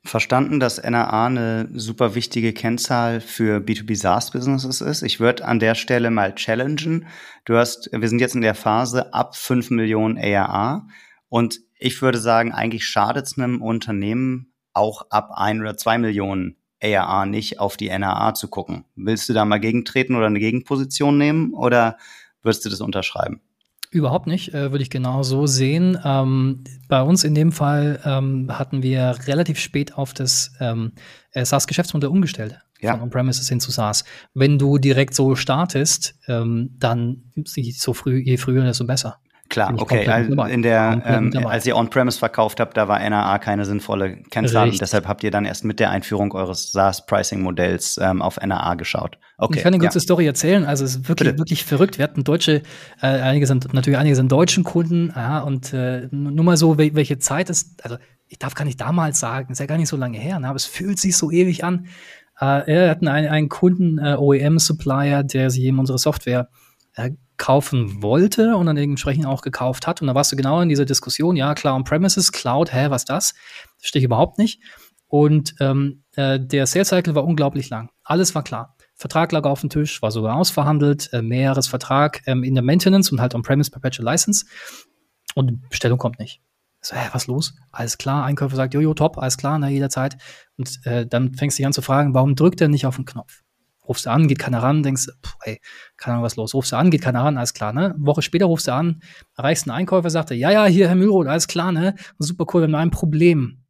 Verstanden, 0.04 0.60
dass 0.60 0.82
NAA 0.84 1.26
eine 1.26 1.70
super 1.74 2.14
wichtige 2.14 2.54
Kennzahl 2.54 3.20
für 3.20 3.60
B2B 3.60 3.96
SaaS 3.96 4.32
Businesses 4.32 4.82
ist. 4.82 5.02
Ich 5.02 5.20
würde 5.20 5.46
an 5.46 5.60
der 5.60 5.76
Stelle 5.76 6.12
mal 6.12 6.36
challengen. 6.36 7.08
Du 7.46 7.56
hast, 7.56 7.90
wir 7.92 8.08
sind 8.08 8.20
jetzt 8.20 8.36
in 8.36 8.42
der 8.42 8.56
Phase 8.56 9.14
ab 9.14 9.36
5 9.36 9.72
Millionen 9.72 10.18
ARA 10.18 10.88
und 11.30 11.60
ich 11.80 12.02
würde 12.02 12.20
sagen, 12.20 12.52
eigentlich 12.52 12.86
schadet 12.86 13.28
es 13.28 13.38
einem 13.38 13.62
Unternehmen 13.62 14.54
auch 14.74 15.10
ab 15.10 15.32
1 15.34 15.62
oder 15.62 15.78
2 15.78 16.00
Millionen 16.00 16.58
ARA 16.82 17.26
nicht 17.26 17.60
auf 17.60 17.78
die 17.78 17.90
NAA 17.90 18.34
zu 18.34 18.48
gucken. 18.48 18.86
Willst 18.96 19.30
du 19.30 19.34
da 19.34 19.46
mal 19.46 19.60
gegentreten 19.60 20.16
oder 20.16 20.28
eine 20.28 20.40
Gegenposition 20.40 21.18
nehmen 21.18 21.54
oder 21.54 21.98
würdest 22.44 22.66
du 22.66 22.70
das 22.70 22.82
unterschreiben? 22.82 23.42
Überhaupt 23.90 24.28
nicht, 24.28 24.54
äh, 24.54 24.72
würde 24.72 24.82
ich 24.82 24.90
genau 24.90 25.24
so 25.24 25.48
sehen. 25.48 25.98
Ähm, 26.04 26.66
bei 26.90 27.02
uns 27.02 27.24
in 27.24 27.34
dem 27.36 27.54
Fall 27.54 28.02
ähm, 28.04 28.48
hatten 28.52 28.84
wir 28.84 29.18
relativ 29.28 29.60
spät 29.60 29.96
auf 29.96 30.14
das 30.14 30.52
ähm, 30.60 30.92
äh, 31.32 31.46
SaaS-Geschäftsmodell 31.46 32.10
umgestellt. 32.10 32.60
Ja. 32.82 32.92
Von 32.92 33.04
On-Premises 33.04 33.48
hin 33.48 33.60
zu 33.60 33.72
SaaS. 33.72 34.04
Wenn 34.34 34.60
du 34.60 34.78
direkt 34.78 35.16
so 35.16 35.36
startest, 35.36 36.16
ähm, 36.28 36.76
dann 36.78 37.32
so 37.72 37.94
früh, 37.94 38.20
je 38.20 38.38
früher, 38.38 38.64
desto 38.64 38.86
besser. 38.86 39.20
Klar, 39.50 39.74
okay. 39.78 40.08
Also 40.08 40.44
in 40.44 40.62
der, 40.62 41.02
ähm, 41.06 41.32
als 41.46 41.66
ihr 41.66 41.76
On-Premise 41.76 42.20
verkauft 42.20 42.60
habt, 42.60 42.76
da 42.76 42.88
war 42.88 43.08
NAA 43.08 43.40
keine 43.40 43.66
sinnvolle 43.66 44.18
Kennzahl 44.30 44.70
und 44.70 44.82
deshalb 44.82 45.08
habt 45.08 45.24
ihr 45.24 45.32
dann 45.32 45.46
erst 45.46 45.64
mit 45.64 45.80
der 45.80 45.90
Einführung 45.90 46.34
eures 46.34 46.72
SaaS-Pricing-Modells 46.72 48.00
ähm, 48.02 48.22
auf 48.22 48.40
NAA 48.44 48.76
geschaut. 48.76 49.18
Okay. 49.38 49.58
Ich 49.58 49.64
kann 49.64 49.74
eine 49.74 49.82
kurze 49.82 50.00
ja. 50.00 50.04
Story 50.04 50.26
erzählen. 50.26 50.66
Also 50.66 50.84
es 50.84 50.96
ist 50.96 51.10
wirklich, 51.10 51.30
Bitte. 51.30 51.40
wirklich 51.40 51.64
verrückt. 51.64 51.98
Wir 51.98 52.04
hatten 52.04 52.24
deutsche, 52.24 52.62
äh, 53.02 53.08
einige 53.08 53.48
sind 53.48 53.74
natürlich 53.74 54.00
einige 54.00 54.16
sind 54.16 54.32
deutschen 54.32 54.64
Kunden, 54.64 55.14
ja, 55.16 55.40
und 55.40 55.74
äh, 55.74 56.08
nur 56.12 56.44
mal 56.44 56.58
so, 56.58 56.78
welche 56.78 57.20
Zeit 57.20 57.50
ist, 57.50 57.84
also 57.84 57.98
ich 58.28 58.40
darf 58.40 58.54
gar 58.54 58.66
nicht 58.66 58.82
damals 58.82 59.20
sagen, 59.20 59.52
ist 59.52 59.60
ja 59.60 59.66
gar 59.66 59.78
nicht 59.78 59.90
so 59.90 59.98
lange 59.98 60.18
her, 60.18 60.40
ne, 60.40 60.48
aber 60.48 60.58
es 60.58 60.66
fühlt 60.66 61.00
sich 61.00 61.16
so 61.16 61.32
ewig 61.32 61.64
an. 61.64 61.88
Äh, 62.40 62.68
wir 62.68 62.90
hatten 62.90 63.08
einen, 63.08 63.30
einen 63.30 63.50
Kunden, 63.50 63.98
äh, 63.98 64.16
OEM-Supplier, 64.18 65.24
der 65.24 65.50
sich 65.50 65.64
eben 65.64 65.80
unsere 65.80 65.98
Software 65.98 66.50
äh, 66.98 67.12
kaufen 67.38 68.02
wollte 68.02 68.56
und 68.58 68.66
dann 68.66 68.78
entsprechend 68.78 69.26
auch 69.26 69.42
gekauft 69.42 69.88
hat. 69.88 70.02
Und 70.02 70.08
da 70.08 70.16
warst 70.16 70.32
du 70.32 70.36
genau 70.36 70.60
in 70.62 70.70
dieser 70.70 70.86
Diskussion, 70.86 71.36
ja, 71.36 71.54
klar, 71.54 71.76
on-premises, 71.76 72.32
Cloud, 72.32 72.74
hä, 72.74 72.88
was 72.90 73.06
das? 73.06 73.36
Verstehe 73.78 74.00
ich 74.00 74.06
überhaupt 74.06 74.38
nicht. 74.40 74.62
Und 75.08 75.56
ähm, 75.60 76.04
äh, 76.16 76.40
der 76.40 76.66
Sales 76.66 76.90
Cycle 76.90 77.16
war 77.16 77.24
unglaublich 77.24 77.70
lang. 77.70 77.90
Alles 78.04 78.36
war 78.36 78.44
klar. 78.44 78.76
Vertrag 78.96 79.32
lag 79.32 79.46
auf 79.46 79.62
dem 79.62 79.70
Tisch, 79.70 80.02
war 80.02 80.12
sogar 80.12 80.36
ausverhandelt, 80.36 81.14
äh, 81.14 81.22
Mehrjahresvertrag 81.22 82.24
ähm, 82.26 82.44
in 82.44 82.56
der 82.56 82.64
Maintenance 82.64 83.12
und 83.12 83.22
halt 83.22 83.36
on-premise 83.36 83.70
Perpetual 83.70 84.06
License. 84.12 84.46
Und 85.36 85.70
Bestellung 85.70 86.00
kommt 86.00 86.20
nicht. 86.20 86.42
So, 86.82 86.96
hä, 86.96 87.10
was 87.12 87.28
los? 87.28 87.56
Alles 87.72 87.98
klar, 87.98 88.26
Einkäufer 88.26 88.56
sagt, 88.56 88.74
jojo, 88.74 88.96
top, 88.96 89.20
alles 89.20 89.38
klar, 89.38 89.60
na 89.60 89.70
jederzeit. 89.70 90.18
Und 90.58 90.80
äh, 90.86 91.06
dann 91.06 91.36
fängst 91.36 91.58
du 91.58 91.62
dich 91.62 91.68
an 91.68 91.74
zu 91.74 91.84
fragen, 91.84 92.16
warum 92.16 92.36
drückt 92.36 92.60
er 92.62 92.68
nicht 92.68 92.88
auf 92.88 92.96
den 92.96 93.06
Knopf? 93.06 93.44
Rufst 93.88 94.06
du 94.06 94.10
an, 94.10 94.28
geht 94.28 94.40
keiner 94.40 94.64
ran, 94.64 94.84
denkst, 94.84 95.08
pff, 95.24 95.36
ey, 95.44 95.62
keine 95.98 96.16
Ahnung, 96.16 96.26
was 96.26 96.36
los. 96.36 96.54
Rufst 96.54 96.72
du 96.72 96.76
an, 96.76 96.92
geht 96.92 97.02
keiner 97.02 97.24
ran, 97.24 97.38
alles 97.38 97.54
klar, 97.54 97.74
ne? 97.74 97.96
Eine 97.96 98.06
Woche 98.06 98.22
später 98.22 98.46
rufst 98.46 98.68
du 98.68 98.74
an, 98.74 99.02
erreichst 99.36 99.68
einen 99.68 99.78
Einkäufer, 99.78 100.10
sagt 100.10 100.32
er, 100.32 100.38
ja, 100.38 100.52
ja, 100.52 100.66
hier, 100.66 100.88
Herr 100.88 100.96
Mühlroth, 100.96 101.28
alles 101.28 101.48
klar, 101.48 101.72
ne? 101.72 101.96
Super 102.20 102.46
cool, 102.54 102.62
wir 102.62 102.68
haben 102.68 102.76
ein 102.76 102.92
Problem. 102.92 103.64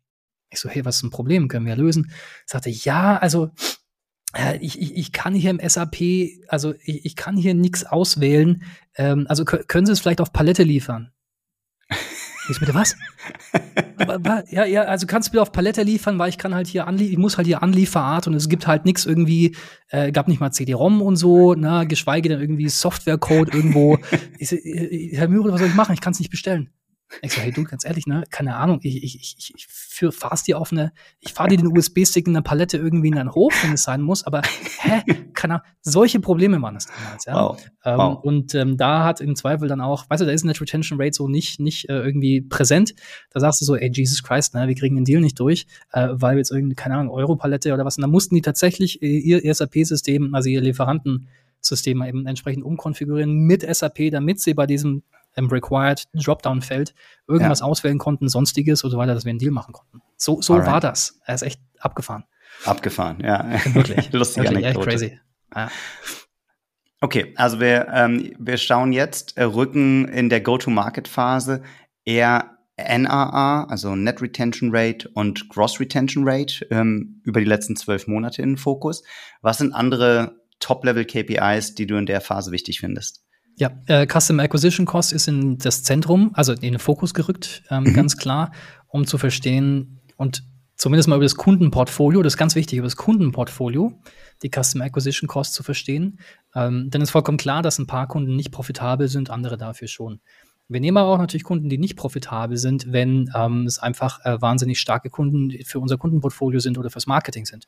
Ich 0.49 0.59
so, 0.59 0.70
hey, 0.70 0.86
was 0.86 0.97
ist 0.97 1.03
ein 1.03 1.09
Problem? 1.09 1.47
Können 1.47 1.65
wir 1.65 1.74
ja 1.74 1.80
lösen? 1.80 2.11
Sagt 2.45 2.68
er, 2.68 2.72
ja, 2.72 3.18
also, 3.18 3.51
äh, 4.34 4.57
ich, 4.57 4.80
ich, 4.80 4.95
ich 4.95 5.11
kann 5.11 5.34
hier 5.34 5.51
im 5.51 5.59
SAP, 5.68 5.97
also 6.47 6.74
ich, 6.84 7.05
ich 7.05 7.15
kann 7.15 7.38
hier 7.38 7.53
nichts 7.53 7.86
auswählen. 7.86 8.63
Ähm, 8.95 9.26
also 9.30 9.45
können 9.45 9.86
Sie 9.86 9.91
es 9.91 9.99
vielleicht 9.99 10.22
auf 10.22 10.34
Palette 10.34 10.63
liefern? 10.63 11.11
Ich 12.50 12.60
bitte 12.60 12.74
was? 12.74 12.95
ja, 14.50 14.66
ja, 14.66 14.84
also 14.84 15.08
kannst 15.08 15.30
du 15.30 15.32
bitte 15.32 15.41
auf 15.41 15.52
Palette 15.52 15.84
liefern, 15.84 16.18
weil 16.20 16.30
ich 16.30 16.38
kann 16.38 16.54
halt 16.56 16.68
hier 16.68 16.88
anliefern, 16.88 17.12
ich 17.12 17.18
muss 17.18 17.38
halt 17.38 17.48
hier 17.48 17.62
Anlieferart 17.62 18.28
und 18.28 18.34
es 18.34 18.48
gibt 18.48 18.68
halt 18.68 18.86
nichts 18.86 19.06
irgendwie, 19.06 19.56
äh, 19.89 20.12
gab 20.12 20.28
nicht 20.28 20.39
mal 20.39 20.52
CD-ROM 20.52 21.02
und 21.02 21.16
so, 21.16 21.56
na, 21.56 21.84
geschweige 21.84 22.30
denn 22.30 22.39
irgendwie 22.39 22.70
Softwarecode 22.70 23.54
irgendwo. 23.54 23.98
ich, 24.39 24.52
ich, 24.52 25.18
Herr 25.18 25.28
Mühle, 25.28 25.52
was 25.52 25.60
soll 25.60 25.70
ich 25.70 25.76
machen? 25.76 25.93
Ich 25.93 26.02
kann 26.02 26.14
es 26.14 26.20
nicht 26.20 26.32
bestellen. 26.32 26.70
Ich 27.22 27.34
so, 27.34 27.41
hey 27.41 27.51
du, 27.51 27.64
ganz 27.64 27.86
ehrlich, 27.86 28.05
ne, 28.05 28.24
keine 28.30 28.55
Ahnung, 28.55 28.80
ich, 28.84 29.03
ich, 29.03 29.16
ich, 29.38 29.53
ich 29.55 29.68
für, 29.68 30.12
fahr's 30.12 30.43
dir 30.43 30.60
auf 30.60 30.72
eine, 30.72 30.91
ich 31.20 31.34
fahr 31.34 31.47
dir 31.47 31.58
den 31.58 31.76
USB-Stick 31.76 32.28
in 32.28 32.36
einer 32.36 32.43
Palette 32.43 32.78
irgendwie 32.78 33.08
in 33.08 33.18
einen 33.18 33.32
Hof, 33.32 33.53
wenn 33.64 33.74
es 33.74 33.84
sein 33.84 34.01
muss, 34.01 34.26
aber 34.26 34.41
hä, 34.80 35.01
keine 35.34 35.55
Ahnung, 35.55 35.68
solche 35.82 36.20
Probleme 36.20 36.62
waren 36.62 36.76
es 36.76 36.88
damals, 36.88 37.26
ja. 37.26 37.36
Wow. 37.36 37.66
Ähm, 37.86 37.97
wow. 37.97 38.24
Und 38.24 38.53
ähm, 38.55 38.78
da 38.78 39.05
hat 39.05 39.22
im 39.22 39.36
Zweifel 39.36 39.68
dann 39.68 39.82
auch, 39.82 40.10
weißt 40.10 40.22
du, 40.22 40.26
da 40.26 40.32
ist 40.32 40.43
Net 40.43 40.60
Retention 40.60 41.01
Rate 41.01 41.14
so 41.14 41.28
nicht, 41.28 41.60
nicht 41.60 41.89
äh, 41.89 41.99
irgendwie 41.99 42.41
präsent. 42.41 42.93
Da 43.32 43.39
sagst 43.39 43.62
du 43.62 43.66
so, 43.66 43.76
ey, 43.76 43.89
Jesus 43.91 44.22
Christ, 44.22 44.53
ne, 44.53 44.68
wir 44.68 44.76
kriegen 44.76 44.95
den 44.95 45.05
Deal 45.05 45.22
nicht 45.22 45.39
durch, 45.39 45.66
äh, 45.93 46.10
weil 46.12 46.36
wir 46.36 46.39
jetzt 46.39 46.51
irgendwie, 46.51 46.76
keine 46.76 46.95
Ahnung, 46.95 47.12
Euro-Palette 47.14 47.74
oder 47.74 47.86
was, 47.86 47.97
und 47.97 48.01
da 48.01 48.08
mussten 48.08 48.36
die 48.36 48.41
tatsächlich 48.41 49.01
äh, 49.01 49.08
ihr 49.08 49.53
SAP-System, 49.53 50.36
also 50.36 50.49
ihr 50.49 50.62
Lieferantensystem 50.62 52.01
eben 52.03 52.28
entsprechend 52.28 52.64
umkonfigurieren 52.64 53.34
mit 53.34 53.62
SAP, 53.64 54.12
damit 54.12 54.41
sie 54.41 54.53
bei 54.53 54.66
diesem 54.66 55.03
im 55.38 55.48
Required 55.48 56.06
Dropdown-Feld 56.14 56.94
irgendwas 57.28 57.60
ja. 57.60 57.66
auswählen 57.66 57.98
konnten, 57.98 58.28
sonstiges 58.28 58.84
oder 58.84 58.92
so 58.92 58.98
weiter, 58.98 59.14
dass 59.14 59.26
wir 59.26 59.30
einen 59.30 59.40
Deal 59.40 59.52
machen 59.52 59.74
konnten. 59.74 60.02
So, 60.18 60.42
so 60.42 60.58
war 60.58 60.80
das. 60.80 61.20
Er 61.26 61.36
ist 61.36 61.44
echt 61.44 61.62
abgefahren. 61.80 62.26
Abgefahren, 62.66 63.20
ja. 63.22 63.46
Wirklich. 63.74 64.12
Lustig, 64.12 64.44
Wirklich, 64.44 64.66
echt 64.66 64.82
crazy. 64.82 65.20
Ja. 65.56 65.70
Okay, 67.00 67.34
also 67.36 67.60
wir, 67.60 67.88
ähm, 67.94 68.34
wir 68.40 68.58
schauen 68.58 68.92
jetzt, 68.92 69.38
äh, 69.38 69.44
rücken 69.44 70.08
in 70.08 70.30
der 70.30 70.42
Go-to-Market-Phase 70.42 71.62
eher 72.06 72.58
NRA, 72.78 73.66
also 73.66 73.96
Net 73.96 74.22
Retention 74.22 74.70
Rate 74.74 75.10
und 75.10 75.50
Gross 75.50 75.80
Retention 75.80 76.28
Rate 76.28 76.66
ähm, 76.72 77.22
über 77.24 77.40
die 77.40 77.46
letzten 77.46 77.76
zwölf 77.76 78.08
Monate 78.08 78.42
in 78.42 78.52
den 78.52 78.58
Fokus. 78.58 79.04
Was 79.42 79.60
sind 79.60 79.74
andere 79.74 80.42
Top-Level-KPIs, 80.60 81.76
die 81.76 81.86
du 81.86 81.98
in 81.98 82.08
der 82.08 82.22
Phase 82.22 82.52
wichtig 82.52 82.80
findest? 82.80 83.24
Ja, 83.58 83.72
äh, 83.88 84.05
Custom 84.05 84.39
Acquisition 84.39 84.86
Cost 84.86 85.12
ist 85.12 85.28
in 85.28 85.58
das 85.58 85.82
Zentrum, 85.82 86.30
also 86.34 86.53
in 86.53 86.62
den 86.62 86.80
Fokus 86.80 87.16
gerückt, 87.16 87.64
ähm, 87.72 87.86
mhm. 87.86 87.93
ganz 87.93 88.16
klar, 88.16 88.51
um 88.88 89.08
zu 89.08 89.18
verstehen 89.18 89.99
und 90.16 90.43
zumindest 90.76 91.10
mal 91.10 91.16
über 91.16 91.26
das 91.26 91.36
Kundenportfolio, 91.36 92.22
das 92.22 92.34
ist 92.34 92.38
ganz 92.38 92.53
wichtig, 92.53 92.78
über 92.78 92.86
das 92.86 92.97
Kundenportfolio, 92.97 93.99
die 94.43 94.51
Custom 94.55 94.82
Acquisition 94.82 95.28
Cost 95.28 95.55
zu 95.55 95.64
verstehen. 95.64 96.20
Ähm, 96.53 96.91
denn 96.91 97.01
es 97.01 97.10
ist 97.10 97.12
vollkommen 97.14 97.39
klar, 97.39 97.64
dass 97.64 97.80
ein 97.80 97.88
paar 97.88 98.08
Kunden 98.08 98.36
nicht 98.36 98.51
profitabel 98.51 99.08
sind, 99.08 99.32
andere 99.32 99.58
dafür 99.58 99.88
schon. 99.88 100.20
Wir 100.70 100.80
nehmen 100.80 100.97
aber 100.97 101.10
auch 101.10 101.18
natürlich 101.18 101.43
Kunden, 101.43 101.68
die 101.68 101.80
nicht 101.80 101.95
profitabel 101.95 102.58
sind, 102.58 102.91
wenn 102.91 103.32
ähm, 103.34 103.66
es 103.66 103.80
einfach 103.80 104.24
äh, 104.24 104.39
wahnsinnig 104.39 104.80
starke 104.80 105.10
Kunden 105.10 105.51
für 105.64 105.80
unser 105.80 105.97
Kundenportfolio 105.97 106.60
sind 106.60 106.78
oder 106.78 106.91
fürs 106.91 107.08
Marketing 107.08 107.45
sind. 107.45 107.68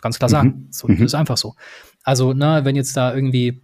Ganz 0.00 0.18
klar 0.18 0.28
sagen. 0.28 0.48
Mhm. 0.48 0.66
So, 0.70 0.88
das 0.88 1.00
ist 1.00 1.14
einfach 1.14 1.36
so. 1.36 1.54
Also, 2.02 2.32
na, 2.32 2.64
wenn 2.64 2.74
jetzt 2.74 2.96
da 2.96 3.14
irgendwie 3.14 3.62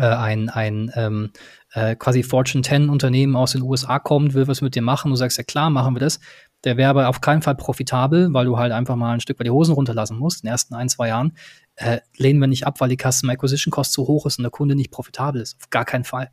ein, 0.00 0.48
ein 0.48 0.90
ähm, 0.94 1.30
äh, 1.72 1.96
quasi 1.96 2.22
Fortune 2.22 2.62
10 2.62 2.88
Unternehmen 2.88 3.36
aus 3.36 3.52
den 3.52 3.62
USA 3.62 3.98
kommt, 3.98 4.34
will 4.34 4.48
was 4.48 4.60
mit 4.60 4.74
dir 4.74 4.82
machen, 4.82 5.10
du 5.10 5.16
sagst 5.16 5.38
ja 5.38 5.44
klar, 5.44 5.70
machen 5.70 5.94
wir 5.94 6.00
das. 6.00 6.20
Der 6.64 6.76
wäre 6.76 6.90
aber 6.90 7.08
auf 7.08 7.20
keinen 7.20 7.42
Fall 7.42 7.56
profitabel, 7.56 8.32
weil 8.32 8.44
du 8.44 8.56
halt 8.56 8.72
einfach 8.72 8.94
mal 8.94 9.12
ein 9.12 9.20
Stück 9.20 9.40
weit 9.40 9.46
die 9.46 9.50
Hosen 9.50 9.74
runterlassen 9.74 10.16
musst 10.16 10.42
in 10.42 10.46
den 10.46 10.52
ersten 10.52 10.74
ein, 10.74 10.88
zwei 10.88 11.08
Jahren. 11.08 11.36
Äh, 11.74 11.98
lehnen 12.16 12.40
wir 12.40 12.46
nicht 12.46 12.66
ab, 12.66 12.80
weil 12.80 12.88
die 12.88 12.96
Customer 12.96 13.32
Acquisition 13.32 13.72
Cost 13.72 13.92
zu 13.92 14.06
hoch 14.06 14.26
ist 14.26 14.38
und 14.38 14.44
der 14.44 14.50
Kunde 14.50 14.76
nicht 14.76 14.90
profitabel 14.90 15.40
ist. 15.40 15.56
Auf 15.60 15.70
gar 15.70 15.84
keinen 15.84 16.04
Fall. 16.04 16.30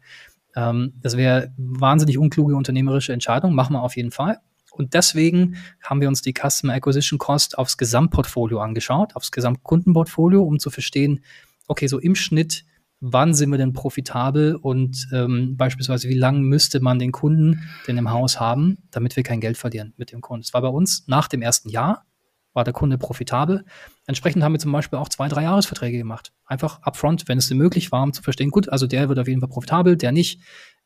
Ähm, 0.56 0.94
das 1.02 1.18
wäre 1.18 1.52
wahnsinnig 1.58 2.18
unkluge 2.18 2.56
unternehmerische 2.56 3.14
Entscheidung, 3.14 3.54
machen 3.54 3.74
wir 3.74 3.82
auf 3.82 3.96
jeden 3.96 4.12
Fall. 4.12 4.40
Und 4.72 4.94
deswegen 4.94 5.56
haben 5.82 6.00
wir 6.00 6.08
uns 6.08 6.22
die 6.22 6.34
Customer 6.34 6.74
Acquisition 6.74 7.18
Cost 7.18 7.58
aufs 7.58 7.78
Gesamtportfolio 7.78 8.60
angeschaut, 8.60 9.16
aufs 9.16 9.32
Gesamtkundenportfolio, 9.32 10.44
um 10.44 10.60
zu 10.60 10.70
verstehen, 10.70 11.24
okay, 11.68 11.88
so 11.88 12.00
im 12.00 12.16
Schnitt 12.16 12.66
wann 13.02 13.34
sind 13.34 13.52
wir 13.52 13.58
denn 13.58 13.74
profitabel 13.74 14.56
und 14.56 15.08
ähm, 15.14 15.56
beispielsweise 15.56 16.10
wie 16.10 16.18
lange 16.18 16.40
müsste 16.40 16.82
man 16.82 17.00
den 17.00 17.12
Kunden 17.12 17.70
denn 17.88 17.98
im 17.98 18.12
Haus 18.12 18.40
haben, 18.40 18.80
damit 18.92 19.16
wir 19.16 19.24
kein 19.24 19.40
Geld 19.40 19.58
verlieren 19.58 19.94
mit 19.98 20.12
dem 20.12 20.22
Kunden. 20.22 20.44
Es 20.44 20.54
war 20.54 20.62
bei 20.62 20.68
uns 20.68 21.08
nach 21.08 21.28
dem 21.28 21.42
ersten 21.42 21.70
Jahr, 21.70 22.06
war 22.54 22.64
der 22.64 22.74
Kunde 22.74 22.98
profitabel. 22.98 23.64
Entsprechend 24.06 24.44
haben 24.44 24.54
wir 24.54 24.60
zum 24.60 24.72
Beispiel 24.72 25.00
auch 25.00 25.10
zwei, 25.10 25.28
drei 25.28 25.44
Jahresverträge 25.44 25.98
gemacht. 25.98 26.34
Einfach 26.46 26.82
upfront, 26.82 27.28
wenn 27.28 27.38
es 27.38 27.48
denn 27.48 27.58
möglich 27.58 27.92
war, 27.92 28.04
um 28.04 28.12
zu 28.12 28.22
verstehen, 28.22 28.50
gut, 28.50 28.70
also 28.70 28.88
der 28.88 29.08
wird 29.08 29.20
auf 29.20 29.28
jeden 29.28 29.40
Fall 29.40 29.50
profitabel, 29.50 29.96
der 29.96 30.12
nicht. 30.12 30.42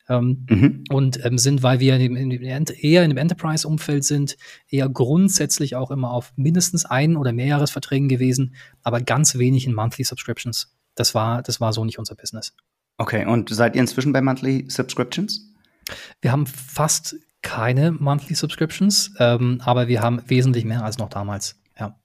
Ähm, 0.09 0.45
mhm. 0.49 0.83
Und 0.89 1.23
ähm, 1.25 1.37
sind, 1.37 1.63
weil 1.63 1.79
wir 1.79 1.95
in, 1.95 2.17
in, 2.17 2.31
in, 2.31 2.41
eher 2.41 3.03
in 3.03 3.09
dem 3.09 3.17
Enterprise-Umfeld 3.17 4.03
sind, 4.03 4.35
eher 4.67 4.89
grundsätzlich 4.89 5.77
auch 5.77 5.91
immer 5.91 6.11
auf 6.11 6.33
mindestens 6.35 6.83
ein- 6.83 7.15
oder 7.15 7.31
mehrjahresverträgen 7.31 8.09
gewesen, 8.09 8.53
aber 8.83 8.99
ganz 8.99 9.37
wenig 9.37 9.65
in 9.65 9.73
Monthly 9.73 10.03
Subscriptions 10.03 10.75
das 10.95 11.15
war, 11.15 11.41
das 11.41 11.61
war 11.61 11.73
so 11.73 11.85
nicht 11.85 11.99
unser 11.99 12.15
Business. 12.15 12.53
Okay, 12.97 13.25
und 13.25 13.49
seid 13.49 13.75
ihr 13.75 13.81
inzwischen 13.81 14.13
bei 14.13 14.21
Monthly 14.21 14.69
Subscriptions? 14.69 15.49
Wir 16.21 16.31
haben 16.31 16.45
fast 16.45 17.15
keine 17.41 17.91
Monthly 17.91 18.35
Subscriptions, 18.35 19.11
ähm, 19.19 19.61
aber 19.63 19.87
wir 19.87 20.01
haben 20.01 20.21
wesentlich 20.27 20.65
mehr 20.65 20.83
als 20.83 20.97
noch 20.97 21.09
damals. 21.09 21.59
Ja. 21.77 21.95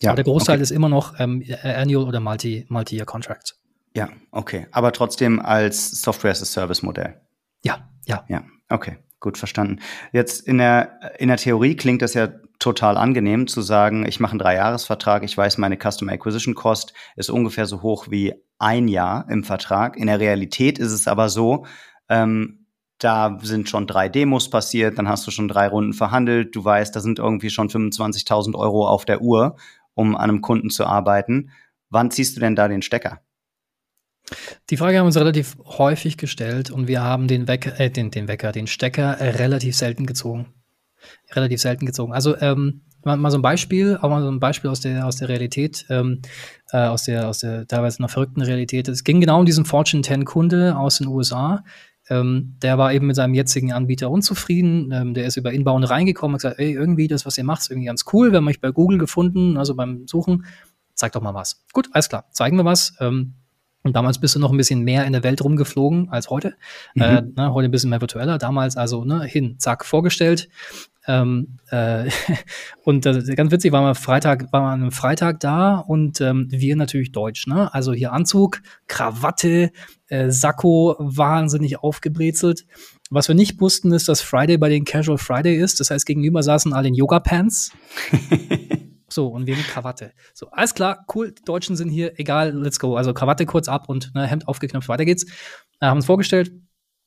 ja 0.00 0.10
aber 0.10 0.16
der 0.16 0.24
Großteil 0.24 0.56
okay. 0.56 0.62
ist 0.62 0.70
immer 0.70 0.88
noch 0.88 1.18
ähm, 1.20 1.44
Annual 1.62 2.06
oder 2.06 2.20
Multi, 2.20 2.66
Multi-Year 2.68 3.04
Contracts. 3.06 3.58
Ja, 3.94 4.08
okay. 4.30 4.66
Aber 4.70 4.92
trotzdem 4.92 5.40
als 5.40 6.02
Software 6.02 6.30
as 6.30 6.42
a 6.42 6.44
Service 6.44 6.82
Modell. 6.82 7.20
Ja, 7.62 7.88
ja. 8.06 8.24
Ja, 8.28 8.44
okay. 8.68 8.98
Gut 9.20 9.36
verstanden. 9.36 9.80
Jetzt 10.12 10.46
in 10.46 10.58
der, 10.58 11.00
in 11.18 11.28
der 11.28 11.38
Theorie 11.38 11.74
klingt 11.74 12.02
das 12.02 12.14
ja 12.14 12.28
total 12.58 12.96
angenehm 12.96 13.46
zu 13.46 13.62
sagen, 13.62 14.04
ich 14.06 14.20
mache 14.20 14.32
einen 14.32 14.40
Dreijahresvertrag, 14.40 15.22
ich 15.22 15.36
weiß, 15.36 15.58
meine 15.58 15.76
Customer 15.76 16.12
Acquisition 16.12 16.54
Cost 16.54 16.92
ist 17.16 17.30
ungefähr 17.30 17.66
so 17.66 17.82
hoch 17.82 18.08
wie 18.10 18.34
ein 18.58 18.88
Jahr 18.88 19.28
im 19.30 19.44
Vertrag. 19.44 19.96
In 19.96 20.08
der 20.08 20.18
Realität 20.18 20.78
ist 20.78 20.92
es 20.92 21.06
aber 21.06 21.28
so, 21.28 21.66
ähm, 22.08 22.66
da 22.98 23.38
sind 23.40 23.68
schon 23.68 23.86
drei 23.86 24.08
Demos 24.08 24.50
passiert, 24.50 24.98
dann 24.98 25.08
hast 25.08 25.24
du 25.26 25.30
schon 25.30 25.46
drei 25.46 25.68
Runden 25.68 25.92
verhandelt, 25.92 26.56
du 26.56 26.64
weißt, 26.64 26.94
da 26.94 27.00
sind 27.00 27.20
irgendwie 27.20 27.50
schon 27.50 27.68
25.000 27.68 28.56
Euro 28.56 28.88
auf 28.88 29.04
der 29.04 29.22
Uhr, 29.22 29.56
um 29.94 30.16
an 30.16 30.30
einem 30.30 30.40
Kunden 30.40 30.70
zu 30.70 30.84
arbeiten. 30.84 31.50
Wann 31.90 32.10
ziehst 32.10 32.36
du 32.36 32.40
denn 32.40 32.56
da 32.56 32.66
den 32.66 32.82
Stecker? 32.82 33.20
Die 34.68 34.76
Frage 34.76 34.98
haben 34.98 35.04
wir 35.04 35.08
uns 35.08 35.16
relativ 35.16 35.56
häufig 35.64 36.18
gestellt 36.18 36.70
und 36.70 36.88
wir 36.88 37.02
haben 37.02 37.28
den 37.28 37.46
Wecker, 37.46 37.78
äh, 37.78 37.88
den, 37.88 38.10
den 38.10 38.26
Wecker, 38.26 38.50
den 38.50 38.66
Stecker 38.66 39.18
relativ 39.20 39.76
selten 39.76 40.04
gezogen 40.04 40.52
relativ 41.32 41.60
selten 41.60 41.86
gezogen. 41.86 42.12
Also 42.12 42.36
ähm, 42.40 42.82
mal, 43.04 43.16
mal, 43.16 43.30
so 43.30 43.38
ein 43.38 43.42
Beispiel, 43.42 43.98
auch 44.00 44.10
mal 44.10 44.22
so 44.22 44.30
ein 44.30 44.40
Beispiel 44.40 44.70
aus 44.70 44.80
der, 44.80 45.06
aus 45.06 45.16
der 45.16 45.28
Realität, 45.28 45.86
ähm, 45.88 46.22
äh, 46.72 46.86
aus, 46.86 47.04
der, 47.04 47.28
aus 47.28 47.38
der 47.38 47.66
teilweise 47.66 47.98
einer 47.98 48.08
verrückten 48.08 48.42
Realität. 48.42 48.88
Es 48.88 49.04
ging 49.04 49.20
genau 49.20 49.40
um 49.40 49.46
diesen 49.46 49.64
Fortune 49.64 50.02
10 50.02 50.24
Kunde 50.24 50.76
aus 50.76 50.98
den 50.98 51.08
USA. 51.08 51.64
Ähm, 52.10 52.56
der 52.62 52.78
war 52.78 52.92
eben 52.92 53.06
mit 53.06 53.16
seinem 53.16 53.34
jetzigen 53.34 53.72
Anbieter 53.72 54.10
unzufrieden. 54.10 54.90
Ähm, 54.92 55.14
der 55.14 55.26
ist 55.26 55.36
über 55.36 55.52
Inbound 55.52 55.88
reingekommen 55.88 56.34
und 56.34 56.38
gesagt, 56.38 56.58
ey, 56.58 56.72
irgendwie 56.72 57.08
das, 57.08 57.26
was 57.26 57.36
ihr 57.36 57.44
macht, 57.44 57.62
ist 57.62 57.70
irgendwie 57.70 57.86
ganz 57.86 58.04
cool. 58.12 58.32
Wir 58.32 58.38
haben 58.38 58.48
euch 58.48 58.60
bei 58.60 58.70
Google 58.70 58.98
gefunden, 58.98 59.56
also 59.56 59.74
beim 59.74 60.06
Suchen. 60.06 60.46
Zeig 60.94 61.12
doch 61.12 61.22
mal 61.22 61.34
was. 61.34 61.64
Gut, 61.72 61.88
alles 61.92 62.08
klar. 62.08 62.26
Zeigen 62.32 62.56
wir 62.56 62.64
was. 62.64 62.94
Ähm, 63.00 63.34
und 63.88 63.96
damals 63.96 64.18
bist 64.18 64.34
du 64.34 64.38
noch 64.38 64.52
ein 64.52 64.56
bisschen 64.56 64.82
mehr 64.82 65.06
in 65.06 65.12
der 65.12 65.24
Welt 65.24 65.42
rumgeflogen 65.42 66.10
als 66.10 66.30
heute. 66.30 66.54
Mhm. 66.94 67.02
Äh, 67.02 67.22
ne, 67.22 67.52
heute 67.52 67.68
ein 67.68 67.70
bisschen 67.70 67.90
mehr 67.90 68.00
virtueller. 68.00 68.38
Damals 68.38 68.76
also 68.76 69.04
ne, 69.04 69.24
hin, 69.24 69.56
zack, 69.58 69.84
vorgestellt. 69.84 70.48
Ähm, 71.06 71.56
äh, 71.70 72.10
und 72.84 73.06
äh, 73.06 73.34
ganz 73.34 73.50
witzig, 73.50 73.72
war 73.72 73.80
mal 73.80 73.94
Freitag, 73.94 74.52
war 74.52 74.60
mal 74.60 74.74
an 74.74 74.82
einem 74.82 74.92
Freitag 74.92 75.40
da 75.40 75.78
und 75.78 76.20
ähm, 76.20 76.48
wir 76.50 76.76
natürlich 76.76 77.12
Deutsch, 77.12 77.46
ne? 77.46 77.72
Also 77.72 77.94
hier 77.94 78.12
Anzug, 78.12 78.60
Krawatte, 78.88 79.72
äh, 80.08 80.30
Sakko, 80.30 80.96
wahnsinnig 80.98 81.78
aufgebrezelt. 81.82 82.66
Was 83.10 83.28
wir 83.28 83.34
nicht 83.34 83.58
wussten, 83.58 83.90
ist, 83.92 84.10
dass 84.10 84.20
Friday 84.20 84.58
bei 84.58 84.68
den 84.68 84.84
Casual 84.84 85.16
Friday 85.16 85.56
ist. 85.56 85.80
Das 85.80 85.90
heißt, 85.90 86.04
gegenüber 86.04 86.42
saßen 86.42 86.74
alle 86.74 86.88
in 86.88 86.94
Yoga-Pants. 86.94 87.72
So, 89.08 89.28
und 89.28 89.46
wir 89.46 89.56
mit 89.56 89.66
Krawatte. 89.66 90.12
So, 90.34 90.50
alles 90.50 90.74
klar, 90.74 91.04
cool, 91.14 91.32
die 91.32 91.42
Deutschen 91.42 91.76
sind 91.76 91.88
hier, 91.88 92.18
egal, 92.20 92.52
let's 92.52 92.78
go. 92.78 92.96
Also 92.96 93.14
Krawatte 93.14 93.46
kurz 93.46 93.68
ab 93.68 93.88
und 93.88 94.14
ne, 94.14 94.26
Hemd 94.26 94.46
aufgeknöpft, 94.46 94.88
weiter 94.88 95.06
geht's. 95.06 95.24
Äh, 95.80 95.86
haben 95.86 95.96
uns 95.96 96.06
vorgestellt, 96.06 96.52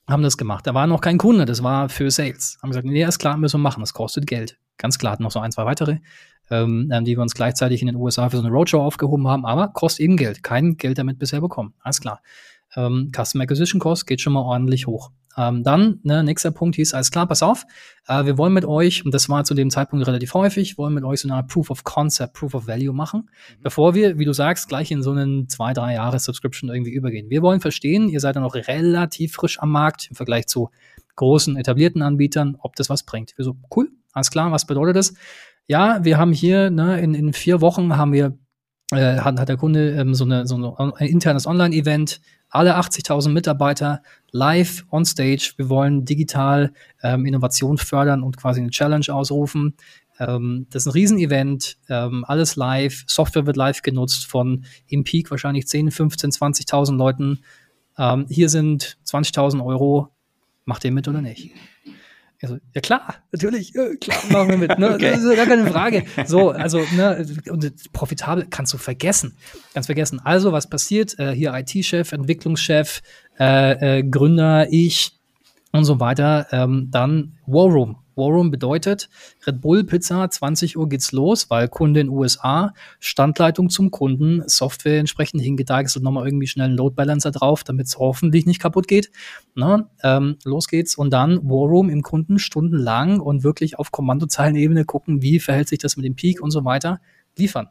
haben 0.08 0.24
das 0.24 0.38
gemacht. 0.38 0.66
Da 0.66 0.74
war 0.74 0.88
noch 0.88 1.02
kein 1.02 1.20
Kunde, 1.20 1.46
das 1.46 1.62
war 1.62 1.90
für 1.90 2.10
Sales. 2.10 2.58
Haben 2.62 2.72
gesagt, 2.72 2.88
nee, 2.88 3.04
ist 3.04 3.20
klar, 3.20 3.38
müssen 3.38 3.60
wir 3.60 3.64
machen, 3.64 3.82
das 3.82 3.94
kostet 3.94 4.26
Geld. 4.26 4.58
Ganz 4.78 4.98
klar, 4.98 5.14
hatten 5.14 5.24
noch 5.24 5.32
so 5.32 5.40
ein, 5.40 5.52
zwei 5.52 5.66
weitere, 5.66 6.00
ähm, 6.50 6.90
ähm 6.92 7.06
die 7.06 7.16
wir 7.16 7.22
uns 7.22 7.36
gleichzeitig 7.36 7.82
in 7.82 7.88
den 7.88 7.96
USA 7.98 8.30
für 8.30 8.38
so 8.38 8.44
eine 8.44 8.52
Roadshow 8.52 8.82
aufgehoben 8.82 9.28
haben, 9.28 9.46
aber 9.46 9.68
kostet 9.68 10.02
eben 10.02 10.18
Geld. 10.18 10.42
Kein 10.42 10.78
Geld 10.78 10.98
damit 10.98 11.20
bisher 11.20 11.42
bekommen. 11.42 11.76
Alles 11.82 12.02
klar. 12.02 12.22
Ähm, 12.76 13.12
Custom 13.16 13.42
Acquisition 13.42 13.80
Cost 13.80 14.08
geht 14.08 14.22
schon 14.22 14.34
mal 14.34 14.42
ordentlich 14.42 14.88
hoch. 14.88 15.12
Ähm, 15.38 15.64
dann, 15.64 16.00
ne, 16.04 16.24
nächster 16.24 16.52
Punkt 16.52 16.76
hieß, 16.76 16.94
alles 16.94 17.12
klar, 17.12 17.28
pass 17.28 17.42
auf, 17.42 17.66
äh, 18.08 18.26
wir 18.26 18.38
wollen 18.38 18.54
mit 18.54 18.66
euch, 18.66 19.06
und 19.06 19.14
das 19.14 19.30
war 19.30 19.44
zu 19.44 19.54
dem 19.54 19.70
Zeitpunkt 19.70 20.06
relativ 20.06 20.34
häufig, 20.34 20.78
wollen 20.78 20.94
mit 20.94 21.04
euch 21.04 21.22
so 21.22 21.32
eine 21.32 21.44
Proof 21.44 21.70
of 21.70 21.84
Concept, 21.84 22.34
Proof 22.34 22.54
of 22.54 22.68
Value 22.68 22.94
machen, 22.94 23.30
mhm. 23.30 23.64
bevor 23.64 23.94
wir, 23.96 24.20
wie 24.20 24.26
du 24.26 24.34
sagst, 24.34 24.68
gleich 24.68 24.92
in 24.92 25.04
so 25.04 25.12
einen 25.12 25.48
zwei, 25.48 25.74
drei 25.74 25.94
Jahre 25.94 26.20
Subscription 26.20 26.70
irgendwie 26.70 26.92
übergehen. 26.92 27.30
Wir 27.30 27.42
wollen 27.42 27.62
verstehen, 27.62 28.10
ihr 28.10 28.20
seid 28.20 28.36
ja 28.36 28.42
noch 28.42 28.56
relativ 28.56 29.34
frisch 29.34 29.60
am 29.60 29.72
Markt 29.72 30.08
im 30.10 30.16
Vergleich 30.16 30.48
zu 30.48 30.70
großen 31.16 31.56
etablierten 31.58 32.02
Anbietern, 32.02 32.58
ob 32.60 32.76
das 32.76 32.90
was 32.90 33.04
bringt. 33.04 33.38
Wir 33.38 33.46
so, 33.46 33.56
cool, 33.76 33.90
alles 34.14 34.32
klar, 34.32 34.52
was 34.52 34.66
bedeutet 34.66 34.96
das? 34.96 35.14
Ja, 35.68 36.04
wir 36.04 36.18
haben 36.18 36.34
hier, 36.34 36.70
ne, 36.70 37.00
in, 37.00 37.14
in 37.14 37.34
vier 37.34 37.62
Wochen 37.62 37.96
haben 37.96 38.12
wir 38.12 38.38
äh, 38.92 39.20
hat, 39.20 39.40
hat 39.40 39.50
der 39.50 39.58
Kunde 39.58 39.92
ähm, 39.92 40.14
so, 40.14 40.26
eine, 40.26 40.46
so 40.46 40.76
ein 40.78 40.92
internes 41.08 41.48
Online-Event, 41.48 42.20
alle 42.52 42.78
80.000 42.78 43.30
Mitarbeiter 43.30 44.04
live 44.32 44.86
on 44.92 45.06
stage. 45.06 45.54
Wir 45.58 45.70
wollen 45.70 46.06
digital 46.06 46.74
ähm, 47.02 47.26
Innovation 47.26 47.78
fördern 47.78 48.22
und 48.22 48.38
quasi 48.38 48.62
eine 48.62 48.70
Challenge 48.70 49.06
ausrufen. 49.10 49.76
Ähm, 50.20 50.68
das 50.70 50.84
ist 50.84 50.88
ein 50.88 50.92
Riesenevent, 50.92 51.78
ähm, 51.90 52.24
alles 52.28 52.56
live. 52.56 53.04
Software 53.08 53.46
wird 53.48 53.58
live 53.58 53.82
genutzt 53.82 54.26
von 54.28 54.66
im 54.88 55.04
Peak 55.04 55.32
wahrscheinlich 55.32 55.68
10, 55.68 55.92
15, 55.92 56.32
20.000 56.32 56.96
Leuten. 56.96 57.40
Ähm, 57.98 58.26
hier 58.30 58.50
sind 58.50 58.98
20.000 59.08 59.66
Euro. 59.66 60.10
Macht 60.66 60.86
ihr 60.86 60.92
mit 60.92 61.08
oder 61.08 61.22
nicht? 61.22 61.52
Also, 62.42 62.58
ja 62.74 62.82
klar, 62.82 63.16
natürlich, 63.32 63.74
ja, 63.74 63.96
klar, 63.96 64.18
machen 64.30 64.50
wir 64.50 64.58
mit. 64.58 64.80
Ne? 64.80 64.96
okay. 64.96 65.12
Das 65.12 65.24
ist 65.24 65.36
gar 65.36 65.46
keine 65.46 65.68
Frage. 65.68 66.04
So, 66.26 66.50
also, 66.50 66.80
ne, 66.96 67.26
und 67.50 67.72
profitabel 67.94 68.48
kannst 68.50 68.74
du 68.74 68.78
vergessen. 68.78 69.38
Kannst 69.74 69.88
vergessen. 69.88 70.20
Also, 70.24 70.52
was 70.52 70.70
passiert? 70.70 71.18
Äh, 71.20 71.34
hier 71.34 71.54
IT-Chef, 71.54 72.12
Entwicklungschef, 72.12 73.02
äh, 73.40 74.00
äh, 74.00 74.04
Gründer, 74.04 74.68
ich 74.72 75.12
und 75.72 75.86
so 75.86 76.00
weiter. 76.00 76.48
Ähm, 76.52 76.88
dann 76.92 77.38
War 77.46 77.68
Room. 77.68 77.98
War 78.16 78.28
Room 78.28 78.52
bedeutet, 78.52 79.10
Red 79.46 79.62
Bull 79.62 79.84
Pizza, 79.84 80.30
20 80.30 80.78
Uhr 80.78 80.90
geht's 80.90 81.12
los, 81.12 81.50
weil 81.50 81.68
Kunde 81.68 82.00
in 82.00 82.10
USA, 82.10 82.74
Standleitung 83.00 83.70
zum 83.70 83.92
Kunden, 83.92 84.44
Software 84.48 85.00
entsprechend 85.00 85.42
hingedeichselt, 85.42 86.04
nochmal 86.04 86.26
irgendwie 86.26 86.48
schnell 86.48 86.68
einen 86.68 86.78
Load 86.78 86.96
Balancer 86.96 87.32
drauf, 87.32 87.64
damit 87.64 87.88
es 87.88 87.98
hoffentlich 87.98 88.46
nicht 88.46 88.62
kaputt 88.62 88.88
geht. 88.88 89.12
Na, 89.56 89.90
ähm, 90.04 90.38
los 90.44 90.68
geht's 90.68 90.96
und 90.96 91.12
dann 91.12 91.38
War 91.44 91.68
Room 91.68 91.90
im 91.90 92.02
Kunden 92.02 92.40
stundenlang 92.40 93.20
und 93.20 93.44
wirklich 93.44 93.80
auf 93.80 93.92
Kommandozeilenebene 93.92 94.86
gucken, 94.86 95.22
wie 95.22 95.40
verhält 95.40 95.70
sich 95.70 95.80
das 95.80 95.98
mit 95.98 96.06
dem 96.06 96.16
Peak 96.16 96.42
und 96.42 96.52
so 96.52 96.66
weiter, 96.66 97.00
liefern. 97.38 97.70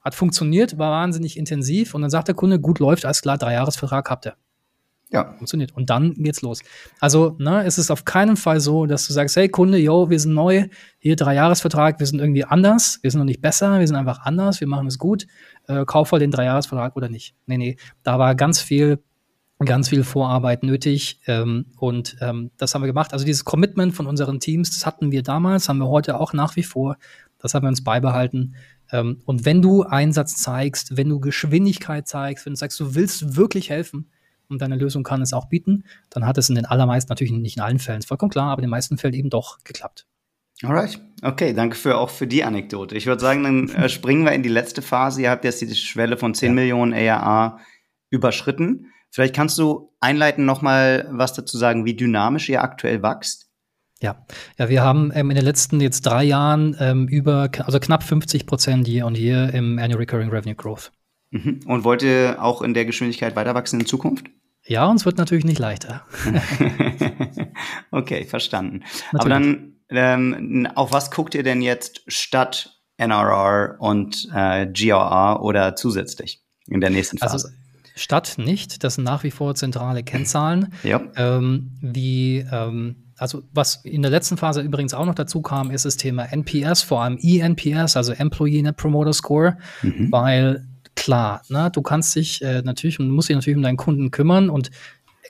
Hat 0.00 0.14
funktioniert, 0.14 0.76
war 0.78 0.90
wahnsinnig 0.90 1.38
intensiv 1.38 1.94
und 1.94 2.02
dann 2.02 2.10
sagt 2.10 2.28
der 2.28 2.34
Kunde, 2.34 2.60
gut 2.60 2.78
läuft, 2.78 3.04
alles 3.04 3.22
klar, 3.22 3.38
drei 3.38 3.54
Jahresvertrag 3.54 4.10
habt 4.10 4.26
ihr. 4.26 4.36
Ja. 5.14 5.32
Funktioniert. 5.36 5.72
Und 5.76 5.90
dann 5.90 6.12
geht's 6.14 6.42
los. 6.42 6.60
Also, 6.98 7.36
ne, 7.38 7.64
es 7.64 7.78
ist 7.78 7.90
auf 7.92 8.04
keinen 8.04 8.36
Fall 8.36 8.58
so, 8.58 8.86
dass 8.86 9.06
du 9.06 9.12
sagst, 9.12 9.36
hey 9.36 9.48
Kunde, 9.48 9.78
yo, 9.78 10.10
wir 10.10 10.18
sind 10.18 10.34
neu, 10.34 10.66
hier 10.98 11.14
Dreijahresvertrag, 11.14 12.00
wir 12.00 12.06
sind 12.06 12.18
irgendwie 12.18 12.44
anders, 12.44 12.98
wir 13.02 13.10
sind 13.10 13.20
noch 13.20 13.24
nicht 13.24 13.40
besser, 13.40 13.78
wir 13.78 13.86
sind 13.86 13.96
einfach 13.96 14.22
anders, 14.24 14.60
wir 14.60 14.66
machen 14.66 14.88
es 14.88 14.98
gut, 14.98 15.26
äh, 15.68 15.84
kauf 15.84 16.08
voll 16.08 16.18
den 16.18 16.32
Dreijahresvertrag 16.32 16.96
oder 16.96 17.08
nicht. 17.08 17.36
Nee, 17.46 17.58
nee, 17.58 17.76
da 18.02 18.18
war 18.18 18.34
ganz 18.34 18.60
viel, 18.60 18.98
ganz 19.60 19.88
viel 19.88 20.02
Vorarbeit 20.02 20.64
nötig 20.64 21.20
ähm, 21.26 21.66
und 21.78 22.16
ähm, 22.20 22.50
das 22.56 22.74
haben 22.74 22.82
wir 22.82 22.88
gemacht. 22.88 23.12
Also 23.12 23.24
dieses 23.24 23.44
Commitment 23.44 23.94
von 23.94 24.06
unseren 24.06 24.40
Teams, 24.40 24.70
das 24.70 24.84
hatten 24.84 25.12
wir 25.12 25.22
damals, 25.22 25.68
haben 25.68 25.78
wir 25.78 25.88
heute 25.88 26.18
auch 26.18 26.32
nach 26.32 26.56
wie 26.56 26.64
vor, 26.64 26.96
das 27.38 27.54
haben 27.54 27.62
wir 27.62 27.68
uns 27.68 27.84
beibehalten. 27.84 28.56
Ähm, 28.90 29.20
und 29.26 29.44
wenn 29.44 29.62
du 29.62 29.84
Einsatz 29.84 30.42
zeigst, 30.42 30.96
wenn 30.96 31.08
du 31.08 31.20
Geschwindigkeit 31.20 32.08
zeigst, 32.08 32.46
wenn 32.46 32.54
du 32.54 32.58
sagst, 32.58 32.80
du 32.80 32.96
willst 32.96 33.36
wirklich 33.36 33.70
helfen, 33.70 34.10
und 34.48 34.62
deine 34.62 34.76
Lösung 34.76 35.02
kann 35.02 35.22
es 35.22 35.32
auch 35.32 35.46
bieten, 35.46 35.84
dann 36.10 36.26
hat 36.26 36.38
es 36.38 36.48
in 36.48 36.54
den 36.54 36.66
allermeisten, 36.66 37.10
natürlich 37.10 37.32
nicht 37.32 37.56
in 37.56 37.62
allen 37.62 37.78
Fällen, 37.78 38.00
ist 38.00 38.08
vollkommen 38.08 38.30
klar, 38.30 38.50
aber 38.50 38.60
in 38.60 38.66
den 38.66 38.70
meisten 38.70 38.98
Fällen 38.98 39.14
eben 39.14 39.30
doch 39.30 39.62
geklappt. 39.64 40.06
Alright, 40.62 41.00
okay, 41.22 41.52
danke 41.52 41.76
für 41.76 41.98
auch 41.98 42.10
für 42.10 42.26
die 42.26 42.44
Anekdote. 42.44 42.96
Ich 42.96 43.06
würde 43.06 43.20
sagen, 43.20 43.42
dann 43.42 43.68
äh, 43.70 43.88
springen 43.88 44.24
wir 44.24 44.32
in 44.32 44.42
die 44.42 44.48
letzte 44.48 44.82
Phase. 44.82 45.22
Ihr 45.22 45.30
habt 45.30 45.44
jetzt 45.44 45.60
die 45.60 45.74
Schwelle 45.74 46.16
von 46.16 46.34
10 46.34 46.48
ja. 46.48 46.54
Millionen 46.54 46.94
ARA 46.94 47.58
überschritten. 48.10 48.86
Vielleicht 49.10 49.34
kannst 49.34 49.58
du 49.58 49.92
einleiten 50.00 50.44
nochmal 50.44 51.08
was 51.10 51.32
dazu 51.32 51.58
sagen, 51.58 51.84
wie 51.84 51.94
dynamisch 51.94 52.48
ihr 52.48 52.62
aktuell 52.62 53.02
wächst. 53.02 53.50
Ja, 54.00 54.24
ja, 54.58 54.68
wir 54.68 54.82
haben 54.82 55.12
ähm, 55.14 55.30
in 55.30 55.36
den 55.36 55.44
letzten 55.44 55.80
jetzt 55.80 56.02
drei 56.02 56.24
Jahren 56.24 56.76
ähm, 56.78 57.08
über, 57.08 57.48
also 57.64 57.78
knapp 57.78 58.02
50 58.02 58.46
Prozent 58.46 58.88
year 58.88 59.06
on 59.06 59.14
year 59.14 59.52
im 59.54 59.78
Annual 59.78 59.98
Recurring 59.98 60.30
Revenue 60.30 60.54
Growth. 60.54 60.92
Mhm. 61.34 61.60
Und 61.66 61.82
wollt 61.82 62.02
ihr 62.02 62.36
auch 62.40 62.62
in 62.62 62.74
der 62.74 62.84
Geschwindigkeit 62.84 63.34
weiter 63.34 63.56
wachsen 63.56 63.80
in 63.80 63.86
Zukunft? 63.86 64.26
Ja, 64.66 64.86
uns 64.86 65.04
wird 65.04 65.18
natürlich 65.18 65.44
nicht 65.44 65.58
leichter. 65.58 66.02
okay, 67.90 68.24
verstanden. 68.24 68.84
Natürlich. 69.12 69.20
Aber 69.20 69.28
dann, 69.28 69.72
ähm, 69.88 70.68
auf 70.76 70.92
was 70.92 71.10
guckt 71.10 71.34
ihr 71.34 71.42
denn 71.42 71.60
jetzt 71.60 72.02
statt 72.06 72.80
NRR 72.98 73.76
und 73.80 74.28
äh, 74.32 74.66
GRR 74.66 75.42
oder 75.42 75.74
zusätzlich 75.74 76.40
in 76.68 76.80
der 76.80 76.90
nächsten 76.90 77.20
also 77.20 77.32
Phase? 77.32 77.48
Also, 77.48 77.58
statt 77.96 78.34
nicht, 78.36 78.84
das 78.84 78.94
sind 78.94 79.04
nach 79.04 79.24
wie 79.24 79.32
vor 79.32 79.56
zentrale 79.56 80.04
Kennzahlen. 80.04 80.72
ja. 80.84 81.02
Ähm, 81.16 81.72
wie 81.80 82.46
ähm, 82.50 83.10
also 83.18 83.42
was 83.52 83.84
in 83.84 84.02
der 84.02 84.10
letzten 84.10 84.36
Phase 84.36 84.60
übrigens 84.60 84.94
auch 84.94 85.04
noch 85.04 85.14
dazu 85.16 85.42
kam, 85.42 85.72
ist 85.72 85.84
das 85.84 85.96
Thema 85.96 86.24
NPS, 86.24 86.82
vor 86.82 87.02
allem 87.02 87.18
ENPS, 87.20 87.96
also 87.96 88.12
Employee 88.12 88.62
Net 88.62 88.76
Promoter 88.76 89.12
Score, 89.12 89.58
mhm. 89.82 90.10
weil 90.10 90.64
klar. 90.94 91.42
Ne? 91.48 91.70
Du 91.72 91.82
kannst 91.82 92.14
dich 92.16 92.42
äh, 92.42 92.62
natürlich 92.62 93.00
und 93.00 93.10
musst 93.10 93.28
dich 93.28 93.36
natürlich 93.36 93.56
um 93.56 93.62
deinen 93.62 93.76
Kunden 93.76 94.10
kümmern 94.10 94.50
und 94.50 94.70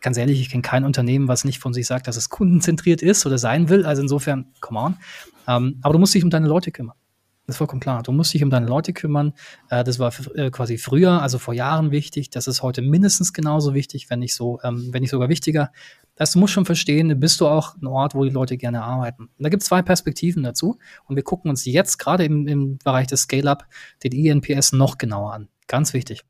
ganz 0.01 0.19
ehrlich, 0.19 0.41
ich 0.41 0.51
kenne 0.51 0.62
kein 0.62 0.85
Unternehmen, 0.85 1.29
was 1.29 1.45
nicht 1.45 1.59
von 1.59 1.73
sich 1.73 1.87
sagt, 1.87 2.07
dass 2.07 2.17
es 2.17 2.29
kundenzentriert 2.29 3.03
ist 3.03 3.25
oder 3.25 3.39
sein 3.39 3.71
will. 3.71 3.87
Also 3.87 4.03
insofern, 4.03 4.53
come 4.61 4.79
on. 4.79 4.97
Ähm, 5.49 5.79
aber 5.83 5.95
du 5.95 5.99
musst 5.99 6.15
dich 6.15 6.23
um 6.23 6.31
deine 6.31 6.47
Leute 6.47 6.71
kümmern. 6.71 6.97
Das 7.47 7.55
ist 7.55 7.59
vollkommen 7.59 7.81
klar. 7.81 8.03
Du 8.03 8.12
musst 8.12 8.33
dich 8.33 8.43
um 8.43 8.49
deine 8.49 8.67
Leute 8.67 8.93
kümmern. 8.93 9.33
Äh, 9.69 9.85
das 9.85 9.99
war 9.99 10.12
äh, 10.35 10.51
quasi 10.51 10.79
früher, 10.79 11.23
also 11.23 11.39
vor 11.39 11.55
Jahren 11.55 11.91
wichtig. 11.91 12.31
Das 12.31 12.47
ist 12.47 12.62
heute 12.62 12.81
mindestens 12.81 13.33
genauso 13.33 13.75
wichtig, 13.75 14.09
wenn 14.09 14.21
nicht 14.21 14.35
so, 14.35 14.61
ähm, 14.62 14.89
wenn 14.93 15.01
nicht 15.01 15.11
sogar 15.11 15.29
wichtiger. 15.29 15.71
Das 16.17 16.37
musst 16.37 16.53
du 16.53 16.55
schon 16.55 16.65
verstehen, 16.65 17.19
bist 17.19 17.41
du 17.41 17.49
auch 17.49 17.75
ein 17.77 17.87
Ort, 17.87 18.15
wo 18.15 18.25
die 18.25 18.31
Leute 18.31 18.57
gerne 18.57 18.83
arbeiten. 18.83 19.25
Und 19.25 19.43
da 19.43 19.49
gibt 19.49 19.62
es 19.62 19.69
zwei 19.69 19.83
Perspektiven 19.83 20.43
dazu. 20.43 20.79
Und 21.07 21.17
wir 21.17 21.23
gucken 21.23 21.51
uns 21.51 21.65
jetzt 21.65 21.99
gerade 21.99 22.25
im, 22.25 22.47
im 22.47 22.79
Bereich 22.79 23.09
des 23.09 23.23
Scale-Up 23.23 23.67
den 24.03 24.12
INPS 24.12 24.73
noch 24.73 24.97
genauer 24.97 25.35
an. 25.35 25.49
Ganz 25.67 25.93
wichtig. 25.95 26.23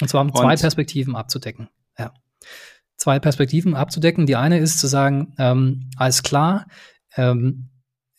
Und 0.00 0.08
zwar 0.08 0.22
um 0.22 0.34
zwei 0.34 0.52
Und? 0.52 0.60
Perspektiven 0.60 1.16
abzudecken. 1.16 1.68
Ja. 1.98 2.12
Zwei 2.96 3.18
Perspektiven 3.18 3.74
abzudecken. 3.74 4.26
Die 4.26 4.36
eine 4.36 4.58
ist 4.58 4.78
zu 4.78 4.86
sagen, 4.86 5.34
ähm, 5.38 5.90
alles 5.96 6.22
klar, 6.22 6.66
ähm, 7.16 7.70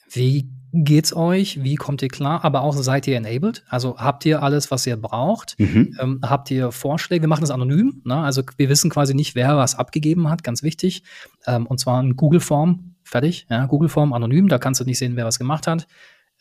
wie 0.10 0.50
geht's 0.74 1.16
euch? 1.16 1.64
Wie 1.64 1.76
kommt 1.76 2.02
ihr 2.02 2.08
klar? 2.10 2.44
Aber 2.44 2.62
auch 2.62 2.74
seid 2.74 3.08
ihr 3.08 3.18
enabled? 3.18 3.64
Also 3.70 3.98
habt 3.98 4.26
ihr 4.26 4.44
alles, 4.44 4.70
was 4.70 4.86
ihr 4.86 4.98
braucht? 4.98 5.58
Mhm. 5.60 5.98
Ähm, 6.00 6.20
habt 6.24 6.52
ihr 6.52 6.72
Vorschläge? 6.72 7.24
Wir 7.24 7.28
machen 7.28 7.42
das 7.42 7.52
anonym. 7.52 8.02
Ne? 8.06 8.18
Also 8.18 8.44
wir 8.58 8.70
wissen 8.70 8.90
quasi 8.90 9.14
nicht, 9.14 9.36
wer 9.36 9.58
was 9.58 9.76
abgegeben 9.76 10.30
hat. 10.30 10.44
Ganz 10.44 10.64
wichtig. 10.64 11.04
Ähm, 11.46 11.66
und 11.66 11.80
zwar 11.80 12.02
in 12.02 12.16
Google-Form. 12.16 12.96
Fertig. 13.04 13.48
Ja? 13.50 13.66
Google-Form 13.66 14.14
anonym. 14.14 14.50
Da 14.50 14.60
kannst 14.60 14.82
du 14.82 14.86
nicht 14.86 15.00
sehen, 15.00 15.16
wer 15.16 15.26
was 15.26 15.40
gemacht 15.40 15.68
hat. 15.68 15.88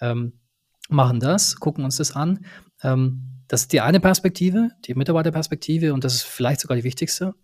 Ähm, 0.01 0.41
machen 0.89 1.21
das, 1.21 1.57
gucken 1.57 1.85
uns 1.85 1.97
das 1.97 2.13
an. 2.13 2.45
Ähm, 2.83 3.36
das 3.49 3.63
ist 3.63 3.73
die 3.73 3.81
eine 3.81 4.01
Perspektive, 4.01 4.71
die 4.85 4.95
Mitarbeiterperspektive, 4.95 5.95
und 5.95 6.05
das 6.05 6.15
ist 6.15 6.23
vielleicht 6.23 6.61
sogar 6.61 6.77
die 6.77 6.85
wichtigste. 6.85 7.35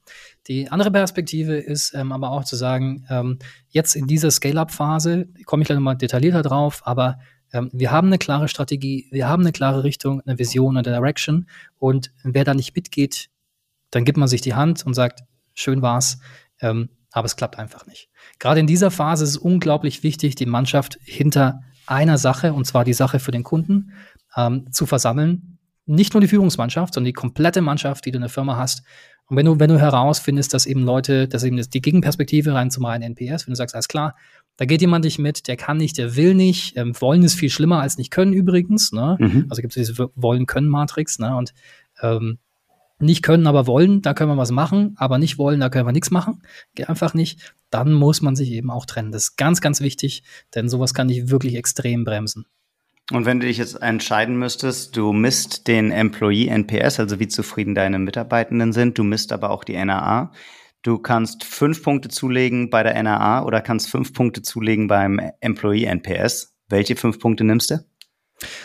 Die 0.49 0.69
andere 0.69 0.91
Perspektive 0.91 1.57
ist 1.57 1.95
ähm, 1.95 2.13
aber 2.13 2.31
auch 2.31 2.45
zu 2.45 2.57
sagen, 2.57 3.07
ähm, 3.09 3.39
jetzt 3.69 3.95
in 3.95 4.07
dieser 4.07 4.31
Scale-up-Phase, 4.31 5.29
komme 5.47 5.63
ich 5.63 5.67
gleich 5.67 5.77
nochmal 5.77 5.97
detaillierter 5.97 6.43
drauf, 6.43 6.83
aber 6.85 7.19
ähm, 7.53 7.71
wir 7.73 7.91
haben 7.91 8.09
eine 8.09 8.19
klare 8.19 8.49
Strategie, 8.49 9.09
wir 9.11 9.29
haben 9.29 9.43
eine 9.43 9.53
klare 9.53 9.85
Richtung, 9.85 10.21
eine 10.23 10.39
Vision, 10.39 10.77
eine 10.77 10.83
Direction, 10.83 11.47
und 11.79 12.13
wer 12.25 12.45
da 12.45 12.55
nicht 12.55 12.75
mitgeht, 12.75 13.29
dann 13.91 14.05
gibt 14.05 14.19
man 14.19 14.29
sich 14.29 14.41
die 14.41 14.55
Hand 14.55 14.85
und 14.85 14.95
sagt, 14.95 15.21
schön 15.55 15.83
war's, 15.83 16.19
ähm, 16.61 16.89
aber 17.13 17.27
es 17.27 17.37
klappt 17.37 17.59
einfach 17.59 17.87
nicht. 17.87 18.09
Gerade 18.39 18.61
in 18.61 18.67
dieser 18.67 18.91
Phase 18.91 19.25
ist 19.25 19.31
es 19.31 19.37
unglaublich 19.37 20.03
wichtig, 20.03 20.35
die 20.35 20.47
Mannschaft 20.47 20.99
hinter 21.05 21.61
einer 21.87 22.19
Sache, 22.19 22.55
und 22.55 22.65
zwar 22.65 22.85
die 22.85 22.95
Sache 22.95 23.21
für 23.21 23.33
den 23.33 23.43
Kunden, 23.45 23.93
ähm, 24.37 24.73
zu 24.73 24.87
versammeln, 24.87 25.59
nicht 25.87 26.15
nur 26.15 26.21
die 26.21 26.29
Führungsmannschaft, 26.29 26.95
sondern 26.95 27.07
die 27.07 27.13
komplette 27.13 27.61
Mannschaft, 27.61 28.07
die 28.07 28.11
du 28.11 28.17
in 28.17 28.23
der 28.23 28.31
Firma 28.31 28.57
hast. 28.57 28.83
Und 29.27 29.37
wenn 29.37 29.47
du, 29.47 29.59
wenn 29.59 29.71
du 29.71 29.81
herausfindest, 29.81 30.53
dass 30.55 30.67
eben 30.67 30.85
Leute, 30.85 31.29
dass 31.29 31.43
eben 31.45 31.57
die 31.57 31.81
Gegenperspektive 31.81 32.55
rein 32.55 32.71
zum 32.71 32.85
reinen 32.85 33.15
NPS, 33.15 33.47
wenn 33.47 33.53
du 33.53 33.57
sagst, 33.57 33.75
alles 33.75 33.89
klar, 33.89 34.15
da 34.57 34.65
geht 34.65 34.81
jemand 34.81 35.05
nicht 35.05 35.19
mit, 35.19 35.49
der 35.49 35.57
kann 35.57 35.79
nicht, 35.79 35.99
der 35.99 36.17
will 36.17 36.35
nicht. 36.35 36.77
Ähm, 36.77 36.95
wollen 37.01 37.23
ist 37.23 37.35
viel 37.35 37.51
schlimmer 37.51 37.81
als 37.81 37.99
nicht 37.99 38.11
können 38.11 38.33
übrigens. 38.33 38.93
Ne? 38.93 39.17
Mhm. 39.19 39.47
Also 39.49 39.63
gibt 39.63 39.77
es 39.77 39.89
diese 39.89 40.11
Wollen-Können-Matrix. 40.15 41.19
Ne? 41.19 41.35
Und 41.37 41.55
ähm, 42.01 42.39
nicht 42.99 43.23
können, 43.23 43.47
aber 43.47 43.67
wollen, 43.67 44.01
da 44.03 44.15
können 44.15 44.31
wir 44.31 44.37
was 44.37 44.53
machen, 44.53 44.95
aber 44.97 45.19
nicht 45.19 45.37
wollen, 45.37 45.61
da 45.61 45.69
können 45.69 45.87
wir 45.87 45.93
nichts 45.93 46.11
machen. 46.11 46.43
Geht 46.75 46.89
einfach 46.89 47.15
nicht. 47.15 47.55
Dann 47.71 47.93
muss 47.93 48.23
man 48.23 48.37
sich 48.37 48.51
eben 48.53 48.71
auch 48.71 48.87
trennen. 48.87 49.11
Das 49.13 49.23
ist 49.25 49.37
ganz, 49.37 49.61
ganz 49.61 49.81
wichtig, 49.81 50.23
denn 50.55 50.69
sowas 50.69 50.95
kann 50.95 51.09
dich 51.09 51.31
wirklich 51.31 51.57
extrem 51.57 52.05
bremsen. 52.05 52.47
Und 53.11 53.27
wenn 53.27 53.41
du 53.41 53.47
dich 53.47 53.59
jetzt 53.59 53.83
entscheiden 53.83 54.39
müsstest, 54.39 54.97
du 54.97 55.13
misst 55.13 55.67
den 55.67 55.91
Employee 55.91 56.49
NPS, 56.49 57.01
also 57.01 57.19
wie 57.19 57.29
zufrieden 57.29 57.75
deine 57.75 57.99
Mitarbeitenden 57.99 58.73
sind, 58.73 58.97
du 58.97 59.05
misst 59.05 59.33
aber 59.33 59.51
auch 59.51 59.65
die 59.65 59.83
NAA, 59.83 60.33
Du 60.83 60.99
kannst 60.99 61.45
fünf 61.45 61.85
Punkte 61.85 62.09
zulegen 62.09 62.69
bei 62.69 62.83
der 62.83 63.01
NAA 63.01 63.45
oder 63.45 63.61
kannst 63.61 63.89
fünf 63.89 64.13
Punkte 64.13 64.43
zulegen 64.43 64.89
beim 64.89 65.21
Employee 65.41 65.85
NPS. 65.85 66.57
Welche 66.69 66.97
fünf 66.97 67.21
Punkte 67.21 67.45
nimmst 67.45 67.71
du? 67.71 67.79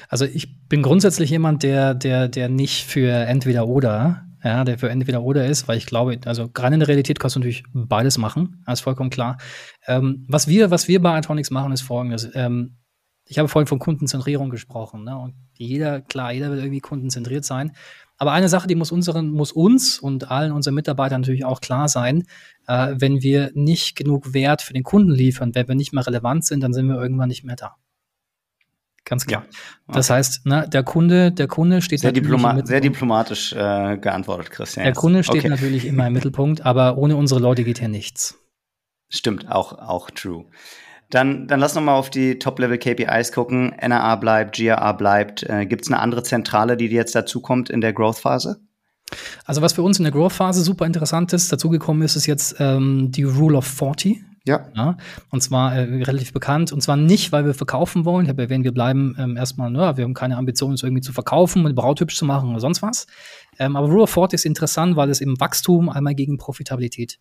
Also 0.09 0.25
ich 0.25 0.67
bin 0.67 0.81
grundsätzlich 0.81 1.29
jemand, 1.29 1.61
der, 1.61 1.93
der, 1.93 2.27
der 2.27 2.49
nicht 2.49 2.87
für 2.87 3.11
entweder 3.11 3.67
oder, 3.67 4.25
ja, 4.43 4.63
der 4.63 4.79
für 4.79 4.89
entweder 4.89 5.21
oder 5.21 5.45
ist, 5.45 5.67
weil 5.67 5.77
ich 5.77 5.85
glaube, 5.85 6.19
also 6.25 6.49
gerade 6.49 6.73
in 6.73 6.79
der 6.79 6.89
Realität 6.89 7.19
kannst 7.19 7.35
du 7.35 7.39
natürlich 7.39 7.63
beides 7.71 8.17
machen, 8.17 8.63
das 8.65 8.79
ist 8.79 8.83
vollkommen 8.83 9.11
klar. 9.11 9.37
Ähm, 9.85 10.25
was 10.27 10.47
wir, 10.47 10.71
was 10.71 10.87
wir 10.87 10.99
bei 10.99 11.19
Itronics 11.19 11.51
machen, 11.51 11.71
ist 11.71 11.81
folgendes. 11.81 12.27
Ähm, 12.33 12.77
ich 13.27 13.39
habe 13.39 13.49
vorhin 13.49 13.67
von 13.67 13.79
Kundenzentrierung 13.79 14.49
gesprochen, 14.49 15.03
ne? 15.03 15.17
Und 15.17 15.35
jeder, 15.53 16.01
klar, 16.01 16.31
jeder 16.31 16.49
will 16.51 16.59
irgendwie 16.59 16.79
kundenzentriert 16.79 17.45
sein. 17.45 17.73
Aber 18.17 18.31
eine 18.31 18.49
Sache, 18.49 18.67
die 18.67 18.75
muss 18.75 18.91
unseren, 18.91 19.29
muss 19.29 19.51
uns 19.51 19.99
und 19.99 20.31
allen 20.31 20.51
unseren 20.51 20.73
Mitarbeitern 20.73 21.21
natürlich 21.21 21.45
auch 21.45 21.61
klar 21.61 21.87
sein, 21.87 22.23
äh, 22.67 22.95
wenn 22.97 23.21
wir 23.21 23.51
nicht 23.53 23.95
genug 23.95 24.33
Wert 24.33 24.61
für 24.61 24.73
den 24.73 24.83
Kunden 24.83 25.11
liefern, 25.11 25.53
wenn 25.53 25.67
wir 25.67 25.75
nicht 25.75 25.93
mehr 25.93 26.05
relevant 26.05 26.45
sind, 26.45 26.61
dann 26.61 26.73
sind 26.73 26.87
wir 26.87 26.95
irgendwann 26.95 27.29
nicht 27.29 27.43
mehr 27.43 27.55
da. 27.55 27.75
Ganz 29.05 29.25
klar. 29.25 29.43
Ja. 29.43 29.47
Okay. 29.87 29.97
Das 29.97 30.09
heißt, 30.09 30.45
ne, 30.45 30.67
der 30.67 30.83
Kunde, 30.83 31.31
der 31.31 31.47
Kunde 31.47 31.81
steht 31.81 31.99
sehr, 31.99 32.11
diploma 32.11 32.65
sehr 32.65 32.81
diplomatisch 32.81 33.53
äh, 33.53 33.97
geantwortet, 33.97 34.51
Christian. 34.51 34.83
Der 34.83 34.93
Kunde 34.93 35.23
steht 35.23 35.39
okay. 35.39 35.49
natürlich 35.49 35.85
immer 35.85 36.07
im 36.07 36.13
Mittelpunkt, 36.13 36.65
aber 36.65 36.97
ohne 36.97 37.15
unsere 37.15 37.39
Leute 37.39 37.63
geht 37.63 37.79
hier 37.79 37.87
nichts. 37.87 38.37
Stimmt, 39.09 39.49
auch, 39.49 39.79
auch 39.79 40.11
true. 40.11 40.45
Dann, 41.09 41.47
dann 41.47 41.59
lass 41.59 41.75
noch 41.75 41.81
mal 41.81 41.95
auf 41.95 42.09
die 42.09 42.37
Top-Level-KPIs 42.37 43.31
gucken. 43.31 43.73
NRA 43.79 44.15
bleibt, 44.17 44.57
GRA 44.57 44.91
bleibt. 44.91 45.43
Äh, 45.43 45.65
Gibt 45.65 45.83
es 45.83 45.91
eine 45.91 45.99
andere 45.99 46.23
Zentrale, 46.23 46.75
die 46.75 46.87
jetzt 46.87 47.15
dazukommt 47.15 47.69
in 47.69 47.79
der 47.79 47.93
Growth-Phase? 47.93 48.59
Also 49.45 49.61
was 49.61 49.73
für 49.73 49.83
uns 49.83 49.99
in 49.99 50.03
der 50.03 50.11
Growth-Phase 50.11 50.61
super 50.63 50.85
interessant 50.85 51.31
ist, 51.31 51.51
dazugekommen 51.51 52.03
ist, 52.03 52.17
ist 52.17 52.25
jetzt 52.25 52.57
ähm, 52.59 53.11
die 53.11 53.23
Rule 53.23 53.57
of 53.57 53.65
40. 53.65 54.21
Ja. 54.45 54.67
ja. 54.75 54.97
Und 55.29 55.41
zwar 55.41 55.75
äh, 55.75 55.81
relativ 56.03 56.31
bekannt. 56.33 56.71
Und 56.71 56.81
zwar 56.81 56.95
nicht, 56.95 57.31
weil 57.31 57.45
wir 57.45 57.53
verkaufen 57.53 58.05
wollen. 58.05 58.25
Ich 58.25 58.29
habe 58.29 58.41
erwähnt, 58.41 58.63
wir 58.63 58.73
bleiben 58.73 59.15
ähm, 59.19 59.35
erstmal, 59.35 59.69
ne, 59.69 59.95
wir 59.95 60.03
haben 60.03 60.13
keine 60.13 60.37
Ambition, 60.37 60.71
uns 60.71 60.83
irgendwie 60.83 61.01
zu 61.01 61.11
verkaufen 61.11 61.65
und 61.65 61.75
Braut 61.75 61.99
hübsch 61.99 62.17
zu 62.17 62.25
machen 62.25 62.49
oder 62.49 62.59
sonst 62.59 62.81
was. 62.81 63.07
Ähm, 63.59 63.75
aber 63.75 63.87
Rule 63.87 64.03
of 64.03 64.09
40 64.09 64.35
ist 64.35 64.45
interessant, 64.45 64.95
weil 64.95 65.09
es 65.09 65.21
eben 65.21 65.39
Wachstum 65.39 65.89
einmal 65.89 66.15
gegen 66.15 66.37
Profitabilität 66.37 67.19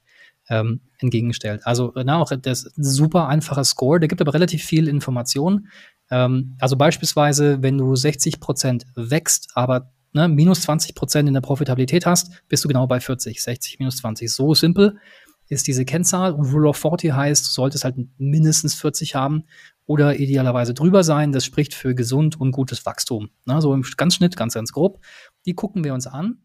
ähm, 0.49 0.81
entgegenstellt. 0.99 1.63
Also 1.65 1.93
na, 1.95 2.19
auch 2.19 2.31
das 2.31 2.71
super 2.77 3.29
einfache 3.29 3.65
Score, 3.65 4.01
der 4.01 4.09
gibt 4.09 4.21
aber 4.21 4.35
relativ 4.35 4.65
viel 4.65 4.89
Information. 4.89 5.69
Ähm, 6.11 6.57
also 6.61 6.77
beispielsweise, 6.77 7.63
wenn 7.63 7.79
du 7.79 7.97
60 7.97 8.41
Prozent 8.41 8.87
wächst, 8.95 9.51
aber 9.55 9.93
ne, 10.13 10.29
minus 10.29 10.63
20 10.63 10.95
Prozent 10.95 11.29
in 11.29 11.35
der 11.35 11.41
Profitabilität 11.41 12.07
hast, 12.07 12.43
bist 12.49 12.65
du 12.65 12.69
genau 12.69 12.87
bei 12.87 13.01
40, 13.01 13.43
60 13.43 13.79
minus 13.79 13.97
20. 13.99 14.33
So 14.33 14.55
simpel 14.55 14.97
ist 15.49 15.67
diese 15.67 15.85
Kennzahl 15.85 16.33
und 16.33 16.53
Rule 16.53 16.69
of 16.69 16.77
40 16.77 17.13
heißt, 17.13 17.47
du 17.47 17.51
solltest 17.51 17.85
halt 17.85 17.97
mindestens 18.19 18.75
40 18.75 19.15
haben 19.15 19.45
oder 19.85 20.19
idealerweise 20.19 20.75
drüber 20.75 21.05
sein. 21.05 21.33
Das 21.33 21.45
spricht 21.45 21.75
für 21.75 21.95
gesund 21.95 22.41
und 22.41 22.51
gutes 22.51 22.85
Wachstum. 22.85 23.31
Na, 23.45 23.61
so 23.61 23.73
im 23.73 23.85
ganz 23.97 24.17
Schnitt, 24.17 24.37
ganz, 24.37 24.55
ganz 24.55 24.73
grob. 24.73 25.01
Die 25.45 25.55
gucken 25.55 25.85
wir 25.85 25.95
uns 25.95 26.07
an 26.07 26.39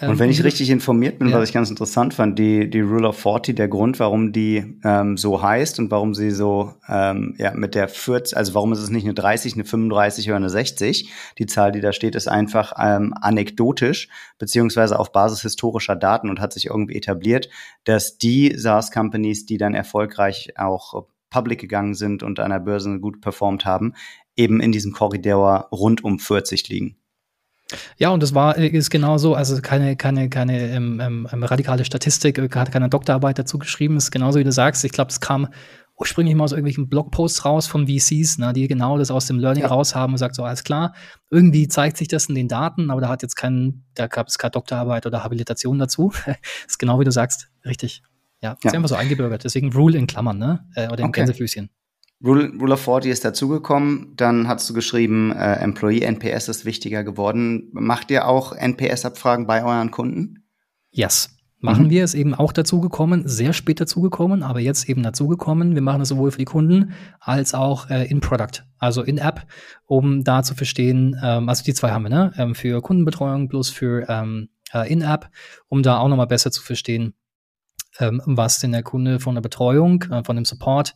und 0.00 0.18
wenn 0.18 0.30
ich 0.30 0.42
richtig 0.44 0.70
informiert 0.70 1.18
bin, 1.18 1.28
ja. 1.28 1.38
was 1.38 1.48
ich 1.48 1.54
ganz 1.54 1.68
interessant 1.68 2.14
fand, 2.14 2.38
die, 2.38 2.70
die 2.70 2.80
Rule 2.80 3.08
of 3.08 3.18
40, 3.18 3.54
der 3.54 3.68
Grund, 3.68 4.00
warum 4.00 4.32
die 4.32 4.78
ähm, 4.82 5.16
so 5.16 5.42
heißt 5.42 5.78
und 5.78 5.90
warum 5.90 6.14
sie 6.14 6.30
so 6.30 6.74
ähm, 6.88 7.34
ja, 7.38 7.52
mit 7.52 7.74
der 7.74 7.88
40, 7.88 8.36
also 8.36 8.54
warum 8.54 8.72
ist 8.72 8.78
es 8.78 8.90
nicht 8.90 9.04
eine 9.04 9.14
30, 9.14 9.54
eine 9.54 9.64
35 9.64 10.28
oder 10.28 10.36
eine 10.36 10.50
60? 10.50 11.10
Die 11.38 11.46
Zahl, 11.46 11.72
die 11.72 11.80
da 11.80 11.92
steht, 11.92 12.14
ist 12.14 12.28
einfach 12.28 12.72
ähm, 12.78 13.12
anekdotisch, 13.20 14.08
beziehungsweise 14.38 14.98
auf 14.98 15.12
Basis 15.12 15.42
historischer 15.42 15.96
Daten 15.96 16.30
und 16.30 16.40
hat 16.40 16.54
sich 16.54 16.66
irgendwie 16.66 16.96
etabliert, 16.96 17.50
dass 17.84 18.16
die 18.16 18.54
SaaS-Companies, 18.56 19.44
die 19.44 19.58
dann 19.58 19.74
erfolgreich 19.74 20.54
auch 20.56 21.06
public 21.28 21.60
gegangen 21.60 21.94
sind 21.94 22.22
und 22.22 22.40
an 22.40 22.50
der 22.50 22.60
Börse 22.60 22.98
gut 23.00 23.20
performt 23.20 23.64
haben, 23.64 23.94
eben 24.34 24.60
in 24.60 24.72
diesem 24.72 24.92
Korridor 24.92 25.68
rund 25.70 26.02
um 26.02 26.18
40 26.18 26.68
liegen. 26.68 26.96
Ja, 27.98 28.10
und 28.10 28.22
das 28.22 28.34
war, 28.34 28.56
ist 28.56 28.90
genau 28.90 29.18
so, 29.18 29.34
also 29.34 29.60
keine, 29.60 29.96
keine, 29.96 30.28
keine 30.28 30.70
ähm, 30.70 31.00
ähm, 31.00 31.28
ähm 31.32 31.42
radikale 31.42 31.84
Statistik, 31.84 32.38
äh, 32.38 32.48
hat 32.54 32.72
keine 32.72 32.88
Doktorarbeit 32.88 33.38
dazu 33.38 33.58
geschrieben, 33.58 33.96
ist 33.96 34.10
genauso 34.10 34.38
wie 34.38 34.44
du 34.44 34.52
sagst. 34.52 34.84
Ich 34.84 34.92
glaube, 34.92 35.10
es 35.10 35.20
kam 35.20 35.48
ursprünglich 36.00 36.34
mal 36.34 36.44
aus 36.44 36.52
irgendwelchen 36.52 36.88
Blogposts 36.88 37.44
raus 37.44 37.66
von 37.66 37.86
VCs, 37.86 38.38
ne, 38.38 38.52
die 38.54 38.66
genau 38.68 38.96
das 38.96 39.10
aus 39.10 39.26
dem 39.26 39.38
Learning 39.38 39.64
ja. 39.64 39.68
raus 39.68 39.94
haben 39.94 40.14
und 40.14 40.18
sagt 40.18 40.34
so, 40.34 40.42
alles 40.42 40.64
klar, 40.64 40.94
irgendwie 41.28 41.68
zeigt 41.68 41.98
sich 41.98 42.08
das 42.08 42.26
in 42.26 42.34
den 42.34 42.48
Daten, 42.48 42.90
aber 42.90 43.02
da 43.02 43.08
hat 43.08 43.22
jetzt 43.22 43.36
kein, 43.36 43.84
da 43.94 44.06
gab 44.06 44.28
es 44.28 44.38
keine 44.38 44.52
Doktorarbeit 44.52 45.06
oder 45.06 45.22
Habilitation 45.22 45.78
dazu. 45.78 46.12
ist 46.66 46.78
genau 46.78 46.98
wie 47.00 47.04
du 47.04 47.12
sagst, 47.12 47.48
richtig. 47.66 48.02
Ja, 48.42 48.56
ja. 48.64 48.70
ist 48.70 48.74
einfach 48.74 48.88
so 48.88 48.94
eingebürgert. 48.94 49.44
Deswegen 49.44 49.70
Rule 49.72 49.98
in 49.98 50.06
Klammern, 50.06 50.38
ne? 50.38 50.66
Äh, 50.74 50.88
oder 50.88 51.00
in 51.00 51.06
okay. 51.06 51.20
Gänsefüßchen. 51.20 51.68
Rule, 52.22 52.52
Rule 52.60 52.74
of 52.74 52.80
40 52.80 53.10
ist 53.10 53.24
dazugekommen, 53.24 54.12
dann 54.16 54.46
hast 54.46 54.68
du 54.68 54.74
geschrieben, 54.74 55.32
äh, 55.32 55.54
Employee 55.54 56.02
NPS 56.02 56.48
ist 56.48 56.64
wichtiger 56.64 57.02
geworden. 57.02 57.70
Macht 57.72 58.10
ihr 58.10 58.28
auch 58.28 58.52
NPS-Abfragen 58.52 59.46
bei 59.46 59.64
euren 59.64 59.90
Kunden? 59.90 60.44
Yes. 60.90 61.36
Machen 61.62 61.86
mhm. 61.86 61.90
wir, 61.90 62.04
ist 62.04 62.14
eben 62.14 62.34
auch 62.34 62.52
dazugekommen, 62.52 63.28
sehr 63.28 63.52
spät 63.52 63.80
dazugekommen, 63.80 64.42
aber 64.42 64.60
jetzt 64.60 64.88
eben 64.88 65.02
dazugekommen. 65.02 65.74
Wir 65.74 65.82
machen 65.82 66.00
es 66.00 66.08
sowohl 66.08 66.30
für 66.30 66.38
die 66.38 66.46
Kunden 66.46 66.94
als 67.20 67.52
auch 67.52 67.90
äh, 67.90 68.06
in 68.06 68.20
Product, 68.20 68.64
also 68.78 69.02
in 69.02 69.18
App, 69.18 69.46
um 69.84 70.24
da 70.24 70.42
zu 70.42 70.54
verstehen, 70.54 71.20
ähm, 71.22 71.50
also 71.50 71.62
die 71.62 71.74
zwei 71.74 71.90
haben 71.90 72.04
wir, 72.04 72.10
ne? 72.10 72.32
Ähm, 72.38 72.54
für 72.54 72.80
Kundenbetreuung 72.80 73.48
plus 73.48 73.68
für 73.68 74.08
ähm, 74.08 74.48
äh, 74.72 74.90
in-App, 74.90 75.28
um 75.68 75.82
da 75.82 75.98
auch 75.98 76.08
nochmal 76.08 76.26
besser 76.26 76.50
zu 76.50 76.62
verstehen, 76.62 77.14
ähm, 77.98 78.22
was 78.24 78.60
denn 78.60 78.72
der 78.72 78.82
Kunde 78.82 79.20
von 79.20 79.34
der 79.34 79.42
Betreuung, 79.42 80.02
äh, 80.04 80.24
von 80.24 80.36
dem 80.36 80.44
Support 80.44 80.94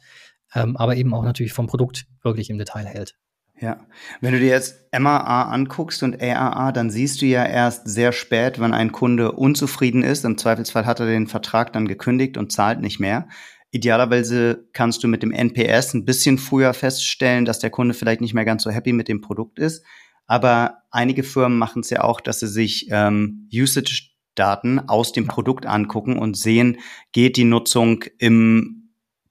ähm, 0.54 0.76
aber 0.76 0.96
eben 0.96 1.14
auch 1.14 1.24
natürlich 1.24 1.52
vom 1.52 1.66
Produkt 1.66 2.06
wirklich 2.22 2.50
im 2.50 2.58
Detail 2.58 2.86
hält. 2.86 3.16
Ja, 3.60 3.86
wenn 4.20 4.32
du 4.32 4.40
dir 4.40 4.48
jetzt 4.48 4.92
MAA 4.98 5.44
anguckst 5.44 6.02
und 6.02 6.20
AAA, 6.20 6.72
dann 6.72 6.90
siehst 6.90 7.22
du 7.22 7.26
ja 7.26 7.44
erst 7.44 7.86
sehr 7.86 8.10
spät, 8.10 8.58
wenn 8.58 8.74
ein 8.74 8.90
Kunde 8.90 9.32
unzufrieden 9.32 10.02
ist. 10.02 10.24
Im 10.24 10.36
Zweifelsfall 10.36 10.86
hat 10.86 10.98
er 10.98 11.06
den 11.06 11.28
Vertrag 11.28 11.72
dann 11.72 11.86
gekündigt 11.86 12.36
und 12.36 12.50
zahlt 12.50 12.80
nicht 12.80 12.98
mehr. 12.98 13.28
Idealerweise 13.70 14.68
kannst 14.72 15.04
du 15.04 15.08
mit 15.08 15.22
dem 15.22 15.30
NPS 15.30 15.94
ein 15.94 16.04
bisschen 16.04 16.38
früher 16.38 16.74
feststellen, 16.74 17.44
dass 17.44 17.60
der 17.60 17.70
Kunde 17.70 17.94
vielleicht 17.94 18.20
nicht 18.20 18.34
mehr 18.34 18.44
ganz 18.44 18.64
so 18.64 18.70
happy 18.70 18.92
mit 18.92 19.08
dem 19.08 19.20
Produkt 19.20 19.58
ist. 19.58 19.84
Aber 20.26 20.82
einige 20.90 21.22
Firmen 21.22 21.58
machen 21.58 21.80
es 21.80 21.90
ja 21.90 22.02
auch, 22.02 22.20
dass 22.20 22.40
sie 22.40 22.48
sich 22.48 22.88
ähm, 22.90 23.48
Usage-Daten 23.52 24.88
aus 24.88 25.12
dem 25.12 25.26
Produkt 25.26 25.66
angucken 25.66 26.18
und 26.18 26.36
sehen, 26.36 26.78
geht 27.12 27.36
die 27.36 27.44
Nutzung 27.44 28.04
im 28.18 28.83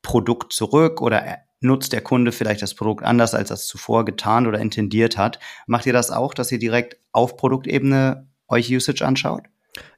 Produkt 0.04 0.54
zurück 0.54 1.02
oder 1.02 1.40
nutzt 1.64 1.94
der 1.94 2.02
Kunde 2.02 2.32
vielleicht 2.32 2.62
das 2.62 2.76
Produkt 2.76 3.04
anders, 3.04 3.34
als 3.34 3.50
das 3.50 3.66
zuvor 3.66 4.06
getan 4.06 4.46
oder 4.46 4.60
intendiert 4.60 5.18
hat. 5.18 5.40
Macht 5.66 5.88
ihr 5.88 5.94
das 5.94 6.12
auch, 6.12 6.36
dass 6.36 6.52
ihr 6.52 6.60
direkt 6.60 6.98
auf 7.12 7.38
Produktebene 7.38 8.28
euch 8.48 8.70
Usage 8.70 9.04
anschaut? 9.04 9.44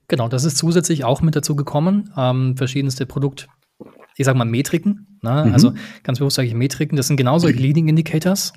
Genau, 0.07 0.27
das 0.27 0.45
ist 0.45 0.57
zusätzlich 0.57 1.03
auch 1.03 1.21
mit 1.21 1.35
dazu 1.35 1.55
gekommen. 1.55 2.13
Ähm, 2.15 2.55
verschiedenste 2.55 3.05
Produkt, 3.05 3.47
ich 4.15 4.25
sag 4.25 4.35
mal 4.35 4.45
Metriken. 4.45 5.19
Ne? 5.21 5.45
Mhm. 5.47 5.53
Also 5.53 5.73
ganz 6.03 6.19
bewusst 6.19 6.35
sage 6.35 6.47
ich 6.47 6.53
Metriken. 6.53 6.95
Das 6.95 7.07
sind 7.07 7.17
genauso 7.17 7.47
Leading 7.49 7.87
Indicators, 7.87 8.53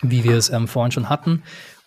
wie 0.00 0.24
wir 0.24 0.36
es 0.36 0.48
ähm, 0.48 0.66
vorhin 0.66 0.92
schon 0.92 1.10
hatten. 1.10 1.42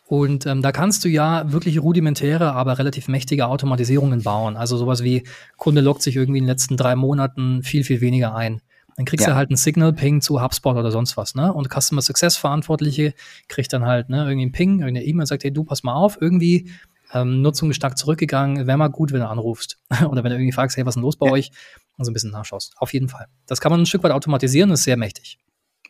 Und 0.06 0.46
ähm, 0.46 0.62
da 0.62 0.72
kannst 0.72 1.04
du 1.04 1.10
ja 1.10 1.52
wirklich 1.52 1.82
rudimentäre, 1.82 2.54
aber 2.54 2.78
relativ 2.78 3.10
mächtige 3.10 3.48
Automatisierungen 3.48 4.24
bauen. 4.24 4.56
Also 4.56 4.78
sowas 4.78 5.04
wie 5.04 5.24
Kunde 5.58 5.82
loggt 5.82 6.02
sich 6.02 6.16
irgendwie 6.16 6.38
in 6.38 6.46
den 6.46 6.50
letzten 6.50 6.78
drei 6.78 6.96
Monaten 6.96 7.62
viel, 7.62 7.84
viel 7.84 8.00
weniger 8.00 8.34
ein. 8.34 8.62
Dann 8.98 9.06
kriegst 9.06 9.26
ja. 9.26 9.34
du 9.34 9.38
halt 9.38 9.50
einen 9.50 9.58
Signal-Ping 9.58 10.22
zu 10.22 10.42
HubSpot 10.42 10.76
oder 10.76 10.92
sonst 10.92 11.18
was, 11.18 11.36
ne? 11.36 11.54
Und 11.54 11.70
Customer 11.72 12.02
Success-Verantwortliche 12.02 13.14
kriegt 13.48 13.72
dann 13.72 13.86
halt, 13.86 14.10
ne, 14.10 14.26
irgendwie 14.26 14.42
einen 14.42 14.52
Ping, 14.52 14.80
irgendeine 14.80 15.06
E-Mail 15.06 15.28
sagt, 15.28 15.44
hey, 15.44 15.54
du, 15.54 15.64
pass 15.64 15.84
mal 15.84 15.94
auf, 15.94 16.18
irgendwie 16.20 16.72
ähm, 17.14 17.42
Nutzung 17.42 17.70
ist 17.70 17.78
stark 17.78 17.98
zurückgegangen, 17.98 18.68
wäre 18.68 18.78
mal 18.78 18.90
gut, 18.90 19.12
wenn 19.12 19.22
du 19.22 19.30
anrufst. 19.30 19.78
oder 20.10 20.24
wenn 20.24 20.32
du 20.32 20.38
irgendwie 20.38 20.52
fragst, 20.52 20.78
hey, 20.78 20.86
was 20.86 20.92
ist 20.92 20.96
denn 20.96 21.04
los 21.04 21.16
bei 21.16 21.28
ja. 21.28 21.34
euch? 21.34 21.52
Und 21.98 22.06
so 22.06 22.12
ein 22.12 22.14
bisschen 22.14 22.32
nachschaust. 22.32 22.74
Auf 22.78 22.94
jeden 22.94 23.08
Fall. 23.08 23.28
Das 23.46 23.62
kann 23.62 23.72
man 23.72 23.82
ein 23.82 23.86
Stück 23.86 24.04
weit 24.04 24.12
automatisieren, 24.12 24.72
ist 24.72 24.84
sehr 24.84 24.98
mächtig. 24.98 25.40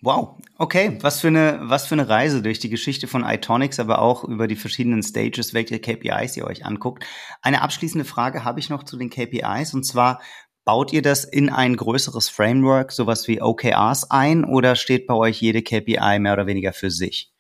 Wow, 0.04 0.38
okay, 0.60 1.00
was 1.02 1.22
für 1.22 1.28
eine 1.28 1.60
was 1.64 1.88
für 1.88 1.96
eine 1.96 2.08
Reise 2.08 2.44
durch 2.44 2.60
die 2.60 2.70
Geschichte 2.70 3.08
von 3.08 3.24
Itonics, 3.26 3.80
aber 3.80 4.00
auch 4.00 4.24
über 4.24 4.48
die 4.48 4.56
verschiedenen 4.56 5.02
Stages, 5.02 5.56
welche 5.56 5.80
KPIs 5.80 6.38
ihr 6.38 6.46
euch 6.46 6.66
anguckt. 6.66 7.04
Eine 7.42 7.64
abschließende 7.64 8.06
Frage 8.06 8.46
habe 8.46 8.60
ich 8.60 8.70
noch 8.70 8.84
zu 8.84 8.96
den 8.96 9.10
KPIs 9.10 9.74
und 9.74 9.84
zwar 9.86 10.22
Baut 10.68 10.92
ihr 10.92 11.02
das 11.02 11.24
in 11.24 11.48
ein 11.48 11.78
größeres 11.78 12.28
Framework, 12.28 12.92
sowas 12.92 13.26
wie 13.30 13.42
OKRs 13.42 14.12
ein, 14.12 14.44
oder 14.44 14.76
steht 14.76 15.08
bei 15.08 15.14
euch 15.14 15.40
jede 15.40 15.62
KPI 15.62 16.20
mehr 16.20 16.34
oder 16.34 16.46
weniger 16.46 16.74
für 16.74 16.92
sich? 16.92 17.32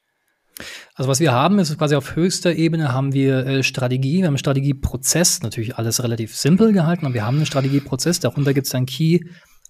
Also 0.96 1.10
was 1.10 1.20
wir 1.20 1.34
haben, 1.34 1.60
ist 1.60 1.78
quasi 1.78 1.96
auf 1.96 2.16
höchster 2.16 2.56
Ebene 2.56 2.94
haben 2.94 3.12
wir 3.12 3.46
äh, 3.46 3.64
Strategie, 3.64 4.20
wir 4.20 4.28
haben 4.28 4.36
einen 4.36 4.38
Strategieprozess, 4.38 5.42
natürlich 5.42 5.76
alles 5.76 6.02
relativ 6.02 6.38
simpel 6.38 6.72
gehalten, 6.72 7.06
aber 7.06 7.16
wir 7.16 7.26
haben 7.26 7.36
einen 7.36 7.46
Strategieprozess, 7.46 8.22
darunter 8.22 8.54
gibt 8.54 8.68
es 8.68 8.72
dann 8.72 8.86
Key 8.86 9.20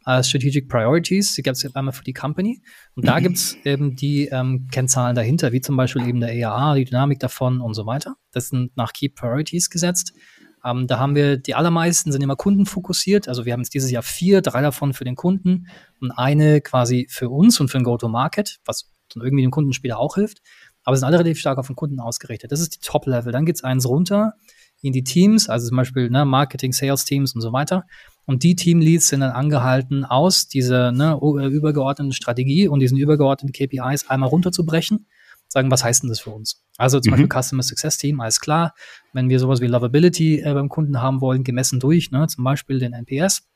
äh, 0.05 0.21
Strategic 0.21 0.69
Priorities, 0.69 1.33
die 1.33 1.41
gibt 1.41 1.57
es 1.57 1.75
einmal 1.75 1.93
für 1.93 2.03
die 2.03 2.13
Company 2.13 2.61
und 2.93 3.07
da 3.07 3.17
mhm. 3.17 3.23
gibt 3.23 3.37
es 3.37 3.57
eben 3.65 3.95
die 3.95 4.27
ähm, 4.27 4.67
Kennzahlen 4.71 5.15
dahinter, 5.15 5.51
wie 5.51 5.61
zum 5.61 5.75
Beispiel 5.75 6.07
eben 6.07 6.19
der 6.19 6.31
EAA, 6.31 6.75
die 6.75 6.85
Dynamik 6.85 7.19
davon 7.19 7.61
und 7.61 7.73
so 7.73 7.87
weiter. 7.87 8.17
Das 8.31 8.49
sind 8.49 8.77
nach 8.77 8.93
Key 8.93 9.09
Priorities 9.09 9.71
gesetzt. 9.71 10.13
Ähm, 10.67 10.87
da 10.87 10.99
haben 10.99 11.15
wir, 11.15 11.37
die 11.37 11.55
allermeisten 11.55 12.11
sind 12.11 12.21
immer 12.21 12.35
kundenfokussiert. 12.35 13.27
Also 13.27 13.45
wir 13.45 13.53
haben 13.53 13.61
jetzt 13.61 13.73
dieses 13.73 13.91
Jahr 13.91 14.03
vier, 14.03 14.41
drei 14.41 14.61
davon 14.61 14.93
für 14.93 15.05
den 15.05 15.15
Kunden 15.15 15.67
und 16.01 16.11
eine 16.11 16.61
quasi 16.61 17.07
für 17.09 17.29
uns 17.29 17.59
und 17.59 17.69
für 17.69 17.77
den 17.77 17.83
Go-to-Market, 17.83 18.59
was 18.65 18.91
dann 19.13 19.23
irgendwie 19.23 19.43
dem 19.43 19.51
Kunden 19.51 19.73
später 19.73 19.99
auch 19.99 20.15
hilft. 20.15 20.41
Aber 20.83 20.95
sind 20.95 21.05
alle 21.05 21.19
relativ 21.19 21.39
stark 21.39 21.57
auf 21.57 21.67
den 21.67 21.75
Kunden 21.75 21.99
ausgerichtet. 21.99 22.51
Das 22.51 22.59
ist 22.59 22.75
die 22.75 22.79
Top-Level. 22.79 23.31
Dann 23.31 23.45
geht's 23.45 23.63
eins 23.63 23.87
runter 23.87 24.33
in 24.81 24.93
die 24.93 25.03
Teams, 25.03 25.49
also 25.49 25.67
zum 25.67 25.77
Beispiel 25.77 26.09
ne, 26.09 26.25
Marketing, 26.25 26.71
Sales-Teams 26.71 27.33
und 27.33 27.41
so 27.41 27.51
weiter. 27.51 27.85
Und 28.25 28.43
die 28.43 28.55
Teamleads 28.55 29.07
sind 29.07 29.21
dann 29.21 29.31
angehalten, 29.31 30.03
aus 30.03 30.47
dieser 30.47 30.91
ne, 30.91 31.17
übergeordneten 31.21 32.11
Strategie 32.11 32.67
und 32.67 32.81
diesen 32.81 32.97
übergeordneten 32.97 33.53
KPIs 33.53 34.07
einmal 34.09 34.29
runterzubrechen. 34.29 35.07
Sagen, 35.49 35.71
was 35.71 35.83
heißt 35.83 36.03
denn 36.03 36.09
das 36.09 36.19
für 36.19 36.31
uns? 36.31 36.63
Also 36.77 36.99
zum 36.99 37.11
mhm. 37.11 37.27
Beispiel 37.27 37.41
Customer 37.41 37.63
Success 37.63 37.97
Team, 37.97 38.19
alles 38.19 38.39
klar. 38.39 38.73
Wenn 39.13 39.29
wir 39.29 39.39
sowas 39.39 39.61
wie 39.61 39.67
Lovability 39.67 40.41
äh, 40.41 40.53
beim 40.53 40.69
Kunden 40.69 41.01
haben 41.01 41.21
wollen, 41.21 41.43
gemessen 41.43 41.79
durch, 41.79 42.11
ne, 42.11 42.27
zum 42.27 42.43
Beispiel 42.43 42.79
den 42.79 42.93
NPS, 42.93 43.47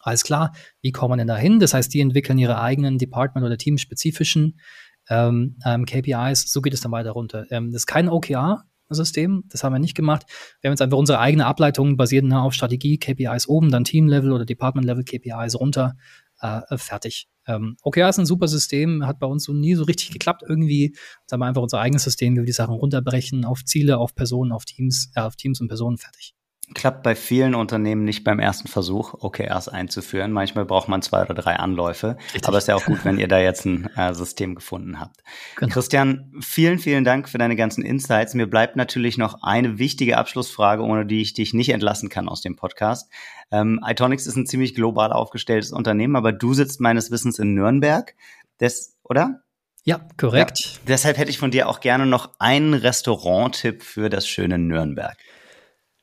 alles 0.00 0.22
klar. 0.22 0.52
Wie 0.82 0.92
kommen 0.92 1.12
wir 1.12 1.16
denn 1.16 1.26
da 1.26 1.36
hin? 1.36 1.58
Das 1.58 1.74
heißt, 1.74 1.92
die 1.92 2.00
entwickeln 2.00 2.38
ihre 2.38 2.60
eigenen 2.60 2.96
Department- 2.98 3.44
oder 3.44 3.58
teamspezifischen 3.58 4.60
ähm, 5.08 5.56
ähm, 5.64 5.84
KPIs. 5.84 6.52
So 6.52 6.62
geht 6.62 6.74
es 6.74 6.80
dann 6.80 6.92
weiter 6.92 7.10
runter. 7.10 7.46
Ähm, 7.50 7.72
das 7.72 7.82
ist 7.82 7.86
kein 7.86 8.08
OKR, 8.08 8.64
System. 8.88 9.44
Das 9.48 9.64
haben 9.64 9.72
wir 9.72 9.78
nicht 9.78 9.96
gemacht. 9.96 10.26
Wir 10.60 10.68
haben 10.68 10.72
jetzt 10.72 10.82
einfach 10.82 10.98
unsere 10.98 11.18
eigene 11.18 11.46
Ableitung 11.46 11.96
basierend 11.96 12.32
auf 12.34 12.54
Strategie, 12.54 12.98
KPIs 12.98 13.48
oben, 13.48 13.70
dann 13.70 13.84
Team-Level 13.84 14.32
oder 14.32 14.44
Department-Level 14.44 15.04
KPIs 15.04 15.58
runter. 15.58 15.96
Äh, 16.40 16.60
äh, 16.68 16.78
fertig. 16.78 17.28
Ähm, 17.46 17.76
OKR 17.82 18.08
ist 18.08 18.18
ein 18.18 18.26
super 18.26 18.48
System, 18.48 19.06
hat 19.06 19.18
bei 19.18 19.26
uns 19.26 19.44
so 19.44 19.52
nie 19.52 19.74
so 19.74 19.84
richtig 19.84 20.10
geklappt. 20.10 20.42
Irgendwie 20.46 20.94
Jetzt 21.22 21.32
haben 21.32 21.40
wir 21.40 21.46
einfach 21.46 21.62
unser 21.62 21.80
eigenes 21.80 22.04
System, 22.04 22.34
wie 22.34 22.40
wir 22.40 22.44
die 22.46 22.52
Sachen 22.52 22.74
runterbrechen 22.74 23.44
auf 23.44 23.64
Ziele, 23.64 23.98
auf 23.98 24.14
Personen, 24.14 24.52
auf 24.52 24.64
Teams, 24.64 25.10
äh, 25.14 25.20
auf 25.20 25.36
Teams 25.36 25.60
und 25.60 25.68
Personen 25.68 25.98
fertig. 25.98 26.34
Klappt 26.74 27.04
bei 27.04 27.14
vielen 27.14 27.54
Unternehmen 27.54 28.04
nicht 28.04 28.24
beim 28.24 28.40
ersten 28.40 28.66
Versuch, 28.66 29.14
OKRs 29.14 29.68
einzuführen. 29.68 30.32
Manchmal 30.32 30.64
braucht 30.64 30.88
man 30.88 31.00
zwei 31.00 31.22
oder 31.22 31.34
drei 31.34 31.56
Anläufe. 31.56 32.16
Richtig. 32.34 32.48
Aber 32.48 32.58
es 32.58 32.64
ist 32.64 32.68
ja 32.68 32.74
auch 32.74 32.84
gut, 32.84 33.04
wenn 33.04 33.18
ihr 33.18 33.28
da 33.28 33.38
jetzt 33.38 33.64
ein 33.66 33.88
äh, 33.96 34.12
System 34.14 34.56
gefunden 34.56 34.98
habt. 34.98 35.22
Genau. 35.54 35.72
Christian, 35.72 36.32
vielen, 36.40 36.80
vielen 36.80 37.04
Dank 37.04 37.28
für 37.28 37.38
deine 37.38 37.54
ganzen 37.54 37.84
Insights. 37.84 38.34
Mir 38.34 38.50
bleibt 38.50 38.74
natürlich 38.74 39.16
noch 39.16 39.42
eine 39.42 39.78
wichtige 39.78 40.18
Abschlussfrage, 40.18 40.82
ohne 40.82 41.06
die 41.06 41.22
ich 41.22 41.34
dich 41.34 41.54
nicht 41.54 41.68
entlassen 41.68 42.08
kann 42.08 42.28
aus 42.28 42.40
dem 42.40 42.56
Podcast. 42.56 43.12
Ähm, 43.52 43.80
Itonix 43.86 44.26
ist 44.26 44.36
ein 44.36 44.46
ziemlich 44.46 44.74
global 44.74 45.12
aufgestelltes 45.12 45.70
Unternehmen, 45.70 46.16
aber 46.16 46.32
du 46.32 46.52
sitzt 46.52 46.80
meines 46.80 47.12
Wissens 47.12 47.38
in 47.38 47.54
Nürnberg. 47.54 48.14
Das, 48.58 48.96
oder? 49.04 49.42
Ja, 49.84 50.00
korrekt. 50.16 50.58
Ja, 50.58 50.80
deshalb 50.88 51.16
hätte 51.16 51.30
ich 51.30 51.38
von 51.38 51.52
dir 51.52 51.68
auch 51.68 51.78
gerne 51.78 52.06
noch 52.06 52.32
einen 52.40 52.74
Restaurant-Tipp 52.74 53.84
für 53.84 54.10
das 54.10 54.26
schöne 54.26 54.58
Nürnberg. 54.58 55.16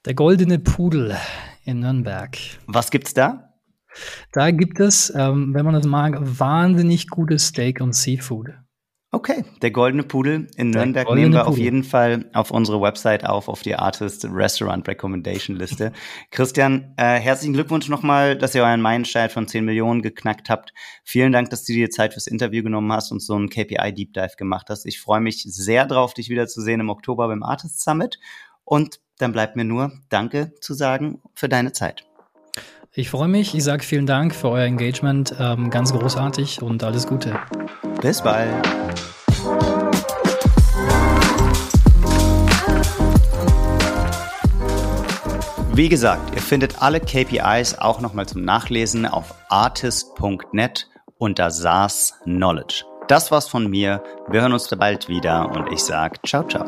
Der 0.05 0.15
goldene 0.15 0.59
Pudel 0.59 1.15
in 1.63 1.79
Nürnberg. 1.79 2.37
Was 2.67 2.91
gibt's 2.91 3.13
da? 3.13 3.53
Da 4.33 4.51
gibt 4.51 4.81
es, 4.81 5.13
ähm, 5.15 5.53
wenn 5.53 5.63
man 5.63 5.75
das 5.75 5.85
mag, 5.85 6.17
wahnsinnig 6.19 7.07
gutes 7.07 7.47
Steak 7.47 7.79
und 7.79 7.95
Seafood. 7.95 8.49
Okay, 9.11 9.45
der 9.61 9.71
goldene 9.71 10.03
Pudel 10.03 10.47
in 10.57 10.71
Nürnberg 10.71 11.07
nehmen 11.13 11.31
wir 11.31 11.43
Pudel. 11.43 11.53
auf 11.53 11.57
jeden 11.57 11.85
Fall 11.85 12.29
auf 12.33 12.51
unsere 12.51 12.81
Website 12.81 13.25
auf, 13.25 13.47
auf 13.47 13.61
die 13.61 13.75
Artist 13.75 14.25
Restaurant 14.29 14.85
Recommendation 14.89 15.55
Liste. 15.55 15.93
Christian, 16.31 16.93
äh, 16.97 17.19
herzlichen 17.19 17.53
Glückwunsch 17.53 17.87
nochmal, 17.87 18.37
dass 18.37 18.55
ihr 18.55 18.63
euren 18.63 18.81
Meilenstein 18.81 19.29
von 19.29 19.47
10 19.47 19.63
Millionen 19.63 20.01
geknackt 20.01 20.49
habt. 20.49 20.73
Vielen 21.05 21.31
Dank, 21.31 21.49
dass 21.49 21.63
du 21.63 21.71
dir 21.71 21.89
Zeit 21.89 22.11
fürs 22.11 22.27
Interview 22.27 22.61
genommen 22.61 22.91
hast 22.91 23.13
und 23.13 23.21
so 23.21 23.35
einen 23.35 23.49
KPI 23.49 23.93
Deep 23.93 24.11
Dive 24.13 24.35
gemacht 24.37 24.67
hast. 24.69 24.85
Ich 24.85 24.99
freue 24.99 25.21
mich 25.21 25.43
sehr 25.43 25.85
drauf, 25.85 26.13
dich 26.13 26.27
wiederzusehen 26.27 26.81
im 26.81 26.89
Oktober 26.89 27.29
beim 27.29 27.43
Artist 27.43 27.81
Summit 27.81 28.19
und 28.65 28.99
dann 29.23 29.31
bleibt 29.31 29.55
mir 29.55 29.63
nur 29.63 29.91
Danke 30.09 30.53
zu 30.59 30.73
sagen 30.73 31.21
für 31.33 31.49
deine 31.49 31.71
Zeit. 31.71 32.03
Ich 32.91 33.09
freue 33.09 33.27
mich. 33.27 33.55
Ich 33.55 33.63
sage 33.63 33.83
vielen 33.83 34.05
Dank 34.05 34.35
für 34.35 34.49
euer 34.49 34.65
Engagement. 34.65 35.33
Ähm, 35.39 35.71
ganz 35.71 35.91
großartig 35.93 36.61
und 36.61 36.83
alles 36.83 37.07
Gute. 37.07 37.39
Bis 38.01 38.21
bald. 38.21 38.53
Wie 45.73 45.89
gesagt, 45.89 46.35
ihr 46.35 46.41
findet 46.41 46.83
alle 46.83 46.99
KPIs 46.99 47.79
auch 47.79 47.99
nochmal 47.99 48.27
zum 48.27 48.43
Nachlesen 48.43 49.07
auf 49.07 49.33
artist.net 49.49 50.87
unter 51.17 51.49
SaaS 51.49 52.19
Knowledge. 52.25 52.83
Das 53.07 53.31
war's 53.31 53.47
von 53.47 53.67
mir. 53.67 54.03
Wir 54.27 54.41
hören 54.41 54.53
uns 54.53 54.67
bald 54.69 55.07
wieder 55.07 55.49
und 55.49 55.71
ich 55.71 55.79
sage 55.79 56.19
ciao, 56.23 56.43
ciao. 56.43 56.65